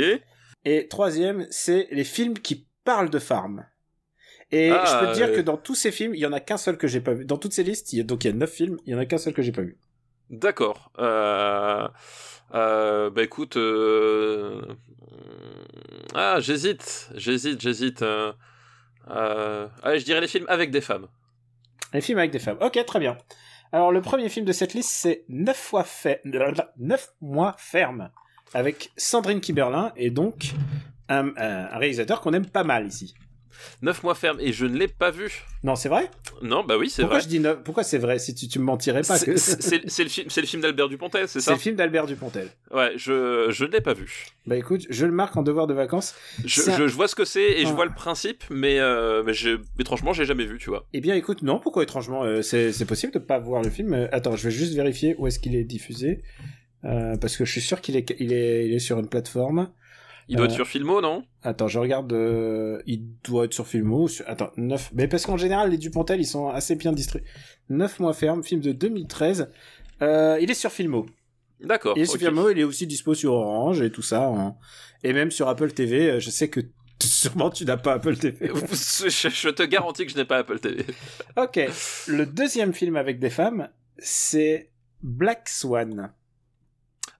Et 0.64 0.88
troisième, 0.88 1.46
c'est 1.50 1.88
les 1.90 2.04
films 2.04 2.38
qui 2.38 2.66
parlent 2.84 3.10
de 3.10 3.18
femmes. 3.18 3.66
Et 4.52 4.70
Ah, 4.70 4.84
je 4.86 5.06
peux 5.06 5.12
te 5.12 5.16
dire 5.16 5.28
euh. 5.28 5.36
que 5.36 5.40
dans 5.40 5.56
tous 5.56 5.74
ces 5.74 5.90
films, 5.90 6.14
il 6.14 6.20
y 6.20 6.26
en 6.26 6.32
a 6.32 6.40
qu'un 6.40 6.56
seul 6.58 6.76
que 6.76 6.86
j'ai 6.86 7.00
pas 7.00 7.14
vu. 7.14 7.24
Dans 7.24 7.38
toutes 7.38 7.52
ces 7.52 7.62
listes, 7.62 7.92
il 7.92 7.96
y 7.98 8.00
a, 8.00 8.04
donc 8.04 8.24
il 8.24 8.28
y 8.28 8.30
a 8.30 8.34
neuf 8.34 8.52
films, 8.52 8.78
il 8.86 8.92
y 8.92 8.94
en 8.94 8.98
a 8.98 9.06
qu'un 9.06 9.18
seul 9.18 9.32
que 9.32 9.42
j'ai 9.42 9.52
pas 9.52 9.62
vu. 9.62 9.78
D'accord. 10.28 10.92
Euh, 10.98 11.88
euh, 12.54 13.10
bah 13.10 13.22
écoute, 13.22 13.56
euh, 13.56 14.62
ah 16.14 16.38
j'hésite, 16.40 17.10
j'hésite, 17.14 17.60
j'hésite. 17.60 18.02
Euh, 18.02 18.32
allez, 19.82 19.98
je 20.00 20.04
dirais 20.04 20.20
les 20.20 20.28
films 20.28 20.46
avec 20.48 20.70
des 20.70 20.80
femmes. 20.80 21.06
Les 21.92 22.00
films 22.00 22.18
avec 22.18 22.30
des 22.30 22.38
femmes. 22.38 22.58
Ok, 22.60 22.78
très 22.86 22.98
bien. 23.00 23.16
Alors 23.72 23.92
le 23.92 24.00
premier 24.00 24.28
film 24.28 24.44
de 24.46 24.52
cette 24.52 24.74
liste, 24.74 24.90
c'est 24.90 25.24
Neuf 25.28 25.56
fois 25.56 25.84
fait, 25.84 26.22
mois 27.20 27.54
ferme, 27.58 28.10
avec 28.54 28.90
Sandrine 28.96 29.40
Kiberlin 29.40 29.92
et 29.96 30.10
donc 30.10 30.52
un- 31.08 31.32
un 31.36 31.78
réalisateur 31.78 32.20
qu'on 32.20 32.32
aime 32.32 32.46
pas 32.46 32.64
mal 32.64 32.86
ici. 32.86 33.14
Neuf 33.82 34.02
mois 34.02 34.14
ferme 34.14 34.38
et 34.40 34.52
je 34.52 34.66
ne 34.66 34.76
l'ai 34.76 34.88
pas 34.88 35.10
vu. 35.10 35.42
Non, 35.62 35.76
c'est 35.76 35.88
vrai? 35.88 36.10
Non, 36.42 36.64
bah 36.64 36.76
oui, 36.78 36.88
c'est 36.90 37.02
Pourquoi 37.02 37.18
vrai. 37.18 37.24
je 37.24 37.28
dis 37.28 37.42
Pourquoi 37.64 37.82
c'est 37.82 37.98
vrai? 37.98 38.18
Si 38.18 38.34
tu, 38.34 38.48
tu 38.48 38.58
me 38.58 38.64
mentirais 38.64 39.02
pas 39.02 39.18
que 39.18 39.36
C'est 39.36 39.60
c'est- 39.62 39.88
c'est 39.88 40.02
le 40.04 40.08
film, 40.08 40.28
c'est 40.30 40.40
le 40.40 40.46
film 40.46 40.62
d'Albert 40.62 40.88
Dupontel, 40.88 41.28
c'est 41.28 41.40
c'est 41.40 41.46
ça 41.46 41.52
le 41.52 41.58
film 41.58 41.76
d'Albert 41.76 42.06
Dupontel. 42.06 42.48
Ouais, 42.72 42.92
je 42.96 43.46
je 43.50 43.64
ne 43.64 43.70
l'ai 43.70 43.80
pas 43.80 43.92
vu. 43.94 44.26
Bah 44.46 44.56
écoute, 44.56 44.86
je 44.88 45.04
le 45.06 45.12
marque 45.12 45.36
en 45.36 45.42
devoir 45.42 45.66
de 45.66 45.74
vacances. 45.74 46.14
Je, 46.44 46.60
C'est 46.62 46.70
un- 46.72 46.76
je, 46.78 46.86
je 46.88 46.94
vois 46.94 47.08
ce 47.08 47.14
que 47.14 47.24
c'est 47.24 47.60
et 47.60 47.66
je 47.66 47.72
vois 47.72 47.84
le 47.84 47.94
principe, 47.94 48.44
mais 48.50 48.78
euh, 48.80 49.22
mais 49.24 49.34
j'ai- 49.34 49.56
étrangement 49.78 50.12
j'ai 50.12 50.24
jamais 50.24 50.44
vu, 50.46 50.58
tu 50.58 50.70
vois. 50.70 50.86
Eh 50.92 51.00
bien, 51.00 51.14
écoute, 51.14 51.42
non, 51.42 51.58
pourquoi 51.60 51.82
étrangement 51.82 52.24
euh, 52.24 52.42
C'est 52.42 52.72
c'est 52.72 52.86
possible 52.86 53.12
de 53.12 53.18
pas 53.18 53.38
voir 53.38 53.62
le 53.62 53.70
film. 53.70 53.92
Euh, 53.94 54.08
Attends, 54.12 54.36
je 54.36 54.44
vais 54.44 54.50
juste 54.54 54.74
vérifier 54.74 55.14
où 55.18 55.26
est-ce 55.26 55.38
qu'il 55.38 55.54
est 55.56 55.64
diffusé. 55.64 56.22
Euh, 56.84 57.16
parce 57.18 57.36
que 57.36 57.44
je 57.44 57.52
suis 57.52 57.60
sûr 57.60 57.82
qu'il 57.82 57.94
est, 57.96 58.14
il 58.18 58.32
est, 58.32 58.66
il 58.66 58.72
est 58.72 58.78
sur 58.78 58.98
une 58.98 59.08
plateforme. 59.08 59.68
Il 60.30 60.36
doit 60.36 60.46
Euh, 60.46 60.48
être 60.48 60.54
sur 60.54 60.66
Filmo, 60.66 61.00
non? 61.00 61.24
Attends, 61.42 61.66
je 61.68 61.78
regarde. 61.78 62.12
euh, 62.12 62.80
il 62.86 63.04
doit 63.24 63.44
être 63.46 63.52
sur 63.52 63.66
Filmo. 63.66 64.06
Sur... 64.08 64.24
Attends, 64.28 64.50
9. 64.56 64.90
Mais 64.94 65.08
parce 65.08 65.26
qu'en 65.26 65.36
général, 65.36 65.70
les 65.70 65.76
Dupontel, 65.78 66.20
ils 66.20 66.24
sont 66.26 66.48
assez 66.48 66.76
bien 66.76 66.92
distribués. 66.92 67.28
9 67.68 67.98
mois 68.00 68.12
ferme, 68.14 68.42
film 68.44 68.60
de 68.60 68.72
2013. 68.72 69.50
Euh, 70.02 70.38
il 70.40 70.50
est 70.50 70.54
sur 70.54 70.70
Filmo. 70.72 71.06
D'accord. 71.60 71.94
Il 71.96 72.02
est 72.02 72.06
sur. 72.06 72.18
Filmo, 72.18 72.48
il 72.48 72.58
est 72.58 72.64
aussi 72.64 72.86
dispo 72.86 73.12
sur 73.14 73.32
Orange 73.34 73.82
et 73.82 73.90
tout 73.90 74.02
ça. 74.02 74.28
en- 74.28 74.56
Et 75.02 75.12
même 75.12 75.30
sur 75.30 75.48
Apple 75.48 75.72
TV. 75.72 76.10
euh, 76.12 76.20
Je 76.20 76.30
sais 76.30 76.48
que 76.48 76.60
sûrement 77.02 77.50
tu 77.50 77.64
n'as 77.64 77.76
pas 77.76 77.94
Apple 77.94 78.16
TV. 78.16 78.50
je, 78.72 79.08
je 79.28 79.48
te 79.48 79.62
garantis 79.64 80.06
que 80.06 80.12
je 80.12 80.16
n'ai 80.16 80.24
pas 80.24 80.38
Apple 80.38 80.60
TV. 80.60 80.84
Ok. 81.36 81.58
Le 82.06 82.24
deuxième 82.24 82.72
film 82.72 82.96
avec 82.96 83.18
des 83.18 83.30
femmes, 83.30 83.68
c'est 83.98 84.70
Black 85.02 85.48
Swan. 85.48 86.12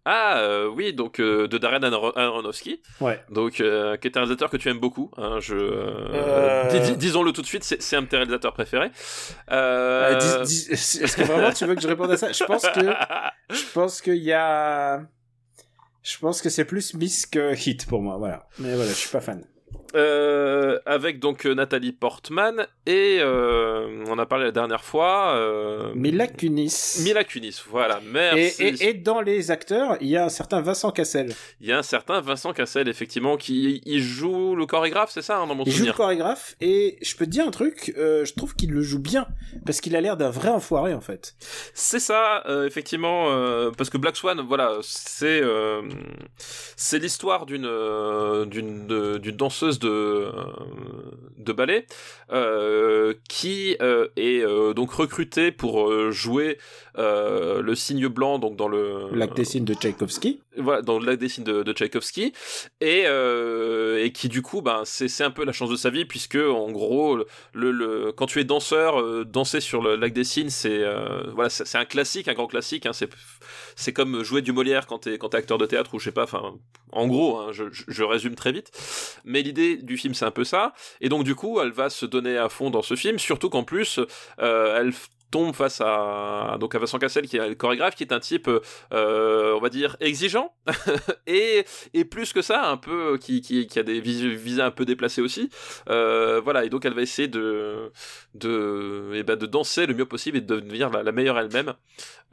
Ah 0.07 0.39
euh, 0.39 0.67
oui, 0.67 0.95
donc 0.95 1.21
euh, 1.21 1.47
de 1.47 1.59
Darren 1.59 1.83
Aron- 1.83 2.17
Aronofsky, 2.17 2.81
Ouais. 3.03 3.23
donc 3.31 3.61
euh, 3.61 3.97
qui 3.99 4.09
est 4.09 4.17
un 4.17 4.21
réalisateur 4.21 4.49
que 4.49 4.57
tu 4.57 4.69
aimes 4.71 4.79
beaucoup. 4.81 5.11
Hein, 5.19 5.39
je, 5.41 5.55
euh, 5.55 6.09
Euh. 6.15 6.69
dis- 6.71 6.81
dis- 6.93 6.97
disons-le 6.97 7.33
tout 7.33 7.43
de 7.43 7.47
suite, 7.47 7.65
c'est 7.65 7.97
un 7.97 8.03
de 8.03 8.07
tes 8.07 8.17
réalisateurs 8.17 8.55
préférés. 8.55 8.91
Euh, 9.51 10.19
Euh... 10.19 10.43
Est-ce 10.43 11.17
que 11.17 11.23
vraiment 11.23 11.53
tu 11.53 11.67
veux 11.67 11.75
que 11.75 11.83
je 11.83 11.89
réponde 11.89 12.11
à 12.11 12.17
ça? 12.17 12.33
Je 12.33 12.45
pense 12.45 12.63
que 12.69 12.81
je 13.51 13.73
pense 13.75 14.01
qu'il 14.01 14.17
y 14.17 14.33
a. 14.33 15.03
Je 16.03 16.19
pense 16.19 16.41
que 16.41 16.49
c'est 16.49 16.65
plus 16.65 16.95
Miss 16.95 17.27
que 17.27 17.55
Hit 17.55 17.87
pour 17.87 18.01
moi, 18.01 18.17
voilà. 18.17 18.47
Mais 18.59 18.75
voilà, 18.75 18.89
je 18.91 18.97
suis 18.97 19.11
pas 19.11 19.21
fan. 19.21 19.45
Euh, 19.97 20.79
avec 20.87 21.19
donc 21.19 21.47
euh, 21.47 21.55
Nathalie 21.55 21.91
Portman 21.91 22.67
et 22.87 23.19
euh, 23.21 24.05
on 24.07 24.19
a 24.21 24.27
parlé 24.27 24.45
la 24.45 24.51
dernière 24.53 24.85
fois. 24.85 25.35
Euh, 25.35 25.93
Mila 25.95 26.29
Kunis. 26.29 27.01
Mila 27.03 27.25
Kunis, 27.25 27.63
voilà, 27.69 28.01
merci. 28.05 28.63
et, 28.63 28.91
et 28.91 28.95
dans 28.95 29.21
les 29.21 29.51
acteurs, 29.51 29.97
il 30.01 30.09
y 30.09 30.17
a 30.17 30.25
un 30.25 30.29
certain 30.29 30.61
Vincent 30.61 30.93
Cassel. 30.93 31.35
Il 31.61 31.67
y 31.67 31.73
a 31.73 31.79
un 31.79 31.83
certain 31.83 32.21
Vincent 32.21 32.53
Cassel, 32.53 32.89
effectivement, 32.89 33.37
qui 33.37 33.83
il 33.85 34.01
joue 34.01 34.55
le 34.55 34.65
chorégraphe, 34.67 35.11
c'est 35.13 35.23
ça, 35.23 35.39
hein, 35.39 35.47
dans 35.49 35.57
mon 35.57 35.65
Il 35.65 35.73
joue 35.73 35.73
le 35.73 35.77
souvenir 35.79 35.95
chorégraphe 35.97 36.55
et 36.61 36.97
je 37.03 37.17
peux 37.17 37.25
te 37.25 37.31
dire 37.31 37.47
un 37.47 37.51
truc, 37.51 37.93
je 37.97 38.33
trouve 38.35 38.55
qu'il 38.55 38.71
le 38.71 38.83
joue 38.83 39.01
bien 39.01 39.27
parce 39.67 39.81
qu'il 39.81 39.97
a 39.97 40.01
l'air 40.01 40.17
d'un 40.17 40.31
vrai 40.31 40.51
enfoiré 40.51 40.95
en 40.95 41.01
fait. 41.01 41.35
C'est 41.75 42.01
ça, 42.01 42.45
effectivement, 42.65 43.27
parce 43.77 43.91
que 43.91 43.99
Black 43.99 44.17
Swan, 44.17 44.41
voilà, 44.47 44.79
c'est 44.83 45.43
c'est 46.77 46.99
l'histoire 46.99 47.47
d'une 47.47 47.69
d'une 48.47 49.37
danseuse 49.37 49.80
de 49.81 49.89
euh, 49.89 50.31
de 51.39 51.53
ballet 51.53 51.87
euh, 52.33 53.15
qui 53.29 53.77
euh, 53.81 54.09
est 54.17 54.45
donc 54.75 54.93
recrutée 54.93 55.53
pour 55.53 55.91
jouer 56.11 56.59
le 56.97 57.75
signe 57.75 58.09
blanc 58.09 58.39
donc 58.39 58.57
dans 58.57 58.69
le 58.69 59.09
L'acte 59.13 59.39
de 59.39 59.75
Tchaïkovski. 59.75 60.41
Voilà, 60.61 60.83
dans 60.83 60.99
l'acte 60.99 61.21
des 61.21 61.29
signes 61.29 61.45
de, 61.45 61.63
de 61.63 61.73
Tchaïkovski, 61.73 62.33
et, 62.81 63.03
euh, 63.07 64.03
et 64.03 64.13
qui 64.13 64.29
du 64.29 64.43
coup, 64.43 64.63
ben, 64.63 64.83
c'est 64.85 65.25
un 65.25 65.31
peu 65.31 65.45
la 65.45 65.53
chance 65.53 65.71
de 65.71 65.77
sa 65.77 65.91
vie, 65.91 66.05
puisque 66.05 66.37
en 66.37 66.71
gros, 66.71 67.17
le, 67.53 67.71
le, 67.71 68.13
quand 68.13 68.27
tu 68.27 68.41
es 68.41 68.45
danseur, 68.45 69.01
euh, 69.01 69.25
danser 69.25 69.61
sur 69.61 69.83
le 69.83 69.97
lac 69.97 70.13
des 70.13 70.25
signes, 70.25 70.51
c'est 70.51 70.83
euh, 70.83 71.23
voilà, 71.35 71.51
c'est 71.51 71.79
un 71.79 71.85
classique, 71.85 72.29
un 72.29 72.35
grand 72.35 72.47
classique. 72.47 72.87
Hein, 72.87 72.93
c'est 73.77 73.93
comme 73.93 74.23
jouer 74.23 74.43
du 74.43 74.53
Molière 74.53 74.87
quand 74.87 74.99
t'es 74.99 75.19
quand 75.19 75.31
t'es 75.31 75.39
acteur 75.39 75.59
de 75.59 75.67
théâtre 75.67 75.95
ou 75.95 75.99
je 75.99 76.05
sais 76.05 76.13
pas. 76.13 76.25
Enfin, 76.25 76.55
en 76.93 77.07
gros, 77.07 77.39
hein, 77.39 77.53
je, 77.53 77.65
je, 77.71 78.05
résume 78.05 78.35
très 78.35 78.53
vite. 78.53 78.71
Mais 79.25 79.43
l'idée 79.43 79.77
du 79.77 79.97
film, 79.97 80.15
c'est 80.15 80.25
un 80.25 80.31
peu 80.31 80.45
ça. 80.45 80.73
Et 81.01 81.09
donc 81.09 81.25
du 81.25 81.35
coup, 81.35 81.61
elle 81.61 81.73
va 81.73 81.91
se 81.91 82.07
donner 82.07 82.37
à 82.37 82.49
fond 82.49 82.71
dans 82.71 82.83
ce 82.83 82.97
film, 82.97 83.19
surtout 83.19 83.51
qu'en 83.51 83.65
plus, 83.65 84.01
elle 84.39 84.93
tombe 85.31 85.55
face 85.55 85.81
à 85.81 86.57
donc 86.61 86.75
à 86.75 86.79
Vincent 86.79 86.99
Cassel 86.99 87.27
qui 87.27 87.37
est 87.37 87.49
le 87.49 87.55
chorégraphe 87.55 87.95
qui 87.95 88.03
est 88.03 88.13
un 88.13 88.21
type 88.21 88.49
euh, 88.93 89.55
on 89.55 89.61
va 89.61 89.69
dire 89.69 89.97
exigeant. 90.01 90.53
Et, 91.27 91.65
et 91.95 92.05
plus 92.05 92.33
que 92.33 92.43
ça 92.43 92.69
un 92.71 92.77
peu 92.77 93.17
qui, 93.19 93.41
qui, 93.41 93.67
qui 93.67 93.79
a 93.79 93.83
des 93.83 94.01
vis- 94.01 94.35
visées 94.35 94.63
un 94.63 94.71
peu 94.73 94.85
déplacées 94.85 95.21
aussi. 95.23 95.49
Euh, 95.89 96.41
voilà. 96.43 96.65
Et 96.65 96.69
donc 96.69 96.85
elle 96.85 96.95
va 96.95 97.03
essayer 97.03 97.29
de 97.29 97.93
de 98.35 99.13
et 99.15 99.23
ben 99.23 99.37
de 99.37 99.47
danser 99.47 99.87
le 99.87 99.95
mieux 99.95 100.07
possible 100.07 100.39
et 100.39 100.41
de 100.41 100.59
devenir 100.61 100.91
la, 100.91 101.13
meilleure 101.13 101.39
elle-même. 101.39 101.75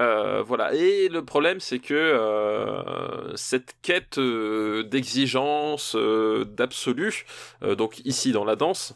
Euh, 0.02 0.42
voilà. 0.42 0.74
Et 0.74 1.10
le 1.10 1.24
problème 1.24 1.60
c'est 1.60 1.80
que 1.80 1.94
euh, 1.94 3.36
cette 3.36 3.76
quête 3.82 4.18
euh, 4.18 4.84
d'exigence 4.84 5.96
euh, 5.96 6.46
d'absolu 6.46 7.26
euh, 7.64 7.76
donc 7.76 8.00
ici 8.06 8.32
dans 8.32 8.46
la 8.46 8.56
danse 8.56 8.94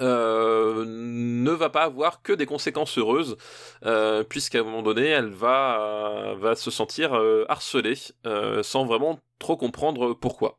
euh, 0.00 0.84
ne 0.86 1.50
va 1.50 1.68
pas 1.70 1.82
avoir 1.82 2.22
que 2.22 2.32
des 2.32 2.46
conséquences 2.46 2.96
heureuses, 2.98 3.36
euh, 3.84 4.22
puisqu'à 4.22 4.60
un 4.60 4.64
moment 4.64 4.82
donné, 4.82 5.06
elle 5.06 5.30
va, 5.30 5.80
euh, 5.80 6.34
va 6.36 6.54
se 6.54 6.70
sentir 6.70 7.12
harcelée, 7.48 7.96
sans 8.62 8.84
vraiment 8.84 9.18
trop 9.38 9.56
comprendre 9.56 10.14
pourquoi. 10.14 10.58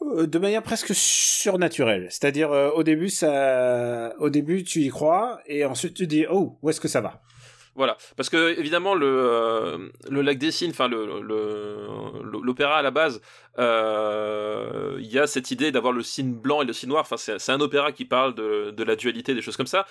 De 0.00 0.38
manière 0.38 0.62
presque 0.64 0.92
surnaturelle. 0.94 2.08
C'est-à-dire 2.10 2.50
au 2.50 2.82
début 2.82 3.08
ça 3.08 4.12
au 4.18 4.30
début 4.30 4.64
tu 4.64 4.80
y 4.80 4.88
crois 4.88 5.38
et 5.46 5.64
ensuite 5.64 5.94
tu 5.94 6.08
dis 6.08 6.26
oh, 6.28 6.58
où 6.60 6.70
est-ce 6.70 6.80
que 6.80 6.88
ça 6.88 7.00
va? 7.00 7.20
Voilà, 7.76 7.96
parce 8.16 8.28
que 8.28 8.58
évidemment 8.58 8.94
le 8.94 9.06
euh, 9.06 9.88
le 10.10 10.20
lac 10.22 10.38
des 10.38 10.50
signes, 10.50 10.70
enfin 10.72 10.88
le 10.88 11.20
le- 11.22 12.40
l'opéra 12.42 12.78
à 12.78 12.82
la 12.82 12.90
base, 12.90 13.20
il 13.58 15.06
y 15.06 15.18
a 15.18 15.26
cette 15.26 15.50
idée 15.50 15.70
d'avoir 15.72 15.92
le 15.92 16.02
signe 16.02 16.32
blanc 16.34 16.62
et 16.62 16.64
le 16.64 16.72
signe 16.72 16.88
noir. 16.90 17.02
Enfin 17.02 17.16
c'est 17.16 17.52
un 17.52 17.60
opéra 17.60 17.92
qui 17.92 18.04
parle 18.04 18.34
de 18.34 18.82
la 18.82 18.96
dualité, 18.96 19.34
des 19.34 19.42
choses 19.42 19.56
comme 19.56 19.66
ça. 19.66 19.86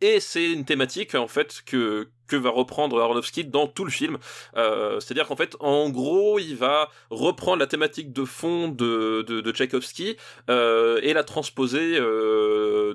Et 0.00 0.18
c'est 0.18 0.50
une 0.50 0.64
thématique 0.64 1.14
en 1.14 1.28
fait 1.28 1.62
que 1.64 2.08
que 2.26 2.36
va 2.36 2.50
reprendre 2.50 2.98
Aronofsky 3.00 3.44
dans 3.44 3.66
tout 3.66 3.84
le 3.84 3.90
film. 3.90 4.16
Euh, 4.56 4.98
C'est-à-dire 5.00 5.26
qu'en 5.28 5.36
fait, 5.36 5.54
en 5.60 5.90
gros, 5.90 6.38
il 6.38 6.56
va 6.56 6.88
reprendre 7.10 7.58
la 7.58 7.66
thématique 7.66 8.10
de 8.12 8.24
fond 8.24 8.68
de 8.68 9.22
de, 9.22 9.52
Tchaïkovski 9.52 10.16
euh, 10.48 10.98
et 11.02 11.12
la 11.12 11.24
transposer 11.24 11.98
euh, 11.98 12.94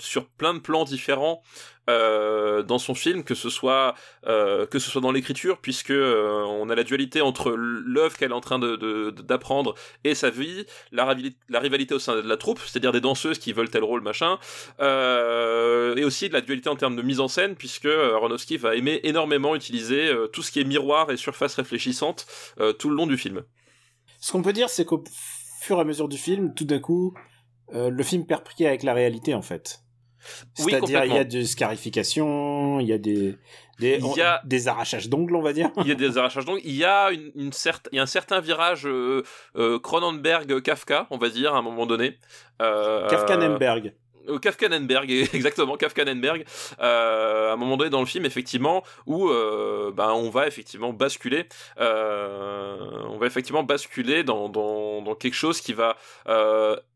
sur 0.00 0.26
plein 0.26 0.54
de 0.54 0.58
plans 0.58 0.84
différents 0.84 1.42
euh, 1.88 2.62
dans 2.62 2.78
son 2.78 2.94
film, 2.94 3.22
que 3.22 3.34
ce 3.34 3.48
soit 3.48 3.94
euh, 4.26 4.66
que 4.66 4.78
ce 4.80 4.90
soit 4.90 5.00
dans 5.02 5.12
l'écriture, 5.12 5.58
puisque 5.60 5.90
euh, 5.90 6.42
on 6.48 6.68
a 6.68 6.74
la 6.74 6.82
dualité 6.84 7.20
entre 7.20 7.52
l'œuvre 7.56 8.16
qu'elle 8.16 8.32
est 8.32 8.34
en 8.34 8.40
train 8.40 8.58
de 8.58 8.76
de- 8.76 9.10
d'apprendre 9.44 9.74
et 10.04 10.14
sa 10.14 10.30
vie, 10.30 10.64
la, 10.90 11.04
rivali- 11.04 11.36
la 11.48 11.60
rivalité 11.60 11.94
au 11.94 11.98
sein 11.98 12.16
de 12.16 12.26
la 12.26 12.36
troupe, 12.36 12.60
c'est-à-dire 12.60 12.92
des 12.92 13.00
danseuses 13.00 13.38
qui 13.38 13.52
veulent 13.52 13.70
tel 13.70 13.84
rôle, 13.84 14.00
machin, 14.00 14.38
euh, 14.80 15.94
et 15.96 16.04
aussi 16.04 16.28
de 16.28 16.32
la 16.32 16.40
dualité 16.40 16.70
en 16.70 16.76
termes 16.76 16.96
de 16.96 17.02
mise 17.02 17.20
en 17.20 17.28
scène, 17.28 17.54
puisque 17.54 17.84
euh, 17.86 18.14
Aronofsky 18.14 18.56
va 18.56 18.74
aimer 18.74 19.00
énormément 19.02 19.54
utiliser 19.54 20.08
euh, 20.08 20.28
tout 20.28 20.42
ce 20.42 20.50
qui 20.50 20.60
est 20.60 20.64
miroir 20.64 21.10
et 21.10 21.16
surface 21.16 21.54
réfléchissante 21.56 22.26
tout 22.78 22.88
le 22.88 22.96
long 22.96 23.06
du 23.06 23.18
film. 23.18 23.42
Ce 24.20 24.32
qu'on 24.32 24.42
peut 24.42 24.52
dire 24.52 24.70
c'est 24.70 24.84
qu'au 24.84 25.04
fur 25.60 25.76
et 25.78 25.80
à 25.80 25.84
mesure 25.84 26.08
du 26.08 26.16
film, 26.16 26.54
tout 26.54 26.64
d'un 26.64 26.78
coup, 26.78 27.14
le 27.72 28.02
film 28.02 28.26
perd 28.26 28.44
pied 28.44 28.66
avec 28.66 28.82
la 28.82 28.94
réalité 28.94 29.34
en 29.34 29.42
fait. 29.42 29.80
Oui, 30.60 30.72
C'est-à-dire, 30.72 31.04
il 31.04 31.14
y 31.14 31.18
a 31.18 31.24
des 31.24 31.44
scarifications, 31.46 32.80
il 32.80 32.86
y 32.88 32.92
a 32.92 32.98
des 32.98 33.36
des, 33.80 33.98
Il 34.00 34.16
y 34.16 34.22
a- 34.22 34.40
des 34.44 34.68
arrachages 34.68 35.08
d'ongles, 35.08 35.34
on 35.34 35.42
va 35.42 35.52
dire. 35.52 35.68
il 35.82 35.88
y 35.88 35.90
a 35.90 35.96
des 35.96 36.16
arrachages 36.16 36.44
donc 36.44 36.60
il 36.64 36.76
y 36.76 36.84
a 36.84 37.10
une, 37.10 37.32
une 37.34 37.52
certes 37.52 37.88
il 37.90 37.96
y 37.96 37.98
a 37.98 38.02
un 38.02 38.06
certain 38.06 38.38
virage 38.40 38.86
euh, 38.86 39.24
euh, 39.56 39.80
Cronenberg 39.80 40.60
Kafka 40.62 41.08
on 41.10 41.18
va 41.18 41.28
dire 41.28 41.54
à 41.54 41.58
un 41.58 41.62
moment 41.62 41.84
donné 41.84 42.16
euh, 42.62 43.08
Kafka-Nemberg. 43.08 43.92
Euh, 44.28 44.38
Kafkanenberg, 44.38 45.10
exactement, 45.34 45.76
Kafkanenberg, 45.76 46.44
euh, 46.80 47.50
à 47.50 47.52
un 47.52 47.56
moment 47.56 47.76
donné 47.76 47.90
dans 47.90 48.00
le 48.00 48.06
film, 48.06 48.24
effectivement, 48.24 48.82
où 49.06 49.28
euh, 49.28 49.92
ben, 49.94 50.10
on 50.12 50.30
va 50.30 50.46
effectivement 50.46 50.92
basculer, 50.92 51.46
euh, 51.80 52.76
on 53.10 53.18
va 53.18 53.26
effectivement 53.26 53.62
basculer 53.62 54.24
dans, 54.24 54.48
dans, 54.48 55.02
dans 55.02 55.14
quelque 55.14 55.34
chose 55.34 55.60
qui 55.60 55.72
va, 55.74 55.96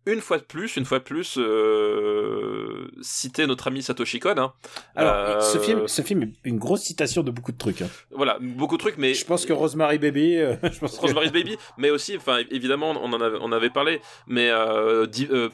une 0.06 0.20
fois 0.22 0.38
de 0.38 0.44
plus, 0.44 0.76
une 0.76 0.84
fois 0.86 0.98
de 1.00 1.04
plus, 1.04 1.36
euh, 1.38 2.88
citer 3.02 3.46
notre 3.46 3.66
ami 3.68 3.82
Satoshi 3.82 4.20
Kon. 4.20 4.34
Hein. 4.38 4.52
Alors, 4.96 5.14
Euh, 5.14 5.40
ce 5.40 5.58
film, 5.58 5.86
ce 5.86 6.02
film 6.02 6.22
est 6.22 6.32
une 6.44 6.58
grosse 6.58 6.80
citation 6.82 7.22
de 7.22 7.30
beaucoup 7.30 7.52
de 7.52 7.58
trucs. 7.58 7.82
hein. 7.82 7.88
Voilà, 8.10 8.38
beaucoup 8.40 8.76
de 8.76 8.80
trucs, 8.82 8.96
mais 8.98 9.12
Je 9.14 9.24
pense 9.26 9.44
que 9.44 9.52
Rosemary 9.52 9.98
Baby, 9.98 10.38
euh, 10.38 10.56
je 10.72 10.78
pense 10.78 10.96
que- 10.96 11.02
Rosemary's 11.02 11.32
Baby, 11.32 11.56
mais 11.76 11.90
aussi, 11.90 12.16
enfin, 12.16 12.38
évidemment, 12.50 12.90
on 13.02 13.12
en 13.12 13.20
avait, 13.20 13.38
on 13.40 13.52
avait 13.52 13.70
parlé, 13.70 14.00
mais 14.26 14.50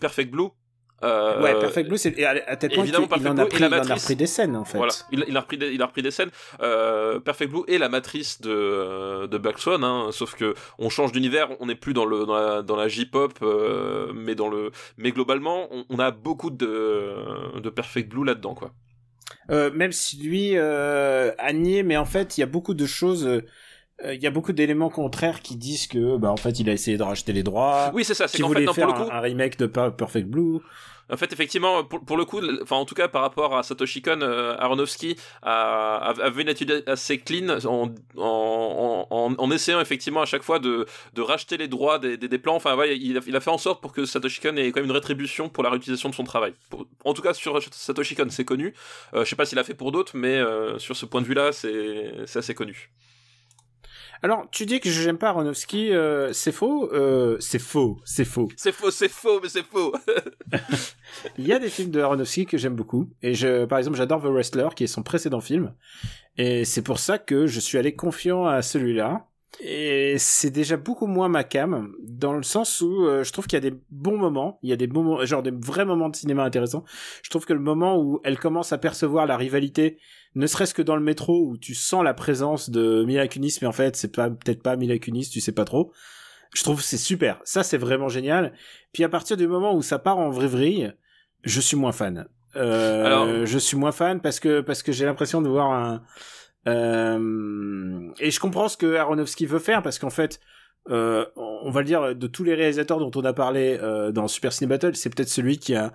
Perfect 0.00 0.30
Blue. 0.30 0.48
Euh, 1.04 1.42
Ouais, 1.42 1.58
Perfect 1.58 1.88
Blue, 1.88 1.98
c'est 1.98 2.24
à, 2.24 2.56
tel 2.56 2.70
point 2.70 2.82
évidemment, 2.82 3.06
qu'il 3.06 3.28
en 3.28 3.38
a 3.38 3.46
pris, 3.46 3.58
il 3.58 3.64
en 3.66 3.72
a 3.72 3.94
repris 3.94 4.16
des 4.16 4.26
scènes 4.26 4.56
en 4.56 4.64
fait. 4.64 4.78
Voilà, 4.78 4.92
il, 5.12 5.24
il 5.28 5.36
a 5.36 5.40
repris 5.40 5.58
des, 5.58 5.68
il 5.72 5.82
a 5.82 5.86
repris 5.86 6.02
des 6.02 6.10
scènes. 6.10 6.30
Euh, 6.60 7.20
Perfect 7.20 7.50
Blue 7.52 7.62
et 7.68 7.78
la 7.78 7.88
matrice 7.88 8.40
de, 8.40 8.50
euh, 8.50 9.26
de 9.26 9.38
Black 9.38 9.58
Swan, 9.58 9.84
hein, 9.84 10.08
sauf 10.10 10.34
que 10.34 10.54
on 10.78 10.88
change 10.88 11.12
d'univers, 11.12 11.48
on 11.60 11.66
n'est 11.66 11.74
plus 11.74 11.94
dans 11.94 12.04
le 12.06 12.26
dans 12.26 12.34
la, 12.34 12.62
dans 12.62 12.76
la 12.76 12.88
J-pop, 12.88 13.38
euh, 13.42 14.12
mais 14.14 14.34
dans 14.34 14.48
le 14.48 14.70
mais 14.96 15.10
globalement, 15.12 15.68
on, 15.70 15.84
on 15.90 15.98
a 15.98 16.10
beaucoup 16.10 16.50
de 16.50 17.60
de 17.60 17.70
Perfect 17.70 18.08
Blue 18.10 18.24
là-dedans, 18.24 18.54
quoi. 18.54 18.72
Même 19.48 19.92
si 19.92 20.22
lui 20.22 20.56
a 20.58 21.52
nié, 21.52 21.82
mais 21.82 21.96
en 21.96 22.06
fait, 22.06 22.38
il 22.38 22.40
y 22.40 22.44
a 22.44 22.46
beaucoup 22.46 22.74
de 22.74 22.86
choses. 22.86 23.42
Il 24.04 24.20
y 24.20 24.26
a 24.26 24.30
beaucoup 24.30 24.52
d'éléments 24.52 24.90
contraires 24.90 25.40
qui 25.40 25.54
disent 25.54 25.86
que, 25.86 26.16
bah, 26.16 26.30
en 26.30 26.36
fait, 26.36 26.58
il 26.58 26.68
a 26.68 26.72
essayé 26.72 26.96
de 26.96 27.02
racheter 27.04 27.32
les 27.32 27.44
droits. 27.44 27.92
Oui, 27.94 28.04
c'est 28.04 28.14
ça. 28.14 28.26
C'est 28.26 28.38
qu'il 28.38 28.44
qu'en 28.44 28.52
fait, 28.52 28.60
non, 28.60 28.66
pour 28.66 28.74
faire 28.74 28.86
le 28.88 28.92
coup, 28.92 29.08
un, 29.10 29.16
un 29.16 29.20
remake 29.20 29.56
de 29.56 29.66
Per- 29.66 29.90
Perfect 29.96 30.26
Blue. 30.26 30.58
En 31.10 31.16
fait, 31.16 31.32
effectivement, 31.32 31.84
pour, 31.84 32.16
le 32.16 32.24
coup, 32.24 32.40
enfin, 32.62 32.76
en 32.76 32.84
tout 32.84 32.94
cas, 32.94 33.08
par 33.08 33.22
rapport 33.22 33.56
à 33.56 33.62
Satoshi 33.62 34.00
Kon, 34.00 34.20
euh, 34.22 34.56
Aronofsky 34.58 35.16
a, 35.42 36.14
avait 36.22 36.42
une 36.42 36.48
attitude 36.48 36.82
assez 36.86 37.18
clean 37.18 37.58
en, 38.16 39.50
essayant 39.50 39.80
effectivement 39.80 40.22
à 40.22 40.26
chaque 40.26 40.42
fois 40.42 40.58
de, 40.58 40.86
de 41.12 41.22
racheter 41.22 41.56
les 41.56 41.68
droits 41.68 41.98
des, 41.98 42.16
des, 42.16 42.38
plans. 42.38 42.56
Enfin, 42.56 42.74
ouais, 42.76 42.96
il 42.98 43.16
a, 43.16 43.40
fait 43.40 43.50
en 43.50 43.58
sorte 43.58 43.82
pour 43.82 43.92
que 43.92 44.06
Satoshi 44.06 44.40
Kon 44.40 44.56
ait 44.56 44.72
quand 44.72 44.80
même 44.80 44.86
une 44.86 44.92
rétribution 44.92 45.48
pour 45.48 45.62
la 45.62 45.70
réutilisation 45.70 46.08
de 46.08 46.14
son 46.14 46.24
travail. 46.24 46.54
En 47.04 47.12
tout 47.12 47.22
cas, 47.22 47.34
sur 47.34 47.60
Satoshi 47.72 48.14
Kon, 48.14 48.28
c'est 48.30 48.44
connu. 48.44 48.74
Euh, 49.14 49.24
je 49.24 49.30
sais 49.30 49.36
pas 49.36 49.44
s'il 49.44 49.58
a 49.58 49.64
fait 49.64 49.74
pour 49.74 49.92
d'autres, 49.92 50.16
mais 50.16 50.36
euh, 50.36 50.78
sur 50.78 50.96
ce 50.96 51.06
point 51.06 51.20
de 51.20 51.26
vue-là, 51.26 51.52
c'est 51.52 52.36
assez 52.36 52.54
connu. 52.54 52.90
Alors, 54.24 54.46
tu 54.50 54.64
dis 54.64 54.80
que 54.80 54.88
j'aime 54.88 55.18
pas 55.18 55.28
Aronofsky, 55.28 55.92
euh, 55.92 56.32
c'est 56.32 56.50
faux 56.50 56.90
euh, 56.94 57.36
C'est 57.40 57.58
faux, 57.58 58.00
c'est 58.06 58.24
faux. 58.24 58.48
C'est 58.56 58.72
faux, 58.72 58.90
c'est 58.90 59.10
faux, 59.10 59.38
mais 59.42 59.50
c'est 59.50 59.62
faux. 59.62 59.94
Il 61.36 61.46
y 61.46 61.52
a 61.52 61.58
des 61.58 61.68
films 61.68 61.90
de 61.90 62.00
Aronofsky 62.00 62.46
que 62.46 62.56
j'aime 62.56 62.74
beaucoup. 62.74 63.10
Et 63.20 63.34
je, 63.34 63.66
par 63.66 63.76
exemple, 63.76 63.98
j'adore 63.98 64.22
The 64.22 64.28
Wrestler, 64.28 64.68
qui 64.74 64.84
est 64.84 64.86
son 64.86 65.02
précédent 65.02 65.42
film. 65.42 65.74
Et 66.38 66.64
c'est 66.64 66.80
pour 66.80 67.00
ça 67.00 67.18
que 67.18 67.46
je 67.46 67.60
suis 67.60 67.76
allé 67.76 67.94
confiant 67.94 68.46
à 68.46 68.62
celui-là. 68.62 69.26
Et 69.60 70.16
c'est 70.18 70.50
déjà 70.50 70.76
beaucoup 70.76 71.06
moins 71.06 71.28
ma 71.28 71.44
cam, 71.44 71.92
dans 72.02 72.32
le 72.32 72.42
sens 72.42 72.80
où 72.80 73.06
euh, 73.06 73.22
je 73.24 73.32
trouve 73.32 73.46
qu'il 73.46 73.56
y 73.56 73.64
a 73.66 73.70
des 73.70 73.76
bons 73.90 74.16
moments, 74.18 74.58
il 74.62 74.70
y 74.70 74.72
a 74.72 74.76
des 74.76 74.86
moments, 74.88 75.24
genre 75.24 75.42
des 75.42 75.52
vrais 75.52 75.84
moments 75.84 76.08
de 76.08 76.16
cinéma 76.16 76.42
intéressants. 76.44 76.84
Je 77.22 77.30
trouve 77.30 77.46
que 77.46 77.52
le 77.52 77.60
moment 77.60 77.98
où 77.98 78.20
elle 78.24 78.38
commence 78.38 78.72
à 78.72 78.78
percevoir 78.78 79.26
la 79.26 79.36
rivalité, 79.36 79.98
ne 80.34 80.46
serait-ce 80.46 80.74
que 80.74 80.82
dans 80.82 80.96
le 80.96 81.02
métro, 81.02 81.46
où 81.46 81.56
tu 81.56 81.74
sens 81.74 82.02
la 82.02 82.14
présence 82.14 82.68
de 82.70 83.04
Mila 83.04 83.28
Kunis, 83.28 83.58
mais 83.62 83.68
en 83.68 83.72
fait 83.72 83.94
c'est 83.96 84.14
pas 84.14 84.28
peut-être 84.28 84.62
pas 84.62 84.76
Mila 84.76 84.98
Kunis, 84.98 85.30
tu 85.30 85.40
sais 85.40 85.52
pas 85.52 85.64
trop. 85.64 85.92
Je 86.54 86.62
trouve 86.62 86.78
que 86.78 86.84
c'est 86.84 86.96
super. 86.98 87.40
Ça 87.44 87.62
c'est 87.62 87.78
vraiment 87.78 88.08
génial. 88.08 88.52
Puis 88.92 89.04
à 89.04 89.08
partir 89.08 89.36
du 89.36 89.46
moment 89.46 89.74
où 89.74 89.82
ça 89.82 89.98
part 89.98 90.18
en 90.18 90.30
vrille, 90.30 90.92
je 91.44 91.60
suis 91.60 91.76
moins 91.76 91.92
fan. 91.92 92.26
Euh, 92.56 93.04
Alors- 93.04 93.46
je 93.46 93.58
suis 93.58 93.76
moins 93.76 93.92
fan 93.92 94.20
parce 94.20 94.40
que 94.40 94.60
parce 94.60 94.82
que 94.82 94.92
j'ai 94.92 95.04
l'impression 95.04 95.40
de 95.42 95.48
voir 95.48 95.72
un 95.72 96.02
euh, 96.66 98.10
et 98.18 98.30
je 98.30 98.40
comprends 98.40 98.68
ce 98.68 98.76
que 98.76 98.96
Aronofsky 98.96 99.46
veut 99.46 99.58
faire 99.58 99.82
parce 99.82 99.98
qu'en 99.98 100.10
fait 100.10 100.40
euh, 100.90 101.24
on 101.36 101.70
va 101.70 101.80
le 101.80 101.86
dire 101.86 102.14
de 102.14 102.26
tous 102.26 102.44
les 102.44 102.54
réalisateurs 102.54 102.98
dont 102.98 103.10
on 103.14 103.24
a 103.24 103.32
parlé 103.32 103.78
euh, 103.82 104.12
dans 104.12 104.28
Super 104.28 104.52
Ciné 104.52 104.68
Battle, 104.68 104.94
c'est 104.96 105.14
peut-être 105.14 105.28
celui 105.28 105.58
qui 105.58 105.74
a 105.74 105.92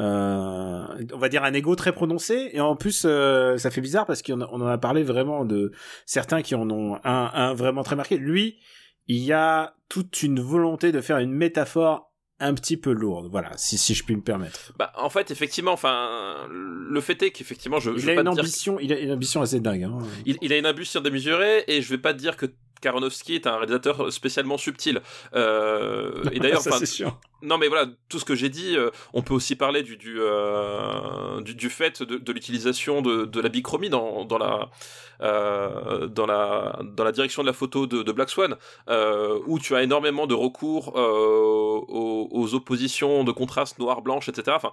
on 0.00 1.18
va 1.18 1.28
dire 1.28 1.42
un 1.42 1.52
ego 1.52 1.74
très 1.74 1.90
prononcé 1.90 2.50
et 2.52 2.60
en 2.60 2.76
plus 2.76 3.00
ça 3.00 3.70
fait 3.70 3.80
bizarre 3.80 4.06
parce 4.06 4.22
qu'on 4.22 4.40
en 4.40 4.66
a 4.66 4.78
parlé 4.78 5.02
vraiment 5.02 5.44
de 5.44 5.72
certains 6.06 6.42
qui 6.42 6.54
en 6.54 6.70
ont 6.70 7.00
un, 7.02 7.30
un 7.34 7.52
vraiment 7.54 7.82
très 7.82 7.96
marqué. 7.96 8.16
Lui, 8.16 8.60
il 9.08 9.24
y 9.24 9.32
a 9.32 9.74
toute 9.88 10.22
une 10.22 10.38
volonté 10.38 10.92
de 10.92 11.00
faire 11.00 11.18
une 11.18 11.32
métaphore 11.32 12.07
un 12.40 12.54
petit 12.54 12.76
peu 12.76 12.92
lourde, 12.92 13.28
voilà, 13.30 13.50
si, 13.56 13.76
si 13.78 13.94
je 13.94 14.04
puis 14.04 14.14
me 14.14 14.22
permettre. 14.22 14.72
bah, 14.78 14.92
en 14.96 15.10
fait, 15.10 15.30
effectivement, 15.30 15.72
enfin, 15.72 16.46
le 16.50 17.00
fait 17.00 17.20
est 17.22 17.30
qu'effectivement, 17.30 17.80
je, 17.80 17.96
je 17.96 18.04
Il 18.04 18.10
a 18.10 18.14
pas 18.14 18.20
une 18.20 18.28
ambition, 18.28 18.78
il 18.80 18.92
a 18.92 18.98
une 18.98 19.12
ambition 19.12 19.42
assez 19.42 19.60
dingue. 19.60 19.84
Hein. 19.84 19.98
il, 20.24 20.38
il 20.42 20.52
a 20.52 20.58
une 20.58 20.66
ambition 20.66 21.00
démesurée 21.00 21.64
et 21.66 21.82
je 21.82 21.88
vais 21.90 21.98
pas 21.98 22.14
te 22.14 22.18
dire 22.18 22.36
que 22.36 22.46
Karonowski 22.80 23.34
est 23.34 23.46
un 23.46 23.56
réalisateur 23.56 24.12
spécialement 24.12 24.58
subtil. 24.58 25.00
Euh, 25.34 26.22
et 26.32 26.38
d'ailleurs, 26.40 26.62
c'est 26.62 26.86
sûr. 26.86 27.18
Non 27.42 27.58
mais 27.58 27.68
voilà, 27.68 27.86
tout 28.08 28.18
ce 28.18 28.24
que 28.24 28.34
j'ai 28.34 28.48
dit, 28.48 28.76
euh, 28.76 28.90
on 29.12 29.22
peut 29.22 29.34
aussi 29.34 29.54
parler 29.54 29.82
du 29.82 29.98
euh, 30.18 31.40
du, 31.40 31.54
du 31.54 31.70
fait 31.70 32.02
de, 32.02 32.16
de 32.16 32.32
l'utilisation 32.32 33.00
de, 33.00 33.24
de 33.24 33.40
la 33.40 33.48
bichromie 33.48 33.90
dans 33.90 34.24
dans 34.24 34.38
la 34.38 34.70
euh, 35.22 36.06
dans 36.08 36.26
la 36.26 36.80
dans 36.82 37.04
la 37.04 37.12
direction 37.12 37.42
de 37.42 37.46
la 37.46 37.52
photo 37.52 37.86
de, 37.86 38.12
Black 38.12 38.30
Swan, 38.30 38.56
où 39.46 39.58
tu 39.58 39.76
as 39.76 39.82
énormément 39.82 40.26
de 40.26 40.34
recours 40.34 40.94
aux, 40.96 42.54
oppositions 42.54 43.24
de 43.24 43.32
contraste 43.32 43.78
noir 43.78 44.00
blanche, 44.02 44.28
etc. 44.28 44.56
Enfin, 44.56 44.72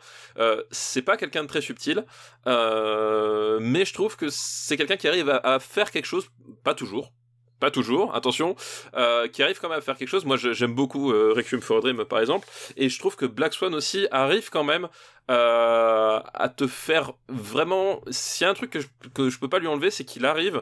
c'est 0.72 1.02
pas 1.02 1.18
quelqu'un 1.18 1.44
de 1.44 1.48
très 1.48 1.62
subtil, 1.62 2.06
mais 2.46 3.86
je 3.86 3.94
trouve 3.94 4.16
que 4.16 4.28
c'est 4.30 4.78
quelqu'un 4.78 4.98
qui 4.98 5.08
arrive 5.08 5.30
à 5.30 5.60
faire 5.60 5.92
quelque 5.92 6.06
chose, 6.06 6.30
pas 6.64 6.74
toujours. 6.74 7.12
Pas 7.60 7.72
toujours, 7.72 8.14
attention, 8.14 8.56
euh, 8.96 9.28
qui 9.30 9.42
arrive 9.42 9.60
quand 9.60 9.70
même 9.70 9.78
à 9.78 9.82
faire 9.82 9.98
quelque 9.98 10.10
chose. 10.10 10.26
Moi, 10.26 10.36
j'aime 10.38 10.76
beaucoup 10.76 11.12
euh, 11.12 11.34
Requiem 11.36 11.62
for 11.62 11.78
a 11.78 11.82
Dream, 11.82 12.04
par 12.04 12.20
exemple, 12.20 12.48
et 12.76 12.90
je 12.90 13.00
trouve 13.00 13.16
que 13.16 13.26
Black 13.26 13.54
Swan 13.54 13.74
aussi 13.74 14.08
arrive 14.12 14.50
quand 14.50 14.66
même 14.66 14.90
euh, 15.32 16.20
à 16.34 16.50
te 16.50 16.68
faire 16.68 17.14
vraiment. 17.30 18.02
S'il 18.10 18.46
y 18.46 18.48
a 18.48 18.52
un 18.52 18.54
truc 18.54 18.72
que 18.72 18.82
je, 18.82 18.88
que 19.14 19.30
je 19.30 19.40
peux 19.40 19.48
pas 19.48 19.60
lui 19.60 19.68
enlever, 19.68 19.90
c'est 19.90 20.04
qu'il 20.04 20.26
arrive 20.26 20.62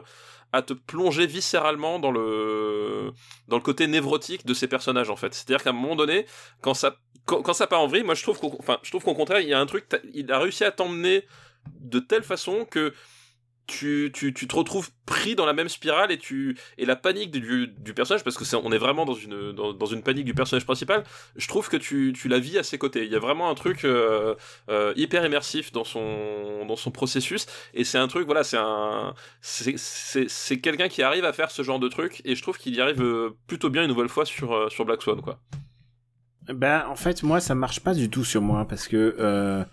à 0.52 0.62
te 0.62 0.72
plonger 0.72 1.26
viscéralement 1.26 1.98
dans 1.98 2.12
le 2.12 3.10
dans 3.48 3.56
le 3.56 3.62
côté 3.62 3.88
névrotique 3.88 4.46
de 4.46 4.54
ces 4.54 4.68
personnages 4.68 5.10
en 5.10 5.16
fait. 5.16 5.34
C'est-à-dire 5.34 5.64
qu'à 5.64 5.70
un 5.70 5.72
moment 5.72 5.96
donné, 5.96 6.26
quand 6.60 6.74
ça 6.74 6.96
quand, 7.26 7.54
ça 7.54 7.66
part 7.66 7.80
en 7.80 7.88
vrille, 7.88 8.04
moi 8.04 8.14
je 8.14 8.22
trouve 8.22 8.38
qu'au 8.38 8.58
je 8.82 8.90
trouve 8.90 9.02
qu'au 9.02 9.14
contraire 9.14 9.40
il 9.40 9.48
y 9.48 9.54
a 9.54 9.58
un 9.58 9.66
truc, 9.66 9.86
il 10.12 10.30
a 10.30 10.38
réussi 10.38 10.62
à 10.62 10.70
t'emmener 10.70 11.26
de 11.80 11.98
telle 11.98 12.22
façon 12.22 12.66
que 12.70 12.94
tu, 13.66 14.10
tu, 14.12 14.34
tu 14.34 14.46
te 14.46 14.54
retrouves 14.54 14.90
pris 15.06 15.34
dans 15.34 15.46
la 15.46 15.52
même 15.52 15.68
spirale 15.68 16.12
et 16.12 16.18
tu 16.18 16.56
et 16.78 16.84
la 16.84 16.96
panique 16.96 17.30
du, 17.30 17.68
du 17.68 17.94
personnage 17.94 18.24
parce 18.24 18.36
que 18.36 18.44
c'est 18.44 18.56
on 18.56 18.72
est 18.72 18.78
vraiment 18.78 19.04
dans 19.04 19.14
une 19.14 19.52
dans, 19.52 19.72
dans 19.72 19.86
une 19.86 20.02
panique 20.02 20.24
du 20.24 20.34
personnage 20.34 20.64
principal 20.64 21.04
je 21.36 21.48
trouve 21.48 21.68
que 21.68 21.76
tu, 21.76 22.12
tu 22.14 22.28
la 22.28 22.38
vis 22.38 22.58
à 22.58 22.62
ses 22.62 22.78
côtés. 22.78 23.04
Il 23.04 23.12
y 23.12 23.16
a 23.16 23.18
vraiment 23.18 23.50
un 23.50 23.54
truc 23.54 23.84
euh, 23.84 24.34
euh, 24.68 24.92
hyper 24.96 25.24
immersif 25.24 25.72
dans 25.72 25.84
son 25.84 26.66
dans 26.66 26.76
son 26.76 26.90
processus 26.90 27.46
et 27.72 27.84
c'est 27.84 27.98
un 27.98 28.08
truc 28.08 28.26
voilà 28.26 28.44
c'est 28.44 28.58
un 28.58 29.14
c'est 29.40 30.60
quelqu'un 30.60 30.88
qui 30.88 31.02
arrive 31.02 31.24
à 31.24 31.32
faire 31.32 31.50
ce 31.50 31.62
genre 31.62 31.78
de 31.78 31.88
truc 31.88 32.20
et 32.24 32.34
je 32.34 32.42
trouve 32.42 32.58
qu'il 32.58 32.74
y 32.74 32.80
arrive 32.80 33.02
euh, 33.02 33.36
plutôt 33.46 33.70
bien 33.70 33.82
une 33.82 33.88
nouvelle 33.88 34.08
fois 34.08 34.24
sur 34.26 34.70
sur 34.70 34.84
Black 34.84 35.02
Swan 35.02 35.20
quoi. 35.20 35.38
Ben, 36.48 36.84
en 36.88 36.96
fait, 36.96 37.22
moi, 37.22 37.40
ça 37.40 37.54
marche 37.54 37.80
pas 37.80 37.94
du 37.94 38.10
tout 38.10 38.22
sur 38.22 38.42
moi 38.42 38.66
parce 38.68 38.86
que 38.86 39.64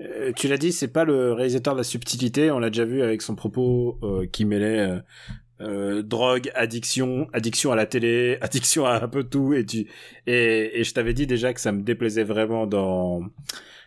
euh, 0.00 0.32
tu 0.36 0.48
l'as 0.48 0.56
dit, 0.58 0.72
c'est 0.72 0.88
pas 0.92 1.04
le 1.04 1.32
réalisateur 1.32 1.74
de 1.74 1.78
la 1.80 1.84
subtilité. 1.84 2.50
On 2.50 2.58
l'a 2.58 2.70
déjà 2.70 2.84
vu 2.84 3.02
avec 3.02 3.22
son 3.22 3.34
propos 3.34 3.98
euh, 4.02 4.26
qui 4.26 4.44
mêlait 4.44 4.78
euh, 4.80 4.98
euh, 5.60 6.02
drogue, 6.02 6.50
addiction, 6.54 7.28
addiction 7.32 7.72
à 7.72 7.76
la 7.76 7.86
télé, 7.86 8.38
addiction 8.42 8.86
à 8.86 9.02
un 9.02 9.08
peu 9.08 9.24
tout. 9.24 9.52
Et 9.54 9.64
tu 9.66 9.86
et, 10.26 10.80
et 10.80 10.84
je 10.84 10.94
t'avais 10.94 11.12
dit 11.14 11.26
déjà 11.26 11.52
que 11.52 11.60
ça 11.60 11.72
me 11.72 11.82
déplaisait 11.82 12.24
vraiment 12.24 12.66
dans 12.66 13.20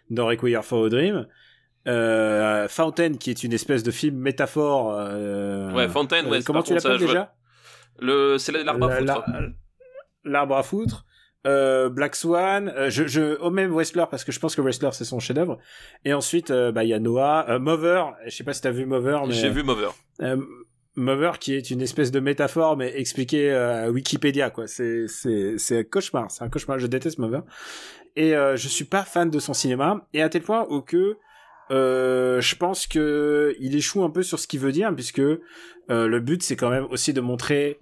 dans 0.10 0.28
Requiem 0.28 0.62
for 0.62 0.86
a 0.86 0.90
Dream. 0.90 1.28
Euh, 1.88 2.68
Fountain, 2.70 3.16
qui 3.16 3.30
est 3.30 3.44
une 3.44 3.52
espèce 3.54 3.84
de 3.84 3.92
film 3.92 4.16
métaphore. 4.18 4.96
Euh, 4.98 5.72
Ouais, 5.74 5.90
Fountain, 5.90 6.26
ouais, 6.28 6.42
comment 6.44 6.64
tu 6.64 6.74
l'appelles 6.76 7.00
je 7.00 7.06
déjà? 7.08 7.36
Le 8.00 8.38
c'est 8.38 8.52
l'arbre 8.64 8.86
à 8.90 8.96
foutre 8.96 9.24
la- 9.28 9.50
L'arbre 10.26 10.56
à 10.56 10.64
foutre. 10.64 11.06
Euh, 11.46 11.90
Black 11.90 12.16
Swan, 12.16 12.70
euh, 12.70 12.90
je, 12.90 13.06
je, 13.06 13.38
au 13.40 13.50
même 13.52 13.72
Wrestler 13.72 14.06
parce 14.10 14.24
que 14.24 14.32
je 14.32 14.40
pense 14.40 14.56
que 14.56 14.62
Wrestler 14.62 14.90
c'est 14.94 15.04
son 15.04 15.20
chef-d'œuvre. 15.20 15.60
Et 16.06 16.14
ensuite, 16.14 16.52
euh, 16.52 16.72
bah 16.72 16.84
il 16.84 16.90
y 16.90 16.94
a 16.94 17.00
Noah, 17.00 17.46
euh, 17.50 17.60
Mover. 17.60 18.04
Je 18.26 18.30
sais 18.30 18.44
pas 18.44 18.54
si 18.54 18.62
t'as 18.62 18.72
vu 18.72 18.86
Mover, 18.86 19.20
mais 19.28 19.34
j'ai 19.34 19.50
vu 19.50 19.64
Mover 19.64 19.90
euh, 20.22 20.38
Mover 20.96 21.32
qui 21.40 21.54
est 21.54 21.72
une 21.72 21.82
espèce 21.82 22.12
de 22.12 22.20
métaphore 22.20 22.78
mais 22.78 22.98
expliquée 22.98 23.52
à 23.52 23.90
Wikipédia 23.92 24.52
quoi. 24.52 24.68
C'est 24.68 25.08
c'est 25.08 25.58
c'est 25.58 25.80
un 25.80 25.84
cauchemar, 25.84 26.32
c'est 26.32 26.44
un 26.44 26.50
cauchemar. 26.50 26.80
Je 26.80 26.88
déteste 26.88 27.18
Mover 27.18 27.42
et 28.16 28.36
euh, 28.36 28.56
je 28.56 28.68
suis 28.68 28.86
pas 28.86 29.04
fan 29.04 29.30
de 29.30 29.40
son 29.40 29.54
cinéma 29.54 30.08
et 30.14 30.22
à 30.22 30.30
tel 30.30 30.44
point 30.44 30.68
où 30.70 30.82
que 30.82 31.18
euh, 31.72 32.42
je 32.42 32.56
pense 32.56 32.88
que 32.88 33.56
il 33.60 33.76
échoue 33.76 34.04
un 34.04 34.10
peu 34.10 34.22
sur 34.22 34.38
ce 34.38 34.48
qu'il 34.48 34.60
veut 34.60 34.72
dire 34.72 34.94
puisque 34.94 35.20
euh, 35.20 35.40
le 35.90 36.20
but 36.20 36.44
c'est 36.44 36.56
quand 36.56 36.70
même 36.70 36.86
aussi 36.92 37.14
de 37.14 37.22
montrer 37.22 37.80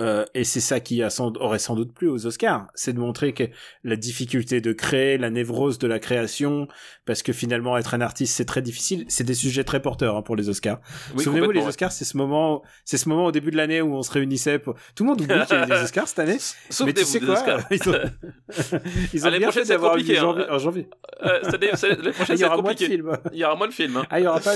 euh, 0.00 0.24
et 0.34 0.44
c'est 0.44 0.60
ça 0.60 0.80
qui 0.80 1.02
a 1.02 1.10
sans, 1.10 1.32
aurait 1.38 1.58
sans 1.58 1.74
doute 1.74 1.92
plu 1.92 2.08
aux 2.08 2.26
Oscars, 2.26 2.66
c'est 2.74 2.92
de 2.92 2.98
montrer 3.00 3.32
que 3.34 3.44
la 3.84 3.96
difficulté 3.96 4.60
de 4.60 4.72
créer, 4.72 5.18
la 5.18 5.30
névrose 5.30 5.78
de 5.78 5.86
la 5.86 5.98
création, 5.98 6.68
parce 7.04 7.22
que 7.22 7.32
finalement 7.32 7.76
être 7.76 7.94
un 7.94 8.00
artiste 8.00 8.34
c'est 8.36 8.44
très 8.44 8.62
difficile. 8.62 9.04
C'est 9.08 9.24
des 9.24 9.34
sujets 9.34 9.64
très 9.64 9.80
porteurs 9.82 10.16
hein, 10.16 10.22
pour 10.22 10.36
les 10.36 10.48
Oscars. 10.48 10.80
Oui, 11.16 11.24
Souvenez-vous, 11.24 11.50
les 11.50 11.62
Oscars, 11.66 11.92
c'est 11.92 12.04
ce 12.04 12.16
moment, 12.16 12.62
c'est 12.84 12.98
ce 12.98 13.08
moment 13.08 13.26
au 13.26 13.32
début 13.32 13.50
de 13.50 13.56
l'année 13.56 13.80
où 13.82 13.94
on 13.94 14.02
se 14.02 14.10
réunissait. 14.12 14.58
Pour... 14.58 14.74
Tout 14.94 15.04
le 15.04 15.10
monde 15.10 15.20
oublie 15.20 15.34
qu'il 15.46 15.56
y 15.56 15.60
a 15.60 15.66
des 15.66 15.82
Oscars 15.82 16.06
cette 16.08 16.18
année. 16.20 16.32
mais 16.36 16.38
tu 16.38 16.72
Souvenez-vous 16.74 17.04
sais 17.04 17.20
quoi 17.20 17.34
Oscars. 17.34 17.60
Ils 17.70 17.88
ont, 17.88 17.94
ils 19.14 19.24
ont 19.26 19.30
Ah, 19.32 19.38
bien 19.38 19.50
fait 19.52 19.64
d'avoir 19.64 19.96
eu 19.96 20.00
hein. 20.02 20.14
janvier, 20.14 20.44
en 20.50 20.58
janvier. 20.58 20.88
Euh, 21.24 21.38
cette 21.42 21.54
année- 21.54 21.70
cette- 21.74 21.90
l'année 21.98 22.10
Ah, 22.10 22.12
prochaine, 22.12 22.36
il 22.36 22.40
y 22.40 22.44
aura 22.44 22.56
moins 22.62 22.74
de 22.74 22.78
films. 22.78 23.18
Il 23.32 23.38
y 23.38 23.44
aura 23.44 23.56
moins 23.56 23.68
de 23.68 23.72
films. 23.72 23.96
hein. 23.96 24.06
Ah, 24.10 24.20
il 24.20 24.24
y 24.24 24.26
aura 24.26 24.40
pas, 24.40 24.54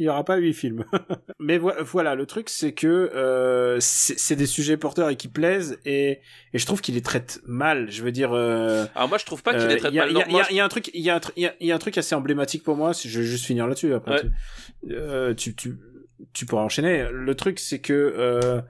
il 0.00 0.06
y 0.06 0.08
aura 0.08 0.24
pas 0.24 0.36
huit 0.36 0.54
films. 0.54 0.84
Mais 1.38 1.58
vo- 1.58 1.72
voilà, 1.84 2.14
le 2.14 2.24
truc 2.26 2.48
c'est 2.48 2.72
que 2.72 2.88
euh, 3.14 3.76
c'est 3.80 4.34
des 4.34 4.46
sujets 4.46 4.76
porteurs 4.76 5.10
et 5.10 5.16
qui 5.16 5.28
plaisent 5.28 5.78
et, 5.84 6.20
et 6.54 6.58
je 6.58 6.64
trouve 6.66 6.80
qu'il 6.80 6.94
les 6.94 7.02
traite 7.02 7.40
mal. 7.46 7.90
Je 7.90 8.02
veux 8.02 8.10
dire, 8.10 8.32
euh, 8.32 8.86
Alors 8.94 9.08
moi, 9.10 9.18
je 9.18 9.24
trouve 9.26 9.42
pas 9.42 9.52
qu'il 9.52 9.60
euh, 9.62 9.68
les 9.68 9.76
traite 9.76 9.92
il 9.92 9.96
y 9.96 10.00
a- 10.00 10.06
mal. 10.06 10.10
il 10.50 10.56
y 10.56 10.60
a- 10.60 10.64
un 10.64 10.68
truc, 10.68 10.90
il 10.94 11.02
y 11.02 11.10
a 11.10 11.74
un 11.74 11.78
truc 11.78 11.98
assez 11.98 12.14
emblématique 12.14 12.62
pour 12.64 12.76
moi. 12.76 12.94
si 12.94 13.08
Je 13.10 13.20
vais 13.20 13.26
juste 13.26 13.44
finir 13.44 13.66
là-dessus. 13.66 13.92
Après, 13.94 14.22
Ouais. 14.22 14.30
tu, 14.88 14.92
euh, 14.94 15.34
tu, 15.34 15.54
tu, 15.54 15.76
tu 16.32 16.46
pourras 16.46 16.62
enchaîner. 16.62 17.06
Le 17.12 17.34
truc 17.34 17.58
c'est 17.60 17.78
que 17.80 17.92
euh, 17.92 18.62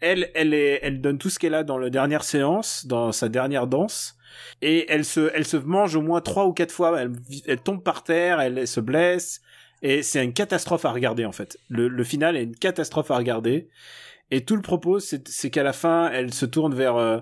elle, 0.00 0.30
elle 0.34 0.52
est, 0.54 0.80
elle 0.82 1.00
donne 1.00 1.18
tout 1.18 1.30
ce 1.30 1.38
qu'elle 1.38 1.54
a 1.54 1.64
dans 1.64 1.78
la 1.78 1.90
dernière 1.90 2.22
séance, 2.24 2.86
dans 2.86 3.10
sa 3.10 3.28
dernière 3.28 3.66
danse. 3.66 4.16
Et 4.62 4.86
elle 4.92 5.04
se, 5.04 5.30
elle 5.34 5.46
se 5.46 5.56
mange 5.56 5.96
au 5.96 6.02
moins 6.02 6.20
trois 6.20 6.44
ou 6.46 6.52
quatre 6.52 6.72
fois. 6.72 7.00
Elle, 7.00 7.12
elle 7.46 7.58
tombe 7.60 7.82
par 7.82 8.04
terre, 8.04 8.38
elle, 8.40 8.58
elle 8.58 8.68
se 8.68 8.80
blesse. 8.80 9.40
Et 9.82 10.02
c'est 10.02 10.24
une 10.24 10.32
catastrophe 10.32 10.84
à 10.84 10.90
regarder, 10.92 11.24
en 11.24 11.32
fait. 11.32 11.56
Le, 11.68 11.88
le 11.88 12.04
final 12.04 12.36
est 12.36 12.44
une 12.44 12.56
catastrophe 12.56 13.10
à 13.10 13.16
regarder. 13.16 13.68
Et 14.30 14.44
tout 14.44 14.56
le 14.56 14.62
propos, 14.62 14.98
c'est 14.98 15.26
c'est 15.28 15.50
qu'à 15.50 15.62
la 15.62 15.72
fin, 15.72 16.10
elle 16.12 16.32
se 16.34 16.46
tourne 16.46 16.74
vers... 16.74 16.96
Euh, 16.96 17.18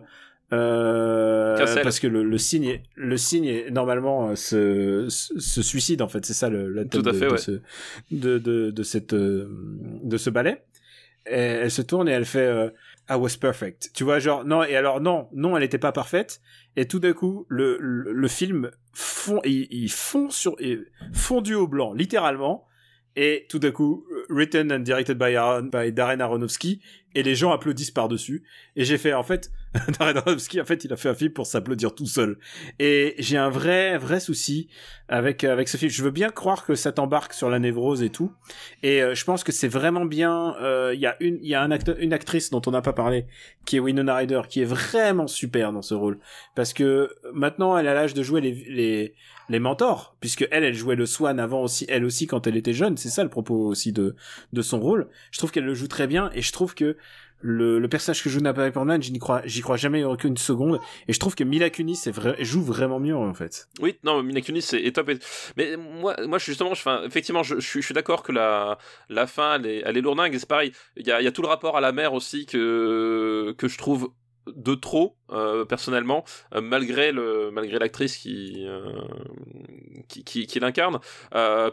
euh, 0.53 1.57
parce 1.83 1.99
que 1.99 2.07
le, 2.07 2.23
le 2.23 2.39
signe, 2.39 2.67
est- 2.67 2.83
le 2.95 3.17
signe 3.17 3.47
est 3.47 3.71
normalement 3.71 4.29
euh, 4.31 4.35
se, 4.37 5.07
se, 5.09 5.61
suicide 5.63 6.03
en 6.03 6.09
fait, 6.09 6.25
c'est 6.25 6.35
ça 6.35 6.49
le, 6.49 6.69
la 6.69 6.85
thème 6.85 7.03
de, 7.03 7.13
fait, 7.13 7.27
de 7.27 7.31
ouais. 7.33 7.39
ce, 7.39 7.51
de, 8.13 8.39
de, 8.39 8.71
de 8.71 8.83
cette, 8.85 9.13
euh, 9.13 9.49
de 10.05 10.17
ce 10.17 10.31
ballet. 10.31 10.63
Et 11.29 11.35
elle 11.35 11.71
se 11.73 11.83
tourne 11.83 12.09
et 12.09 12.13
elle 12.13 12.25
fait 12.27 12.47
euh, 12.47 12.71
I 13.09 13.15
was 13.15 13.37
perfect. 13.41 13.91
Tu 13.95 14.03
vois, 14.05 14.19
genre, 14.19 14.45
non, 14.45 14.63
et 14.65 14.75
alors, 14.77 15.01
non, 15.01 15.29
non, 15.33 15.57
elle 15.57 15.63
était 15.63 15.79
pas 15.79 15.93
parfaite. 15.93 16.41
Et 16.77 16.87
tout 16.89 16.99
d'un 16.99 17.13
coup, 17.13 17.47
le, 17.49 17.77
le, 17.81 18.13
le 18.13 18.29
film 18.29 18.71
fond, 18.93 19.41
il, 19.45 19.69
il 19.71 19.91
fond 19.91 20.29
sur, 20.31 20.57
il- 20.59 20.87
fondu 21.13 21.55
au 21.55 21.69
blanc, 21.69 21.93
littéralement. 21.93 22.67
Et 23.17 23.47
tout 23.49 23.59
d'un 23.59 23.71
coup, 23.71 24.05
euh, 24.13 24.27
written 24.29 24.71
and 24.71 24.81
directed 24.81 25.17
by, 25.17 25.33
Darren 25.93 26.21
Aronofsky, 26.21 26.81
et 27.15 27.23
les 27.23 27.35
gens 27.35 27.51
applaudissent 27.51 27.91
par-dessus. 27.91 28.43
Et 28.77 28.85
j'ai 28.85 28.99
fait, 28.99 29.15
en 29.15 29.23
fait, 29.23 29.51
Darren 29.99 30.19
Aronofsky, 30.19 30.61
en 30.61 30.67
fait, 30.67 30.85
il 30.85 30.93
a 30.93 30.97
fait 30.97 31.09
un 31.09 31.15
film 31.15 31.33
pour 31.33 31.47
s'applaudir 31.47 31.95
tout 31.95 32.05
seul. 32.05 32.39
Et 32.79 33.15
j'ai 33.19 33.39
un 33.39 33.49
vrai, 33.49 33.97
vrai 33.97 34.21
souci 34.21 34.69
avec, 35.09 35.45
avec 35.45 35.69
ce 35.69 35.79
film. 35.79 35.91
Je 35.91 36.03
veux 36.05 36.11
bien 36.11 36.29
croire 36.29 36.67
que 36.67 36.75
ça 36.75 36.93
t'embarque 36.93 37.33
sur 37.33 37.49
la 37.49 37.59
névrose 37.59 38.03
et 38.03 38.11
tout. 38.11 38.33
Et 38.83 39.03
euh, 39.03 39.15
je 39.15 39.25
pense 39.25 39.45
que 39.45 39.53
c'est 39.53 39.69
vraiment 39.69 40.05
bien. 40.05 40.55
euh, 40.61 40.93
Il 40.95 41.01
y 41.01 41.07
a 41.07 41.17
une, 41.21 41.39
il 41.41 41.49
y 41.49 41.55
a 41.55 41.63
un 41.63 41.71
acteur, 41.71 41.97
une 41.99 42.13
actrice 42.13 42.51
dont 42.51 42.61
on 42.67 42.71
n'a 42.71 42.83
pas 42.83 42.93
parlé, 42.93 43.25
qui 43.65 43.77
est 43.77 43.81
Winona 43.81 44.15
Ryder, 44.15 44.43
qui 44.49 44.61
est 44.61 44.67
vraiment 44.67 45.27
super 45.27 45.73
dans 45.73 45.81
ce 45.83 45.95
rôle, 45.95 46.19
parce 46.55 46.75
que 46.75 47.09
maintenant 47.33 47.79
elle 47.79 47.89
a 47.89 47.95
l'âge 47.95 48.13
de 48.13 48.23
jouer 48.23 48.41
les 48.43 48.53
les 48.69 49.15
les 49.49 49.59
mentors, 49.59 50.17
puisque 50.21 50.47
elle, 50.51 50.65
elle 50.65 50.75
jouait 50.75 50.97
le 50.97 51.07
Swan 51.07 51.39
avant 51.39 51.63
aussi, 51.63 51.87
elle 51.89 52.05
aussi 52.05 52.27
quand 52.27 52.47
elle 52.47 52.57
était 52.57 52.73
jeune. 52.73 52.97
C'est 52.97 53.11
ça 53.11 53.23
le 53.23 53.31
propos 53.31 53.67
aussi 53.67 53.93
de 53.93 54.17
de 54.53 54.63
son 54.63 54.81
rôle. 54.81 55.09
Je 55.31 55.39
trouve 55.39 55.51
qu'elle 55.53 55.65
le 55.65 55.75
joue 55.75 55.89
très 55.89 56.07
bien, 56.07 56.31
et 56.35 56.43
je 56.43 56.53
trouve 56.53 56.75
que 56.75 56.97
le, 57.41 57.79
le 57.79 57.89
personnage 57.89 58.23
que 58.23 58.31
joue 58.31 58.41
Natalie 58.41 58.73
Portman, 58.73 59.01
j'y 59.03 59.17
crois, 59.19 59.43
j'y 59.45 59.61
crois 59.61 59.77
jamais 59.77 60.03
aucune 60.05 60.37
seconde. 60.37 60.81
Et 61.07 61.13
je 61.13 61.21
trouve 61.21 61.35
que 61.35 61.45
Mila 61.45 61.69
Kunis 61.69 62.01
vrai, 62.07 62.35
joue 62.43 62.63
vraiment 62.63 62.99
mieux 62.99 63.15
en 63.15 63.35
fait. 63.35 63.69
Oui, 63.81 63.97
non, 64.05 64.23
Mila 64.23 64.41
Kunis 64.41 64.71
est 64.73 64.95
top. 64.95 65.11
Mais 65.57 65.77
moi, 65.77 66.17
moi, 66.27 66.39
justement, 66.39 66.75
je, 66.75 66.81
enfin, 66.81 67.03
effectivement, 67.05 67.43
je, 67.43 67.57
je 67.57 67.67
suis, 67.69 67.83
je 67.83 67.87
suis 67.87 67.95
d'accord 67.95 68.23
que 68.23 68.33
la, 68.33 68.79
la 69.11 69.27
fin, 69.27 69.57
elle 69.57 69.67
est, 69.67 69.83
elle 69.85 69.97
est 69.99 70.01
lourdingue. 70.01 70.37
C'est 70.39 70.49
pareil. 70.49 70.73
Il 70.97 71.07
y 71.07 71.13
a, 71.13 71.21
y 71.21 71.27
a 71.27 71.33
tout 71.33 71.43
le 71.43 71.49
rapport 71.49 71.77
à 71.77 71.81
la 71.81 71.93
mère 71.93 72.15
aussi 72.15 72.47
que, 72.47 73.55
que 73.59 73.69
je 73.69 73.77
trouve 73.79 74.11
de 74.47 74.75
trop 74.75 75.17
euh, 75.33 75.65
personnellement 75.65 76.25
euh, 76.55 76.61
malgré 76.61 77.11
le 77.11 77.51
malgré 77.51 77.81
l'actrice 77.81 78.17
qui, 78.17 78.65
euh, 78.65 78.93
qui 80.09 80.47
qui 80.47 80.61
l'incarne 80.61 81.01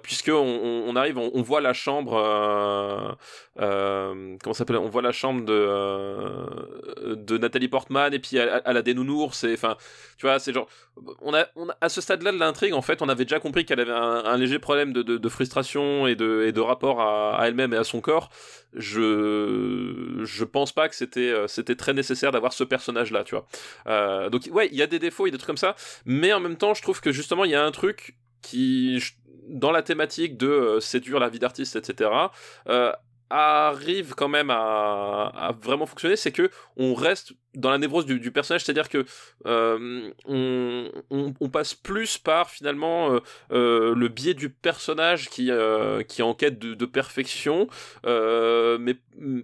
puisque 0.01 0.31
on, 0.33 0.95
arrive 0.95 1.19
on, 1.19 1.41
voit 1.43 1.61
la 1.61 1.73
chambre 1.73 3.15
comment 3.55 4.53
s'appelle 4.53 4.77
on 4.77 4.89
voit 4.89 5.03
la 5.03 5.11
chambre 5.11 5.45
de 5.45 7.13
de 7.13 7.37
Nathalie 7.37 7.67
Portman 7.67 8.11
et 8.11 8.19
puis 8.19 8.37
elle, 8.37 8.61
elle 8.65 8.77
a 8.77 8.81
des 8.81 8.95
nounours 8.95 9.37
c'est 9.37 9.53
enfin 9.53 9.77
tu 10.17 10.25
vois 10.25 10.39
c'est 10.39 10.51
genre 10.51 10.67
on 11.21 11.33
a, 11.33 11.45
on 11.55 11.69
a 11.69 11.77
à 11.79 11.89
ce 11.89 12.01
stade-là 12.01 12.31
de 12.31 12.39
l'intrigue 12.39 12.73
en 12.73 12.81
fait 12.81 13.03
on 13.03 13.09
avait 13.09 13.25
déjà 13.25 13.39
compris 13.39 13.65
qu'elle 13.65 13.79
avait 13.79 13.91
un, 13.91 14.37
léger 14.37 14.57
problème 14.59 14.93
de, 14.93 15.03
de, 15.03 15.29
frustration 15.29 16.07
et 16.07 16.15
de 16.15 16.43
et 16.47 16.51
de 16.51 16.61
rapport 16.61 17.01
à, 17.01 17.37
à 17.39 17.47
elle-même 17.47 17.73
et 17.73 17.77
à 17.77 17.83
son 17.83 18.01
corps. 18.01 18.29
Je 18.73 20.21
je 20.23 20.43
pense 20.43 20.71
pas 20.71 20.89
que 20.89 20.95
c'était 20.95 21.33
c'était 21.47 21.75
très 21.75 21.93
nécessaire 21.93 22.31
d'avoir 22.31 22.53
ce 22.53 22.62
personnage 22.65 23.11
là 23.11 23.23
tu 23.23 23.35
vois. 23.35 23.47
Euh, 23.87 24.29
donc 24.29 24.47
ouais 24.51 24.67
il 24.71 24.77
y 24.77 24.81
a 24.81 24.87
des 24.87 24.99
défauts 24.99 25.25
il 25.25 25.29
y 25.29 25.31
a 25.31 25.33
des 25.33 25.37
trucs 25.37 25.47
comme 25.47 25.57
ça 25.57 25.75
mais 26.05 26.33
en 26.33 26.39
même 26.39 26.57
temps 26.57 26.73
je 26.73 26.81
trouve 26.81 27.01
que 27.01 27.11
justement 27.11 27.45
il 27.45 27.51
y 27.51 27.55
a 27.55 27.63
un 27.63 27.71
truc 27.71 28.17
qui 28.41 29.01
dans 29.47 29.71
la 29.71 29.81
thématique 29.81 30.37
de 30.37 30.47
euh, 30.47 30.79
séduire 30.79 31.19
la 31.19 31.29
vie 31.29 31.39
d'artiste 31.39 31.75
etc 31.75 32.09
euh, 32.69 32.91
arrive 33.29 34.13
quand 34.15 34.27
même 34.27 34.49
à, 34.49 35.31
à 35.35 35.51
vraiment 35.51 35.85
fonctionner 35.85 36.15
c'est 36.15 36.31
que 36.31 36.49
on 36.77 36.93
reste 36.93 37.33
dans 37.55 37.69
la 37.69 37.77
névrose 37.77 38.05
du, 38.05 38.31
personnage 38.31 38.63
c'est 38.63 38.71
à 38.71 38.73
dire 38.73 38.89
que 38.89 39.05
euh, 39.45 40.09
on, 40.27 41.49
passe 41.49 41.75
plus 41.75 42.17
par 42.17 42.49
finalement 42.49 43.13
euh, 43.13 43.19
euh, 43.51 43.95
le 43.95 44.07
biais 44.07 44.33
du 44.33 44.49
personnage 44.49 45.29
qui 45.29 45.51
qui 46.07 46.21
est 46.21 46.23
en 46.23 46.33
quête 46.33 46.59
de, 46.59 46.85
perfection 46.85 47.67
mais 48.05 48.95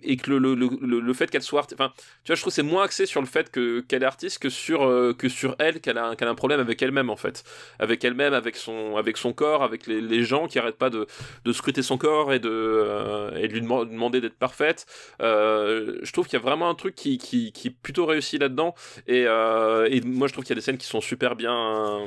et 0.04 0.18
que 0.18 0.32
le, 0.32 0.40
le, 0.40 0.56
le, 0.56 1.00
le- 1.00 1.14
fait 1.14 1.30
qu'elle 1.30 1.44
soit 1.44 1.68
enfin 1.74 1.92
tu 2.24 2.28
vois 2.28 2.36
je 2.36 2.42
trouve 2.42 2.54
c'est 2.54 2.64
moins 2.64 2.84
axé 2.84 3.06
sur 3.06 3.22
le 3.22 3.28
fait 3.28 3.52
que 3.52 3.82
qu'elle 3.82 4.04
est 4.04 4.06
artiste 4.06 4.40
que 4.40 4.50
sur 4.50 4.80
que 5.18 5.30
sur 5.30 5.56
elle 5.60 5.80
qu'elle 5.82 5.98
a 5.98 6.16
qu'elle 6.16 6.28
a 6.28 6.32
un 6.32 6.36
problème 6.36 6.60
avec 6.60 6.82
elle-même 6.82 7.10
en 7.10 7.16
fait. 7.16 7.44
Avec 7.80 8.04
elle-même 8.04 8.34
avec 8.34 8.56
son 8.56 8.98
avec 8.98 9.18
son 9.18 9.34
corps 9.34 9.64
avec 9.64 9.88
les, 9.88 10.02
les 10.02 10.24
gens 10.24 10.48
qui 10.48 10.60
arrêtent 10.60 10.78
pas 10.78 10.90
de, 10.90 11.06
de 11.46 11.54
scruter 11.54 11.82
son 11.82 11.98
corps 11.98 12.34
et 12.34 12.40
de 12.40 13.32
et 13.38 13.48
lui 13.48 13.62
deman- 13.62 13.90
demander 13.90 14.22
d'être 14.22 14.38
parfaite. 14.38 14.86
Je 15.20 16.12
trouve 16.12 16.26
qu'il 16.28 16.38
y 16.38 16.42
a 16.42 16.44
vraiment 16.44 16.70
un 16.70 16.76
truc 16.76 16.96
qui 16.96 17.18
qui, 17.18 17.52
qui 17.52 17.68
est 17.70 17.72
plutôt 17.72 17.99
réussi 18.06 18.38
là-dedans. 18.38 18.76
Et, 19.08 19.26
euh, 19.28 19.88
et 19.90 20.02
moi 20.02 20.28
je 20.28 20.34
trouve 20.34 20.46
qu'il 20.46 20.52
y 20.52 20.58
a 20.58 20.60
des 20.60 20.62
scènes 20.62 20.78
qui 20.78 20.88
sont 20.88 21.02
super 21.02 21.36
bien 21.36 21.54
euh, 21.54 22.06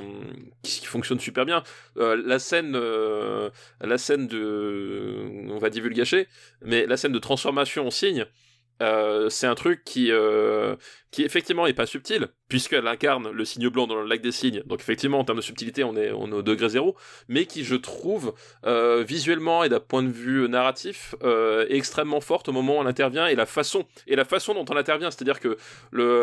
qui, 0.62 0.84
fonctionnent 0.86 1.20
super 1.20 1.44
bien. 1.44 1.62
Euh, 1.98 2.20
la 2.24 2.38
scène 2.38 2.78
la 3.80 3.98
scène 3.98 4.26
de 4.26 5.48
on 5.48 5.58
va 5.58 5.70
divulgacher 5.70 6.28
mais 6.62 6.86
la 6.86 6.96
scène 6.96 7.12
de 7.12 7.18
transformation 7.18 7.86
en 7.86 7.90
cygne 7.90 8.26
euh, 8.82 9.28
c'est 9.30 9.46
un 9.46 9.54
truc 9.54 9.82
qui 9.84 10.10
euh, 10.10 10.76
qui 11.10 11.22
effectivement 11.24 11.66
est 11.66 11.72
pas 11.74 11.86
subtil 11.86 12.28
puisqu'elle 12.48 12.86
incarne 12.86 13.30
le 13.30 13.44
cygne 13.44 13.68
blanc 13.68 13.86
dans 13.86 13.96
le 14.00 14.06
lac 14.06 14.20
des 14.22 14.32
cygnes 14.32 14.62
donc 14.66 14.80
effectivement 14.80 15.18
en 15.20 15.24
termes 15.24 15.38
de 15.38 15.42
subtilité 15.42 15.84
on 15.84 15.94
est 15.96 16.10
on 16.12 16.28
est 16.28 16.32
au 16.34 16.42
degré 16.42 16.68
zéro. 16.68 16.96
Mais 17.28 17.46
qui 17.46 17.64
je 17.64 17.76
trouve 17.76 18.34
euh, 18.66 19.02
visuellement 19.06 19.62
et 19.64 19.68
d'un 19.68 19.80
point 19.80 20.02
de 20.02 20.10
vue 20.10 20.48
narratif 20.48 21.14
est 21.22 21.66
extrêmement 21.76 22.20
forte 22.20 22.48
au 22.48 22.52
moment 22.52 22.78
où 22.78 22.80
elle 22.82 22.86
intervient 22.88 23.26
et 23.26 23.34
la 23.34 23.46
façon 23.46 23.84
et 24.06 24.16
la 24.16 24.24
façon 24.24 24.52
dont 24.54 24.64
on 24.70 24.76
intervient. 24.76 25.10
C'est-à-dire 25.10 25.38
que 25.40 25.56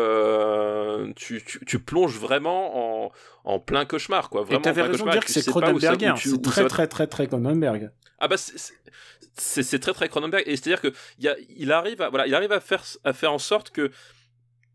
le 0.04 1.12
tu, 1.16 1.42
tu, 1.44 1.64
tu 1.64 1.78
plonges 1.78 2.18
vraiment 2.18 3.04
en, 3.06 3.12
en 3.44 3.58
plein 3.58 3.84
cauchemar 3.84 4.28
quoi. 4.30 4.42
Et 4.42 4.44
vraiment 4.44 4.58
en 4.58 4.62
t'avais 4.62 4.82
raison 4.82 5.04
de 5.06 5.10
dire 5.10 5.22
et 5.22 5.24
que 5.24 5.30
c'est 5.32 5.42
où 6.30 6.36
C'est 6.36 6.42
très 6.42 6.66
très 6.68 6.86
très 6.88 7.06
très 7.06 7.26
Cronenberg. 7.26 7.90
ah 8.18 8.28
bah 8.28 8.36
c'est- 8.36 8.74
c'est- 9.36 9.78
très 9.78 9.92
très 9.92 10.08
Cronenberg. 10.08 10.44
Et 10.46 10.56
c'est 10.56 10.72
à 10.72 10.76
dire 10.76 10.80
que 10.80 10.94
il, 11.18 11.72
arrive 11.72 12.02
à 12.02 12.10
voilà 12.10 12.26
il 12.26 12.34
arrive 12.34 12.52
à 12.52 12.60
faire 12.60 12.84
à 13.04 13.12
faire 13.12 13.32
en 13.32 13.38
sorte 13.38 13.70
que 13.70 13.90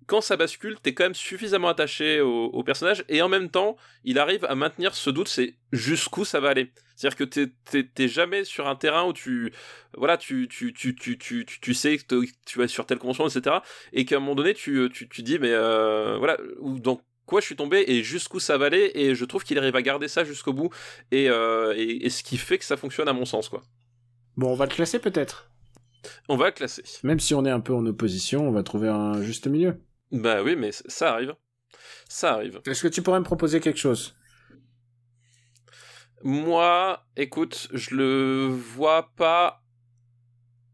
quand 0.08 0.22
ça 0.22 0.38
bascule 0.38 0.78
t'es 0.82 0.94
quand 0.94 1.06
même 1.06 1.16
suffisamment 1.16 1.70
attaché 1.70 2.22
au, 2.22 2.64
personnage. 2.64 3.04
Et 3.10 3.22
en 3.22 3.30
même 3.30 3.50
temps 3.50 3.78
il 4.04 4.20
arrive 4.20 4.46
à 4.46 4.56
maintenir 4.56 4.96
ce 4.96 5.10
doute 5.10 5.28
c'est 5.28 5.56
jusqu'où 5.72 6.26
ça 6.26 6.40
va 6.40 6.50
aller. 6.50 6.72
C'est 6.96 7.08
à 7.08 7.10
dire 7.10 7.18
que 7.18 7.84
t'es 7.84 8.08
jamais 8.08 8.44
sur 8.46 8.68
un 8.68 8.76
terrain 8.76 9.06
où 9.06 9.14
tu 9.14 9.52
voilà 9.98 10.18
tu 10.18 10.48
tu 10.48 10.74
tu 10.74 10.96
tu 10.96 11.18
tu 11.18 11.46
tu, 11.46 11.74
sais 11.74 11.98
que 11.98 12.26
tu 12.46 12.60
vas 12.60 12.68
sur 12.68 12.86
telle 12.86 13.00
convention 13.00 13.28
etc 13.28 13.58
et 13.94 14.06
qu'à 14.06 14.18
un 14.18 14.20
moment 14.20 14.36
donné 14.36 14.54
tu 14.54 14.90
tu 14.94 15.10
tu 15.10 15.24
dis 15.24 15.40
mais 15.40 15.52
euh, 15.52 16.18
voilà 16.18 16.38
ou 16.60 16.80
dans 16.80 17.02
quoi 17.26 17.42
je 17.42 17.46
suis 17.46 17.56
tombé 17.56 17.84
et 17.88 18.04
jusqu'où 18.04 18.40
ça 18.40 18.58
va 18.58 18.68
aller. 18.68 18.92
Et 18.96 19.16
je 19.16 19.26
trouve 19.26 19.44
qu'il 19.44 19.58
arrive 19.58 19.76
à 19.76 19.82
garder 19.82 20.08
ça 20.08 20.24
jusqu'au 20.24 20.54
bout. 20.54 20.70
Et, 21.12 21.30
euh, 21.30 21.74
et, 21.76 22.06
et 22.06 22.10
ce 22.10 22.24
qui 22.24 22.38
fait 22.38 22.58
que 22.58 22.66
ça 22.66 22.78
fonctionne 22.78 23.08
à 23.08 23.14
mon 23.14 23.26
sens 23.26 23.50
quoi 23.50 23.64
Bon, 24.38 24.52
on 24.52 24.56
va 24.56 24.66
le 24.66 24.72
classer 24.72 25.00
peut-être. 25.00 25.50
On 26.30 26.36
va 26.36 26.52
classer. 26.52 26.84
Même 27.04 27.20
si 27.20 27.34
on 27.34 27.46
est 27.46 27.52
un 27.52 27.60
peu 27.60 27.74
en 27.74 27.86
opposition, 27.86 28.48
on 28.48 28.52
va 28.52 28.64
trouver 28.64 28.90
un 28.90 29.22
juste 29.22 29.48
milieu. 29.48 29.82
Bah 30.12 30.44
oui, 30.44 30.56
mais 30.56 30.72
ça 30.72 31.14
arrive. 31.14 31.34
Ça 32.08 32.34
arrive. 32.34 32.62
Est-ce 32.68 32.84
que 32.84 32.88
tu 32.88 33.02
pourrais 33.02 33.20
me 33.20 33.26
proposer 33.26 33.60
quelque 33.60 33.80
chose? 33.80 34.16
Moi, 36.24 37.04
écoute, 37.16 37.68
je 37.74 37.96
le 37.96 38.48
vois 38.48 39.12
pas 39.16 39.62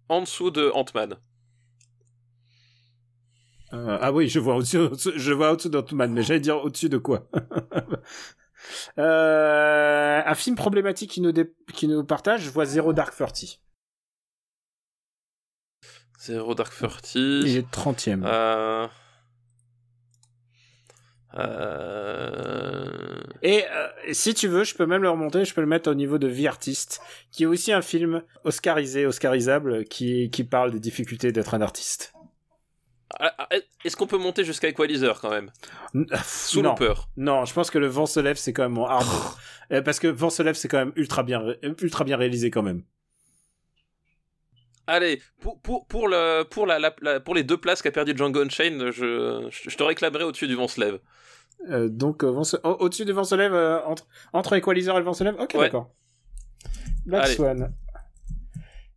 en 0.09 0.21
dessous 0.21 0.51
de 0.51 0.69
Ant-Man. 0.73 1.17
Euh, 3.73 3.97
ah 4.01 4.11
oui, 4.11 4.27
je 4.27 4.39
vois 4.39 4.55
au-dessus, 4.55 4.77
au-dessus- 4.77 5.13
je 5.15 5.31
vois 5.33 5.51
au-dessus 5.53 5.69
d'Ant-Man, 5.69 6.11
mais 6.11 6.23
j'allais 6.23 6.41
dire 6.41 6.57
au-dessus 6.63 6.89
de 6.89 6.97
quoi? 6.97 7.29
Euh, 8.97 10.21
Un 10.25 10.35
film 10.35 10.55
problématique 10.55 11.11
qui 11.11 11.21
nous, 11.21 11.31
dé- 11.31 11.53
qui 11.73 11.87
nous 11.87 12.03
partage, 12.03 12.41
je 12.41 12.49
vois 12.49 12.65
Zero 12.65 12.93
Dark 12.93 13.15
Thirty. 13.15 13.59
Zero 16.19 16.53
Dark 16.55 16.73
Thirty. 16.77 17.41
Il 17.45 17.57
est 17.57 17.71
30ème. 17.73 18.23
Euh... 18.25 18.87
Euh... 21.35 23.21
Et 23.41 23.63
euh, 23.65 23.87
si 24.11 24.33
tu 24.33 24.47
veux, 24.47 24.63
je 24.63 24.75
peux 24.75 24.85
même 24.85 25.01
le 25.01 25.09
remonter, 25.09 25.45
je 25.45 25.53
peux 25.53 25.61
le 25.61 25.67
mettre 25.67 25.89
au 25.89 25.93
niveau 25.93 26.17
de 26.17 26.27
Vie 26.27 26.47
artiste, 26.47 27.01
qui 27.31 27.43
est 27.43 27.47
aussi 27.47 27.71
un 27.71 27.81
film 27.81 28.21
oscarisé, 28.43 29.05
oscarisable, 29.05 29.85
qui, 29.85 30.29
qui 30.29 30.43
parle 30.43 30.71
des 30.71 30.79
difficultés 30.79 31.31
d'être 31.31 31.53
un 31.53 31.61
artiste. 31.61 32.13
Ah, 33.19 33.33
ah, 33.37 33.47
Est-ce 33.85 33.95
qu'on 33.97 34.07
peut 34.07 34.17
monter 34.17 34.43
jusqu'à 34.43 34.67
Equalizer 34.69 35.19
quand 35.21 35.29
même? 35.29 35.51
N- 35.95 36.05
Sous 36.25 36.61
non. 36.61 36.69
Looper. 36.71 36.93
Non, 37.17 37.45
je 37.45 37.53
pense 37.53 37.69
que 37.71 37.77
le 37.77 37.87
vent 37.87 38.05
se 38.05 38.19
lève, 38.19 38.37
c'est 38.37 38.53
quand 38.53 38.63
même 38.63 38.73
mon 38.73 38.85
hard. 38.85 39.07
Euh, 39.71 39.81
Parce 39.81 39.99
que 39.99 40.07
vent 40.07 40.29
se 40.29 40.43
lève, 40.43 40.55
c'est 40.55 40.67
quand 40.67 40.77
même 40.79 40.93
ultra 40.95 41.23
bien, 41.23 41.43
ultra 41.81 42.03
bien 42.03 42.17
réalisé 42.17 42.49
quand 42.51 42.63
même. 42.63 42.83
Allez, 44.87 45.21
pour, 45.39 45.59
pour, 45.61 45.85
pour, 45.87 46.07
le, 46.07 46.43
pour, 46.43 46.65
la, 46.65 46.79
la- 46.79 46.95
la- 47.01 47.19
pour 47.19 47.35
les 47.35 47.43
deux 47.43 47.57
places 47.57 47.81
qu'a 47.81 47.91
perdu 47.91 48.13
Django 48.15 48.41
Unchained, 48.41 48.91
je, 48.91 49.47
je, 49.49 49.69
je 49.69 49.77
te 49.77 49.83
réclamerai 49.83 50.23
au-dessus 50.23 50.47
du 50.47 50.55
vent 50.55 50.67
se 50.67 50.79
lève. 50.81 50.99
Euh, 51.69 51.87
donc, 51.87 52.23
euh, 52.23 52.43
se- 52.43 52.57
au-dessus 52.63 53.05
du 53.05 53.11
vent 53.11 53.23
se 53.23 53.35
lève, 53.35 53.53
entre, 53.85 54.07
entre 54.33 54.53
Equalizer 54.53 54.95
et 54.95 54.99
le 54.99 55.05
vent 55.05 55.13
se 55.13 55.23
lève? 55.23 55.35
Ok, 55.39 55.51
Ouais. 55.53 55.61
d'accord. 55.61 55.91
Black 57.05 57.23
Allez. 57.25 57.35
Swan. 57.35 57.73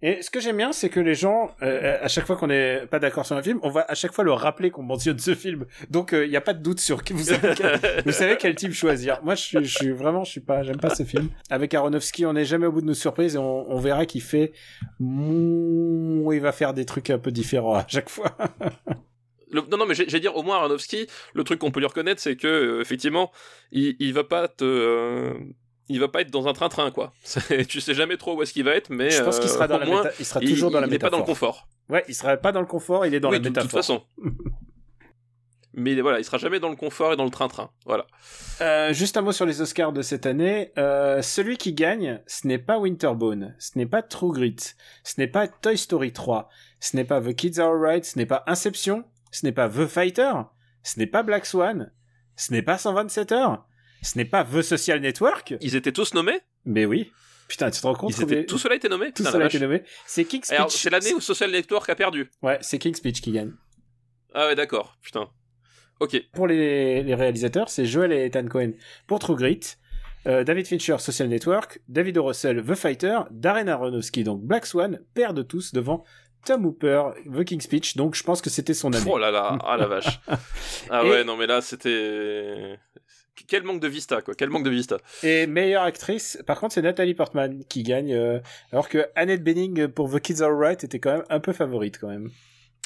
Et 0.07 0.21
ce 0.21 0.29
que 0.31 0.39
j'aime 0.39 0.59
bien, 0.59 0.73
c'est 0.73 0.91
que 0.91 1.01
les 1.01 1.15
gens, 1.15 1.51
euh, 1.63 1.97
à 1.99 2.09
chaque 2.09 2.27
fois 2.27 2.37
qu'on 2.37 2.49
n'est 2.49 2.87
pas 2.91 2.99
d'accord 2.99 3.25
sur 3.25 3.37
un 3.37 3.43
film, 3.43 3.59
on 3.63 3.71
va 3.71 3.87
à 3.89 3.95
chaque 3.95 4.13
fois 4.13 4.23
leur 4.23 4.39
rappeler 4.39 4.71
qu'on 4.71 4.83
mentionne 4.83 5.19
ce 5.19 5.35
film. 5.35 5.65
Donc, 5.89 6.11
il 6.13 6.29
n'y 6.29 6.37
a 6.37 6.43
pas 6.43 6.53
de 6.53 6.63
doute 6.63 6.79
sur 6.79 7.03
qui 7.03 7.15
vous 7.15 7.23
savez 7.25 7.55
quel, 7.57 7.81
vous 8.05 8.13
savez 8.13 8.37
quel 8.37 8.55
type 8.55 8.73
choisir. 8.73 9.21
Moi, 9.23 9.35
je 9.35 9.41
suis, 9.41 9.65
je 9.65 9.75
suis 9.79 9.93
vraiment, 9.93 10.23
je 10.23 10.31
suis 10.31 10.41
pas, 10.43 10.63
j'aime 10.63 10.77
pas 10.77 10.95
ce 10.95 11.05
film. 11.05 11.31
Avec 11.49 11.73
Aronofsky, 11.73 12.27
on 12.27 12.35
n'est 12.35 12.45
jamais 12.45 12.67
au 12.67 12.73
bout 12.73 12.83
de 12.83 12.87
nos 12.87 12.93
surprises 12.93 13.35
et 13.35 13.39
on, 13.39 13.71
on 13.71 13.79
verra 13.79 14.05
qu'il 14.05 14.21
fait, 14.21 14.53
mouh, 15.01 16.31
il 16.35 16.41
va 16.41 16.53
faire 16.53 16.75
des 16.75 16.85
trucs 16.85 17.09
un 17.09 17.19
peu 17.19 17.31
différents 17.33 17.77
à 17.77 17.87
chaque 17.89 18.11
fois. 18.11 18.37
Le- 19.51 19.63
non, 19.71 19.79
non, 19.79 19.87
mais 19.87 19.95
j'ai 19.95 20.21
dire, 20.21 20.37
au 20.37 20.43
moins, 20.43 20.57
Aronofsky, 20.57 21.07
le 21.33 21.45
truc 21.45 21.61
qu'on 21.61 21.71
peut 21.71 21.81
lui 21.81 21.87
reconnaître, 21.87 22.21
c'est 22.21 22.37
que, 22.37 22.47
euh, 22.49 22.81
effectivement, 22.81 23.31
il, 23.71 23.97
il 24.01 24.13
va 24.13 24.25
pas 24.25 24.49
te. 24.49 25.33
Il 25.89 26.01
va 26.01 26.09
pas 26.09 26.21
être 26.23 26.31
dans 26.31 26.47
un 26.49 26.53
train-train, 26.53 26.91
quoi. 26.91 27.13
Tu 27.69 27.81
sais 27.81 27.95
jamais 27.95 28.17
trop 28.17 28.37
où 28.37 28.43
est-ce 28.43 28.53
qu'il 28.53 28.65
va 28.65 28.73
être, 28.75 28.91
mais. 28.91 29.11
je 29.11 29.23
pense 29.23 29.39
qu'il 29.39 29.49
sera 29.51 29.65
euh, 29.65 29.69
dans 29.69 29.79
la 29.79 29.87
moins, 29.87 30.05
il 30.19 30.25
sera 30.25 30.41
il- 30.43 30.51
toujours 30.51 30.71
dans 30.71 30.81
la 30.81 30.87
il 30.87 30.95
est 30.95 30.99
pas 30.99 31.11
dans 31.11 31.19
le 31.19 31.23
métaphore. 31.23 31.57
confort. 31.59 31.69
Ouais, 31.91 32.05
il 32.09 32.15
sera 32.15 32.37
pas 32.39 32.53
dans 32.53 32.61
le 32.61 32.67
confort, 32.67 33.05
il 33.07 33.15
est 33.15 33.21
dans 33.21 33.29
oui, 33.29 33.35
la 33.35 33.39
de, 33.41 33.45
de 33.45 33.49
métaphore. 33.51 33.71
toute 33.71 33.79
façon. 33.79 34.03
mais 35.77 36.01
voilà, 36.01 36.21
il 36.21 36.25
sera 36.25 36.39
jamais 36.39 36.61
dans 36.61 36.69
le 36.69 36.77
confort 36.77 37.13
et 37.13 37.17
dans 37.17 37.25
le 37.25 37.31
train-train. 37.31 37.71
Voilà. 37.85 38.07
Euh, 38.61 38.93
juste 38.93 39.17
un 39.17 39.23
mot 39.23 39.33
sur 39.33 39.45
les 39.45 39.61
Oscars 39.61 39.93
de 39.93 40.03
cette 40.03 40.25
année. 40.25 40.73
Euh, 40.79 41.21
celui 41.21 41.57
qui 41.57 41.73
gagne, 41.75 42.23
ce 42.29 42.47
n'est 42.47 42.59
pas 42.61 42.79
Winterbone, 42.79 43.57
ce 43.59 43.77
n'est 43.77 43.87
pas 43.87 44.01
True 44.03 44.33
Grit, 44.33 44.57
ce 45.03 45.15
n'est 45.19 45.27
pas 45.27 45.49
Toy 45.49 45.77
Story 45.77 46.13
3, 46.13 46.49
ce 46.79 46.97
n'est 46.97 47.05
pas 47.05 47.21
The 47.21 47.35
Kids 47.35 47.59
Are 47.61 47.71
Alright, 47.73 48.05
ce 48.05 48.17
n'est 48.19 48.27
pas 48.27 48.45
Inception, 48.47 49.05
ce 49.33 49.45
n'est 49.45 49.53
pas 49.53 49.69
The 49.69 49.87
Fighter, 49.87 50.33
ce 50.85 50.99
n'est 51.01 51.09
pas 51.09 51.25
Black 51.25 51.45
Swan, 51.45 51.93
ce 52.37 52.53
n'est 52.53 52.63
pas 52.63 52.79
127 52.79 53.33
heures, 53.33 53.67
ce 54.05 54.19
n'est 54.19 54.25
pas 54.25 54.45
The 54.45 54.63
Social 54.63 55.01
Network. 55.01 55.55
Ils 55.61 55.75
étaient 55.77 55.93
tous 55.93 56.15
nommés? 56.15 56.41
Mais 56.65 56.85
oui. 56.87 57.11
Putain, 57.49 57.71
tu 57.71 57.81
te 57.81 57.87
rends 57.87 57.95
compte 57.95 58.17
Ils 58.17 58.23
étaient, 58.23 58.47
Tout 58.47 58.59
cela 58.59 58.75
a 58.75 58.77
été 58.77 58.89
nommé? 58.89 59.07
Tout 59.09 59.23
Putain, 59.23 59.31
cela 59.31 59.39
la 59.41 59.45
a 59.45 59.49
été 59.49 59.59
nommé. 59.61 59.83
C'est 60.07 60.25
King's 60.25 60.47
Speech. 60.47 60.59
c'est 60.71 60.91
l'année 60.91 61.13
où 61.15 61.21
Social 61.21 61.51
Network 61.51 61.89
a 61.91 61.95
perdu. 61.95 62.31
Ouais, 62.43 62.59
c'est 62.63 62.79
King's 62.79 62.97
Speech 62.99 63.21
qui 63.21 63.33
gagne. 63.33 63.53
Ah 64.33 64.47
ouais, 64.47 64.55
d'accord. 64.55 64.97
Putain. 65.03 65.29
Ok. 66.01 66.21
Pour 66.33 66.47
les, 66.47 67.03
les 67.03 67.15
réalisateurs, 67.15 67.69
c'est 67.69 67.85
Joel 67.85 68.13
et 68.13 68.25
Ethan 68.27 68.47
Cohen 68.47 68.73
pour 69.07 69.19
True 69.19 69.37
Grit, 69.37 69.61
euh, 70.27 70.43
David 70.43 70.67
Fincher, 70.67 70.97
Social 70.99 71.29
Network, 71.29 71.81
David 71.89 72.17
O. 72.19 72.25
Russell, 72.25 72.65
The 72.65 72.75
Fighter, 72.75 73.19
Darren 73.31 73.69
Aronofsky, 73.69 74.25
donc 74.25 74.43
Black 74.43 74.65
Swan, 74.67 75.01
perd 75.15 75.37
de 75.37 75.43
tous 75.43 75.73
devant 75.75 76.03
Tom 76.47 76.65
Hooper, 76.67 77.11
The 77.33 77.45
King's 77.45 77.65
Speech, 77.65 77.97
donc 77.97 78.15
je 78.17 78.23
pense 78.23 78.41
que 78.43 78.51
c'était 78.51 78.75
son 78.75 78.93
année. 78.95 79.09
Oh 79.09 79.19
là 79.19 79.31
là, 79.31 79.57
ah 79.65 79.77
la 79.77 79.87
vache. 79.87 80.19
Ah 80.91 81.05
Et- 81.05 81.11
ouais, 81.11 81.25
non 81.25 81.37
mais 81.37 81.47
là 81.47 81.61
c'était. 81.61 82.79
Quel 83.49 83.63
manque 83.65 83.81
de 83.81 83.89
vista, 83.89 84.23
quoi. 84.23 84.35
Quel 84.35 84.51
manque 84.51 84.65
de 84.65 84.71
vista. 84.71 84.99
Et 85.23 85.47
meilleure 85.47 85.83
actrice, 85.83 86.39
par 86.47 86.59
contre, 86.61 86.75
c'est 86.75 86.83
Nathalie 86.83 87.15
Portman 87.15 87.65
qui 87.69 87.83
gagne, 87.83 88.13
euh, 88.15 88.39
alors 88.73 88.89
que 88.89 89.07
Annette 89.17 89.43
Bening 89.43 89.89
pour 89.89 90.11
The 90.11 90.21
Kids 90.21 90.43
Are 90.43 90.57
Right 90.57 90.83
était 90.85 91.01
quand 91.01 91.13
même 91.13 91.25
un 91.29 91.41
peu 91.41 91.53
favorite 91.53 91.99
quand 91.99 92.09
même. 92.09 92.31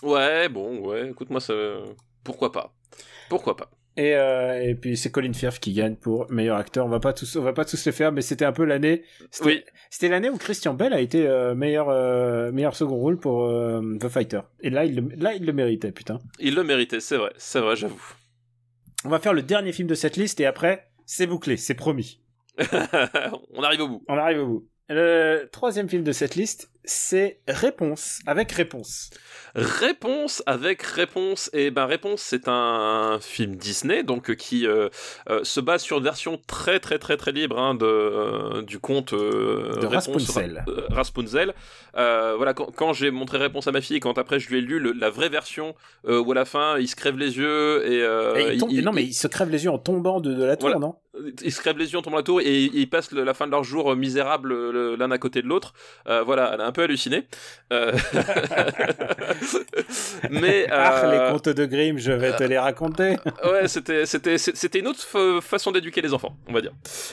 Ouais, 0.02 0.48
bon, 0.48 0.78
ouais, 0.86 1.10
écoute, 1.10 1.30
moi 1.30 1.40
ça. 1.40 1.54
Pourquoi 2.24 2.52
pas 2.52 2.72
Pourquoi 3.28 3.56
pas 3.56 3.70
Et, 3.96 4.14
euh, 4.14 4.62
et 4.62 4.74
puis 4.74 4.96
c'est 4.96 5.10
Colin 5.10 5.32
Firth 5.32 5.58
qui 5.58 5.72
gagne 5.72 5.96
pour 5.96 6.30
meilleur 6.30 6.56
acteur. 6.56 6.86
On 6.86 6.88
va 6.88 7.00
pas 7.00 7.12
tous, 7.12 7.36
on 7.36 7.42
va 7.42 7.52
pas 7.52 7.64
tous 7.64 7.84
les 7.84 7.92
faire, 7.92 8.12
mais 8.12 8.22
c'était 8.22 8.44
un 8.44 8.52
peu 8.52 8.64
l'année. 8.64 9.02
C'était, 9.30 9.48
Oui. 9.48 9.64
c'était 9.90 10.08
l'année 10.08 10.30
où 10.30 10.36
Christian 10.36 10.74
Bell 10.74 10.92
a 10.92 11.00
été 11.00 11.26
euh, 11.26 11.54
meilleur 11.54 11.88
euh, 11.88 12.52
meilleur 12.52 12.76
second 12.76 12.96
rôle 12.96 13.18
pour 13.18 13.44
euh, 13.46 13.96
The 14.00 14.08
Fighter. 14.08 14.40
Et 14.60 14.70
là, 14.70 14.84
il 14.84 14.94
le, 14.96 15.08
là, 15.16 15.34
il 15.34 15.44
le 15.44 15.52
méritait, 15.52 15.92
putain. 15.92 16.18
Il 16.38 16.54
le 16.54 16.62
méritait, 16.64 17.00
c'est 17.00 17.16
vrai, 17.16 17.32
c'est 17.38 17.60
vrai, 17.60 17.74
j'avoue. 17.76 18.00
On 19.04 19.08
va 19.08 19.20
faire 19.20 19.32
le 19.32 19.42
dernier 19.42 19.72
film 19.72 19.88
de 19.88 19.94
cette 19.94 20.16
liste 20.16 20.40
et 20.40 20.46
après, 20.46 20.90
c'est 21.06 21.26
bouclé, 21.26 21.56
c'est 21.56 21.74
promis. 21.74 22.20
On 23.54 23.62
arrive 23.62 23.80
au 23.80 23.88
bout. 23.88 24.04
On 24.08 24.18
arrive 24.18 24.40
au 24.40 24.46
bout. 24.46 24.68
Le 24.88 25.48
troisième 25.52 25.88
film 25.88 26.02
de 26.02 26.12
cette 26.12 26.34
liste, 26.34 26.70
c'est 26.84 27.40
Réponse 27.48 28.20
avec 28.26 28.52
Réponse. 28.52 29.10
Réponse 29.54 30.42
avec 30.46 30.82
réponse. 30.82 31.50
Et 31.52 31.70
ben 31.70 31.86
réponse, 31.86 32.20
c'est 32.22 32.48
un 32.48 33.18
film 33.20 33.56
Disney 33.56 34.02
donc 34.02 34.30
euh, 34.30 34.34
qui 34.34 34.66
euh, 34.66 34.88
euh, 35.28 35.40
se 35.42 35.60
base 35.60 35.82
sur 35.82 35.98
une 35.98 36.04
version 36.04 36.40
très 36.46 36.78
très 36.80 36.98
très 36.98 37.16
très 37.16 37.32
libre 37.32 37.58
hein, 37.58 37.74
de 37.74 37.84
euh, 37.86 38.62
du 38.62 38.78
conte 38.78 39.14
De 39.14 39.86
Réponse 39.86 40.06
Rapunzel. 40.06 40.64
Ra- 40.66 40.96
Rapunzel. 40.96 41.54
Euh, 41.96 42.34
voilà 42.36 42.54
quand, 42.54 42.66
quand 42.74 42.92
j'ai 42.92 43.10
montré 43.10 43.38
réponse 43.38 43.66
à 43.66 43.72
ma 43.72 43.80
fille, 43.80 44.00
quand 44.00 44.16
après 44.18 44.38
je 44.38 44.48
lui 44.48 44.58
ai 44.58 44.60
lu 44.60 44.78
le- 44.78 44.92
la 44.92 45.10
vraie 45.10 45.28
version 45.28 45.74
où 46.06 46.30
à 46.30 46.34
la 46.34 46.44
fin 46.44 46.78
il 46.78 46.86
se 46.88 46.96
crève 46.96 47.16
les 47.18 47.36
yeux 47.38 47.84
et, 47.86 47.98
Et 48.40 48.54
il 48.54 48.60
tombe- 48.60 48.70
il- 48.70 48.84
non, 48.84 48.92
mais 48.92 49.04
il 49.04 49.14
se 49.14 49.26
crève 49.26 49.50
les 49.50 49.64
yeux 49.64 49.70
en 49.70 49.78
tombant 49.78 50.20
de, 50.20 50.32
de 50.32 50.44
la 50.44 50.56
tour, 50.56 50.68
Voilà. 50.68 50.78
non? 50.78 50.94
Ils 51.42 51.52
se 51.52 51.60
crèvent 51.60 51.78
les 51.78 51.92
yeux, 51.92 51.98
on 51.98 52.02
tombe 52.02 52.14
à 52.14 52.18
la 52.18 52.22
tour 52.22 52.40
et 52.40 52.64
ils 52.64 52.88
passent 52.88 53.10
le- 53.10 53.24
la 53.24 53.34
fin 53.34 53.46
de 53.46 53.50
leur 53.50 53.64
jour 53.64 53.96
misérable 53.96 54.94
l'un 54.94 55.10
à 55.10 55.18
côté 55.18 55.42
de 55.42 55.48
l'autre. 55.48 55.72
Voilà, 56.06 56.56
un 56.68 56.72
peu 56.72 56.82
halluciné. 56.82 57.26
Euh, 57.72 57.92
Mais 60.30 60.66
Ah, 60.70 61.04
euh, 61.04 61.12
les 61.26 61.32
contes 61.32 61.48
de 61.48 61.66
Grimm, 61.66 61.98
je 61.98 62.12
vais 62.12 62.34
te 62.36 62.44
les 62.44 62.58
raconter. 62.58 63.16
ouais, 63.44 63.68
c'était 63.68 64.06
c'était 64.06 64.38
c'était 64.38 64.78
une 64.78 64.88
autre 64.88 65.00
fa- 65.02 65.40
façon 65.40 65.72
d'éduquer 65.72 66.00
les 66.02 66.14
enfants, 66.14 66.36
on 66.48 66.52
va 66.52 66.60
dire. 66.60 66.72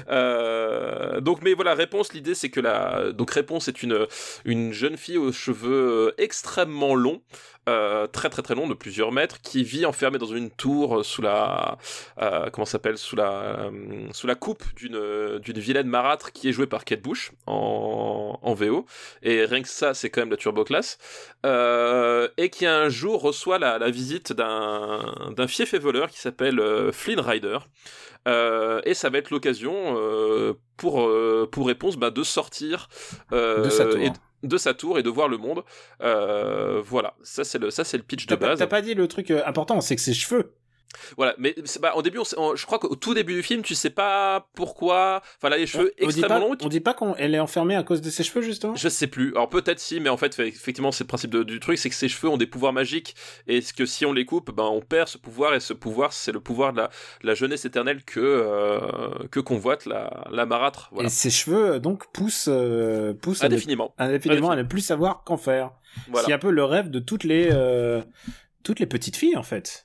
Euh, 0.09 1.19
donc, 1.21 1.39
mais 1.41 1.53
voilà, 1.53 1.73
réponse. 1.73 2.13
L'idée, 2.13 2.35
c'est 2.35 2.49
que 2.49 2.59
la 2.59 3.11
donc 3.11 3.31
réponse 3.31 3.67
est 3.67 3.83
une 3.83 4.05
une 4.45 4.73
jeune 4.73 4.97
fille 4.97 5.17
aux 5.17 5.31
cheveux 5.31 6.09
euh, 6.09 6.13
extrêmement 6.21 6.95
longs. 6.95 7.21
Euh, 7.67 8.05
très 8.05 8.29
très 8.29 8.43
très 8.43 8.53
long 8.53 8.67
de 8.67 8.75
plusieurs 8.75 9.11
mètres 9.11 9.41
qui 9.41 9.63
vit 9.63 9.85
enfermée 9.85 10.19
dans 10.19 10.27
une 10.27 10.51
tour 10.51 10.99
euh, 10.99 11.03
sous 11.03 11.23
la 11.23 11.79
euh, 12.21 12.49
comment 12.51 12.65
s'appelle 12.65 12.97
sous 12.97 13.15
la 13.15 13.31
euh, 13.31 14.07
sous 14.11 14.27
la 14.27 14.35
coupe 14.35 14.63
d'une 14.75 15.39
d'une 15.39 15.59
vilaine 15.59 15.87
marâtre 15.87 16.31
qui 16.31 16.47
est 16.47 16.51
jouée 16.51 16.67
par 16.67 16.85
Kate 16.85 17.01
Bush 17.01 17.31
en 17.47 18.39
en 18.41 18.53
VO 18.53 18.85
et 19.23 19.45
rien 19.45 19.63
que 19.63 19.67
ça 19.67 19.95
c'est 19.95 20.11
quand 20.11 20.21
même 20.21 20.29
la 20.29 20.37
turbo 20.37 20.63
classe. 20.63 20.97
Et 22.37 22.49
qui 22.49 22.65
un 22.65 22.89
jour 22.89 23.21
reçoit 23.21 23.59
la, 23.59 23.77
la 23.79 23.89
visite 23.89 24.33
d'un 24.33 25.31
d'un 25.35 25.47
fief 25.47 25.73
et 25.73 25.79
voleur 25.79 26.09
qui 26.09 26.19
s'appelle 26.19 26.61
Flynn 26.91 27.19
Rider. 27.19 27.59
Et 28.27 28.93
ça 28.93 29.09
va 29.09 29.17
être 29.17 29.31
l'occasion 29.31 29.95
pour 30.77 31.09
pour 31.51 31.67
réponse 31.67 31.97
bah, 31.97 32.11
de 32.11 32.23
sortir 32.23 32.89
De 33.31 33.69
sa 33.69 33.85
tour. 33.85 33.99
et 33.99 34.11
de 34.47 34.57
sa 34.57 34.73
tour 34.73 34.99
et 34.99 35.03
de 35.03 35.09
voir 35.09 35.27
le 35.27 35.37
monde. 35.37 35.63
Euh, 36.01 36.81
voilà. 36.83 37.15
Ça 37.23 37.43
c'est 37.43 37.59
le 37.59 37.69
ça 37.69 37.83
c'est 37.83 37.97
le 37.97 38.03
pitch 38.03 38.27
de 38.27 38.35
base. 38.35 38.59
t'as 38.59 38.67
pas 38.67 38.81
dit 38.81 38.93
le 38.93 39.07
truc 39.07 39.31
euh, 39.31 39.41
important, 39.45 39.81
c'est 39.81 39.95
que 39.95 40.01
ses 40.01 40.13
cheveux. 40.13 40.53
Voilà, 41.17 41.35
mais 41.37 41.55
bah, 41.81 41.93
au 41.95 42.01
début, 42.01 42.19
on 42.19 42.23
sait- 42.23 42.37
on- 42.39 42.55
je 42.55 42.65
crois 42.65 42.79
qu'au 42.79 42.95
tout 42.95 43.13
début 43.13 43.33
du 43.33 43.43
film, 43.43 43.61
tu 43.61 43.75
sais 43.75 43.89
pas 43.89 44.47
pourquoi. 44.55 45.21
Enfin, 45.37 45.49
là, 45.49 45.57
les 45.57 45.67
cheveux 45.67 45.93
on 46.01 46.05
extrêmement 46.07 46.39
longs. 46.49 46.55
on 46.61 46.67
dit 46.69 46.79
pas 46.79 46.93
qu'elle 46.93 47.35
est 47.35 47.39
enfermée 47.39 47.75
à 47.75 47.83
cause 47.83 48.01
de 48.01 48.09
ses 48.09 48.23
cheveux 48.23 48.41
justement? 48.41 48.75
Je 48.75 48.89
sais 48.89 49.07
plus. 49.07 49.31
Alors 49.35 49.49
peut-être 49.49 49.79
si, 49.79 49.99
mais 49.99 50.09
en 50.09 50.17
fait, 50.17 50.37
effectivement, 50.39 50.91
c'est 50.91 51.03
le 51.03 51.07
principe 51.07 51.31
de- 51.31 51.43
du 51.43 51.59
truc, 51.59 51.77
c'est 51.77 51.89
que 51.89 51.95
ses 51.95 52.09
cheveux 52.09 52.29
ont 52.29 52.37
des 52.37 52.47
pouvoirs 52.47 52.73
magiques, 52.73 53.15
et 53.47 53.61
que 53.75 53.85
si 53.85 54.05
on 54.05 54.13
les 54.13 54.25
coupe, 54.25 54.51
ben 54.55 54.63
on 54.63 54.81
perd 54.81 55.07
ce 55.07 55.17
pouvoir, 55.17 55.53
et 55.53 55.59
ce 55.59 55.73
pouvoir, 55.73 56.13
c'est 56.13 56.31
le 56.31 56.39
pouvoir 56.39 56.73
de 56.73 56.77
la, 56.77 56.89
la 57.23 57.33
jeunesse 57.35 57.65
éternelle 57.65 58.03
que 58.03 58.19
euh, 58.19 58.79
que 59.31 59.39
convoite 59.39 59.85
la, 59.85 60.25
la 60.31 60.45
marâtre. 60.45 60.89
Voilà. 60.91 61.07
Et 61.07 61.11
ses 61.11 61.29
cheveux 61.29 61.73
euh, 61.73 61.79
donc 61.79 62.11
poussent, 62.11 62.47
euh, 62.49 63.13
poussent 63.13 63.43
à, 63.43 63.49
ne, 63.49 63.53
Indéfiniment. 63.53 63.93
indéfiniment 63.97 64.49
à 64.51 64.55
ne 64.55 64.63
plus 64.63 64.81
savoir 64.81 65.23
qu'en 65.23 65.37
faire. 65.37 65.71
Voilà. 66.09 66.25
C'est 66.25 66.33
un 66.33 66.37
peu 66.39 66.51
le 66.51 66.63
rêve 66.63 66.89
de 66.89 66.99
toutes 66.99 67.23
les 67.23 67.49
euh, 67.51 68.01
toutes 68.63 68.79
les 68.79 68.85
petites 68.85 69.15
filles 69.15 69.37
en 69.37 69.43
fait. 69.43 69.84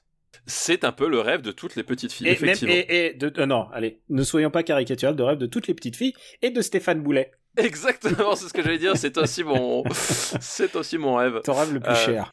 C'est 0.50 0.84
un 0.84 0.92
peu 0.92 1.08
le 1.08 1.20
rêve 1.20 1.42
de 1.42 1.52
toutes 1.52 1.76
les 1.76 1.82
petites 1.84 2.12
filles, 2.12 2.26
Et 2.28 2.30
même 2.32 2.44
effectivement. 2.44 2.74
et, 2.74 3.06
et 3.06 3.14
de 3.14 3.32
euh, 3.40 3.46
non, 3.46 3.66
allez, 3.72 4.00
ne 4.08 4.22
soyons 4.22 4.50
pas 4.50 4.62
caricaturels 4.62 5.16
de 5.16 5.22
rêve 5.22 5.38
de 5.38 5.46
toutes 5.46 5.66
les 5.68 5.74
petites 5.74 5.96
filles 5.96 6.14
et 6.42 6.50
de 6.50 6.60
Stéphane 6.60 7.00
Boulet, 7.02 7.30
Exactement, 7.56 8.36
c'est 8.36 8.46
ce 8.48 8.52
que 8.52 8.62
j'allais 8.62 8.78
dire. 8.78 8.96
C'est 8.96 9.16
aussi 9.18 9.42
mon, 9.42 9.82
c'est 10.40 10.76
aussi 10.76 10.98
mon 10.98 11.16
rêve. 11.16 11.40
ton 11.44 11.54
rêve 11.54 11.72
le 11.74 11.80
plus 11.80 11.90
Euh, 11.90 11.94
cher. 11.96 12.32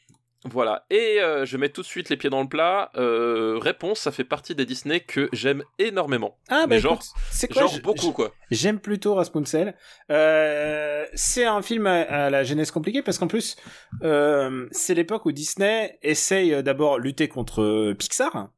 Voilà. 0.51 0.85
Et 0.89 1.19
euh, 1.21 1.45
je 1.45 1.57
mets 1.57 1.69
tout 1.69 1.81
de 1.81 1.85
suite 1.87 2.09
les 2.09 2.17
pieds 2.17 2.29
dans 2.29 2.41
le 2.41 2.47
plat. 2.47 2.91
Euh, 2.95 3.57
réponse, 3.61 3.99
ça 3.99 4.11
fait 4.11 4.23
partie 4.23 4.55
des 4.55 4.65
Disney 4.65 4.99
que 5.01 5.29
j'aime 5.33 5.63
énormément. 5.79 6.37
Ah 6.49 6.65
mais 6.67 6.75
bah 6.77 6.79
genre- 6.81 7.03
c'est 7.31 7.51
quoi 7.51 7.63
Genre 7.63 7.71
je- 7.75 7.81
beaucoup 7.81 8.11
quoi. 8.11 8.31
J'aime 8.51 8.79
plutôt 8.79 9.15
Rapunzel. 9.15 9.75
Euh, 10.11 11.05
c'est 11.13 11.45
un 11.45 11.61
film 11.61 11.87
à, 11.87 12.01
à 12.01 12.29
la 12.29 12.43
genèse 12.43 12.71
compliquée 12.71 13.01
parce 13.01 13.17
qu'en 13.17 13.27
plus, 13.27 13.55
euh, 14.03 14.67
c'est 14.71 14.93
l'époque 14.93 15.25
où 15.25 15.31
Disney 15.31 15.97
essaye 16.01 16.63
d'abord 16.63 16.99
lutter 16.99 17.27
contre 17.27 17.93
Pixar. 17.93 18.49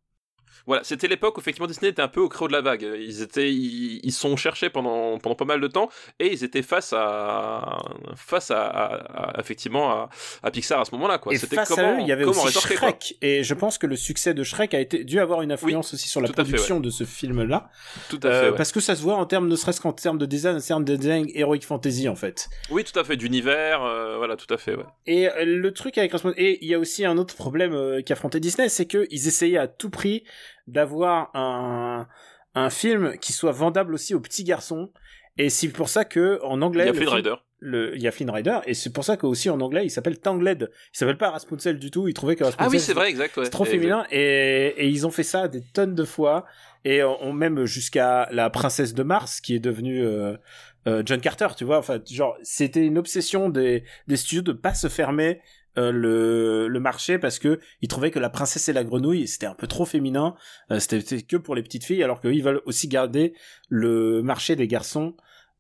Voilà, 0.69 0.83
c'était 0.83 1.07
l'époque 1.07 1.35
où 1.37 1.41
effectivement 1.41 1.67
Disney 1.67 1.89
était 1.89 2.01
un 2.01 2.07
peu 2.07 2.21
au 2.21 2.29
creux 2.29 2.47
de 2.47 2.53
la 2.53 2.61
vague. 2.61 2.87
Ils 2.99 3.21
étaient, 3.21 3.51
ils, 3.51 3.99
ils 4.03 4.11
sont 4.13 4.37
cherchés 4.37 4.69
pendant 4.69 5.17
pendant 5.17 5.35
pas 5.35 5.43
mal 5.45 5.59
de 5.59 5.67
temps 5.67 5.89
et 6.19 6.31
ils 6.31 6.43
étaient 6.43 6.61
face 6.61 6.93
à 6.93 7.79
face 8.15 8.51
à, 8.51 8.65
à- 8.67 9.31
à- 9.35 9.39
effectivement 9.39 9.89
à, 9.91 10.09
à 10.43 10.51
Pixar 10.51 10.79
à 10.79 10.85
ce 10.85 10.91
moment-là 10.91 11.17
quoi. 11.17 11.33
Et 11.33 11.37
C'était 11.37 11.55
face 11.57 11.69
comment 11.69 11.87
à 11.87 11.93
eux, 11.95 12.01
il 12.01 12.07
y 12.07 12.11
avait 12.11 12.23
aussi. 12.23 12.51
Shrek. 12.51 13.17
Et 13.21 13.43
je 13.43 13.53
pense 13.53 13.77
que 13.77 13.87
le 13.87 13.95
succès 13.95 14.33
de 14.33 14.43
Shrek 14.43 14.73
a 14.73 14.79
été 14.79 15.03
dû 15.03 15.19
avoir 15.19 15.41
une 15.41 15.51
influence 15.51 15.93
aussi 15.93 16.07
sur 16.07 16.21
la 16.21 16.27
fait, 16.27 16.33
production 16.33 16.79
de 16.79 16.89
ce 16.89 17.03
film-là. 17.03 17.69
Tout 18.09 18.19
à 18.23 18.27
Euh, 18.27 18.41
fait. 18.43 18.49
ouais. 18.51 18.55
Parce 18.57 18.71
que 18.71 18.79
ça 18.79 18.95
se 18.95 19.01
voit 19.01 19.15
en 19.15 19.25
termes, 19.25 19.47
ne 19.47 19.55
serait-ce 19.55 19.81
qu'en 19.81 19.93
termes 19.93 20.17
de 20.19 20.25
design, 20.27 20.57
en 20.57 20.61
termes 20.61 20.85
de 20.85 20.95
design 20.95 21.27
Heroic 21.33 21.61
Fantasy, 21.61 22.07
en 22.07 22.15
fait. 22.15 22.47
Oui, 22.69 22.83
tout 22.83 22.97
à 22.99 23.03
fait 23.03 23.17
d'univers. 23.17 23.83
euh, 23.83 24.17
voilà, 24.17 24.35
tout 24.35 24.53
à 24.53 24.57
fait. 24.57 24.75
Ouais. 24.75 24.83
Et 25.07 25.27
euh, 25.29 25.45
le 25.45 25.73
truc 25.73 25.97
avec 25.97 26.13
et 26.37 26.59
il 26.61 26.67
y 26.69 26.73
a 26.75 26.79
aussi 26.79 27.05
un 27.05 27.17
autre 27.17 27.35
problème 27.35 28.03
qu'affrontait 28.03 28.39
Disney, 28.39 28.69
c'est 28.69 28.85
qu'ils 28.85 29.27
essayaient 29.27 29.57
à 29.57 29.67
tout 29.67 29.89
prix 29.89 30.23
d'avoir 30.71 31.29
un, 31.35 32.07
un 32.55 32.69
film 32.69 33.17
qui 33.19 33.33
soit 33.33 33.51
vendable 33.51 33.93
aussi 33.93 34.13
aux 34.15 34.19
petits 34.19 34.43
garçons. 34.43 34.91
Et 35.37 35.49
c'est 35.49 35.69
pour 35.69 35.89
ça 35.89 36.05
que 36.05 36.39
en 36.43 36.61
anglais, 36.61 36.83
Il 36.83 36.87
y 36.87 36.89
a 36.89 36.93
Flynn 36.93 37.05
film- 37.07 37.15
Rider. 37.15 37.35
le- 37.59 37.95
il 37.95 38.01
y 38.01 38.07
a 38.07 38.11
Flynn 38.11 38.29
Rider, 38.29 38.59
et 38.65 38.73
c'est 38.73 38.91
pour 38.91 39.05
ça 39.05 39.15
qu'aussi 39.15 39.49
en 39.49 39.61
anglais, 39.61 39.85
il 39.85 39.89
s'appelle 39.89 40.19
Tangled. 40.19 40.69
Il 40.93 40.97
s'appelle 40.97 41.17
pas 41.17 41.29
Rapunzel 41.31 41.79
du 41.79 41.91
tout. 41.91 42.07
Ils 42.09 42.13
trouvaient 42.13 42.35
que 42.35 42.43
Rapunzel 42.43 42.65
Ah 42.67 42.69
oui, 42.69 42.79
c'est 42.79 42.93
vrai, 42.93 43.09
exact. 43.09 43.37
Ouais. 43.37 43.45
c'est 43.45 43.49
trop 43.49 43.63
Exact. 43.63 43.77
féminin 43.79 44.05
et, 44.11 44.73
et 44.77 44.87
ils 44.87 45.07
ont 45.07 45.11
fait 45.11 45.23
ça 45.23 45.47
des 45.47 45.61
tonnes 45.73 45.95
de 45.95 46.03
fois 46.03 46.45
et 46.83 47.03
on, 47.03 47.23
on- 47.23 47.33
même 47.33 47.65
jusqu'à 47.65 48.27
la 48.31 48.49
princesse 48.49 48.93
de 48.93 49.03
Mars 49.03 49.39
qui 49.39 49.55
est 49.55 49.59
devenue 49.59 50.03
euh, 50.03 50.35
euh, 50.87 51.03
John 51.05 51.19
Carter 51.21 51.47
tu 51.57 51.63
vois 51.65 51.77
enfin 51.77 51.99
genre 52.09 52.37
c'était 52.41 52.85
une 52.85 52.97
obsession 52.97 53.49
des, 53.49 53.83
des 54.07 54.15
studios 54.17 54.41
de 54.41 54.53
pas 54.53 54.73
se 54.73 54.87
fermer 54.87 55.41
euh, 55.77 55.91
le, 55.91 56.67
le 56.67 56.79
marché 56.79 57.19
parce 57.19 57.37
que 57.39 57.59
ils 57.81 57.87
trouvaient 57.87 58.09
que 58.11 58.19
la 58.19 58.29
princesse 58.29 58.67
et 58.69 58.73
la 58.73 58.83
grenouille 58.83 59.27
c'était 59.27 59.45
un 59.45 59.53
peu 59.53 59.67
trop 59.67 59.85
féminin 59.85 60.35
euh, 60.71 60.79
c'était 60.79 61.21
que 61.21 61.37
pour 61.37 61.53
les 61.55 61.61
petites 61.61 61.83
filles 61.85 62.01
alors 62.03 62.21
qu'ils 62.21 62.41
veulent 62.43 62.61
aussi 62.65 62.87
garder 62.87 63.33
le 63.69 64.21
marché 64.23 64.55
des 64.55 64.67
garçons 64.67 65.15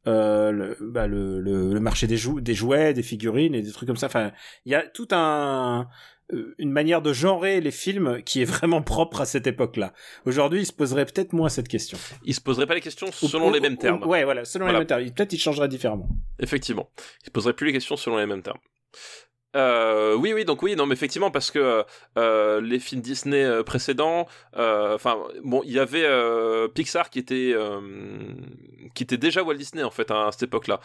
euh, 0.07 0.51
le, 0.51 0.77
bah, 0.81 1.07
le, 1.07 1.39
le, 1.41 1.73
le 1.73 1.79
marché 1.79 2.07
des, 2.07 2.17
jou 2.17 2.41
des 2.41 2.55
jouets, 2.55 2.93
des 2.93 3.03
figurines 3.03 3.53
et 3.53 3.61
des 3.61 3.71
trucs 3.71 3.85
comme 3.87 3.97
ça. 3.97 4.05
Enfin, 4.07 4.31
il 4.65 4.71
y 4.71 4.75
a 4.75 4.81
tout 4.81 5.07
un 5.11 5.87
une 6.59 6.71
manière 6.71 7.01
de 7.01 7.11
genrer 7.11 7.59
les 7.59 7.69
films 7.71 8.21
qui 8.23 8.41
est 8.41 8.45
vraiment 8.45 8.81
propre 8.93 9.19
à 9.21 9.25
cette 9.25 9.45
époque-là. 9.47 9.93
Aujourd'hui, 10.25 10.61
il 10.61 10.65
se 10.65 10.71
poserait 10.73 11.05
peut-être 11.05 11.33
moins 11.33 11.49
cette 11.49 11.67
question. 11.67 11.97
Il 12.23 12.33
se 12.33 12.39
poserait 12.41 12.65
pas 12.67 12.75
les 12.75 12.81
questions 12.81 13.07
selon 13.11 13.49
ou- 13.49 13.53
les 13.53 13.59
mêmes 13.59 13.73
ou- 13.73 13.77
termes. 13.77 14.03
Ouais, 14.07 14.23
voilà, 14.23 14.45
selon 14.45 14.65
Voilà. 14.65 14.79
les 14.79 14.81
mêmes 14.81 14.87
termes. 14.87 15.03
Peut-être 15.11 15.33
il 15.33 15.39
changerait 15.39 15.67
différemment. 15.67 16.07
Effectivement. 16.39 16.89
Il 17.23 17.25
se 17.25 17.31
poserait 17.31 17.53
plus 17.53 17.67
les 17.67 17.73
questions 17.73 17.97
selon 17.97 18.17
les 18.17 18.25
mêmes 18.25 18.41
termes. 18.43 18.59
Euh, 19.55 20.13
oui, 20.15 20.31
oui, 20.33 20.45
donc 20.45 20.61
oui, 20.61 20.75
non, 20.75 20.85
mais 20.85 20.93
effectivement, 20.93 21.31
parce 21.31 21.49
que 21.49 21.83
euh, 22.17 22.61
les 22.61 22.79
films 22.79 23.01
Disney 23.01 23.43
euh, 23.43 23.63
précédents, 23.63 24.27
euh, 24.57 24.93
enfin, 24.93 25.17
bon, 25.43 25.63
il 25.65 25.71
y 25.71 25.79
avait 25.79 26.07
Pixar 26.75 27.09
qui 27.09 27.19
était 27.19 27.55
qui 28.95 29.03
était 29.03 29.17
déjà 29.17 29.43
Walt 29.43 29.55
Disney 29.55 29.83
en 29.83 29.91
fait 29.91 30.09
hein, 30.09 30.27
à 30.27 30.31
cette 30.31 30.43
époque-là, 30.43 30.79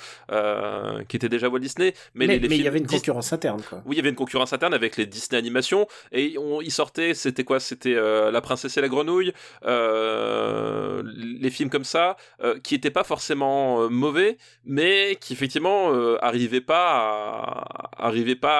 qui 1.08 1.16
était 1.16 1.28
déjà 1.28 1.48
Walt 1.48 1.58
Disney, 1.60 1.94
mais, 2.14 2.26
Mais, 2.26 2.34
les, 2.34 2.38
les 2.40 2.48
mais 2.48 2.56
il 2.56 2.64
y 2.64 2.68
avait 2.68 2.78
une 2.78 2.84
Dis- 2.86 2.96
concurrence 2.96 3.32
interne, 3.32 3.62
quoi. 3.68 3.82
Oui, 3.86 3.94
il 3.94 3.96
y 3.96 4.00
avait 4.00 4.10
une 4.10 4.14
concurrence 4.14 4.52
interne 4.52 4.74
avec 4.74 4.96
les 4.96 5.06
Disney 5.06 5.38
Animation 5.38 5.86
et 6.12 6.36
on, 6.38 6.60
ils 6.60 6.70
sortaient, 6.72 7.14
c'était 7.14 7.44
quoi 7.44 7.60
C'était 7.60 7.94
La 7.94 8.40
Princesse 8.40 8.76
et 8.76 8.80
la 8.80 8.88
Grenouille, 8.88 9.32
les 9.64 11.50
films 11.50 11.70
comme 11.70 11.84
ça, 11.84 12.16
qui 12.62 12.74
étaient 12.74 12.90
pas 12.90 13.04
forcément 13.04 13.90
mauvais, 13.90 14.38
mais 14.64 15.16
qui 15.20 15.32
effectivement 15.32 15.90
arrivaient 16.20 16.60
pas, 16.60 16.92
à, 16.94 18.06
arrivaient 18.06 18.36
pas 18.36 18.53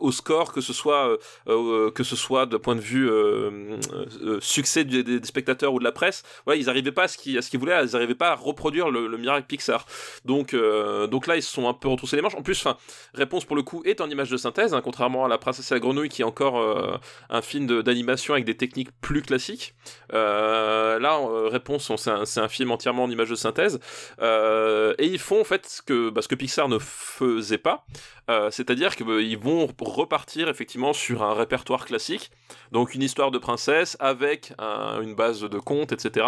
au, 0.00 0.10
score 0.12 0.52
que 0.52 0.60
ce 0.60 0.72
soit, 0.72 1.08
euh, 1.08 1.16
euh, 1.48 1.90
que 1.90 2.04
ce 2.04 2.16
soit 2.16 2.46
de 2.46 2.56
point 2.56 2.76
de 2.76 2.80
vue 2.80 3.08
euh, 3.10 3.78
euh, 4.22 4.38
succès 4.40 4.84
des, 4.84 5.22
spectateurs 5.24 5.72
ou 5.72 5.78
de 5.78 5.84
la 5.84 5.92
presse. 5.92 6.22
Ils 6.54 6.68
arrivaient 6.68 6.92
pas 6.92 7.04
à 7.04 7.08
ce 7.08 7.18
qu'ils, 7.18 7.40
qu'ils 7.40 7.58
voulaient, 7.60 7.84
ils 7.84 7.96
arrivaient 7.96 8.14
pas 8.14 8.30
à 8.30 8.34
reproduire 8.34 8.90
le, 8.90 9.06
le 9.06 9.16
miracle 9.16 9.46
Pixar. 9.46 9.86
Donc, 10.24 10.54
donc 11.10 11.26
là, 11.26 11.36
ils 11.36 11.42
se 11.42 11.52
sont 11.52 11.68
un 11.68 11.74
peu 11.74 11.88
retroussés 11.88 12.16
les 12.16 12.22
manches. 12.22 12.34
En 12.34 12.42
plus, 12.42 12.58
enfin, 12.58 12.76
Réponse 13.14 13.44
pour 13.44 13.56
le 13.56 13.62
coup 13.62 13.82
est 13.84 14.00
en 14.00 14.10
image 14.10 14.30
de 14.30 14.36
synthèse, 14.36 14.74
hein, 14.74 14.80
contrairement 14.82 15.24
à 15.24 15.28
La 15.28 15.38
Princesse 15.38 15.70
et 15.70 15.74
la 15.74 15.80
Grenouille 15.80 16.08
qui 16.08 16.22
est 16.22 16.24
encore 16.24 16.98
un 17.30 17.42
film 17.42 17.82
d'animation 17.82 18.34
avec 18.34 18.44
des 18.44 18.56
techniques 18.56 18.90
plus 19.00 19.22
classiques. 19.22 19.74
Là, 20.12 21.20
Réponse, 21.50 21.90
on- 21.90 21.96
c'est 21.96 22.40
un, 22.40 22.48
film 22.48 22.70
entièrement 22.70 23.04
en 23.04 23.10
image 23.10 23.30
de 23.30 23.34
synthèse. 23.34 23.80
Et 24.20 25.06
ils 25.06 25.18
font 25.18 25.40
en 25.40 25.44
fait 25.44 25.66
ce 25.66 25.82
que, 25.82 26.10
bah, 26.10 26.22
ce 26.22 26.28
que 26.28 26.34
Pixar 26.34 26.68
ne 26.68 26.78
faisait 26.78 27.58
pas, 27.58 27.84
euh, 28.30 28.50
c'est-à-dire 28.50 28.94
qu'ils 28.96 29.38
vont 29.38 29.68
repartir 29.80 30.48
effectivement 30.48 30.92
sur 30.92 31.22
un 31.22 31.34
répertoire 31.34 31.84
classique, 31.86 32.30
donc 32.72 32.94
une 32.94 33.02
histoire 33.02 33.30
de 33.30 33.38
princesse 33.38 33.96
avec 34.00 34.52
un- 34.58 35.00
une 35.00 35.14
base 35.14 35.40
de 35.40 35.58
contes, 35.58 35.92
etc., 35.92 36.26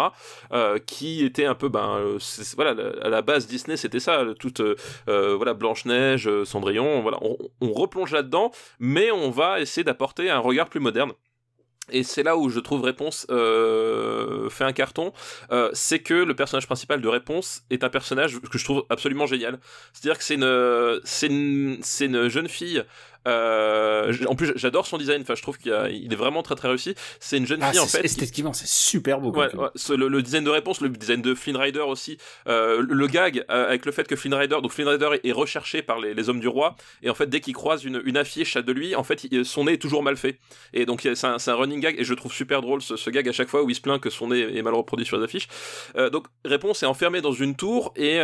euh, 0.51 0.79
qui 0.79 1.23
était 1.23 1.45
un 1.45 1.55
peu, 1.55 1.69
ben, 1.69 1.97
euh, 1.99 2.17
voilà, 2.55 2.73
la- 2.73 3.05
à 3.05 3.09
la 3.09 3.21
base 3.21 3.47
Disney 3.47 3.77
c'était 3.77 3.99
ça, 3.99 4.23
toute, 4.39 4.61
voilà, 5.07 5.53
Blanche 5.53 5.85
Neige, 5.85 6.29
Cendrillon, 6.43 7.01
voilà, 7.01 7.19
on 7.61 7.71
replonge 7.73 8.11
là-dedans, 8.11 8.51
mais 8.79 9.11
on 9.11 9.29
va 9.29 9.59
essayer 9.59 9.83
d'apporter 9.83 10.29
un 10.29 10.39
regard 10.39 10.69
plus 10.69 10.79
moderne. 10.79 11.11
Et 11.91 12.03
c'est 12.03 12.23
là 12.23 12.37
où 12.37 12.49
je 12.49 12.59
trouve 12.59 12.81
Réponse 12.81 13.27
euh, 13.29 14.49
fait 14.49 14.63
un 14.63 14.73
carton, 14.73 15.13
euh, 15.51 15.69
c'est 15.73 15.99
que 15.99 16.13
le 16.13 16.35
personnage 16.35 16.65
principal 16.65 17.01
de 17.01 17.07
Réponse 17.07 17.63
est 17.69 17.83
un 17.83 17.89
personnage 17.89 18.39
que 18.39 18.57
je 18.57 18.63
trouve 18.63 18.85
absolument 18.89 19.25
génial. 19.25 19.59
C'est-à-dire 19.93 20.17
que 20.17 20.23
c'est 21.03 21.27
une, 21.27 22.29
jeune 22.29 22.47
fille. 22.47 22.83
Euh, 23.27 24.13
en 24.27 24.35
plus, 24.35 24.51
j'adore 24.55 24.85
son 24.87 24.97
design. 24.97 25.21
Enfin, 25.21 25.35
je 25.35 25.41
trouve 25.41 25.57
qu'il 25.57 25.71
il 25.91 26.11
est 26.11 26.15
vraiment 26.15 26.43
très 26.43 26.55
très 26.55 26.67
réussi. 26.67 26.95
C'est 27.19 27.37
une 27.37 27.47
jeune 27.47 27.61
Ah, 27.63 27.71
fille 27.71 27.79
en 27.79 27.85
fait. 27.87 27.99
qui- 27.99 28.05
esthétiquement, 28.05 28.53
c'est 28.53 28.67
super 28.67 29.19
beau. 29.19 29.31
Ouais, 29.31 29.49
comme 29.49 29.61
ouais, 29.61 29.69
ce- 29.75 29.93
le, 29.93 30.07
le 30.07 30.21
design 30.21 30.43
de 30.43 30.49
réponse, 30.49 30.81
le 30.81 30.89
design 30.89 31.21
de 31.21 31.35
Flynn 31.35 31.55
Rider 31.57 31.79
aussi, 31.81 32.17
euh, 32.47 32.81
le, 32.81 32.93
le 32.93 33.07
gag 33.07 33.43
euh, 33.49 33.67
avec 33.67 33.85
le 33.85 33.91
fait 33.91 34.07
que 34.07 34.15
Flynn 34.15 34.33
Rider, 34.33 34.57
donc 34.61 34.71
Flynn 34.71 34.87
Rider 34.87 35.09
est, 35.23 35.31
recherché 35.31 35.81
par 35.81 35.99
les, 35.99 36.13
les 36.13 36.29
hommes 36.29 36.39
du 36.39 36.47
roi, 36.47 36.75
et 37.03 37.09
en 37.09 37.13
fait 37.15 37.27
dès 37.27 37.39
qu'il 37.39 37.53
croise 37.53 37.83
une, 37.83 38.01
une 38.05 38.17
affiche 38.17 38.55
de 38.57 38.71
lui, 38.71 38.95
en 38.95 39.03
fait 39.03 39.23
il- 39.25 39.45
son 39.45 39.65
nez 39.65 39.73
est 39.73 39.77
toujours 39.81 40.03
mal 40.03 40.17
fait, 40.17 40.39
et 40.73 40.85
donc 40.85 41.01
c'est 41.01 41.25
un, 41.25 41.37
running 41.55 41.79
gag, 41.79 41.95
et 41.99 42.03
je 42.03 42.13
trouve 42.13 42.33
super 42.33 42.61
drôle 42.61 42.81
ce, 42.81 42.95
ce 42.95 43.09
gag 43.09 43.27
à 43.29 43.31
chaque 43.31 43.49
fois 43.49 43.63
où 43.63 43.69
il 43.69 43.75
se 43.75 43.81
plaint 43.81 43.99
que 44.01 44.09
son 44.09 44.27
nez 44.29 44.57
est 44.57 44.61
mal 44.61 44.73
reproduit 44.73 45.05
sur 45.05 45.17
les 45.17 45.23
affiches. 45.23 45.47
Euh, 45.95 46.09
donc 46.09 46.25
réponse 46.45 46.83
est 46.83 46.85
enfermé 46.87 47.21
dans 47.21 47.31
une 47.33 47.55
tour 47.55 47.93
et 47.95 48.19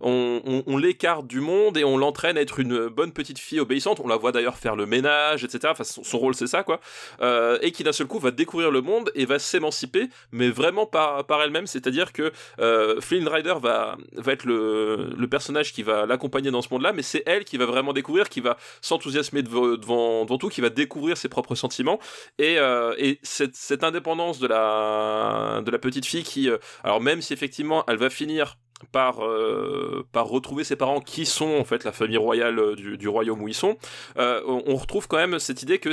on, 0.00 0.40
on- 0.44 0.62
on 0.66 0.76
l'écarte 0.76 1.26
du 1.26 1.40
monde 1.40 1.76
et 1.76 1.84
on 1.84 1.96
l'entraîne 1.96 2.36
à 2.38 2.40
être 2.42 2.60
une 2.60 2.88
bonne 2.88 3.12
petite 3.12 3.38
fille 3.38 3.60
obéissante. 3.60 4.00
On 4.00 4.08
la 4.08 4.16
voit 4.16 4.32
d'ailleurs 4.32 4.41
faire 4.50 4.76
le 4.76 4.86
ménage, 4.86 5.44
etc. 5.44 5.68
Enfin 5.70 5.84
son, 5.84 6.18
rôle 6.18 6.34
c'est 6.34 6.46
ça 6.46 6.62
quoi, 6.62 6.80
Euh, 7.20 7.58
et 7.62 7.72
qui 7.72 7.84
d'un 7.84 7.92
seul 7.92 8.06
coup 8.06 8.18
va 8.18 8.30
découvrir 8.30 8.70
le 8.70 8.80
monde 8.80 9.10
et 9.14 9.24
va 9.24 9.38
s'émanciper 9.38 10.08
mais 10.32 10.50
vraiment 10.50 10.86
par, 10.86 11.42
elle-même, 11.42 11.66
c'est-à-dire 11.66 12.12
que 12.12 12.32
euh, 12.60 13.00
Flynn 13.00 13.28
Rider 13.28 13.54
va, 13.60 13.96
va 14.16 14.32
être 14.32 14.44
le, 14.44 15.26
personnage 15.30 15.72
qui 15.72 15.82
va 15.82 16.04
l'accompagner 16.04 16.50
dans 16.50 16.60
ce 16.60 16.68
monde-là, 16.70 16.92
mais 16.92 17.02
c'est 17.02 17.22
elle 17.26 17.44
qui 17.44 17.56
va 17.56 17.64
vraiment 17.64 17.94
découvrir, 17.94 18.28
qui 18.28 18.40
va 18.40 18.58
s'enthousiasmer 18.82 19.42
devant, 19.42 19.76
devant, 19.76 20.24
devant 20.24 20.38
tout, 20.38 20.50
qui 20.50 20.60
va 20.60 20.68
découvrir 20.68 21.16
ses 21.16 21.28
propres 21.28 21.54
sentiments, 21.54 21.98
et, 22.38 22.58
euh, 22.58 22.94
et 22.98 23.18
cette, 23.22 23.56
cette 23.56 23.82
indépendance 23.82 24.38
de 24.40 24.46
la, 24.46 25.62
de 25.64 25.70
la 25.70 25.78
petite 25.78 26.04
fille 26.04 26.22
qui, 26.22 26.50
euh, 26.50 26.58
alors 26.84 27.00
même 27.00 27.22
si 27.22 27.32
effectivement 27.32 27.84
elle 27.88 27.96
va 27.96 28.10
finir 28.10 28.58
par 28.90 29.24
euh, 29.24 30.06
par 30.12 30.26
retrouver 30.26 30.64
ses 30.64 30.76
parents 30.76 31.00
qui 31.00 31.26
sont 31.26 31.56
en 31.58 31.64
fait 31.64 31.84
la 31.84 31.92
famille 31.92 32.16
royale 32.16 32.58
euh, 32.58 32.96
du, 32.96 33.08
royaume 33.08 33.42
où 33.42 33.48
ils 33.48 33.54
sont. 33.54 33.76
Euh, 34.18 34.40
on, 34.46 34.76
retrouve 34.76 35.06
quand 35.06 35.16
même 35.16 35.38
cette 35.38 35.62
idée 35.62 35.78
que 35.78 35.90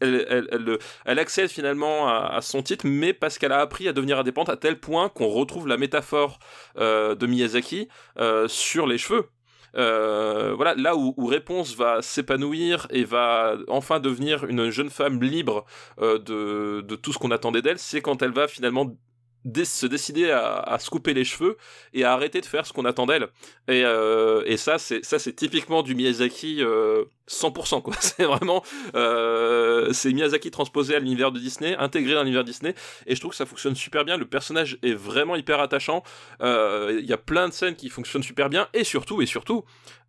elle, 0.00 1.18
accède 1.18 1.48
finalement 1.48 2.08
à, 2.08 2.40
son 2.42 2.62
titre 2.62 2.86
mais 2.88 3.12
parce 3.12 3.38
qu'elle 3.38 3.52
a 3.52 3.60
appris 3.60 3.88
à 3.88 3.92
devenir 3.92 4.18
indépendante 4.18 4.48
à 4.48 4.56
tel 4.56 4.78
point 4.80 5.08
qu'on 5.08 5.28
retrouve 5.28 5.68
la 5.68 5.76
métaphore 5.76 6.38
de 6.76 7.26
Miyazaki 7.26 7.88
sur 8.48 8.86
les 8.86 8.98
cheveux. 8.98 9.28
Voilà, 9.74 10.74
là 10.76 10.96
où, 10.96 11.14
Réponse 11.26 11.76
va 11.76 12.02
s'épanouir 12.02 12.86
et 12.90 13.04
va 13.04 13.56
enfin 13.68 14.00
devenir 14.00 14.44
une 14.46 14.70
jeune 14.70 14.90
femme 14.90 15.22
libre 15.22 15.64
de, 16.00 16.80
tout 16.96 17.12
ce 17.12 17.18
qu'on 17.18 17.30
attendait 17.30 17.62
d'elle, 17.62 17.78
c'est 17.78 18.00
quand 18.00 18.22
elle 18.22 18.32
va 18.32 18.48
finalement 18.48 18.90
se 19.64 19.86
décider 19.86 20.30
à, 20.30 20.76
se 20.78 20.90
couper 20.90 21.14
les 21.14 21.24
cheveux 21.24 21.56
et 21.94 22.04
à 22.04 22.12
arrêter 22.12 22.40
de 22.40 22.46
faire 22.46 22.66
ce 22.66 22.72
qu'on 22.72 22.84
attend 22.84 23.06
d'elle. 23.06 23.28
Et, 23.68 23.84
euh, 23.84 24.56
ça, 24.56 24.78
c'est 24.78 25.36
typiquement 25.36 25.82
du 25.82 25.94
Miyazaki 25.94 26.62
euh, 26.62 27.04
100%. 27.28 27.82
Quoi. 27.82 27.94
C'est 28.00 28.24
vraiment, 28.24 28.62
euh, 28.94 29.92
c'est 29.92 30.12
Miyazaki 30.12 30.50
transposé 30.50 30.94
à 30.94 30.98
l'univers 30.98 31.32
de 31.32 31.38
Disney, 31.38 31.76
intégré 31.76 32.14
dans 32.14 32.22
l'univers 32.22 32.44
Disney, 32.44 32.74
et 33.06 33.14
je 33.14 33.20
trouve 33.20 33.32
que 33.32 33.36
ça 33.36 33.46
fonctionne 33.46 33.74
super 33.74 34.04
bien. 34.04 34.16
Le 34.16 34.26
personnage 34.26 34.78
est 34.82 34.94
vraiment 34.94 35.36
hyper 35.36 35.60
attachant. 35.60 36.02
Euh, 36.40 36.98
Il 36.98 37.06
y 37.06 37.12
a 37.12 37.18
plein 37.18 37.48
de 37.48 37.52
scènes 37.52 37.76
qui 37.76 37.88
fonctionnent 37.88 38.22
super 38.22 38.48
bien, 38.48 38.68
et 38.74 38.84
surtout, 38.84 39.22
et 39.22 39.26
surtout, 39.26 39.64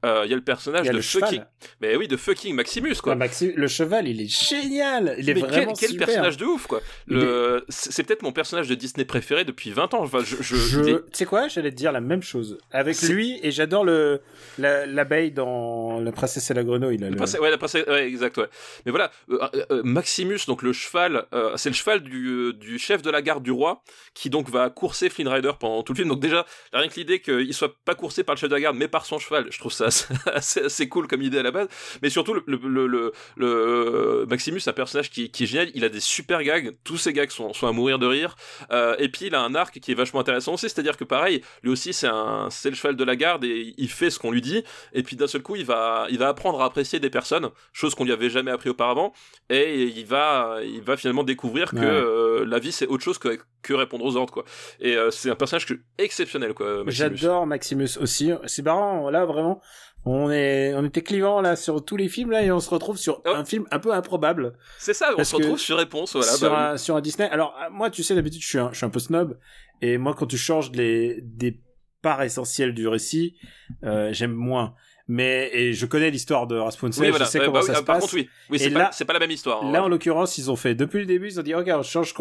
euh, 0.05 0.21
il 0.25 0.29
y 0.29 0.33
a 0.33 0.35
le 0.35 0.43
personnage 0.43 0.81
Il 0.83 0.85
y 0.85 0.89
a 0.89 0.91
de 0.91 0.97
le 0.97 1.01
fucking, 1.03 1.27
cheval. 1.39 1.47
mais 1.81 1.95
oui, 1.95 2.07
de 2.07 2.17
fucking 2.17 2.53
Maximus 2.55 2.95
quoi. 2.95 3.13
Ouais, 3.13 3.19
Maxi- 3.27 3.53
le 3.55 3.67
cheval, 3.67 4.07
il 4.07 4.21
est 4.21 4.27
génial. 4.27 5.15
Il 5.17 5.29
est 5.29 5.33
Mais 5.33 5.41
vraiment 5.41 5.73
quel, 5.73 5.77
quel 5.79 5.89
super. 5.91 6.05
personnage 6.07 6.37
de 6.37 6.45
ouf 6.45 6.67
quoi. 6.67 6.81
Le, 7.07 7.65
c'est 7.69 8.03
peut-être 8.03 8.21
mon 8.21 8.31
personnage 8.31 8.67
de 8.67 8.75
Disney 8.75 9.05
préféré 9.05 9.43
depuis 9.45 9.71
20 9.71 9.93
ans. 9.93 10.03
Enfin, 10.03 10.19
je, 10.23 10.35
je, 10.41 10.55
Je, 10.55 10.79
il 10.81 10.89
est- 10.89 10.93
tu 10.97 11.01
sais 11.13 11.25
quoi, 11.25 11.47
j'allais 11.47 11.71
te 11.71 11.75
dire 11.75 11.91
la 11.91 12.01
même 12.01 12.21
chose 12.23 12.57
avec 12.71 13.01
lui 13.01 13.39
et 13.43 13.51
j'adore 13.51 13.83
le 13.85 14.21
la- 14.57 14.85
l'abeille 14.85 15.31
dans 15.31 15.99
la 15.99 16.11
princesse 16.11 16.49
et 16.51 16.53
la 16.53 16.63
grenouille. 16.63 16.97
Là, 16.97 17.07
Le 17.07 17.11
le- 17.11 17.17
princesse- 17.17 17.39
ouais, 17.39 17.49
la 17.49 17.57
princesse- 17.57 17.85
ouais, 17.87 18.07
exact, 18.07 18.37
ouais. 18.37 18.47
Mais 18.85 18.91
voilà, 18.91 19.11
euh, 19.31 19.39
euh, 19.71 19.81
Maximus, 19.83 20.39
donc 20.47 20.61
le 20.61 20.73
cheval, 20.73 21.25
c'est 21.55 21.69
le 21.69 21.75
cheval 21.75 22.01
du, 22.01 22.53
du 22.53 22.77
chef 22.79 23.01
de 23.01 23.09
la 23.09 23.21
garde 23.21 23.43
du 23.43 23.51
roi, 23.51 23.81
qui 24.13 24.29
donc 24.29 24.49
va 24.49 24.69
courser 24.69 25.09
Flynn 25.09 25.27
Rider 25.27 25.51
pendant 25.59 25.83
tout 25.83 25.93
le 25.93 25.97
film. 25.97 26.09
Donc 26.09 26.19
déjà, 26.19 26.45
rien 26.73 26.87
que 26.87 26.95
l'idée 26.95 27.19
qu'il 27.19 27.53
soit 27.53 27.73
pas 27.85 27.95
coursé 27.95 28.23
par 28.23 28.35
le 28.35 28.39
chef 28.39 28.49
de 28.49 28.55
la 28.55 28.61
garde, 28.61 28.77
mais 28.77 28.87
par 28.87 29.05
son 29.05 29.19
cheval, 29.19 29.47
je 29.49 29.57
trouve 29.59 29.71
ça 29.71 29.86
assez, 29.87 30.05
assez, 30.33 30.61
assez 30.61 30.89
cool 30.89 31.07
comme 31.07 31.21
idée 31.21 31.39
à 31.39 31.43
la 31.43 31.51
base. 31.51 31.67
Mais 32.01 32.09
surtout, 32.09 32.33
le, 32.33 32.43
le, 32.47 32.57
le, 32.63 32.87
le- 32.87 33.11
le- 33.35 34.25
Maximus, 34.29 34.59
c'est 34.59 34.69
un 34.69 34.73
personnage 34.73 35.09
qui, 35.09 35.29
qui 35.31 35.43
est 35.43 35.47
génial. 35.47 35.69
Il 35.73 35.83
a 35.83 35.89
des 35.89 35.99
super 35.99 36.43
gags. 36.43 36.75
Tous 36.83 36.97
ces 36.97 37.13
gags 37.13 37.29
sont, 37.31 37.53
sont 37.53 37.67
à 37.67 37.71
mourir 37.71 37.99
de 37.99 38.05
rire. 38.05 38.35
Euh, 38.71 38.95
et 38.99 39.09
puis, 39.09 39.25
il 39.27 39.35
a 39.35 39.41
un 39.41 39.55
arc 39.55 39.79
qui 39.79 39.91
est 39.91 39.95
vachement 39.95 40.19
intéressant 40.19 40.53
aussi. 40.53 40.69
C'est-à-dire 40.69 40.97
que 40.97 41.03
pareil, 41.03 41.41
lui 41.63 41.71
aussi, 41.71 41.93
c'est 41.93 42.07
un, 42.07 42.49
c'est 42.51 42.69
le 42.69 42.75
cheval 42.75 42.95
de 42.95 43.03
la 43.03 43.15
garde 43.15 43.43
et 43.43 43.73
il 43.77 43.89
fait 43.89 44.09
ce 44.09 44.19
qu'on 44.19 44.31
lui 44.31 44.41
dit. 44.41 44.63
Et 44.93 45.03
puis, 45.03 45.15
d'un 45.15 45.27
seul 45.27 45.41
coup, 45.41 45.55
il 45.55 45.65
va, 45.65 46.07
il 46.09 46.17
va 46.17 46.27
apprendre 46.29 46.61
à 46.61 46.65
apprécier 46.65 46.99
des 46.99 47.09
personnes, 47.09 47.49
chose 47.73 47.95
qu'on 47.95 48.03
lui 48.05 48.11
avait 48.11 48.29
jamais 48.29 48.51
appris 48.51 48.69
auparavant. 48.69 49.13
Et 49.49 49.83
il 49.83 50.05
va, 50.05 50.57
il 50.63 50.81
va 50.81 50.97
finalement 50.97 51.23
découvrir 51.23 51.71
que 51.71 51.77
euh, 51.77 52.45
la 52.45 52.59
vie, 52.59 52.71
c'est 52.71 52.87
autre 52.87 53.03
chose 53.03 53.17
que, 53.17 53.39
que 53.67 53.73
répondre 53.73 54.05
aux 54.05 54.15
ordres, 54.15 54.33
quoi. 54.33 54.45
Et 54.79 54.95
euh, 54.95 55.11
c'est 55.11 55.29
un 55.29 55.35
personnage 55.35 55.65
que, 55.65 55.75
exceptionnel, 55.97 56.53
quoi. 56.53 56.83
J'adore 56.87 57.45
Maximus 57.45 57.97
aussi. 57.99 58.31
C'est 58.45 58.63
marrant, 58.63 59.09
là 59.09 59.25
vraiment. 59.25 59.61
On 60.05 60.31
est, 60.31 60.73
on 60.73 60.85
était 60.85 61.01
clivant 61.01 61.41
là 61.41 61.57
sur 61.57 61.83
tous 61.83 61.97
les 61.97 62.07
films 62.07 62.31
là 62.31 62.41
et 62.41 62.49
on 62.49 62.61
se 62.61 62.69
retrouve 62.69 62.97
sur 62.97 63.21
Oh. 63.25 63.29
un 63.35 63.43
film 63.43 63.65
un 63.71 63.79
peu 63.79 63.91
improbable 63.93 64.53
C'est 64.77 64.93
ça, 64.93 65.09
on 65.17 65.23
se 65.25 65.35
retrouve 65.35 65.59
sur 65.59 65.75
réponse, 65.77 66.15
voilà. 66.15 66.31
sur, 66.31 66.49
bah, 66.49 66.71
un, 66.71 66.77
sur 66.77 66.95
un 66.95 67.01
Disney. 67.01 67.27
Alors 67.29 67.53
euh, 67.61 67.69
moi, 67.71 67.89
tu 67.89 68.03
sais 68.03 68.15
d'habitude, 68.15 68.41
je 68.41 68.47
suis 68.47 68.57
un, 68.59 68.69
je 68.71 68.77
suis 68.77 68.85
un 68.85 68.89
peu 68.89 68.99
snob 68.99 69.37
et 69.81 69.97
moi 69.97 70.13
quand 70.17 70.25
tu 70.27 70.37
changes 70.37 70.71
les 70.71 71.19
des 71.23 71.59
parts 72.01 72.21
essentielles 72.23 72.73
du 72.73 72.87
récit, 72.87 73.35
euh, 73.83 74.13
j'aime 74.13 74.31
moins. 74.33 74.75
Mais 75.09 75.49
et 75.53 75.73
je 75.73 75.85
connais 75.85 76.09
l'histoire 76.09 76.47
de 76.47 76.57
Rapunzel, 76.57 77.03
oui, 77.05 77.09
voilà. 77.11 77.25
je 77.25 77.29
sais 77.31 77.39
Euh, 77.39 77.45
comment 77.45 77.59
bah 77.59 77.61
ça 77.61 77.71
oui, 77.71 77.75
se 77.77 77.81
ah, 77.81 77.85
par 77.85 77.95
passe. 77.95 78.03
contre, 78.03 78.15
oui. 78.15 78.29
Oui, 78.49 78.59
c'est 78.59 78.69
pas, 78.71 78.89
c'est 78.91 79.05
pas 79.05 79.13
la 79.13 79.19
même 79.19 79.31
histoire. 79.31 79.63
hein. 79.63 79.71
Là, 79.71 79.83
en 79.83 79.87
l'occurrence, 79.87 80.37
ils 80.37 80.51
ont 80.51 80.55
fait 80.57 80.75
depuis 80.75 80.99
le 80.99 81.05
début, 81.05 81.27
ils 81.27 81.39
ont 81.39 81.43
dit 81.43 81.55
ok, 81.55 81.67
on 81.73 81.81
change, 81.81 82.13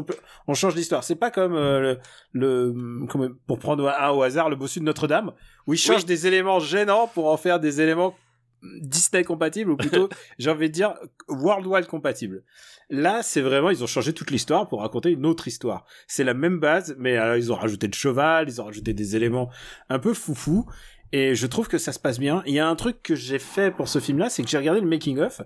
on 0.46 0.54
change 0.54 0.74
l'histoire. 0.76 1.02
C'est 1.02 1.16
pas 1.16 1.30
comme 1.32 1.54
euh, 1.56 1.96
le, 2.32 2.72
le 2.72 3.06
comme- 3.06 3.36
pour 3.46 3.58
prendre 3.58 3.88
un 3.88 4.10
au 4.10 4.22
hasard 4.22 4.48
le 4.50 4.56
bossu 4.56 4.78
de 4.78 4.84
Notre-Dame 4.84 5.32
où 5.66 5.74
ils 5.74 5.78
changent 5.78 5.98
Oui. 6.02 6.04
des 6.04 6.26
éléments 6.28 6.60
gênants 6.60 7.08
pour 7.12 7.26
en 7.26 7.36
faire 7.36 7.58
des 7.58 7.80
éléments 7.80 8.14
Disney 8.80 9.22
compatibles 9.22 9.70
ou 9.70 9.76
plutôt 9.76 10.08
j'ai 10.38 10.50
envie 10.50 10.68
de 10.68 10.72
dire 10.72 10.94
worldwide 11.28 11.86
compatibles. 11.86 12.42
Là, 12.88 13.22
c'est 13.22 13.40
vraiment 13.40 13.70
ils 13.70 13.82
ont 13.82 13.86
changé 13.88 14.12
toute 14.12 14.30
l'histoire 14.30 14.68
pour 14.68 14.80
raconter 14.80 15.10
une 15.10 15.26
autre 15.26 15.48
histoire. 15.48 15.84
C'est 16.06 16.22
la 16.24 16.34
même 16.34 16.60
base, 16.60 16.94
mais 16.98 17.16
alors, 17.16 17.36
ils 17.36 17.52
ont 17.52 17.56
rajouté 17.56 17.86
le 17.88 17.92
cheval, 17.92 18.48
ils 18.48 18.60
ont 18.60 18.64
rajouté 18.64 18.94
des 18.94 19.16
éléments 19.16 19.50
un 19.88 19.98
peu 19.98 20.14
foufou. 20.14 20.66
Et 21.16 21.34
je 21.34 21.46
trouve 21.46 21.66
que 21.66 21.78
ça 21.78 21.92
se 21.92 21.98
passe 21.98 22.18
bien. 22.18 22.42
Il 22.44 22.52
y 22.52 22.58
a 22.58 22.68
un 22.68 22.76
truc 22.76 23.02
que 23.02 23.14
j'ai 23.14 23.38
fait 23.38 23.70
pour 23.70 23.88
ce 23.88 24.00
film-là, 24.00 24.28
c'est 24.28 24.42
que 24.42 24.50
j'ai 24.50 24.58
regardé 24.58 24.82
le 24.82 24.86
making 24.86 25.18
of. 25.18 25.40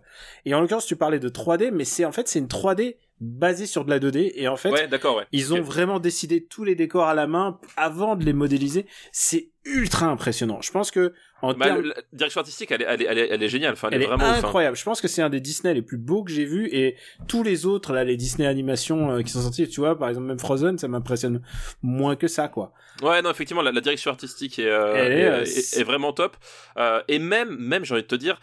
Et 0.44 0.52
en 0.52 0.60
l'occurrence, 0.60 0.84
tu 0.84 0.97
parlais 0.97 1.20
de 1.20 1.28
3D, 1.28 1.70
mais 1.70 1.84
c'est 1.84 2.05
en 2.05 2.10
fait 2.10 2.26
c'est 2.26 2.40
une 2.40 2.48
3D 2.48 2.97
basée 3.20 3.66
sur 3.66 3.84
de 3.84 3.90
la 3.90 3.98
2D. 3.98 4.32
Et 4.34 4.48
en 4.48 4.56
fait, 4.56 4.70
Ouais, 4.70 4.88
d'accord, 4.88 5.16
ouais. 5.16 5.26
ils 5.32 5.52
ont 5.55 5.60
vraiment 5.60 6.01
décidé 6.01 6.44
tous 6.44 6.64
les 6.64 6.74
décors 6.74 7.06
à 7.06 7.14
la 7.14 7.26
main 7.26 7.59
avant 7.76 8.16
de 8.16 8.24
les 8.24 8.32
modéliser. 8.32 8.86
C'est 9.12 9.51
ultra 9.66 10.06
impressionnant. 10.06 10.60
Je 10.62 10.70
pense 10.72 10.90
que 10.90 11.12
en 11.42 11.52
Bah, 11.52 11.66
termes 11.66 11.82
la 11.82 11.94
direction 12.14 12.40
artistique, 12.40 12.70
elle 12.70 12.82
est, 12.82 12.86
elle 12.88 13.02
est, 13.02 13.05
elle 13.05 13.18
est, 13.18 13.28
elle 13.30 13.42
est 13.42 13.48
géniale. 13.48 13.74
Enfin, 13.74 13.88
elle, 13.92 14.02
est 14.02 14.06
vraiment 14.06 14.24
hein. 14.24 14.38
incroyable. 14.38 14.76
Je 14.76 14.84
pense 14.84 15.01
que 15.02 15.09
c'est 15.09 15.20
un 15.22 15.28
des 15.28 15.40
Disney 15.40 15.74
les 15.74 15.82
plus 15.82 15.98
beaux 15.98 16.24
que 16.24 16.32
j'ai 16.32 16.47
vus 16.47 16.68
et 16.72 16.97
tous 17.28 17.42
les 17.42 17.66
autres 17.66 17.92
là, 17.92 18.05
les 18.05 18.16
Disney 18.16 18.47
animations 18.47 19.10
euh, 19.10 19.22
qui 19.22 19.30
sont 19.30 19.42
sortis, 19.42 19.68
tu 19.68 19.80
vois, 19.80 19.98
par 19.98 20.09
exemple 20.09 20.26
même 20.26 20.38
Frozen, 20.38 20.78
ça 20.78 20.88
m'impressionne 20.88 21.42
moins 21.82 22.16
que 22.16 22.26
ça 22.28 22.48
quoi. 22.48 22.72
Ouais, 23.02 23.20
non, 23.22 23.30
effectivement, 23.30 23.62
la, 23.62 23.72
la 23.72 23.80
direction 23.80 24.10
artistique 24.10 24.59
est, 24.59 24.66
euh, 24.66 25.40
euh, 25.40 25.44
est 25.44 25.84
vraiment 25.84 26.12
top. 26.12 26.36
Euh, 26.78 27.02
et 27.09 27.18
même, 27.18 27.56
même, 27.59 27.84
j'ai 27.84 27.94
envie 27.94 28.02
de 28.02 28.06
te 28.09 28.14
dire, 28.14 28.40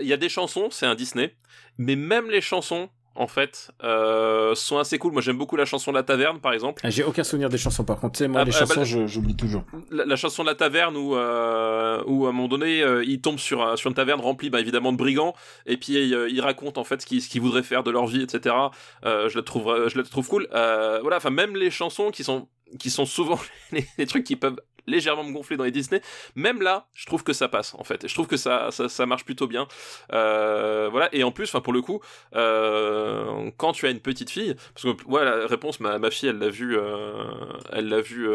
il 0.00 0.06
y 0.06 0.12
a 0.12 0.16
des 0.16 0.28
chansons, 0.28 0.68
c'est 0.70 0.86
un 0.86 0.94
Disney, 0.94 1.34
mais 1.78 1.96
même 1.96 2.30
les 2.30 2.40
chansons, 2.40 2.88
en 3.16 3.26
fait, 3.26 3.70
euh, 3.84 4.54
sont 4.54 4.78
assez 4.78 4.98
cool. 4.98 5.12
Moi, 5.12 5.22
j'aime 5.22 5.38
beaucoup 5.38 5.56
la 5.56 5.64
chanson 5.64 5.90
de 5.90 5.96
la 5.96 6.02
taverne, 6.02 6.38
par 6.40 6.52
exemple. 6.52 6.82
Ah, 6.84 6.90
J'ai 6.90 7.02
aucun 7.04 7.24
souvenir 7.24 7.48
des 7.48 7.58
chansons 7.58 7.84
par 7.84 7.98
contre. 7.98 8.12
Tu 8.18 8.24
sais, 8.24 8.28
moi 8.28 8.40
Ah, 8.42 8.44
les 8.44 8.50
bah, 8.52 8.58
chansons 8.58 8.80
bah, 8.80 9.06
j'oublie 9.06 9.34
toujours. 9.36 9.64
La, 9.90 10.04
la 10.04 10.16
chanson 10.16 10.42
de 10.42 10.48
la 10.48 10.54
taverne 10.54 10.96
où, 10.96 11.16
euh, 11.16 12.02
où 12.06 12.26
à 12.26 12.28
un 12.28 12.32
moment 12.32 12.48
donné, 12.48 12.82
euh, 12.82 13.04
il 13.04 13.20
tombe 13.20 13.38
sur, 13.38 13.62
un- 13.66 13.76
sur 13.76 13.88
une 13.88 13.94
taverne 13.94 14.20
remplie, 14.20 14.50
bah, 14.50 14.60
évidemment, 14.60 14.92
de 14.92 14.96
brigands, 14.98 15.34
et 15.66 15.76
puis 15.76 16.14
euh, 16.14 16.28
il 16.30 16.40
raconte 16.40 16.78
en 16.78 16.84
fait 16.84 17.00
ce 17.02 17.06
qu'ils 17.06 17.40
voudraient 17.40 17.62
faire 17.62 17.82
de 17.82 17.90
leur 17.90 18.06
vie, 18.06 18.22
etc. 18.22 18.54
Euh, 19.04 19.28
je 19.28 19.36
la 19.36 19.42
trouve, 19.42 19.68
euh, 19.70 19.88
je 19.88 19.96
la 19.98 20.04
trouve 20.04 20.28
cool. 20.28 20.48
Euh, 20.54 20.98
voilà, 21.02 21.16
enfin 21.16 21.30
même 21.30 21.56
les 21.56 21.70
chansons 21.70 22.10
qui 22.10 22.24
sont 22.24 22.48
qui 22.78 22.90
sont 22.90 23.06
souvent 23.06 23.38
les, 23.72 23.86
les 23.96 24.06
trucs 24.06 24.24
qui 24.24 24.34
peuvent 24.36 24.60
légèrement 24.86 25.24
me 25.24 25.32
gonfler 25.32 25.56
dans 25.56 25.64
les 25.64 25.70
Disney. 25.70 26.00
Même 26.34 26.62
là, 26.62 26.86
je 26.94 27.06
trouve 27.06 27.22
que 27.22 27.32
ça 27.32 27.48
passe 27.48 27.74
en 27.74 27.84
fait. 27.84 28.06
Je 28.06 28.14
trouve 28.14 28.26
que 28.26 28.36
ça 28.36 28.70
ça, 28.70 28.88
ça 28.88 29.06
marche 29.06 29.24
plutôt 29.24 29.46
bien. 29.46 29.66
Euh, 30.12 30.88
voilà 30.90 31.08
et 31.12 31.24
en 31.24 31.30
plus, 31.30 31.44
enfin 31.44 31.60
pour 31.60 31.72
le 31.72 31.82
coup, 31.82 32.00
euh, 32.34 33.50
quand 33.56 33.72
tu 33.72 33.86
as 33.86 33.90
une 33.90 34.00
petite 34.00 34.30
fille, 34.30 34.54
parce 34.74 34.84
que 34.84 35.02
voilà, 35.06 35.46
réponse, 35.46 35.80
ma, 35.80 35.98
ma 35.98 36.10
fille, 36.10 36.28
elle 36.28 36.38
l'a 36.38 36.50
vu, 36.50 36.76
euh, 36.76 37.24
elle 37.72 37.88
l'a 37.88 38.00
vu 38.00 38.28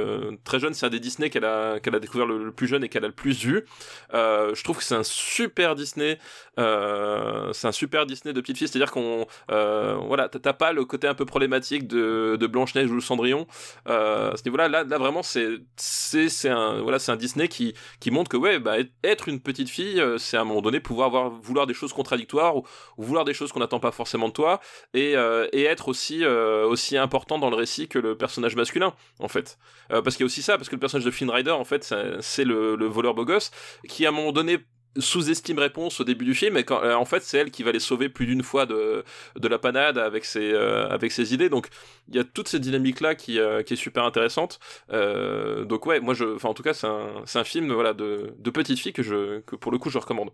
très 0.44 0.60
jeune. 0.60 0.74
C'est 0.74 0.86
un 0.86 0.90
des 0.90 1.00
Disney 1.00 1.30
qu'elle 1.30 1.46
a 1.46 1.80
qu'elle 1.80 1.96
a 1.96 2.00
découvert 2.00 2.28
le, 2.28 2.52
plus 2.52 2.68
jeune 2.68 2.84
et 2.84 2.90
qu'elle 2.90 3.06
a 3.06 3.08
le 3.08 3.14
plus 3.14 3.44
vu. 3.44 3.66
Je 4.14 4.64
trouve 4.64 4.78
que 4.78 4.84
c'est 4.84 4.96
un 4.96 5.04
super 5.04 5.76
Disney. 5.76 6.18
C'est 6.58 7.68
un 7.68 7.72
super 7.72 8.06
Disney 8.06 8.34
de 8.34 8.42
petite 8.42 8.58
fille. 8.58 8.68
C'est-à-dire 8.68 8.92
qu'on 8.92 9.26
voilà, 9.48 10.30
t'as 10.30 10.54
pas 10.54 10.74
le 10.74 10.86
côté 10.86 11.08
un 11.08 11.14
peu 11.16 11.26
problématique 11.26 11.88
de, 11.88 12.38
de 12.40 12.48
Blanche 12.48 12.76
Neige 12.76 12.92
ou 12.92 13.00
Cendrillon. 13.02 13.48
À 13.86 14.34
ce 14.36 14.44
niveau-là, 14.46 14.68
là, 14.68 14.84
là 14.84 14.98
vraiment, 14.98 15.24
c'est 15.24 15.60
c'est 15.76 16.30
c'est 16.42 16.50
un 16.50 16.82
voilà, 16.82 17.00
c'est 17.00 17.12
un 17.12 17.16
Disney 17.16 17.48
qui 17.48 17.74
qui 18.00 18.12
montre 18.12 18.30
que 18.30 18.38
ouais, 18.38 18.60
bah 18.60 18.76
être 19.04 19.28
une 19.30 19.40
petite 19.40 19.70
fille, 19.70 20.00
euh, 20.02 20.18
c'est 20.18 20.38
à 20.38 20.42
un 20.42 20.44
moment 20.44 20.62
donné 20.62 20.80
pouvoir 20.80 21.30
vouloir 21.30 21.68
des 21.68 21.74
choses 21.74 21.94
contradictoires 21.94 22.56
ou, 22.58 22.64
ou 22.98 23.04
vouloir 23.04 23.26
des 23.26 23.34
choses 23.34 23.52
qu'on 23.52 23.60
n'attend 23.60 23.80
pas 23.80 23.92
forcément 23.92 24.28
de 24.28 24.34
toi 24.34 24.60
et 24.94 25.16
euh, 25.16 25.48
être 25.54 25.88
aussi 25.88 26.24
euh, 26.24 26.66
aussi 26.68 26.98
important 26.98 27.38
dans 27.40 27.50
le 27.50 27.56
récit 27.56 27.88
que 27.88 28.00
le 28.00 28.18
personnage 28.18 28.56
masculin 28.56 28.94
en 29.20 29.28
fait. 29.28 29.58
Parce 29.90 30.16
qu'il 30.16 30.22
y 30.22 30.24
a 30.24 30.32
aussi 30.32 30.42
ça, 30.42 30.58
parce 30.58 30.70
que 30.70 30.76
le 30.76 30.80
personnage 30.80 31.06
de 31.06 31.12
Flynn 31.12 31.30
Rider 31.30 31.52
en 31.52 31.66
fait, 31.66 31.84
c'est- 31.84 32.22
c'est 32.22 32.46
le, 32.46 32.76
le 32.76 32.86
voleur 32.88 33.14
beau 33.14 33.26
gosse 33.26 33.52
qui 33.90 34.06
à 34.06 34.10
un 34.10 34.12
moment 34.14 34.32
donné 34.32 34.60
sous-estime 34.98 35.60
réponse 35.60 36.02
au 36.02 36.04
début 36.04 36.26
du 36.26 36.36
film 36.36 36.58
et 36.58 36.66
euh, 36.70 36.96
en 36.96 37.06
fait 37.06 37.24
c'est 37.24 37.38
elle 37.38 37.52
qui 37.52 37.64
va 37.64 37.72
les 37.72 37.80
sauver 37.80 38.10
plus 38.10 38.26
d'une 38.26 38.44
fois 38.44 38.66
de 38.66 39.04
de 39.38 39.48
la 39.48 39.58
panade 39.58 39.98
avec 39.98 40.26
ses 40.26 40.52
euh, 40.54 40.90
avec 40.90 41.12
ses 41.12 41.34
idées. 41.34 41.50
Donc 41.50 41.68
il 42.10 42.16
y 42.16 42.20
a 42.20 42.24
toute 42.24 42.48
cette 42.48 42.62
dynamique 42.62 43.00
là 43.02 43.16
qui 43.16 43.40
euh, 43.40 43.64
qui 43.64 43.74
est 43.74 43.78
super 43.78 44.04
intéressante. 44.04 44.60
Donc 44.90 45.86
ouais 45.86 46.00
moi 46.00 46.14
je 46.14 46.36
enfin 46.36 46.50
en 46.50 46.54
tout 46.54 46.64
cas 46.64 46.74
c'est 46.74 46.88
un 46.88 47.24
un 47.34 47.44
film 47.44 47.72
voilà 47.72 47.94
de 47.94 48.34
de 48.38 48.50
petite 48.50 48.80
fille 48.80 48.94
que 48.94 49.04
je 49.04 49.40
que 49.42 49.56
pour 49.56 49.72
le 49.72 49.78
coup 49.78 49.90
je 49.90 49.98
recommande 49.98 50.32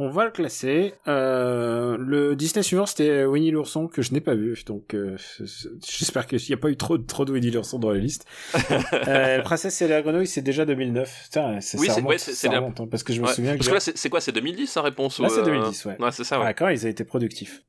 On 0.00 0.08
va 0.10 0.24
le 0.24 0.32
classer. 0.32 0.94
Euh, 1.06 1.96
le 1.98 2.34
Disney 2.34 2.64
suivant, 2.64 2.84
c'était 2.84 3.24
Winnie 3.24 3.52
l'ourson 3.52 3.86
que 3.86 4.02
je 4.02 4.12
n'ai 4.12 4.20
pas 4.20 4.34
vu, 4.34 4.60
donc 4.66 4.92
euh, 4.94 5.16
j'espère 5.86 6.26
qu'il 6.26 6.38
n'y 6.48 6.52
a 6.54 6.56
pas 6.56 6.68
eu 6.70 6.76
trop, 6.76 6.98
trop 6.98 7.24
de 7.24 7.32
Winnie 7.32 7.52
l'ourson 7.52 7.78
dans 7.78 7.92
la 7.92 7.98
liste. 8.00 8.26
euh, 9.08 9.40
Princesse 9.42 9.80
et 9.82 9.88
la 9.88 10.02
grenouille, 10.02 10.26
c'est 10.26 10.42
déjà 10.42 10.64
2009. 10.66 11.22
Putain, 11.24 11.60
c'est 11.60 11.78
Oui, 11.78 11.86
ça 11.86 11.92
c'est- 11.94 12.00
remonte, 12.00 12.10
ouais, 12.12 12.18
ça 12.18 12.48
la- 12.50 12.58
remonte, 12.58 12.80
hein, 12.80 12.88
parce 12.90 13.04
que 13.04 13.12
je 13.12 13.20
me 13.20 13.26
Ouais. 13.26 13.32
souviens 13.32 13.52
que 13.52 13.58
parce 13.58 13.68
que 13.68 13.90
là 13.90 13.94
c'est 13.96 14.08
quoi 14.10 14.20
c'est 14.20 14.32
2010 14.32 14.66
sa 14.66 14.82
réponse 14.82 15.20
Là, 15.20 15.28
ou, 15.28 15.30
c'est 15.30 15.40
euh, 15.40 15.44
2010, 15.44 15.84
ouais. 15.86 15.96
ouais 16.02 16.10
c'est 16.10 16.24
ça 16.24 16.40
ouais. 16.40 16.46
Ah, 16.48 16.54
quand 16.54 16.68
ils 16.68 16.84
ont 16.86 16.90
été 16.90 17.04
productifs. 17.04 17.62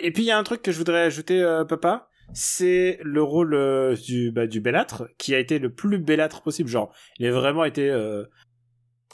Et 0.00 0.12
puis 0.12 0.22
il 0.22 0.26
y 0.26 0.30
a 0.30 0.38
un 0.38 0.44
truc 0.44 0.62
que 0.62 0.70
je 0.70 0.78
voudrais 0.78 1.02
ajouter, 1.02 1.42
euh, 1.42 1.64
papa. 1.64 2.08
c'est 2.32 2.98
le 3.02 3.22
rôle 3.22 3.54
euh, 3.54 3.96
du 3.96 4.30
bah, 4.30 4.46
du 4.46 4.60
bellâtre 4.60 5.08
qui 5.18 5.34
a 5.34 5.38
été 5.40 5.58
le 5.58 5.72
plus 5.72 5.98
bellâtre 5.98 6.42
possible. 6.42 6.68
Genre, 6.68 6.94
il 7.18 7.26
a 7.26 7.32
vraiment 7.32 7.64
été. 7.64 7.90
euh, 7.90 8.24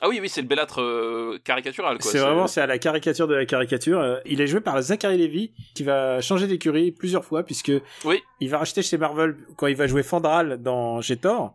Ah 0.01 0.09
oui, 0.09 0.19
oui, 0.21 0.29
c'est 0.31 0.41
le 0.41 0.47
bellâtre 0.49 0.81
euh, 0.81 1.39
caricatural, 1.45 1.99
quoi. 1.99 2.11
c'est 2.11 2.19
vraiment 2.19 2.47
c'est 2.47 2.61
à 2.63 2.67
la 2.67 2.79
caricature 2.79 3.29
de 3.29 3.35
la 3.35 3.45
caricature. 3.45 4.01
Euh, 4.01 4.17
il 4.25 4.41
est 4.41 4.47
joué 4.47 4.61
par 4.61 4.81
Zachary 4.81 5.19
Levy 5.19 5.53
qui 5.75 5.83
va 5.83 6.21
changer 6.23 6.47
d'écurie 6.47 6.91
plusieurs 6.91 7.25
fois 7.25 7.43
puisque 7.43 7.73
Oui. 8.05 8.23
il 8.41 8.49
va 8.49 8.59
racheter 8.59 8.83
chez 8.83 8.97
Marvel 8.97 9.37
quand 9.57 9.67
il 9.67 9.77
va 9.77 9.87
jouer 9.87 10.03
Fandral 10.03 10.63
dans 10.63 11.01
chez 11.03 11.17
Thor 11.19 11.55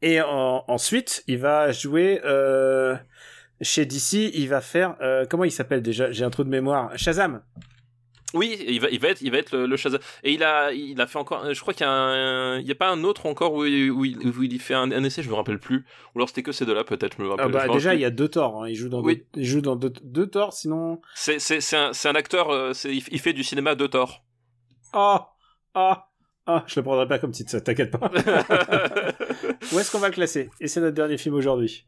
et 0.00 0.20
en- 0.22 0.64
ensuite 0.68 1.22
il 1.26 1.38
va 1.38 1.70
jouer 1.72 2.20
euh, 2.24 2.96
chez 3.60 3.84
DC. 3.84 4.30
Il 4.34 4.48
va 4.48 4.60
faire 4.62 4.96
euh, 5.02 5.26
comment 5.28 5.44
il 5.44 5.52
s'appelle 5.52 5.82
déjà? 5.82 6.10
J'ai 6.12 6.24
un 6.24 6.30
trou 6.30 6.44
de 6.44 6.48
mémoire. 6.48 6.90
Shazam. 6.96 7.42
Oui, 8.34 8.58
il 8.66 8.80
va, 8.80 8.88
il 8.90 8.98
va 8.98 9.08
être, 9.08 9.20
il 9.20 9.30
va 9.30 9.38
être 9.38 9.52
le, 9.56 9.66
le 9.66 9.76
Shazam. 9.76 10.00
Et 10.24 10.32
il 10.32 10.42
a, 10.42 10.72
il 10.72 11.00
a 11.00 11.06
fait 11.06 11.18
encore. 11.18 11.52
Je 11.52 11.60
crois 11.60 11.74
qu'il 11.74 11.84
y 11.84 11.88
a, 11.88 11.92
un, 11.92 12.58
il 12.60 12.66
y 12.66 12.70
a 12.70 12.74
pas 12.74 12.88
un 12.90 13.04
autre 13.04 13.26
encore 13.26 13.52
où 13.52 13.64
il, 13.64 13.90
où 13.90 14.04
il, 14.04 14.16
où 14.26 14.42
il 14.42 14.52
y 14.52 14.58
fait 14.58 14.74
un, 14.74 14.90
un 14.90 15.04
essai, 15.04 15.22
je 15.22 15.28
me 15.28 15.34
rappelle 15.34 15.58
plus. 15.58 15.84
Ou 16.14 16.18
alors 16.18 16.28
c'était 16.28 16.42
que 16.42 16.52
ces 16.52 16.64
deux-là, 16.64 16.84
peut-être. 16.84 17.16
Je 17.18 17.22
me 17.22 17.28
rappelle. 17.28 17.46
Ah 17.46 17.48
bah, 17.50 17.64
je 17.68 17.72
déjà 17.72 17.94
il 17.94 18.00
y 18.00 18.04
a 18.04 18.10
deux 18.10 18.28
Thor. 18.28 18.62
hein. 18.64 18.68
Il 18.68 18.74
joue 18.74 18.88
dans 18.88 19.02
Oui. 19.02 19.24
deux, 19.34 19.40
il 19.40 19.44
joue 19.46 19.60
dans 19.60 19.76
deux, 19.76 19.92
deux 20.02 20.26
Thor. 20.26 20.52
Sinon 20.52 21.00
C'est, 21.14 21.38
c'est, 21.38 21.60
c'est 21.60 21.76
un, 21.76 21.92
c'est 21.92 22.08
un 22.08 22.14
acteur. 22.14 22.50
euh, 22.50 22.72
il 22.84 23.20
fait 23.20 23.32
du 23.34 23.44
cinéma 23.44 23.74
de 23.74 23.86
Thor. 23.86 24.24
ah 24.92 25.28
ah 25.74 26.08
ah 26.46 26.64
je 26.66 26.80
le 26.80 26.82
prendrai 26.84 27.06
pas 27.06 27.18
comme 27.18 27.30
titre. 27.32 27.56
T'inquiète 27.60 27.90
pas. 27.92 28.10
Où 29.72 29.78
est-ce 29.78 29.92
qu'on 29.92 29.98
va 29.98 30.08
le 30.08 30.14
classer? 30.14 30.50
Et 30.60 30.68
c'est 30.68 30.80
notre 30.80 30.94
dernier 30.94 31.16
film 31.16 31.34
aujourd'hui. 31.34 31.86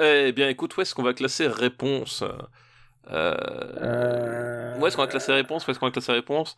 eh 0.00 0.32
bien, 0.32 0.48
écoute, 0.48 0.76
où 0.76 0.80
est-ce 0.80 0.94
qu'on 0.94 1.02
va 1.02 1.14
classer? 1.14 1.46
Réponse 1.46 2.22
euh... 3.10 4.78
Où 4.78 4.86
est-ce 4.86 4.96
qu'on 4.96 5.02
va 5.02 5.08
classer 5.08 5.32
réponse? 5.32 5.68
Est-ce 5.68 5.78
qu'on 5.78 5.86
va 5.86 5.92
classer 5.92 6.12
réponse? 6.12 6.56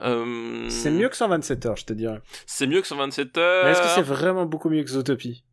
Euh... 0.00 0.68
C'est 0.70 0.90
mieux 0.90 1.08
que 1.08 1.16
127 1.16 1.66
heures, 1.66 1.76
je 1.76 1.84
te 1.84 1.92
dirais. 1.92 2.20
C'est 2.46 2.66
mieux 2.66 2.80
que 2.80 2.86
127 2.86 3.38
heures. 3.38 3.64
Mais 3.64 3.72
est-ce 3.72 3.82
que 3.82 3.88
c'est 3.88 4.02
vraiment 4.02 4.46
beaucoup 4.46 4.70
mieux 4.70 4.82
que 4.82 4.90
Zootopie? 4.90 5.44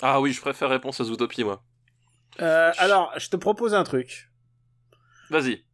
Ah 0.00 0.20
oui, 0.20 0.32
je 0.32 0.40
préfère 0.40 0.68
réponse 0.68 1.00
à 1.00 1.04
Zootopie, 1.04 1.44
moi. 1.44 1.62
euh, 2.40 2.72
Alors, 2.78 3.12
je 3.18 3.28
te 3.28 3.36
propose 3.36 3.74
un 3.74 3.84
truc. 3.84 4.30
Vas-y. 5.30 5.64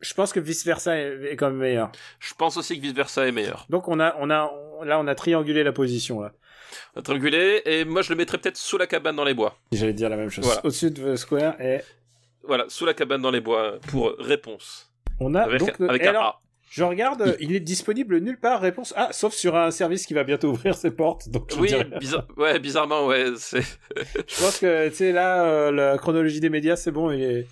Je 0.00 0.14
pense 0.14 0.32
que 0.32 0.40
vice 0.40 0.64
versa 0.64 0.98
est, 0.98 1.36
quand 1.36 1.48
même 1.48 1.58
meilleur. 1.58 1.92
Je 2.18 2.32
pense 2.34 2.56
aussi 2.56 2.76
que 2.76 2.82
vice 2.82 2.94
versa 2.94 3.26
est 3.26 3.32
meilleur. 3.32 3.66
Donc 3.68 3.86
on 3.86 4.00
a, 4.00 4.16
on 4.18 4.30
a, 4.30 4.50
là 4.84 4.98
on 5.00 5.06
a 5.06 5.14
triangulé 5.14 5.62
la 5.62 5.72
position 5.72 6.20
là. 6.20 6.32
Triangulé, 7.02 7.62
et 7.64 7.84
moi 7.84 8.02
je 8.02 8.10
le 8.10 8.16
mettrais 8.16 8.38
peut-être 8.38 8.56
sous 8.56 8.78
la 8.78 8.86
cabane 8.86 9.16
dans 9.16 9.24
les 9.24 9.34
bois. 9.34 9.56
J'allais 9.72 9.92
dire 9.92 10.08
la 10.08 10.16
même 10.16 10.30
chose. 10.30 10.44
Voilà. 10.44 10.64
Au-dessus 10.64 10.90
de 10.90 11.14
The 11.14 11.16
Square 11.16 11.60
et 11.60 11.80
Voilà, 12.44 12.64
sous 12.68 12.86
la 12.86 12.94
cabane 12.94 13.22
dans 13.22 13.30
les 13.30 13.40
bois 13.40 13.78
pour 13.88 14.14
réponse. 14.18 14.90
on 15.20 15.34
a 15.34 15.42
Avec, 15.42 15.60
donc. 15.60 15.80
avec 15.80 16.04
un 16.04 16.10
alors, 16.10 16.22
A. 16.24 16.40
je 16.70 16.82
regarde, 16.84 17.36
il 17.40 17.54
est 17.54 17.60
disponible 17.60 18.18
nulle 18.18 18.38
part. 18.38 18.60
Réponse 18.60 18.92
A, 18.96 19.12
sauf 19.12 19.34
sur 19.34 19.56
un 19.56 19.70
service 19.70 20.06
qui 20.06 20.14
va 20.14 20.24
bientôt 20.24 20.48
ouvrir 20.52 20.74
ses 20.76 20.90
portes. 20.90 21.28
Donc 21.28 21.50
je 21.52 21.58
Oui, 21.60 21.72
bizarre... 22.00 22.26
ouais, 22.36 22.58
bizarrement, 22.58 23.06
ouais. 23.06 23.26
C'est... 23.36 23.62
je 23.62 24.40
pense 24.42 24.58
que 24.58 24.88
tu 24.88 24.94
sais 24.96 25.12
là, 25.12 25.44
euh, 25.44 25.70
la 25.72 25.98
chronologie 25.98 26.40
des 26.40 26.50
médias, 26.50 26.76
c'est 26.76 26.92
bon. 26.92 27.10
Il 27.10 27.22
est, 27.22 27.46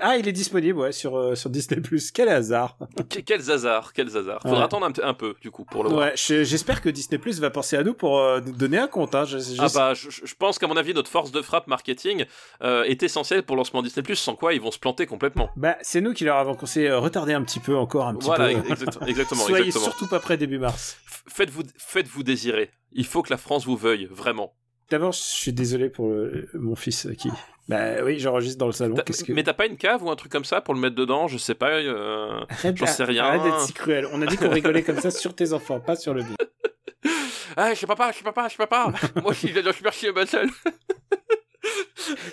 ah, 0.00 0.16
il 0.16 0.26
est 0.28 0.32
disponible 0.32 0.78
ouais 0.78 0.92
sur 0.92 1.16
euh, 1.18 1.34
sur 1.34 1.50
Disney 1.50 1.80
Quel 2.14 2.28
hasard. 2.28 2.78
Que- 3.10 3.20
Quels 3.20 3.50
hasards, 3.50 3.92
quels 3.92 4.16
hasards. 4.16 4.40
Faudra 4.42 4.58
Ouais. 4.58 4.64
attendre 4.64 4.86
un, 4.86 4.92
un 5.08 5.14
peu, 5.14 5.34
du 5.40 5.50
coup, 5.50 5.64
pour 5.64 5.84
le 5.84 5.90
voir. 5.90 6.06
Ouais, 6.06 6.12
j'espère 6.16 6.80
que 6.80 6.88
Disney 6.88 7.18
Plus 7.18 7.38
va 7.40 7.50
penser 7.50 7.76
à 7.76 7.82
nous 7.82 7.94
pour 7.94 8.18
euh, 8.18 8.40
nous 8.40 8.52
donner 8.52 8.78
un 8.78 8.86
compte. 8.88 9.14
Hein. 9.14 9.24
Je- 9.24 9.38
je- 9.38 9.56
Ah 9.60 9.66
bah, 9.74 9.94
je, 9.94 10.08
je 10.10 10.34
pense 10.34 10.58
qu'à 10.58 10.66
mon 10.66 10.76
avis, 10.76 10.94
notre 10.94 11.10
force 11.10 11.30
de 11.32 11.42
frappe 11.42 11.66
marketing 11.66 12.24
euh, 12.62 12.84
est 12.84 13.02
essentielle 13.02 13.42
pour 13.42 13.56
le 13.56 13.60
lancement 13.60 13.82
Disney+, 13.82 14.14
sans 14.14 14.34
quoi 14.36 14.54
ils 14.54 14.60
vont 14.60 14.70
se 14.70 14.78
planter 14.78 15.06
complètement. 15.06 15.50
Bah, 15.56 15.76
c'est 15.82 16.00
nous 16.00 16.12
qui 16.14 16.24
leur 16.24 16.36
avons 16.38 16.54
conseillé 16.54 16.90
retarder 16.92 17.32
un 17.34 17.42
petit 17.42 17.60
peu 17.60 17.76
encore 17.76 18.06
un 18.08 18.14
petit 18.14 18.26
Voilà, 18.26 18.46
peu. 18.60 18.70
exact- 18.72 18.98
exactement, 19.06 19.40
Soyez 19.46 19.66
exactement. 19.66 19.84
surtout 19.92 20.06
pas 20.08 20.20
prêts 20.20 20.36
début 20.36 20.58
mars. 20.58 20.96
Faites-vous, 21.28 21.62
faites-vous 21.76 22.22
désirer. 22.22 22.70
Il 22.92 23.04
faut 23.06 23.22
que 23.22 23.30
la 23.30 23.36
France 23.38 23.64
vous 23.66 23.76
veuille, 23.76 24.06
vraiment. 24.10 24.54
D'abord, 24.94 25.10
je 25.10 25.18
suis 25.18 25.52
désolé 25.52 25.90
pour 25.90 26.08
le- 26.10 26.48
mon 26.54 26.76
fils 26.76 27.08
qui. 27.18 27.28
Bah 27.68 28.04
oui, 28.04 28.20
j'enregistre 28.20 28.58
dans 28.58 28.66
le 28.66 28.72
salon. 28.72 28.94
Que. 28.94 29.32
Mais 29.32 29.42
t'as 29.42 29.54
pas 29.54 29.66
une 29.66 29.76
cave 29.76 30.04
ou 30.04 30.10
un 30.10 30.14
truc 30.14 30.30
comme 30.30 30.44
ça 30.44 30.60
pour 30.60 30.72
le 30.72 30.78
mettre 30.80 30.94
dedans? 30.94 31.26
Je 31.26 31.36
sais 31.36 31.56
pas. 31.56 31.70
euh, 31.70 32.40
j'en 32.76 32.86
sais 32.86 33.02
rien. 33.02 33.24
Arrête 33.24 33.42
d'être 33.42 33.60
si 33.62 33.72
cruel. 33.72 34.06
On 34.12 34.22
a 34.22 34.26
dit 34.26 34.36
qu'on 34.36 34.50
rigolait 34.50 34.84
comme 34.84 35.00
ça 35.00 35.10
sur 35.10 35.34
tes 35.34 35.52
enfants, 35.52 35.80
pas 35.80 35.96
sur 35.96 36.14
le 36.14 36.22
mien. 36.22 36.36
Ah, 37.56 37.70
je 37.70 37.74
suis 37.78 37.86
papa, 37.86 38.08
je 38.10 38.16
suis 38.16 38.24
papa, 38.24 38.44
je 38.44 38.48
suis 38.50 38.58
papa. 38.58 38.92
Moi, 39.22 39.32
je 39.32 39.38
suis 39.38 39.52
Chien 39.92 40.12
Battle. 40.12 40.48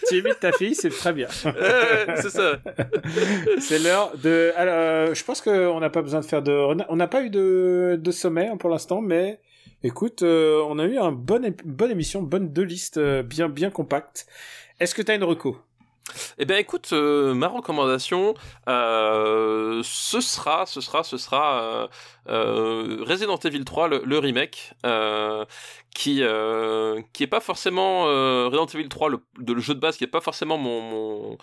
tu 0.10 0.18
imites 0.18 0.40
ta 0.40 0.52
fille, 0.52 0.76
c'est 0.76 0.90
très 0.90 1.14
bien. 1.14 1.28
Euh, 1.46 2.06
c'est 2.16 2.30
ça. 2.30 2.58
C'est 3.60 3.80
l'heure 3.80 4.12
de. 4.18 4.52
Alors, 4.56 4.74
euh, 4.78 5.14
je 5.14 5.24
pense 5.24 5.42
qu'on 5.42 5.80
n'a 5.80 5.90
pas 5.90 6.02
besoin 6.02 6.20
de 6.22 6.26
faire 6.26 6.42
de. 6.42 6.52
On 6.90 6.96
n'a 6.96 7.08
pas 7.08 7.22
eu 7.24 7.30
de, 7.30 8.00
de 8.02 8.12
sommet 8.12 8.50
pour 8.60 8.70
l'instant, 8.70 9.02
mais 9.02 9.40
écoute, 9.84 10.22
euh, 10.24 10.62
on 10.68 10.80
a 10.80 10.86
eu 10.86 10.98
un 10.98 11.12
bon 11.12 11.46
ép- 11.46 11.62
bonne 11.66 11.92
émission, 11.92 12.22
bonne 12.22 12.52
deux 12.52 12.64
listes 12.64 12.98
euh, 12.98 13.24
bien 13.24 13.50
bien 13.50 13.70
compactes. 13.70 14.26
Est-ce 14.80 14.96
que 14.96 15.02
t'as 15.02 15.16
une 15.16 15.24
reco? 15.24 15.58
Eh 16.38 16.46
bien, 16.46 16.58
écoute, 16.58 16.90
euh, 16.92 17.34
ma 17.34 17.48
recommandation, 17.48 18.34
euh, 18.68 19.82
ce 19.84 20.20
sera, 20.20 20.66
ce 20.66 20.82
sera, 20.82 21.04
ce 21.04 21.18
sera 21.18 21.62
euh, 21.62 21.88
Resident 22.28 23.38
Evil 23.38 23.64
3, 23.64 23.88
le, 23.88 24.18
remake, 24.20 24.74
euh, 24.86 25.46
qui 25.94 26.20
euh, 26.22 27.02
qui 27.14 27.24
est 27.24 27.28
pas 27.28 27.40
forcément 27.40 28.08
euh, 28.08 28.48
Resident 28.48 28.68
Evil 28.68 28.90
3, 28.90 29.10
le, 29.10 29.60
jeu 29.60 29.76
de 29.76 29.80
base, 29.80 29.98
qui 29.98 30.04
est 30.04 30.08
pas 30.08 30.22
forcément 30.22 30.58
mon 30.58 30.82
mon, 30.82 31.38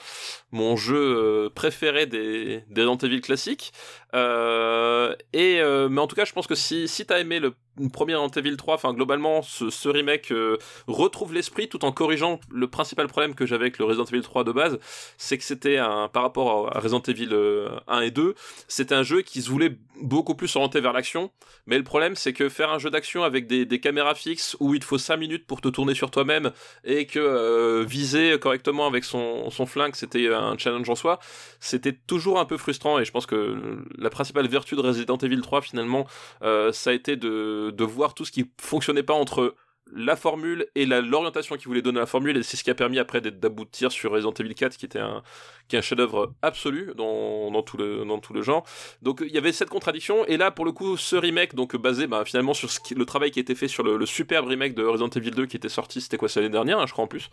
mon 0.52 0.76
jeu 0.76 0.96
euh, 0.96 1.50
préféré 1.50 2.06
des, 2.06 2.64
des 2.68 2.82
Resident 2.82 3.09
Evil 3.09 3.20
classiques. 3.20 3.72
Euh, 4.14 5.14
et 5.32 5.60
euh, 5.60 5.88
mais 5.88 6.00
en 6.00 6.06
tout 6.06 6.16
cas, 6.16 6.24
je 6.24 6.32
pense 6.32 6.46
que 6.46 6.55
si 6.55 6.88
si 6.88 7.05
t'as 7.05 7.18
aimé 7.18 7.40
le 7.40 7.55
premier 7.92 8.14
Resident 8.14 8.40
Evil 8.40 8.56
3, 8.56 8.74
enfin 8.74 8.94
globalement, 8.94 9.42
ce, 9.42 9.70
ce 9.70 9.88
remake 9.88 10.32
euh, 10.32 10.56
retrouve 10.86 11.34
l'esprit 11.34 11.68
tout 11.68 11.84
en 11.84 11.92
corrigeant 11.92 12.40
le 12.50 12.68
principal 12.68 13.06
problème 13.06 13.34
que 13.34 13.46
j'avais 13.46 13.64
avec 13.64 13.78
le 13.78 13.84
Resident 13.84 14.06
Evil 14.06 14.22
3 14.22 14.44
de 14.44 14.52
base, 14.52 14.78
c'est 15.18 15.38
que 15.38 15.44
c'était 15.44 15.78
un 15.78 16.09
par 16.09 16.22
rapport 16.22 16.74
à 16.74 16.80
Resident 16.80 17.02
Evil 17.02 17.28
euh, 17.32 17.68
1 17.86 18.00
et 18.00 18.10
2, 18.10 18.34
c'était 18.66 18.94
un 18.94 19.02
jeu 19.02 19.20
qui 19.22 19.42
se 19.42 19.50
voulait 19.50 19.76
beaucoup 20.00 20.34
plus 20.34 20.48
vers 20.77 20.93
l'action, 20.93 21.31
mais 21.66 21.78
le 21.78 21.85
problème 21.85 22.15
c'est 22.15 22.32
que 22.32 22.49
faire 22.49 22.70
un 22.70 22.78
jeu 22.78 22.90
d'action 22.90 23.24
avec 23.24 23.47
des, 23.47 23.65
des 23.65 23.81
caméras 23.81 24.15
fixes 24.15 24.57
où 24.61 24.74
il 24.74 24.81
te 24.81 24.85
faut 24.85 24.99
5 24.99 25.16
minutes 25.16 25.47
pour 25.47 25.61
te 25.61 25.69
tourner 25.69 25.95
sur 25.95 26.11
toi-même 26.11 26.53
et 26.85 27.07
que 27.07 27.19
euh, 27.19 27.85
viser 27.86 28.39
correctement 28.39 28.86
avec 28.86 29.05
son, 29.05 29.51
son 29.51 29.66
flingue 29.66 29.95
c'était 29.95 30.28
un 30.32 30.57
challenge 30.59 30.89
en 30.90 30.95
soi, 30.95 31.19
c'était 31.61 31.93
toujours 31.93 32.39
un 32.39 32.45
peu 32.45 32.57
frustrant. 32.57 32.99
Et 32.99 33.05
je 33.05 33.11
pense 33.11 33.27
que 33.27 33.78
la 33.97 34.11
principale 34.11 34.47
vertu 34.49 34.77
de 34.77 34.81
Resident 34.81 35.16
Evil 35.16 35.40
3 35.40 35.62
finalement 35.62 36.07
euh, 36.43 36.73
ça 36.73 36.90
a 36.90 36.93
été 36.93 37.16
de, 37.16 37.73
de 37.74 37.85
voir 37.85 38.15
tout 38.15 38.24
ce 38.24 38.32
qui 38.32 38.51
fonctionnait 38.61 39.03
pas 39.03 39.15
entre 39.15 39.55
la 39.94 40.16
formule 40.16 40.66
et 40.74 40.86
l'orientation 40.86 41.56
qu'il 41.56 41.69
voulait 41.69 41.82
donner 41.82 41.98
à 41.98 42.02
la 42.02 42.06
formule 42.06 42.36
et 42.36 42.43
c'est 42.43 42.56
ce 42.56 42.65
qui 42.65 42.70
a 42.70 42.74
permis 42.74 42.98
après 42.98 43.20
d'aboutir 43.20 43.93
sur 43.93 44.12
Resident 44.12 44.32
Evil 44.32 44.55
4 44.55 44.77
qui 44.77 44.86
était 44.86 44.98
un 44.98 45.23
chef-d'œuvre 45.70 46.32
absolu 46.43 46.93
dans, 46.97 47.62
tout 47.62 47.77
le 47.77 48.43
genre. 48.43 48.65
Donc 49.02 49.23
il 49.24 49.32
y 49.32 49.39
avait 49.39 49.52
cette 49.52 49.70
contradiction 49.70 50.24
et 50.27 50.36
là 50.36 50.51
pour 50.51 50.65
le 50.65 50.73
coup 50.73 50.97
ce 50.97 51.16
remake 51.16 51.55
donc 51.55 51.77
basé 51.77 52.06
bah, 52.06 52.24
finalement 52.24 52.55
sur 52.55 52.69
le 52.94 53.05
travail 53.05 53.31
qui 53.31 53.39
a 53.39 53.43
été 53.43 53.55
fait 53.55 53.69
sur 53.69 53.82
le, 53.82 53.97
le 53.97 54.06
superbe 54.06 54.47
remake 54.47 54.74
de 54.74 54.85
Resident 54.85 55.10
Evil 55.10 55.31
2 55.31 55.47
qui 55.47 55.56
était 55.56 55.69
sorti 55.69 56.01
c'était 56.01 56.16
quoi 56.16 56.28
l'année 56.36 56.48
dernière 56.48 56.78
hein, 56.78 56.86
je 56.86 56.93
crois 56.93 57.05
en 57.05 57.09
plus. 57.09 57.31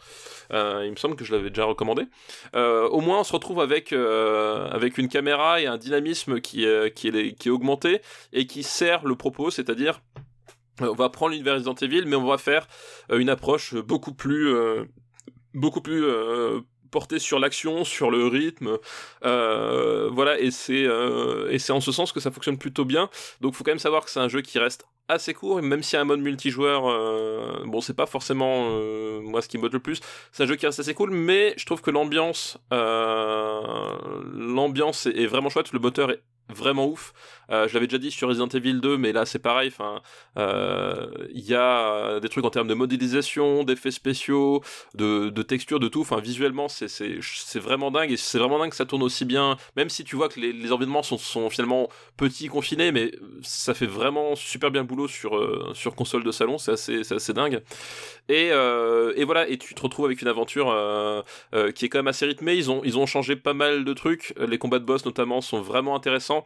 Euh, 0.51 0.83
il 0.85 0.91
me 0.91 0.95
semble 0.95 1.15
que 1.15 1.25
je 1.25 1.33
l'avais 1.33 1.49
déjà 1.49 1.65
recommandé. 1.65 2.03
Euh, 2.55 2.87
au 2.87 3.01
moins 3.01 3.19
on 3.19 3.23
se 3.23 3.33
retrouve 3.33 3.61
avec 3.61 3.93
euh, 3.93 4.89
une 4.97 5.09
caméra 5.09 5.59
et 5.59 5.65
un 5.65 5.77
dynamisme 5.77 6.39
qui 6.39 6.63
est 6.63 7.47
augmenté 7.47 8.01
et 8.31 8.47
qui 8.47 8.63
sert 8.63 9.05
le 9.05 9.15
propos 9.15 9.51
c'est-à-dire 9.51 9.99
on 10.81 10.93
va 10.93 11.09
prendre 11.09 11.31
l'univers 11.31 11.55
Resident 11.55 11.75
Evil, 11.75 12.05
mais 12.05 12.15
on 12.15 12.25
va 12.25 12.37
faire 12.37 12.67
euh, 13.11 13.19
une 13.19 13.29
approche 13.29 13.75
beaucoup 13.75 14.13
plus, 14.13 14.53
euh, 14.53 14.85
beaucoup 15.53 15.81
plus 15.81 16.03
euh, 16.03 16.61
portée 16.91 17.19
sur 17.19 17.39
l'action, 17.39 17.83
sur 17.83 18.09
le 18.11 18.27
rythme, 18.27 18.77
voilà. 19.21 20.39
Et 20.39 20.51
c'est, 20.51 20.87
en 21.71 21.81
ce 21.81 21.91
sens 21.91 22.11
que 22.13 22.19
ça 22.19 22.31
fonctionne 22.31 22.57
plutôt 22.57 22.85
bien. 22.85 23.09
Donc, 23.41 23.53
faut 23.53 23.63
quand 23.63 23.71
même 23.71 23.79
savoir 23.79 24.05
que 24.05 24.11
c'est 24.11 24.19
un 24.21 24.29
jeu 24.29 24.41
qui 24.41 24.59
reste 24.59 24.85
assez 25.07 25.35
court, 25.35 25.61
même 25.61 25.83
s'il 25.83 25.99
y 25.99 26.01
un 26.01 26.05
mode 26.05 26.21
multijoueur, 26.21 26.83
bon, 27.65 27.81
c'est 27.81 27.93
pas 27.93 28.05
forcément 28.05 28.69
moi 29.21 29.41
ce 29.41 29.49
qui 29.49 29.57
me 29.57 29.63
botte 29.63 29.73
le 29.73 29.79
plus. 29.79 29.99
C'est 30.31 30.43
un 30.43 30.45
jeu 30.45 30.55
qui 30.55 30.65
reste 30.65 30.79
assez 30.79 30.93
cool, 30.93 31.09
mais 31.11 31.53
je 31.57 31.65
trouve 31.65 31.81
que 31.81 31.91
l'ambiance, 31.91 32.57
l'ambiance 34.31 35.05
est, 35.05 35.17
est 35.17 35.27
vraiment 35.27 35.49
chouette. 35.49 35.73
Le 35.73 35.79
moteur 35.79 36.11
est 36.11 36.21
vraiment 36.49 36.87
ouf. 36.87 37.13
Euh, 37.51 37.67
je 37.67 37.73
l'avais 37.73 37.87
déjà 37.87 37.97
dit 37.97 38.11
sur 38.11 38.27
Resident 38.27 38.47
Evil 38.47 38.75
2, 38.75 38.97
mais 38.97 39.11
là 39.11 39.25
c'est 39.25 39.39
pareil. 39.39 39.67
Enfin, 39.67 40.01
euh, 40.37 41.07
il 41.33 41.45
y 41.45 41.55
a 41.55 42.19
des 42.19 42.29
trucs 42.29 42.45
en 42.45 42.49
termes 42.49 42.67
de 42.67 42.73
modélisation, 42.73 43.63
d'effets 43.63 43.91
spéciaux, 43.91 44.61
de, 44.95 45.29
de 45.29 45.41
texture, 45.41 45.79
de 45.79 45.87
tout. 45.87 46.01
Enfin, 46.01 46.19
visuellement, 46.19 46.67
c'est 46.67 46.87
c'est 46.87 47.59
vraiment 47.59 47.91
dingue 47.91 48.11
et 48.11 48.17
c'est 48.17 48.39
vraiment 48.39 48.59
dingue 48.59 48.69
que 48.71 48.75
ça 48.75 48.85
tourne 48.85 49.03
aussi 49.03 49.25
bien. 49.25 49.57
Même 49.75 49.89
si 49.89 50.03
tu 50.03 50.15
vois 50.15 50.29
que 50.29 50.39
les, 50.39 50.71
environnements 50.71 51.03
sont, 51.03 51.17
sont 51.17 51.49
finalement 51.49 51.89
petits, 52.17 52.47
confinés, 52.47 52.91
mais 52.91 53.11
ça 53.41 53.73
fait 53.73 53.85
vraiment 53.85 54.35
super 54.35 54.71
bien 54.71 54.81
le 54.81 54.87
boulot 54.87 55.07
sur 55.07 55.37
euh, 55.37 55.71
sur 55.73 55.95
console 55.95 56.23
de 56.23 56.31
salon. 56.31 56.57
C'est 56.57 56.71
assez 56.71 57.13
assez 57.13 57.33
dingue. 57.33 57.61
Et 58.27 58.49
euh, 58.51 59.13
et 59.15 59.23
voilà. 59.23 59.47
Et 59.47 59.57
tu 59.57 59.75
te 59.75 59.81
retrouves 59.81 60.05
avec 60.05 60.21
une 60.21 60.27
aventure 60.27 60.69
euh, 60.71 61.21
euh, 61.53 61.71
qui 61.71 61.85
est 61.85 61.89
quand 61.89 61.99
même 61.99 62.07
assez 62.07 62.25
rythmée. 62.25 62.55
Ils 62.55 62.71
ont 62.71 62.81
ils 62.83 62.97
ont 62.97 63.05
changé 63.05 63.35
pas 63.35 63.53
mal 63.53 63.85
de 63.85 63.93
trucs. 63.93 64.33
Les 64.39 64.57
combats 64.57 64.79
de 64.79 64.85
boss 64.85 65.05
notamment 65.05 65.41
sont 65.41 65.61
vraiment 65.61 65.95
intéressants. 65.95 66.43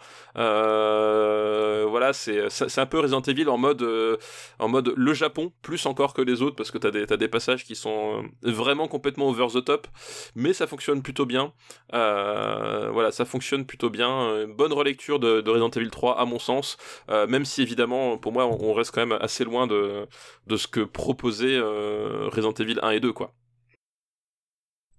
Euh, 0.90 1.86
voilà, 1.90 2.14
c'est 2.14 2.78
un 2.78 2.86
peu 2.86 3.00
Resident 3.00 3.22
Evil 3.22 3.48
en 3.50 3.58
mode 3.58 3.82
euh, 3.82 4.18
en 4.60 4.68
mode 4.68 4.94
le 4.96 5.14
Japon 5.14 5.52
plus 5.62 5.86
encore 5.86 6.14
que 6.14 6.22
les 6.22 6.42
autres 6.42 6.56
parce 6.56 6.72
que 6.72 6.78
t'as 6.78 6.92
des 6.92 7.06
t'as 7.06 7.18
des 7.18 7.28
passages 7.28 7.66
qui 7.66 7.76
sont 7.76 8.24
euh, 8.46 8.52
vraiment 8.52 8.88
complètement 8.88 9.30
over 9.30 9.48
the 9.54 9.64
top, 9.64 9.88
mais 10.36 10.54
ça 10.54 10.68
fonctionne 10.68 11.02
plutôt 11.02 11.26
bien. 11.26 11.54
Voilà, 11.92 13.12
ça 13.12 13.26
fonctionne 13.26 13.66
plutôt 13.66 13.90
bien. 13.90 14.46
Bonne 14.48 14.74
relecture 14.74 15.20
de, 15.20 15.42
de 15.42 15.50
Resident 15.50 15.70
Evil 15.70 15.90
3 15.90 16.20
à 16.20 16.26
mon 16.26 16.40
sens, 16.40 16.78
même 17.10 17.46
si 17.46 17.62
évidemment 17.62 18.18
pour 18.18 18.32
moi 18.32 18.46
on 18.46 18.74
reste 18.74 18.92
quand 18.94 19.06
même 19.06 19.18
assez 19.22 19.44
loin 19.44 19.68
de 19.68 20.08
de 20.48 20.58
ce 20.58 20.68
que 20.68 20.82
proposait 20.82 21.60
Resident 21.60 22.54
Evil 22.54 22.80
1 22.82 22.92
et 22.92 23.00
2 23.00 23.14
quoi. 23.14 23.34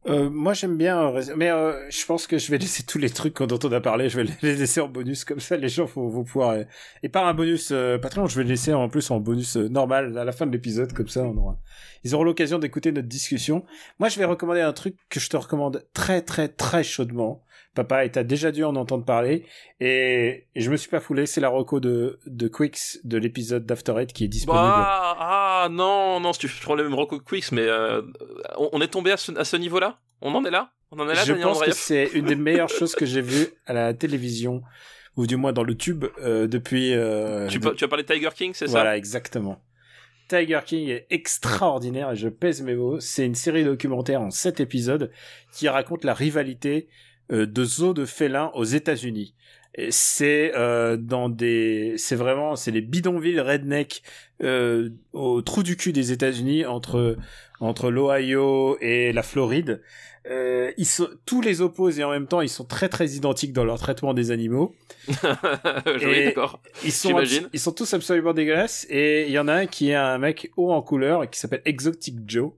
Euh, 0.07 0.31
moi 0.31 0.55
j'aime 0.55 0.79
bien, 0.79 1.15
euh, 1.15 1.23
mais 1.37 1.51
euh, 1.51 1.91
je 1.91 2.07
pense 2.07 2.27
que 2.27 2.39
je 2.39 2.51
vais 2.51 2.57
laisser 2.57 2.85
tous 2.85 2.97
les 2.97 3.11
trucs 3.11 3.43
dont 3.43 3.59
on 3.63 3.71
a 3.73 3.83
parlé, 3.83 4.09
je 4.09 4.19
vais 4.19 4.33
les 4.41 4.57
laisser 4.57 4.81
en 4.81 4.89
bonus 4.89 5.27
comme 5.27 5.41
ça, 5.41 5.59
les 5.59 5.69
gens 5.69 5.85
vont, 5.85 6.09
vont 6.09 6.25
pouvoir 6.25 6.51
euh, 6.53 6.65
et 7.03 7.11
pas 7.11 7.27
un 7.27 7.35
bonus 7.35 7.69
euh, 7.71 7.99
Patreon, 7.99 8.27
je 8.27 8.35
vais 8.37 8.45
le 8.45 8.49
laisser 8.49 8.73
en 8.73 8.89
plus 8.89 9.11
en 9.11 9.21
bonus 9.21 9.57
normal 9.57 10.17
à 10.17 10.25
la 10.25 10.33
fin 10.33 10.47
de 10.47 10.53
l'épisode 10.53 10.95
comme 10.95 11.09
ça 11.09 11.31
ils 12.03 12.15
auront 12.15 12.25
l'occasion 12.25 12.59
d'écouter 12.59 12.93
notre 12.93 13.09
discussion. 13.09 13.63
Moi 13.99 14.09
je 14.09 14.19
vais 14.19 14.25
recommander 14.25 14.63
un 14.63 14.73
truc 14.73 14.97
que 15.11 15.21
je 15.21 15.29
te 15.29 15.37
recommande 15.37 15.85
très 15.93 16.23
très 16.23 16.49
très 16.49 16.83
chaudement, 16.83 17.43
papa, 17.75 18.05
et 18.05 18.11
t'as 18.11 18.25
déjà 18.25 18.51
dû 18.53 18.65
en 18.65 18.75
entendre 18.77 19.05
parler 19.05 19.45
et, 19.81 20.47
et 20.55 20.61
je 20.61 20.71
me 20.71 20.77
suis 20.77 20.91
pas 20.91 21.01
foulé, 21.01 21.27
c'est 21.27 21.41
la 21.41 21.49
reco 21.49 21.79
de 21.81 22.19
de 22.27 22.49
Quicks 22.49 22.99
de 23.05 23.17
l'épisode 23.19 23.65
d'After 23.67 23.95
Eight 23.99 24.13
qui 24.13 24.25
est 24.25 24.29
disponible. 24.29 24.63
Bah, 24.65 25.17
ah 25.19 25.69
non 25.71 26.21
non, 26.21 26.33
si 26.33 26.41
tu 26.41 26.49
prends 26.63 26.75
le 26.75 26.83
même 26.85 26.95
Rocco 26.95 27.19
Quicks, 27.21 27.53
mais 27.53 27.63
euh, 27.67 28.03
on, 28.59 28.71
on 28.73 28.81
est 28.81 28.89
tombé 28.89 29.13
à 29.13 29.17
ce, 29.17 29.33
à 29.39 29.45
ce 29.45 29.57
niveau-là? 29.57 29.99
On 30.21 30.35
en 30.35 30.45
est 30.45 30.51
là? 30.51 30.73
On 30.91 30.99
en 30.99 31.09
est 31.09 31.15
là, 31.15 31.23
je 31.25 31.33
Daniel 31.33 31.47
pense 31.47 31.63
que 31.63 31.71
c'est 31.73 32.11
une 32.15 32.27
des 32.27 32.35
meilleures 32.47 32.69
choses 32.69 32.95
que 32.97 33.07
j'ai 33.07 33.21
vues 33.21 33.47
à 33.67 33.73
la 33.73 33.95
télévision 33.95 34.63
ou 35.17 35.27
du 35.27 35.37
moins 35.37 35.53
dans 35.53 35.63
le 35.63 35.77
tube 35.77 36.05
euh, 36.21 36.47
depuis. 36.49 36.93
euh, 36.95 37.47
tu, 37.49 37.59
de- 37.61 37.71
tu 37.71 37.85
as 37.85 37.89
parlé 37.89 38.03
de 38.05 38.13
Tiger 38.13 38.31
King, 38.35 38.53
c'est 38.55 38.67
ça? 38.67 38.73
Voilà, 38.73 38.97
exactement. 38.97 39.63
Tiger 40.29 40.61
King 40.65 40.89
est 40.89 41.07
extraordinaire 41.11 42.13
et 42.13 42.17
je 42.17 42.29
pèse 42.29 42.63
mes 42.63 42.75
mots. 42.77 43.01
C'est 43.01 43.27
une 43.27 43.35
série 43.35 43.65
documentaire 43.65 44.21
en 44.23 44.31
sept 44.31 44.61
épisodes 44.61 45.11
qui 45.53 45.69
raconte 45.69 46.05
la 46.05 46.15
rivalité 46.15 46.89
de 47.31 47.65
zoos 47.65 47.95
de 47.95 48.05
félins 48.05 48.51
aux 48.55 48.65
États-Unis. 48.65 49.35
C'est 49.91 50.53
euh, 50.57 50.97
dans 50.97 51.29
des, 51.29 51.95
c'est 51.97 52.17
vraiment, 52.17 52.57
c'est 52.57 52.73
les 52.73 52.81
bidonvilles 52.81 53.41
redneck 53.41 54.03
euh, 54.43 54.91
au 55.13 55.43
trou 55.43 55.63
du 55.63 55.77
cul 55.77 55.93
des 55.93 56.11
États-Unis 56.13 56.67
entre 56.67 57.17
entre 57.61 57.91
l'Ohio 57.91 58.77
et 58.81 59.13
la 59.13 59.23
Floride. 59.23 59.81
Euh, 60.29 60.73
ils 60.77 60.87
sont 60.87 61.09
tous 61.25 61.41
les 61.41 61.61
opposent 61.61 61.99
et 61.99 62.05
en 62.05 62.11
même 62.11 62.27
temps 62.27 62.41
ils 62.41 62.49
sont 62.49 62.65
très 62.65 62.89
très 62.89 63.11
identiques 63.11 63.53
dans 63.53 63.65
leur 63.65 63.79
traitement 63.79 64.13
des 64.13 64.33
animaux. 64.33 64.75
oui, 65.09 66.25
d'accord. 66.25 66.61
Ils 66.85 66.93
sont, 66.93 67.17
abs- 67.17 67.49
ils 67.53 67.61
sont 67.61 67.73
tous 67.73 67.95
absolument 67.95 68.33
dégueulasses 68.33 68.87
et 68.91 69.27
il 69.27 69.33
y 69.33 69.39
en 69.39 69.49
a 69.49 69.55
un 69.55 69.67
qui 69.67 69.91
est 69.91 69.95
un 69.95 70.19
mec 70.19 70.51
haut 70.57 70.73
en 70.73 70.83
couleur 70.83 71.29
qui 71.31 71.39
s'appelle 71.39 71.63
Exotic 71.65 72.17
Joe. 72.27 72.51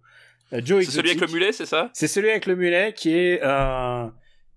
Euh, 0.52 0.60
Joe 0.64 0.84
C'est 0.84 0.90
celui 0.92 1.10
avec 1.10 1.20
le 1.20 1.32
mulet, 1.32 1.52
c'est 1.52 1.66
ça? 1.66 1.90
C'est 1.92 2.08
celui 2.08 2.30
avec 2.30 2.46
le 2.46 2.56
mulet 2.56 2.94
qui 2.96 3.14
est 3.14 3.40
un 3.42 4.12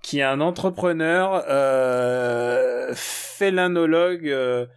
qui 0.06 0.20
est 0.20 0.24
un 0.24 0.40
entrepreneur 0.40 1.44
euh, 1.50 2.94
félinologue 2.96 4.28
euh, 4.30 4.68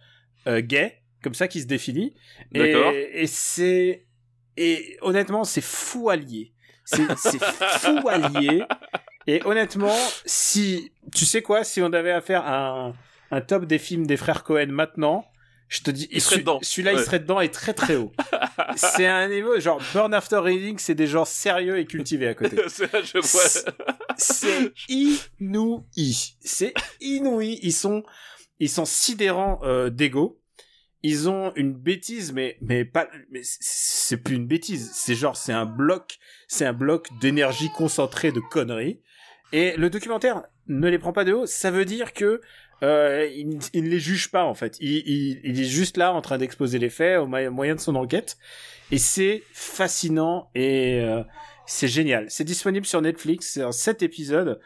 euh, 0.47 0.59
gay, 0.61 1.03
comme 1.23 1.35
ça 1.35 1.47
qui 1.47 1.61
se 1.61 1.67
définit. 1.67 2.15
Et, 2.55 2.71
et 3.13 3.27
c'est 3.27 4.05
et 4.57 4.97
honnêtement 5.01 5.43
c'est 5.43 5.61
fou 5.61 6.09
allié. 6.09 6.51
C'est 6.83 7.03
c'est 7.17 7.43
fou 7.43 8.07
allié. 8.09 8.63
Et 9.27 9.41
honnêtement, 9.45 9.95
si 10.25 10.91
tu 11.15 11.25
sais 11.25 11.43
quoi, 11.43 11.63
si 11.63 11.79
on 11.83 11.93
avait 11.93 12.11
à 12.11 12.21
faire 12.21 12.47
un 12.47 12.95
un 13.29 13.41
top 13.41 13.65
des 13.65 13.77
films 13.77 14.07
des 14.07 14.17
frères 14.17 14.43
Cohen 14.43 14.69
maintenant, 14.71 15.23
je 15.67 15.81
te 15.81 15.91
dis, 15.91 16.07
Il 16.09 16.19
serait 16.19 16.31
celui- 16.37 16.41
dedans. 16.45 16.59
Celui-là, 16.63 16.93
il 16.93 16.99
serait 16.99 17.19
dedans 17.19 17.39
et 17.39 17.51
très 17.51 17.73
très 17.75 17.95
haut. 17.97 18.11
c'est 18.75 19.05
un 19.05 19.27
niveau 19.29 19.59
genre 19.59 19.79
Burn 19.93 20.11
After 20.15 20.37
Reading, 20.37 20.79
c'est 20.79 20.95
des 20.95 21.05
gens 21.05 21.25
sérieux 21.25 21.77
et 21.77 21.85
cultivés 21.85 22.29
à 22.29 22.33
côté. 22.33 22.55
Je 22.67 23.19
vois. 23.19 23.73
C'est 24.19 24.73
inouï. 24.89 26.35
C'est 26.39 26.73
inouï. 27.01 27.59
Ils 27.63 27.73
sont, 27.73 28.03
ils 28.59 28.69
sont 28.69 28.85
sidérants 28.85 29.59
euh, 29.63 29.89
d'ego. 29.89 30.41
Ils 31.01 31.29
ont 31.29 31.53
une 31.55 31.73
bêtise, 31.73 32.33
mais 32.33 32.57
mais 32.61 32.83
pas, 32.83 33.07
mais 33.31 33.39
c'est 33.43 34.17
plus 34.17 34.35
une 34.35 34.47
bêtise. 34.47 34.91
C'est 34.93 35.15
genre 35.15 35.37
c'est 35.37 35.53
un 35.53 35.65
bloc, 35.65 36.17
c'est 36.49 36.65
un 36.65 36.73
bloc 36.73 37.07
d'énergie 37.21 37.69
concentrée 37.71 38.33
de 38.33 38.41
conneries. 38.41 39.01
Et 39.53 39.75
le 39.77 39.89
documentaire 39.89 40.43
ne 40.67 40.89
les 40.89 40.99
prend 40.99 41.13
pas 41.13 41.23
de 41.23 41.33
haut. 41.33 41.45
Ça 41.45 41.71
veut 41.71 41.85
dire 41.85 42.13
que 42.13 42.41
euh, 42.83 43.27
il, 43.33 43.49
ne 43.49 43.89
les 43.89 43.99
juge 43.99 44.31
pas 44.31 44.43
en 44.43 44.53
fait. 44.53 44.77
Il, 44.79 45.39
il, 45.43 45.59
est 45.59 45.65
juste 45.65 45.97
là 45.97 46.13
en 46.13 46.21
train 46.21 46.37
d'exposer 46.37 46.79
les 46.79 46.89
faits 46.89 47.19
au 47.19 47.27
moyen 47.27 47.75
de 47.75 47.79
son 47.79 47.95
enquête. 47.95 48.37
Et 48.91 48.97
c'est 48.97 49.43
fascinant 49.53 50.49
et 50.55 50.99
euh, 51.01 51.23
c'est 51.69 51.87
génial. 51.87 52.25
C'est 52.29 52.43
disponible 52.43 52.85
sur 52.85 53.01
Netflix. 53.01 53.51
C'est 53.53 53.63
en 53.63 53.71
7 53.71 54.01
épisodes. 54.03 54.59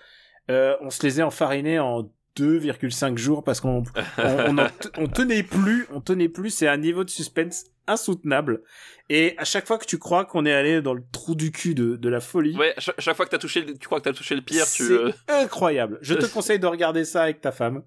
Euh, 0.49 0.75
on 0.81 0.89
se 0.89 1.03
les 1.03 1.19
a 1.19 1.27
enfarinés 1.27 1.79
en 1.79 2.09
2,5 2.37 3.17
jours 3.17 3.43
parce 3.43 3.59
qu'on 3.59 3.83
on, 4.17 4.55
on, 4.97 5.07
tenait 5.07 5.43
plus. 5.43 5.85
On 5.91 6.01
tenait 6.01 6.29
plus. 6.29 6.49
C'est 6.49 6.67
un 6.67 6.77
niveau 6.77 7.03
de 7.03 7.09
suspense 7.09 7.65
insoutenable. 7.87 8.61
Et 9.09 9.35
à 9.37 9.43
chaque 9.43 9.67
fois 9.67 9.77
que 9.77 9.85
tu 9.85 9.97
crois 9.99 10.23
qu'on 10.25 10.45
est 10.45 10.53
allé 10.53 10.81
dans 10.81 10.93
le 10.93 11.03
trou 11.11 11.35
du 11.35 11.51
cul 11.51 11.75
de, 11.75 11.97
de 11.97 12.09
la 12.09 12.21
folie, 12.21 12.55
Ouais, 12.57 12.73
chaque, 12.77 12.99
chaque 12.99 13.15
fois 13.17 13.25
que 13.25 13.31
t'as 13.31 13.37
touché, 13.37 13.61
le- 13.61 13.77
tu 13.77 13.85
crois 13.85 13.99
que 13.99 14.05
t'as 14.05 14.13
touché 14.13 14.35
le 14.35 14.41
pire, 14.41 14.65
tu. 14.65 14.83
c'est 14.83 14.93
euh, 14.93 15.11
incroyable. 15.27 15.99
Je 16.01 16.13
te 16.13 16.25
conseille 16.33 16.59
de 16.59 16.67
regarder 16.67 17.03
ça 17.03 17.23
avec 17.23 17.41
ta 17.41 17.51
femme. 17.51 17.83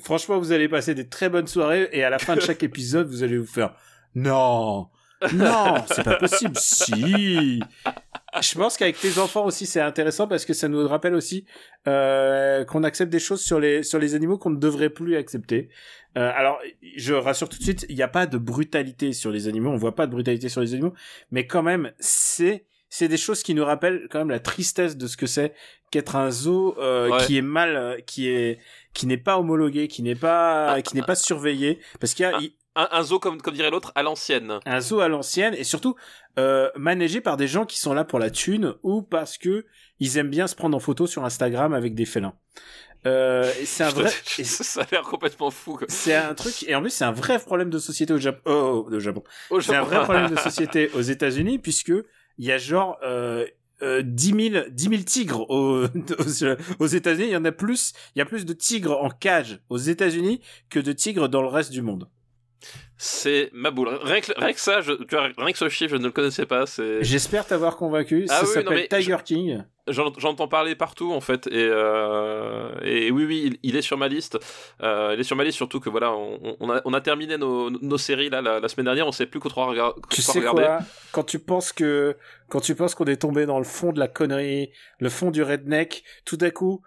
Franchement, 0.00 0.38
vous 0.38 0.52
allez 0.52 0.68
passer 0.68 0.94
des 0.94 1.08
très 1.08 1.30
bonnes 1.30 1.46
soirées 1.46 1.88
et 1.92 2.04
à 2.04 2.10
la 2.10 2.18
fin 2.18 2.36
de 2.36 2.40
chaque 2.40 2.62
épisode, 2.62 3.08
vous 3.08 3.22
allez 3.22 3.38
vous 3.38 3.46
faire 3.46 3.74
non, 4.16 4.88
non, 5.32 5.74
c'est 5.86 6.04
pas 6.04 6.16
possible. 6.16 6.56
Si. 6.56 7.60
Je 8.40 8.54
pense 8.58 8.76
qu'avec 8.76 8.98
tes 8.98 9.18
enfants 9.18 9.44
aussi, 9.44 9.64
c'est 9.66 9.80
intéressant 9.80 10.26
parce 10.26 10.44
que 10.44 10.52
ça 10.54 10.68
nous 10.68 10.86
rappelle 10.88 11.14
aussi 11.14 11.44
euh, 11.86 12.64
qu'on 12.64 12.82
accepte 12.82 13.12
des 13.12 13.20
choses 13.20 13.40
sur 13.42 13.60
les 13.60 13.82
sur 13.82 13.98
les 13.98 14.14
animaux 14.14 14.38
qu'on 14.38 14.50
ne 14.50 14.58
devrait 14.58 14.90
plus 14.90 15.16
accepter. 15.16 15.68
Euh, 16.16 16.30
alors, 16.34 16.60
je 16.96 17.14
rassure 17.14 17.48
tout 17.48 17.58
de 17.58 17.62
suite, 17.62 17.86
il 17.88 17.96
n'y 17.96 18.02
a 18.02 18.08
pas 18.08 18.26
de 18.26 18.38
brutalité 18.38 19.12
sur 19.12 19.30
les 19.30 19.46
animaux. 19.48 19.70
On 19.70 19.76
voit 19.76 19.94
pas 19.94 20.06
de 20.06 20.12
brutalité 20.12 20.48
sur 20.48 20.60
les 20.60 20.72
animaux, 20.74 20.94
mais 21.30 21.46
quand 21.46 21.62
même, 21.62 21.92
c'est 22.00 22.66
c'est 22.88 23.08
des 23.08 23.16
choses 23.16 23.42
qui 23.42 23.54
nous 23.54 23.64
rappellent 23.64 24.06
quand 24.10 24.18
même 24.20 24.30
la 24.30 24.38
tristesse 24.38 24.96
de 24.96 25.06
ce 25.08 25.16
que 25.16 25.26
c'est 25.26 25.52
qu'être 25.90 26.14
un 26.16 26.30
zoo 26.30 26.76
euh, 26.78 27.08
Ouais. 27.10 27.24
qui 27.26 27.36
est 27.36 27.42
mal, 27.42 27.76
euh, 27.76 27.96
qui 28.06 28.28
est 28.28 28.58
qui 28.94 29.06
n'est 29.06 29.16
pas 29.16 29.38
homologué, 29.38 29.88
qui 29.88 30.02
n'est 30.02 30.14
pas 30.14 30.80
qui 30.82 30.94
n'est 30.96 31.02
pas 31.02 31.16
surveillé, 31.16 31.80
parce 32.00 32.14
qu'il 32.14 32.24
y 32.24 32.28
a 32.28 32.38
il- 32.40 32.52
un, 32.76 32.88
un 32.90 33.02
zoo, 33.02 33.18
comme, 33.18 33.40
comme 33.40 33.54
dirait 33.54 33.70
l'autre, 33.70 33.92
à 33.94 34.02
l'ancienne. 34.02 34.58
un 34.66 34.80
zoo 34.80 35.00
à 35.00 35.08
l'ancienne 35.08 35.54
et 35.54 35.64
surtout 35.64 35.94
euh, 36.38 36.70
managé 36.76 37.20
par 37.20 37.36
des 37.36 37.46
gens 37.46 37.64
qui 37.66 37.78
sont 37.78 37.94
là 37.94 38.04
pour 38.04 38.18
la 38.18 38.30
thune 38.30 38.74
ou 38.82 39.02
parce 39.02 39.38
que 39.38 39.64
ils 40.00 40.18
aiment 40.18 40.30
bien 40.30 40.46
se 40.46 40.54
prendre 40.56 40.76
en 40.76 40.80
photo 40.80 41.06
sur 41.06 41.24
Instagram 41.24 41.72
avec 41.72 41.94
des 41.94 42.04
félins. 42.04 42.34
Euh, 43.06 43.50
c'est 43.64 43.84
un 43.84 43.88
vrai, 43.90 44.10
Ça 44.24 44.80
a 44.82 44.86
l'air 44.90 45.02
complètement 45.02 45.50
fou. 45.50 45.78
C'est 45.88 46.14
un 46.14 46.34
truc 46.34 46.64
et 46.66 46.74
en 46.74 46.80
plus 46.80 46.90
c'est 46.90 47.04
un 47.04 47.12
vrai 47.12 47.38
problème 47.38 47.70
de 47.70 47.78
société 47.78 48.12
au 48.12 48.18
Japon. 48.18 48.40
Oh, 48.46 48.88
au 48.90 48.98
Japon. 48.98 49.22
Au 49.50 49.60
C'est 49.60 49.70
un 49.76 49.82
Japon. 49.84 49.88
vrai 49.88 50.02
problème 50.04 50.30
de 50.30 50.36
société 50.40 50.90
aux 50.94 51.02
États-Unis 51.02 51.58
puisque 51.58 51.92
il 52.38 52.44
y 52.44 52.50
a 52.50 52.58
genre 52.58 52.96
euh, 53.04 53.46
euh, 53.82 54.02
10 54.04 54.50
000 54.52 54.64
10 54.70 54.84
000 54.88 55.02
tigres 55.02 55.48
aux, 55.50 55.84
aux, 56.18 56.44
aux 56.78 56.86
États-Unis. 56.86 57.26
Il 57.28 57.32
y 57.32 57.36
en 57.36 57.44
a 57.44 57.52
plus. 57.52 57.92
Il 58.16 58.20
y 58.20 58.22
a 58.22 58.24
plus 58.24 58.44
de 58.46 58.52
tigres 58.54 58.98
en 59.00 59.10
cage 59.10 59.60
aux 59.68 59.76
États-Unis 59.78 60.40
que 60.70 60.80
de 60.80 60.92
tigres 60.92 61.28
dans 61.28 61.42
le 61.42 61.48
reste 61.48 61.70
du 61.72 61.82
monde. 61.82 62.08
C'est 62.96 63.50
ma 63.52 63.70
boule. 63.70 63.88
Rien 64.02 64.20
que, 64.20 64.32
rien 64.38 64.52
que 64.52 64.60
ça, 64.60 64.80
je, 64.80 64.92
tu 64.92 65.14
vois, 65.16 65.28
rien 65.36 65.52
que 65.52 65.58
ce 65.58 65.68
chiffre, 65.68 65.90
je 65.92 65.96
ne 65.96 66.04
le 66.04 66.10
connaissais 66.12 66.46
pas. 66.46 66.64
J'espère 67.00 67.46
t'avoir 67.46 67.76
convaincu. 67.76 68.24
Ah 68.30 68.40
Ça 68.40 68.42
oui, 68.46 68.48
s'appelle 68.54 68.88
Tiger 68.88 69.16
King. 69.24 69.64
j'en- 69.88 70.12
j'entends 70.16 70.48
parler 70.48 70.74
partout 70.74 71.12
en 71.12 71.20
fait, 71.20 71.46
et, 71.48 71.50
euh, 71.54 72.70
et 72.82 73.10
oui, 73.10 73.24
oui, 73.26 73.42
il, 73.62 73.70
il 73.70 73.76
est 73.76 73.82
sur 73.82 73.98
ma 73.98 74.08
liste. 74.08 74.38
Euh, 74.82 75.10
il 75.14 75.20
est 75.20 75.24
sur 75.24 75.36
ma 75.36 75.44
liste 75.44 75.56
surtout 75.56 75.80
que 75.80 75.90
voilà, 75.90 76.12
on, 76.12 76.56
on 76.60 76.70
a, 76.70 76.80
on 76.84 76.94
a 76.94 77.00
terminé 77.00 77.36
nos, 77.36 77.68
nos 77.70 77.98
séries 77.98 78.30
là 78.30 78.40
la, 78.40 78.60
la 78.60 78.68
semaine 78.68 78.84
dernière. 78.86 79.06
On 79.06 79.12
sait 79.12 79.26
plus 79.26 79.40
quoi 79.40 79.50
trop 79.50 79.66
rega- 79.66 79.92
Tu 80.08 80.22
sais 80.22 80.38
regarder. 80.38 80.62
quoi? 80.62 80.78
Quand 81.12 81.24
tu 81.24 81.38
penses 81.40 81.72
que 81.72 82.16
quand 82.48 82.60
tu 82.60 82.74
penses 82.74 82.94
qu'on 82.94 83.04
est 83.06 83.20
tombé 83.20 83.44
dans 83.44 83.58
le 83.58 83.64
fond 83.64 83.92
de 83.92 83.98
la 83.98 84.08
connerie, 84.08 84.70
le 85.00 85.10
fond 85.10 85.30
du 85.30 85.42
redneck, 85.42 86.04
tout 86.24 86.38
à 86.40 86.50
coup, 86.50 86.80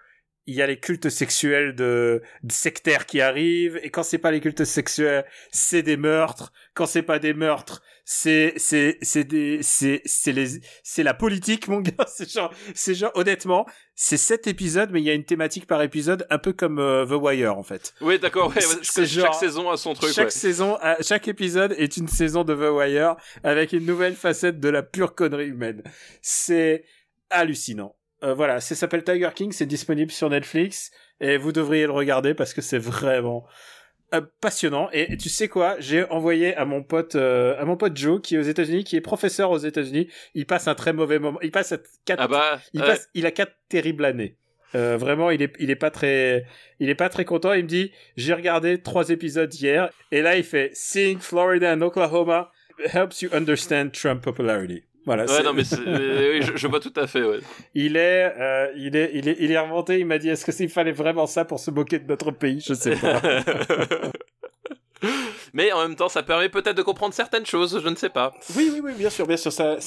il 0.47 0.55
y 0.55 0.61
a 0.61 0.67
les 0.67 0.79
cultes 0.79 1.09
sexuels 1.09 1.75
de, 1.75 2.21
de 2.41 2.51
sectaires 2.51 3.05
qui 3.05 3.19
arrivent 3.21 3.77
et 3.83 3.89
quand 3.91 4.01
c'est 4.03 4.17
pas 4.17 4.31
les 4.31 4.39
cultes 4.39 4.63
sexuels, 4.63 5.25
c'est 5.51 5.83
des 5.83 5.97
meurtres. 5.97 6.51
Quand 6.73 6.85
c'est 6.85 7.01
pas 7.03 7.19
des 7.19 7.33
meurtres, 7.33 7.81
c'est 8.05 8.53
c'est 8.55 8.97
c'est 9.01 9.25
des 9.25 9.59
c'est 9.61 10.01
c'est 10.05 10.31
les 10.31 10.61
c'est 10.83 11.03
la 11.03 11.13
politique 11.13 11.67
mon 11.67 11.81
gars, 11.81 12.05
c'est 12.07 12.31
genre 12.31 12.53
c'est 12.73 12.95
genre 12.95 13.11
honnêtement, 13.15 13.65
c'est 13.93 14.15
sept 14.15 14.47
épisodes 14.47 14.89
mais 14.93 15.01
il 15.01 15.05
y 15.05 15.09
a 15.09 15.13
une 15.13 15.25
thématique 15.25 15.67
par 15.67 15.81
épisode 15.81 16.25
un 16.29 16.37
peu 16.37 16.53
comme 16.53 16.79
euh, 16.79 17.05
The 17.05 17.21
Wire 17.21 17.57
en 17.57 17.63
fait. 17.63 17.93
Oui, 17.99 18.17
d'accord. 18.17 18.53
Ouais, 18.55 18.61
genre- 18.61 19.25
Chaque 19.33 19.35
saison 19.35 19.69
a 19.69 19.75
son 19.75 19.93
truc. 19.95 20.13
chaque 20.13 20.25
ouais. 20.27 20.31
saison, 20.31 20.77
euh, 20.81 20.95
chaque 21.01 21.27
épisode 21.27 21.73
est 21.77 21.97
une 21.97 22.07
saison 22.07 22.45
de 22.45 22.55
The 22.55 22.71
Wire 22.73 23.17
avec 23.43 23.73
une 23.73 23.85
nouvelle 23.85 24.15
facette 24.15 24.61
de 24.61 24.69
la 24.69 24.81
pure 24.81 25.13
connerie 25.13 25.47
humaine. 25.47 25.83
C'est 26.21 26.85
hallucinant. 27.29 27.96
Euh, 28.23 28.33
voilà, 28.33 28.59
ça 28.59 28.75
s'appelle 28.75 29.03
Tiger 29.03 29.29
King, 29.35 29.51
c'est 29.51 29.65
disponible 29.65 30.11
sur 30.11 30.29
Netflix 30.29 30.91
et 31.19 31.37
vous 31.37 31.51
devriez 31.51 31.85
le 31.85 31.91
regarder 31.91 32.33
parce 32.33 32.53
que 32.53 32.61
c'est 32.61 32.79
vraiment, 32.79 33.45
euh, 34.13 34.21
passionnant. 34.41 34.89
Et 34.93 35.17
tu 35.17 35.29
sais 35.29 35.47
quoi 35.47 35.75
J'ai 35.79 36.03
envoyé 36.05 36.55
à 36.55 36.65
mon 36.65 36.81
pote, 36.81 37.15
euh, 37.15 37.59
à 37.59 37.65
mon 37.65 37.75
pote 37.77 37.95
Joe, 37.95 38.21
qui 38.21 38.35
est 38.35 38.37
aux 38.37 38.41
États-Unis, 38.43 38.83
qui 38.85 38.95
est 38.95 39.01
professeur 39.01 39.51
aux 39.51 39.57
États-Unis. 39.57 40.07
Il 40.33 40.45
passe 40.45 40.67
un 40.67 40.75
très 40.75 40.93
mauvais 40.93 41.19
moment. 41.19 41.39
Il 41.41 41.51
passe 41.51 41.75
quatre, 42.05 42.21
Ah 42.23 42.27
bah, 42.27 42.59
il 42.73 42.81
ouais. 42.81 42.87
passe, 42.87 43.09
il 43.13 43.25
a 43.25 43.31
quatre 43.31 43.53
terribles 43.69 44.05
années. 44.05 44.37
Euh, 44.75 44.97
vraiment, 44.97 45.29
il 45.29 45.41
est, 45.41 45.53
il 45.59 45.69
est 45.69 45.75
pas 45.75 45.91
très, 45.91 46.45
il 46.79 46.89
est 46.89 46.95
pas 46.95 47.09
très 47.09 47.25
content. 47.25 47.53
Il 47.53 47.63
me 47.63 47.67
dit, 47.69 47.91
j'ai 48.15 48.33
regardé 48.33 48.81
trois 48.81 49.09
épisodes 49.09 49.53
hier, 49.53 49.89
et 50.11 50.21
là 50.21 50.37
il 50.37 50.43
fait 50.43 50.71
Seeing 50.73 51.19
Florida 51.19 51.73
and 51.73 51.81
Oklahoma 51.81 52.51
helps 52.93 53.21
you 53.21 53.29
understand 53.33 53.91
Trump 53.91 54.21
popularity. 54.23 54.83
Voilà. 55.07 55.25
Ouais, 55.25 55.41
non, 55.41 55.53
mais 55.53 55.63
c'est- 55.63 55.79
oui, 55.87 56.41
je, 56.43 56.55
je 56.55 56.67
vois 56.67 56.79
tout 56.81 56.93
à 56.97 57.07
fait, 57.07 57.23
ouais. 57.23 57.39
il 57.73 57.95
est, 57.97 58.33
euh, 58.39 58.67
il 58.75 58.95
est, 58.95 59.09
il 59.15 59.27
est, 59.29 59.37
il 59.39 59.51
est 59.51 59.57
remonté. 59.59 59.97
Il 59.99 60.05
m'a 60.05 60.17
dit, 60.19 60.29
est-ce 60.29 60.45
que 60.45 60.51
s'il 60.51 60.69
fallait 60.69 60.91
vraiment 60.91 61.25
ça 61.25 61.45
pour 61.45 61.59
se 61.59 61.71
moquer 61.71 61.97
de 61.99 62.07
notre 62.07 62.29
pays? 62.31 62.59
Je 62.67 62.73
sais 62.75 62.95
pas. 62.95 63.21
Mais 65.53 65.71
en 65.71 65.81
même 65.87 65.95
temps, 65.95 66.09
ça 66.09 66.23
permet 66.23 66.49
peut-être 66.49 66.75
de 66.75 66.81
comprendre 66.81 67.13
certaines 67.13 67.45
choses, 67.45 67.79
je 67.83 67.87
ne 67.87 67.95
sais 67.95 68.09
pas. 68.09 68.33
oui, 68.55 68.69
oui, 68.73 68.81
oui, 68.83 68.91
bien 68.97 69.09
sûr, 69.11 69.25
bien 69.27 69.37
sûr. 69.37 69.51
Ça, 69.51 69.77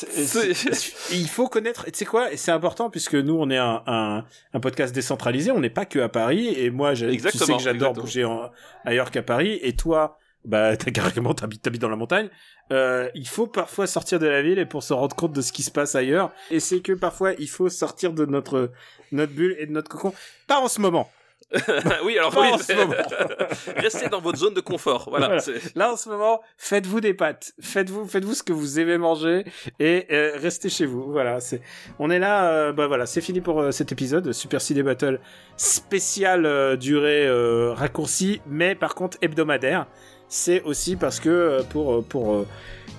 il 1.13 1.29
faut 1.29 1.49
connaître. 1.49 1.85
Tu 1.87 1.91
sais 1.95 2.05
quoi 2.05 2.33
Et 2.33 2.37
c'est 2.37 2.53
important 2.53 2.91
puisque 2.91 3.15
nous, 3.17 3.35
on 3.39 3.51
est 3.51 3.57
un, 3.59 3.83
un, 3.87 4.25
un 4.55 4.61
podcast 4.61 4.95
décentralisé. 4.95 5.51
On 5.51 5.61
n'est 5.61 5.69
pas 5.71 5.85
que 5.85 5.99
à 5.99 6.09
Paris. 6.09 6.55
Et 6.57 6.71
moi, 6.71 6.95
je, 6.95 7.07
tu 7.07 7.19
sais 7.19 7.53
que 7.53 7.59
j'adore 7.61 7.93
bouger 7.93 8.25
en- 8.25 8.51
ailleurs 8.85 9.11
qu'à 9.11 9.23
Paris. 9.23 9.59
Et 9.63 9.75
toi, 9.75 10.17
bah, 10.45 10.77
t'as 10.77 10.91
carrément, 10.93 11.35
t'habites, 11.35 11.63
t'habites 11.63 11.83
dans 11.83 11.89
la 11.89 11.97
montagne. 11.97 12.29
Euh, 12.73 13.09
il 13.15 13.27
faut 13.27 13.47
parfois 13.47 13.87
sortir 13.87 14.19
de 14.19 14.27
la 14.27 14.43
ville 14.43 14.59
et 14.59 14.67
pour 14.67 14.83
se 14.83 14.93
rendre 14.93 15.17
compte 15.17 15.33
de 15.33 15.41
ce 15.41 15.53
qui 15.53 15.63
se 15.63 15.71
passe 15.71 15.95
ailleurs. 15.95 16.31
Et 16.51 16.61
c'est 16.61 16.81
que 16.81 16.93
parfois, 16.93 17.33
il 17.39 17.49
faut 17.49 17.69
sortir 17.69 18.13
de 18.13 18.25
notre 18.27 18.71
notre 19.13 19.33
bulle 19.33 19.57
et 19.59 19.67
de 19.67 19.73
notre 19.73 19.89
cocon. 19.89 20.15
Pas 20.47 20.61
en 20.61 20.69
ce 20.69 20.81
moment. 20.81 21.11
oui, 22.05 22.17
alors 22.17 22.33
oui, 22.39 22.47
en 22.53 22.59
ce 22.59 22.73
moment. 22.75 22.95
restez 23.77 24.09
dans 24.09 24.21
votre 24.21 24.39
zone 24.39 24.55
de 24.55 24.61
confort. 24.61 25.09
Voilà. 25.11 25.39
Là 25.75 25.93
en 25.93 25.97
ce 25.97 26.09
moment, 26.09 26.41
faites-vous 26.57 27.01
des 27.01 27.13
pâtes, 27.13 27.55
faites-vous, 27.61 28.07
faites-vous 28.07 28.35
ce 28.35 28.45
que 28.45 28.53
vous 28.53 28.79
aimez 28.79 28.99
manger 28.99 29.45
et 29.81 30.07
euh, 30.13 30.35
restez 30.37 30.69
chez 30.69 30.87
vous. 30.87 31.11
Voilà, 31.11 31.41
c'est, 31.41 31.61
on 31.99 32.09
est 32.09 32.21
là. 32.21 32.53
euh, 32.53 32.73
bah 32.73 32.87
voilà, 32.87 33.05
c'est 33.05 33.21
fini 33.21 33.41
pour 33.41 33.61
euh, 33.61 33.73
cet 33.73 33.91
épisode 33.91 34.31
Super 34.31 34.61
Ciné 34.61 34.85
Battle 34.85 35.19
spécial 35.57 36.47
euh, 36.47 36.77
durée 36.77 37.27
euh, 37.27 37.73
raccourcie, 37.73 38.41
mais 38.47 38.77
par 38.77 38.95
contre 38.95 39.19
hebdomadaire. 39.21 39.87
C'est 40.33 40.63
aussi 40.63 40.95
parce 40.95 41.19
que 41.19 41.29
euh, 41.29 41.63
pour 41.65 41.93
euh, 41.93 42.05
pour 42.09 42.35
euh, 42.35 42.47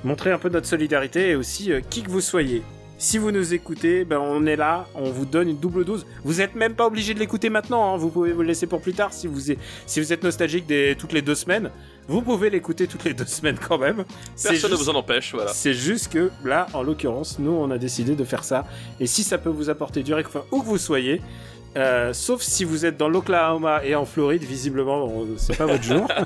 montrer 0.04 0.32
un 0.34 0.38
peu 0.38 0.50
notre 0.50 0.68
solidarité 0.68 1.30
et 1.30 1.36
aussi 1.36 1.72
qui 1.90 2.04
que 2.04 2.10
vous 2.12 2.20
soyez. 2.22 2.62
Si 2.98 3.18
vous 3.18 3.32
nous 3.32 3.56
écoutez, 3.56 4.04
ben 4.06 4.20
on 4.20 4.46
est 4.46 4.58
là, 4.58 4.86
on 4.94 5.10
vous 5.10 5.26
donne 5.26 5.50
une 5.50 5.58
double 5.58 5.86
dose. 5.86 6.06
Vous 6.24 6.40
êtes 6.42 6.54
même 6.54 6.76
pas 6.76 6.86
obligé 6.86 7.16
de 7.16 7.20
l'écouter 7.20 7.50
maintenant, 7.50 7.92
hein, 7.94 7.98
vous 7.98 8.10
pouvez 8.10 8.32
vous 8.32 8.42
le 8.42 8.48
laisser 8.48 8.68
pour 8.68 8.80
plus 8.80 8.94
tard 8.94 9.12
si 9.12 9.26
vous 9.26 9.50
êtes, 9.50 9.58
si 9.88 10.00
vous 10.00 10.14
êtes 10.14 10.24
nostalgique 10.24 10.68
des 10.68 10.96
toutes 11.00 11.14
les 11.14 11.24
deux 11.24 11.34
semaines. 11.34 11.72
Vous 12.08 12.22
pouvez 12.22 12.50
l'écouter 12.50 12.86
toutes 12.86 13.06
les 13.06 13.14
deux 13.14 13.26
semaines 13.26 13.58
quand 13.58 13.78
même. 13.78 14.04
Personne 14.44 14.72
ne 14.72 14.76
vous 14.76 14.90
en 14.90 14.96
empêche, 14.96 15.34
voilà. 15.34 15.52
C'est 15.52 15.74
juste 15.74 16.10
que 16.10 16.30
là, 16.44 16.68
en 16.74 16.84
l'occurrence, 16.84 17.40
nous, 17.40 17.52
on 17.52 17.72
a 17.72 17.78
décidé 17.78 18.16
de 18.16 18.24
faire 18.24 18.44
ça. 18.44 18.66
Et 19.00 19.08
si 19.08 19.24
ça 19.24 19.38
peut 19.38 19.50
vous 19.50 19.70
apporter 19.70 20.04
du 20.04 20.14
réconfort 20.14 20.46
où 20.52 20.62
que 20.62 20.66
vous 20.66 20.78
soyez, 20.78 21.22
euh, 21.78 22.14
sauf 22.14 22.42
si 22.42 22.64
vous 22.64 22.86
êtes 22.86 22.98
dans 22.98 23.10
l'Oklahoma 23.10 23.84
et 23.84 23.96
en 23.96 24.06
Floride, 24.06 24.44
visiblement, 24.44 25.10
c'est 25.38 25.58
pas 25.58 25.66
votre 25.66 25.84
jour. 25.84 26.08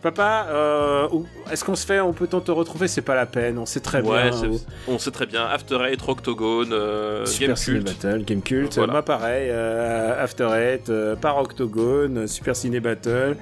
Papa, 0.00 0.46
euh, 0.50 1.08
est-ce 1.50 1.64
qu'on 1.64 1.74
se 1.74 1.84
fait, 1.84 1.98
on 1.98 2.12
peut-on 2.12 2.38
te 2.40 2.52
retrouver? 2.52 2.86
C'est 2.86 3.02
pas 3.02 3.16
la 3.16 3.26
peine, 3.26 3.58
on 3.58 3.66
sait 3.66 3.80
très 3.80 4.00
Ouais, 4.00 4.30
bien. 4.30 4.50
on 4.86 4.96
sait 4.96 5.10
très 5.10 5.26
bien. 5.26 5.44
After 5.44 5.76
Eight, 5.90 6.00
Octogone, 6.06 6.72
euh, 6.72 7.26
Super 7.26 7.48
Game 7.48 7.56
Ciné 7.56 7.78
Cult. 7.80 8.02
Battle, 8.02 8.24
Game 8.24 8.42
Cult, 8.42 8.74
Voilà. 8.76 8.92
moi 8.92 9.02
pareil, 9.02 9.48
euh, 9.50 10.22
After 10.22 10.48
Eight, 10.54 10.92
par 11.20 11.38
Octogone, 11.38 12.28
Super 12.28 12.54
Ciné 12.54 12.78
Battle. 12.78 13.36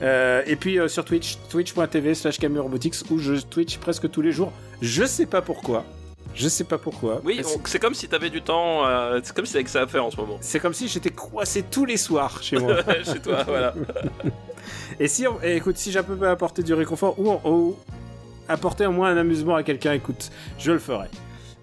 Et 0.00 0.56
puis 0.58 0.78
sur 0.88 1.04
Twitch, 1.04 1.36
twitch.tv 1.50 2.14
slash 2.14 2.38
Robotics 2.40 2.94
où 3.10 3.18
je 3.18 3.34
Twitch 3.34 3.76
presque 3.76 4.10
tous 4.10 4.22
les 4.22 4.32
jours. 4.32 4.50
Je 4.80 5.04
sais 5.04 5.26
pas 5.26 5.42
pourquoi. 5.42 5.84
Je 6.34 6.48
sais 6.48 6.64
pas 6.64 6.78
pourquoi. 6.78 7.20
Oui, 7.24 7.40
c'est- 7.42 7.78
comme 7.80 7.94
si 7.94 8.06
t'avais 8.08 8.30
du 8.30 8.42
temps. 8.42 8.86
euh, 8.86 9.18
c'est 9.22 9.34
comme 9.34 9.44
si 9.46 9.52
t'avais 9.52 9.64
que 9.64 9.70
ça 9.70 9.82
à 9.82 9.86
faire 9.86 10.04
en 10.04 10.10
ce 10.10 10.16
moment. 10.16 10.38
C'est 10.40 10.60
comme 10.60 10.74
si 10.74 10.86
j'étais 10.88 11.10
coincé 11.10 11.64
tous 11.68 11.84
les 11.84 11.96
soirs 11.96 12.42
chez 12.42 12.58
moi. 12.58 12.76
Chez 13.04 13.20
toi, 13.20 13.42
voilà. 13.44 13.74
et 15.00 15.08
si, 15.08 15.26
on- 15.26 15.42
et 15.42 15.56
écoute, 15.56 15.76
si 15.78 15.90
apporter 16.30 16.62
du 16.62 16.74
réconfort 16.74 17.18
ou, 17.18 17.32
ou 17.44 17.76
apporter 18.48 18.86
au 18.86 18.92
moins 18.92 19.10
un 19.10 19.16
amusement 19.16 19.56
à 19.56 19.62
quelqu'un, 19.62 19.92
écoute, 19.94 20.30
je 20.58 20.72
le 20.72 20.78
ferai. 20.78 21.08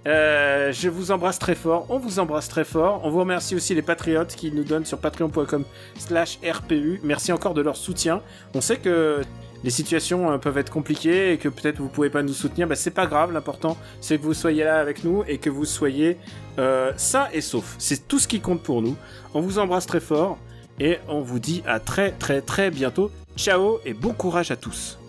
Euh, 0.07 0.72
je 0.72 0.88
vous 0.88 1.11
embrasse 1.11 1.40
très 1.40 1.56
fort, 1.56 1.88
on 1.90 1.98
vous 1.98 2.19
embrasse 2.19 2.48
très 2.48 2.64
fort. 2.64 3.02
On 3.03 3.10
vous 3.10 3.19
remercie 3.19 3.56
aussi 3.56 3.73
les 3.73 3.82
patriotes 3.82 4.36
qui 4.36 4.52
nous 4.52 4.64
donnent 4.64 4.86
sur 4.86 4.99
patreon.com 4.99 5.65
slash 5.98 6.40
RPU. 6.48 6.99
Merci 7.03 7.32
encore 7.32 7.53
de 7.53 7.61
leur 7.61 7.76
soutien. 7.76 8.22
On 8.53 8.61
sait 8.61 8.77
que 8.77 9.22
les 9.64 9.72
situations 9.72 10.32
euh, 10.32 10.38
peuvent 10.38 10.57
être 10.57 10.72
compliquées 10.72 11.34
et 11.34 11.38
que 11.38 11.49
peut-être 11.49 11.80
vous 11.80 11.88
pouvez 11.88 12.10
pas 12.10 12.22
nous 12.22 12.34
soutenir. 12.34 12.68
Bah, 12.68 12.76
c'est 12.76 12.91
pas 12.91 13.07
grave, 13.07 13.32
l'important 13.32 13.77
c'est 13.99 14.18
que 14.18 14.23
vous 14.23 14.36
soyez 14.36 14.64
là 14.64 14.80
avec 14.80 15.03
nous 15.03 15.23
et 15.27 15.40
que 15.40 15.49
vous 15.49 15.65
soyez 15.65 16.18
euh, 16.60 16.91
sains 16.98 17.27
et 17.34 17.41
saufs. 17.41 17.76
C'est 17.80 18.07
tout 18.07 18.19
ce 18.19 18.27
qui 18.27 18.40
compte 18.40 18.61
pour 18.61 18.82
nous. 18.82 18.95
On 19.34 19.41
vous 19.41 19.57
embrasse 19.57 19.88
très 19.88 19.99
fort 19.99 20.38
et 20.80 20.99
on 21.07 21.22
vous 21.22 21.40
dit 21.40 21.64
à 21.65 21.80
très 21.80 22.11
très 22.11 22.41
très 22.41 22.69
bientôt. 22.69 23.10
Ciao 23.36 23.80
et 23.86 23.94
bon 23.94 24.14
courage 24.14 24.52
à 24.52 24.56
tous. 24.56 24.99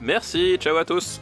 Merci, 0.00 0.56
ciao 0.58 0.76
à 0.76 0.84
tous. 0.84 1.20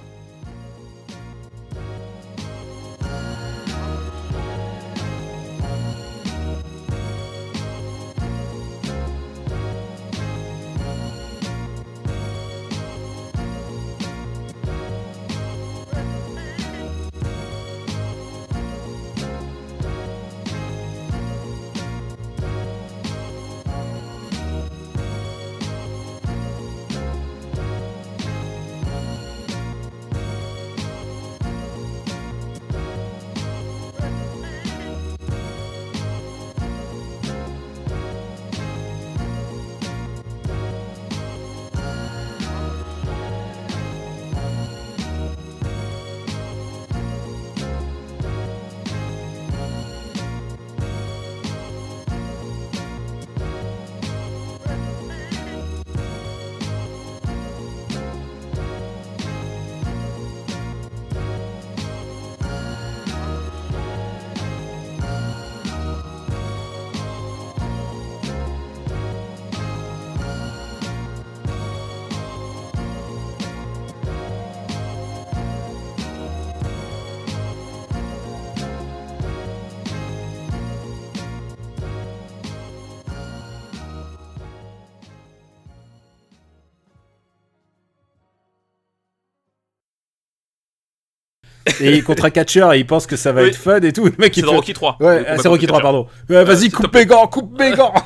Et 91.81 92.03
contre 92.03 92.25
un 92.27 92.31
catcheur 92.31 92.73
et 92.73 92.79
il 92.81 92.87
pense 92.87 93.07
que 93.07 93.17
ça 93.17 93.33
va 93.33 93.43
Oui. 93.43 93.49
être 93.49 93.57
fun 93.57 93.81
et 93.81 93.93
tout. 93.93 94.05
Le 94.07 94.13
mec 94.19 94.35
C'est 94.35 94.43
dans 94.43 94.51
fait- 94.51 94.57
Rocky 94.57 94.73
3. 94.75 94.97
Ouais, 95.01 95.25
ah, 95.27 95.39
c'est 95.39 95.49
Rocky 95.49 95.67
3, 95.67 95.81
pardon. 95.81 96.07
Ouais, 96.29 96.45
Vas-y, 96.45 96.71
coupe 96.71 96.95
mes 96.95 97.07
gants, 97.07 97.27
coupe 97.27 97.59
mes 97.59 97.73
gants 97.73 97.95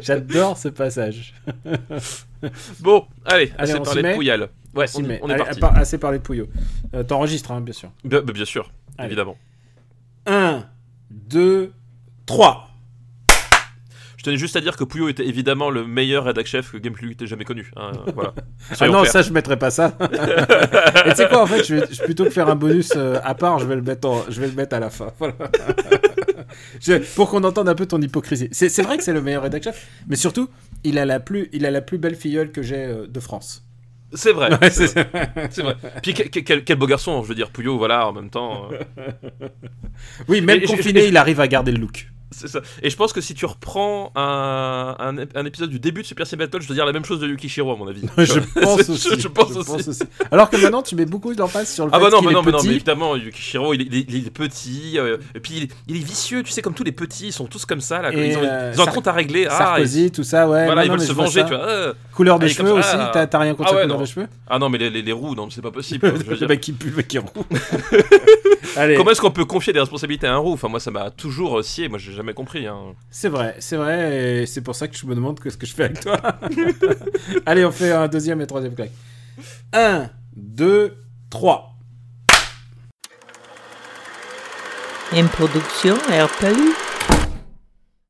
J'adore 0.00 0.56
ce 0.58 0.68
passage. 0.68 1.34
Bon, 2.80 3.06
allez, 3.24 3.52
Allez, 3.58 3.70
assez 3.72 3.80
on 3.80 3.82
parlé 3.82 4.02
s'y 4.02 4.08
de 4.08 4.14
Pouillal. 4.14 4.48
Ouais, 4.74 4.86
on, 4.94 5.04
on 5.04 5.10
est 5.10 5.20
Allez, 5.22 5.36
parti. 5.44 5.60
par- 5.60 5.76
assez 5.76 5.98
parlé 5.98 6.18
de 6.18 6.22
Pouillot. 6.22 6.46
Euh, 6.94 7.02
T'enregistres, 7.02 7.50
hein, 7.52 7.60
bien 7.60 7.74
sûr. 7.74 7.90
Bien, 8.04 8.20
bien 8.22 8.44
sûr, 8.44 8.70
Allez. 8.98 9.08
évidemment. 9.08 9.36
1, 10.26 10.64
2, 11.10 11.72
3. 12.26 12.68
Je 14.22 14.26
tenais 14.26 14.36
juste 14.36 14.54
à 14.54 14.60
dire 14.60 14.76
que 14.76 14.84
Pouillot 14.84 15.08
était 15.08 15.26
évidemment 15.26 15.68
le 15.68 15.84
meilleur 15.84 16.22
rédac 16.22 16.46
chef 16.46 16.70
que 16.70 16.76
Gameplay 16.76 17.16
ait 17.20 17.26
jamais 17.26 17.42
connu. 17.44 17.72
hein, 17.74 17.90
voilà. 18.14 18.32
Ah 18.78 18.86
non, 18.86 19.04
ça 19.04 19.20
je 19.20 19.32
mettrai 19.32 19.58
pas 19.58 19.72
ça. 19.72 19.96
Et 21.06 21.10
tu 21.10 21.16
sais 21.16 21.26
quoi, 21.28 21.42
en 21.42 21.46
fait, 21.46 21.64
je 21.64 21.74
vais, 21.74 21.86
je- 21.90 22.02
plutôt 22.04 22.22
que 22.22 22.30
faire 22.30 22.48
un 22.48 22.54
bonus 22.54 22.92
euh, 22.94 23.18
à 23.24 23.34
part, 23.34 23.58
je 23.58 23.64
vais 23.66 23.74
le 23.74 23.82
mettre, 23.82 24.06
en- 24.08 24.22
je 24.28 24.40
vais 24.40 24.46
le 24.46 24.52
mettre 24.52 24.76
à 24.76 24.78
la 24.78 24.90
fin. 24.90 25.08
Voilà. 25.18 25.34
Je- 26.80 26.98
pour 27.16 27.30
qu'on 27.30 27.42
entende 27.42 27.68
un 27.68 27.74
peu 27.74 27.86
ton 27.86 28.00
hypocrisie. 28.00 28.48
C'est 28.52 28.80
vrai 28.82 28.96
que 28.96 29.02
c'est 29.02 29.12
le 29.12 29.22
meilleur 29.22 29.42
rédac 29.42 29.64
chef, 29.64 29.88
mais 30.06 30.14
surtout, 30.14 30.48
il 30.84 30.98
a 30.98 31.04
la 31.04 31.18
plus, 31.18 31.48
il 31.52 31.66
a 31.66 31.72
la 31.72 31.80
plus 31.80 31.98
belle 31.98 32.14
filleule 32.14 32.52
que 32.52 32.62
j'ai 32.62 32.76
euh, 32.84 33.08
de 33.08 33.18
France. 33.18 33.64
C'est 34.14 34.32
vrai. 34.32 34.50
Ouais, 34.60 34.70
c'est 34.70 35.62
vrai. 35.62 35.74
Puis 36.00 36.14
quel, 36.14 36.76
beau 36.76 36.86
garçon, 36.86 37.24
je 37.24 37.28
veux 37.28 37.34
dire, 37.34 37.50
Pouillot, 37.50 37.76
voilà, 37.76 38.06
en 38.06 38.12
même 38.12 38.30
temps. 38.30 38.68
euh, 38.70 39.08
Oui, 40.28 40.40
même 40.42 40.58
Et 40.62 40.66
je- 40.68 40.76
confiné, 40.76 41.00
je- 41.02 41.08
il 41.08 41.16
arrive 41.16 41.40
à 41.40 41.48
garder 41.48 41.72
le 41.72 41.78
look. 41.78 42.08
C'est 42.32 42.48
ça. 42.48 42.60
Et 42.82 42.90
je 42.90 42.96
pense 42.96 43.12
que 43.12 43.20
si 43.20 43.34
tu 43.34 43.46
reprends 43.46 44.12
un, 44.16 44.96
un, 44.98 45.16
ép- 45.16 45.30
un 45.34 45.44
épisode 45.44 45.70
du 45.70 45.78
début 45.78 46.02
de 46.02 46.06
Super 46.06 46.26
Ciné 46.26 46.44
Battle, 46.44 46.60
je 46.62 46.66
dois 46.66 46.74
dire 46.74 46.86
la 46.86 46.92
même 46.92 47.04
chose 47.04 47.20
de 47.20 47.28
Yukishiro, 47.28 47.72
à 47.72 47.76
mon 47.76 47.86
avis. 47.88 48.02
je 48.18 48.40
pense 48.60 48.82
Je- 48.86 48.92
aussi. 48.92 49.20
je 49.20 49.28
pense 49.28 49.56
aussi. 49.56 50.02
Alors 50.30 50.50
que 50.50 50.56
maintenant, 50.56 50.82
tu 50.82 50.94
mets 50.96 51.06
beaucoup 51.06 51.34
d'emphase 51.34 51.70
sur 51.72 51.86
le 51.86 51.90
Ah 51.94 51.98
fait 51.98 52.04
bah 52.04 52.10
non, 52.10 52.18
qu'il 52.18 52.26
mais 52.28 52.32
est 52.32 52.34
non, 52.34 52.42
mais 52.42 52.52
non, 52.52 52.58
petit. 52.58 52.68
mais 52.68 52.74
évidemment, 52.74 53.16
Yukishiro, 53.16 53.74
il 53.74 53.82
est, 53.82 54.04
il 54.08 54.26
est- 54.26 54.30
petit, 54.30 54.98
euh, 54.98 55.18
et 55.34 55.40
puis 55.40 55.54
il 55.56 55.62
est, 55.64 55.70
il 55.88 55.96
est 55.96 56.04
vicieux, 56.04 56.42
tu 56.42 56.50
sais, 56.52 56.62
comme 56.62 56.74
tous 56.74 56.84
les 56.84 56.92
petits, 56.92 57.28
ils 57.28 57.32
sont 57.32 57.46
tous 57.46 57.64
comme 57.66 57.80
ça, 57.80 58.00
là, 58.02 58.12
Et, 58.12 58.30
ils 58.30 58.36
ont, 58.36 58.40
euh, 58.42 58.72
ils 58.74 58.80
ont 58.80 58.84
un 58.88 58.90
compte 58.90 59.06
à 59.08 59.12
régler, 59.12 59.46
ah, 59.48 59.56
Sarkozy, 59.58 60.10
tout 60.10 60.24
ça, 60.24 60.48
ouais. 60.48 60.64
voilà, 60.66 60.82
non, 60.82 60.82
ils 60.82 60.88
non, 60.90 60.96
veulent 60.96 61.06
se 61.06 61.12
venger, 61.12 61.40
ça. 61.40 61.46
tu 61.46 61.54
vois. 61.54 61.64
euh. 61.66 61.92
Couleur 62.14 62.38
de 62.38 62.44
Ah, 62.46 62.48
cheveux 62.48 62.72
aussi, 62.72 62.88
ah. 62.92 63.10
t'as 63.12 63.26
t'as 63.26 63.38
rien 63.38 63.54
contre 63.54 63.70
Ah 63.70 63.72
la 63.72 63.78
ouais, 63.78 63.82
couleur 63.84 63.98
non. 63.98 64.02
de 64.04 64.08
cheveux 64.08 64.26
Ah 64.48 64.58
non, 64.58 64.68
mais 64.68 64.78
les, 64.78 64.90
les, 64.90 65.02
les 65.02 65.12
roues, 65.12 65.34
non, 65.34 65.48
c'est 65.50 65.62
pas 65.62 65.70
possible. 65.70 66.12
Le 66.40 66.46
mec 66.46 66.60
qui 66.60 66.72
pue, 66.72 66.90
le 66.90 66.96
mec 66.96 67.08
qui 67.08 67.18
roux. 67.18 67.28
Comment 68.96 69.10
est-ce 69.10 69.20
qu'on 69.20 69.30
peut 69.30 69.44
confier 69.44 69.72
des 69.72 69.80
responsabilités 69.80 70.26
à 70.26 70.34
un 70.34 70.38
roux? 70.38 70.52
Enfin, 70.52 70.68
moi, 70.68 70.80
ça 70.80 70.90
m'a 70.90 71.10
toujours 71.10 71.62
scié, 71.64 71.88
moi, 71.88 71.98
j'ai 71.98 72.12
jamais 72.22 72.34
compris. 72.34 72.66
Hein. 72.68 72.94
c'est 73.10 73.28
vrai, 73.28 73.56
c'est 73.58 73.76
vrai, 73.76 74.42
et 74.42 74.46
c'est 74.46 74.60
pour 74.60 74.76
ça 74.76 74.86
que 74.86 74.96
je 74.96 75.04
me 75.06 75.14
demande 75.14 75.40
ce 75.44 75.56
que 75.56 75.66
je 75.66 75.74
fais 75.74 75.84
avec 75.84 76.00
toi. 76.00 76.20
Allez, 77.46 77.64
on 77.64 77.72
fait 77.72 77.90
un 77.90 78.06
deuxième 78.06 78.40
et 78.40 78.46
troisième 78.46 78.74
claque. 78.74 78.92
1, 79.72 80.08
2, 80.36 80.96
3. 81.30 81.74
Une 85.14 85.28
production 85.28 85.94
RPU. 85.94 86.91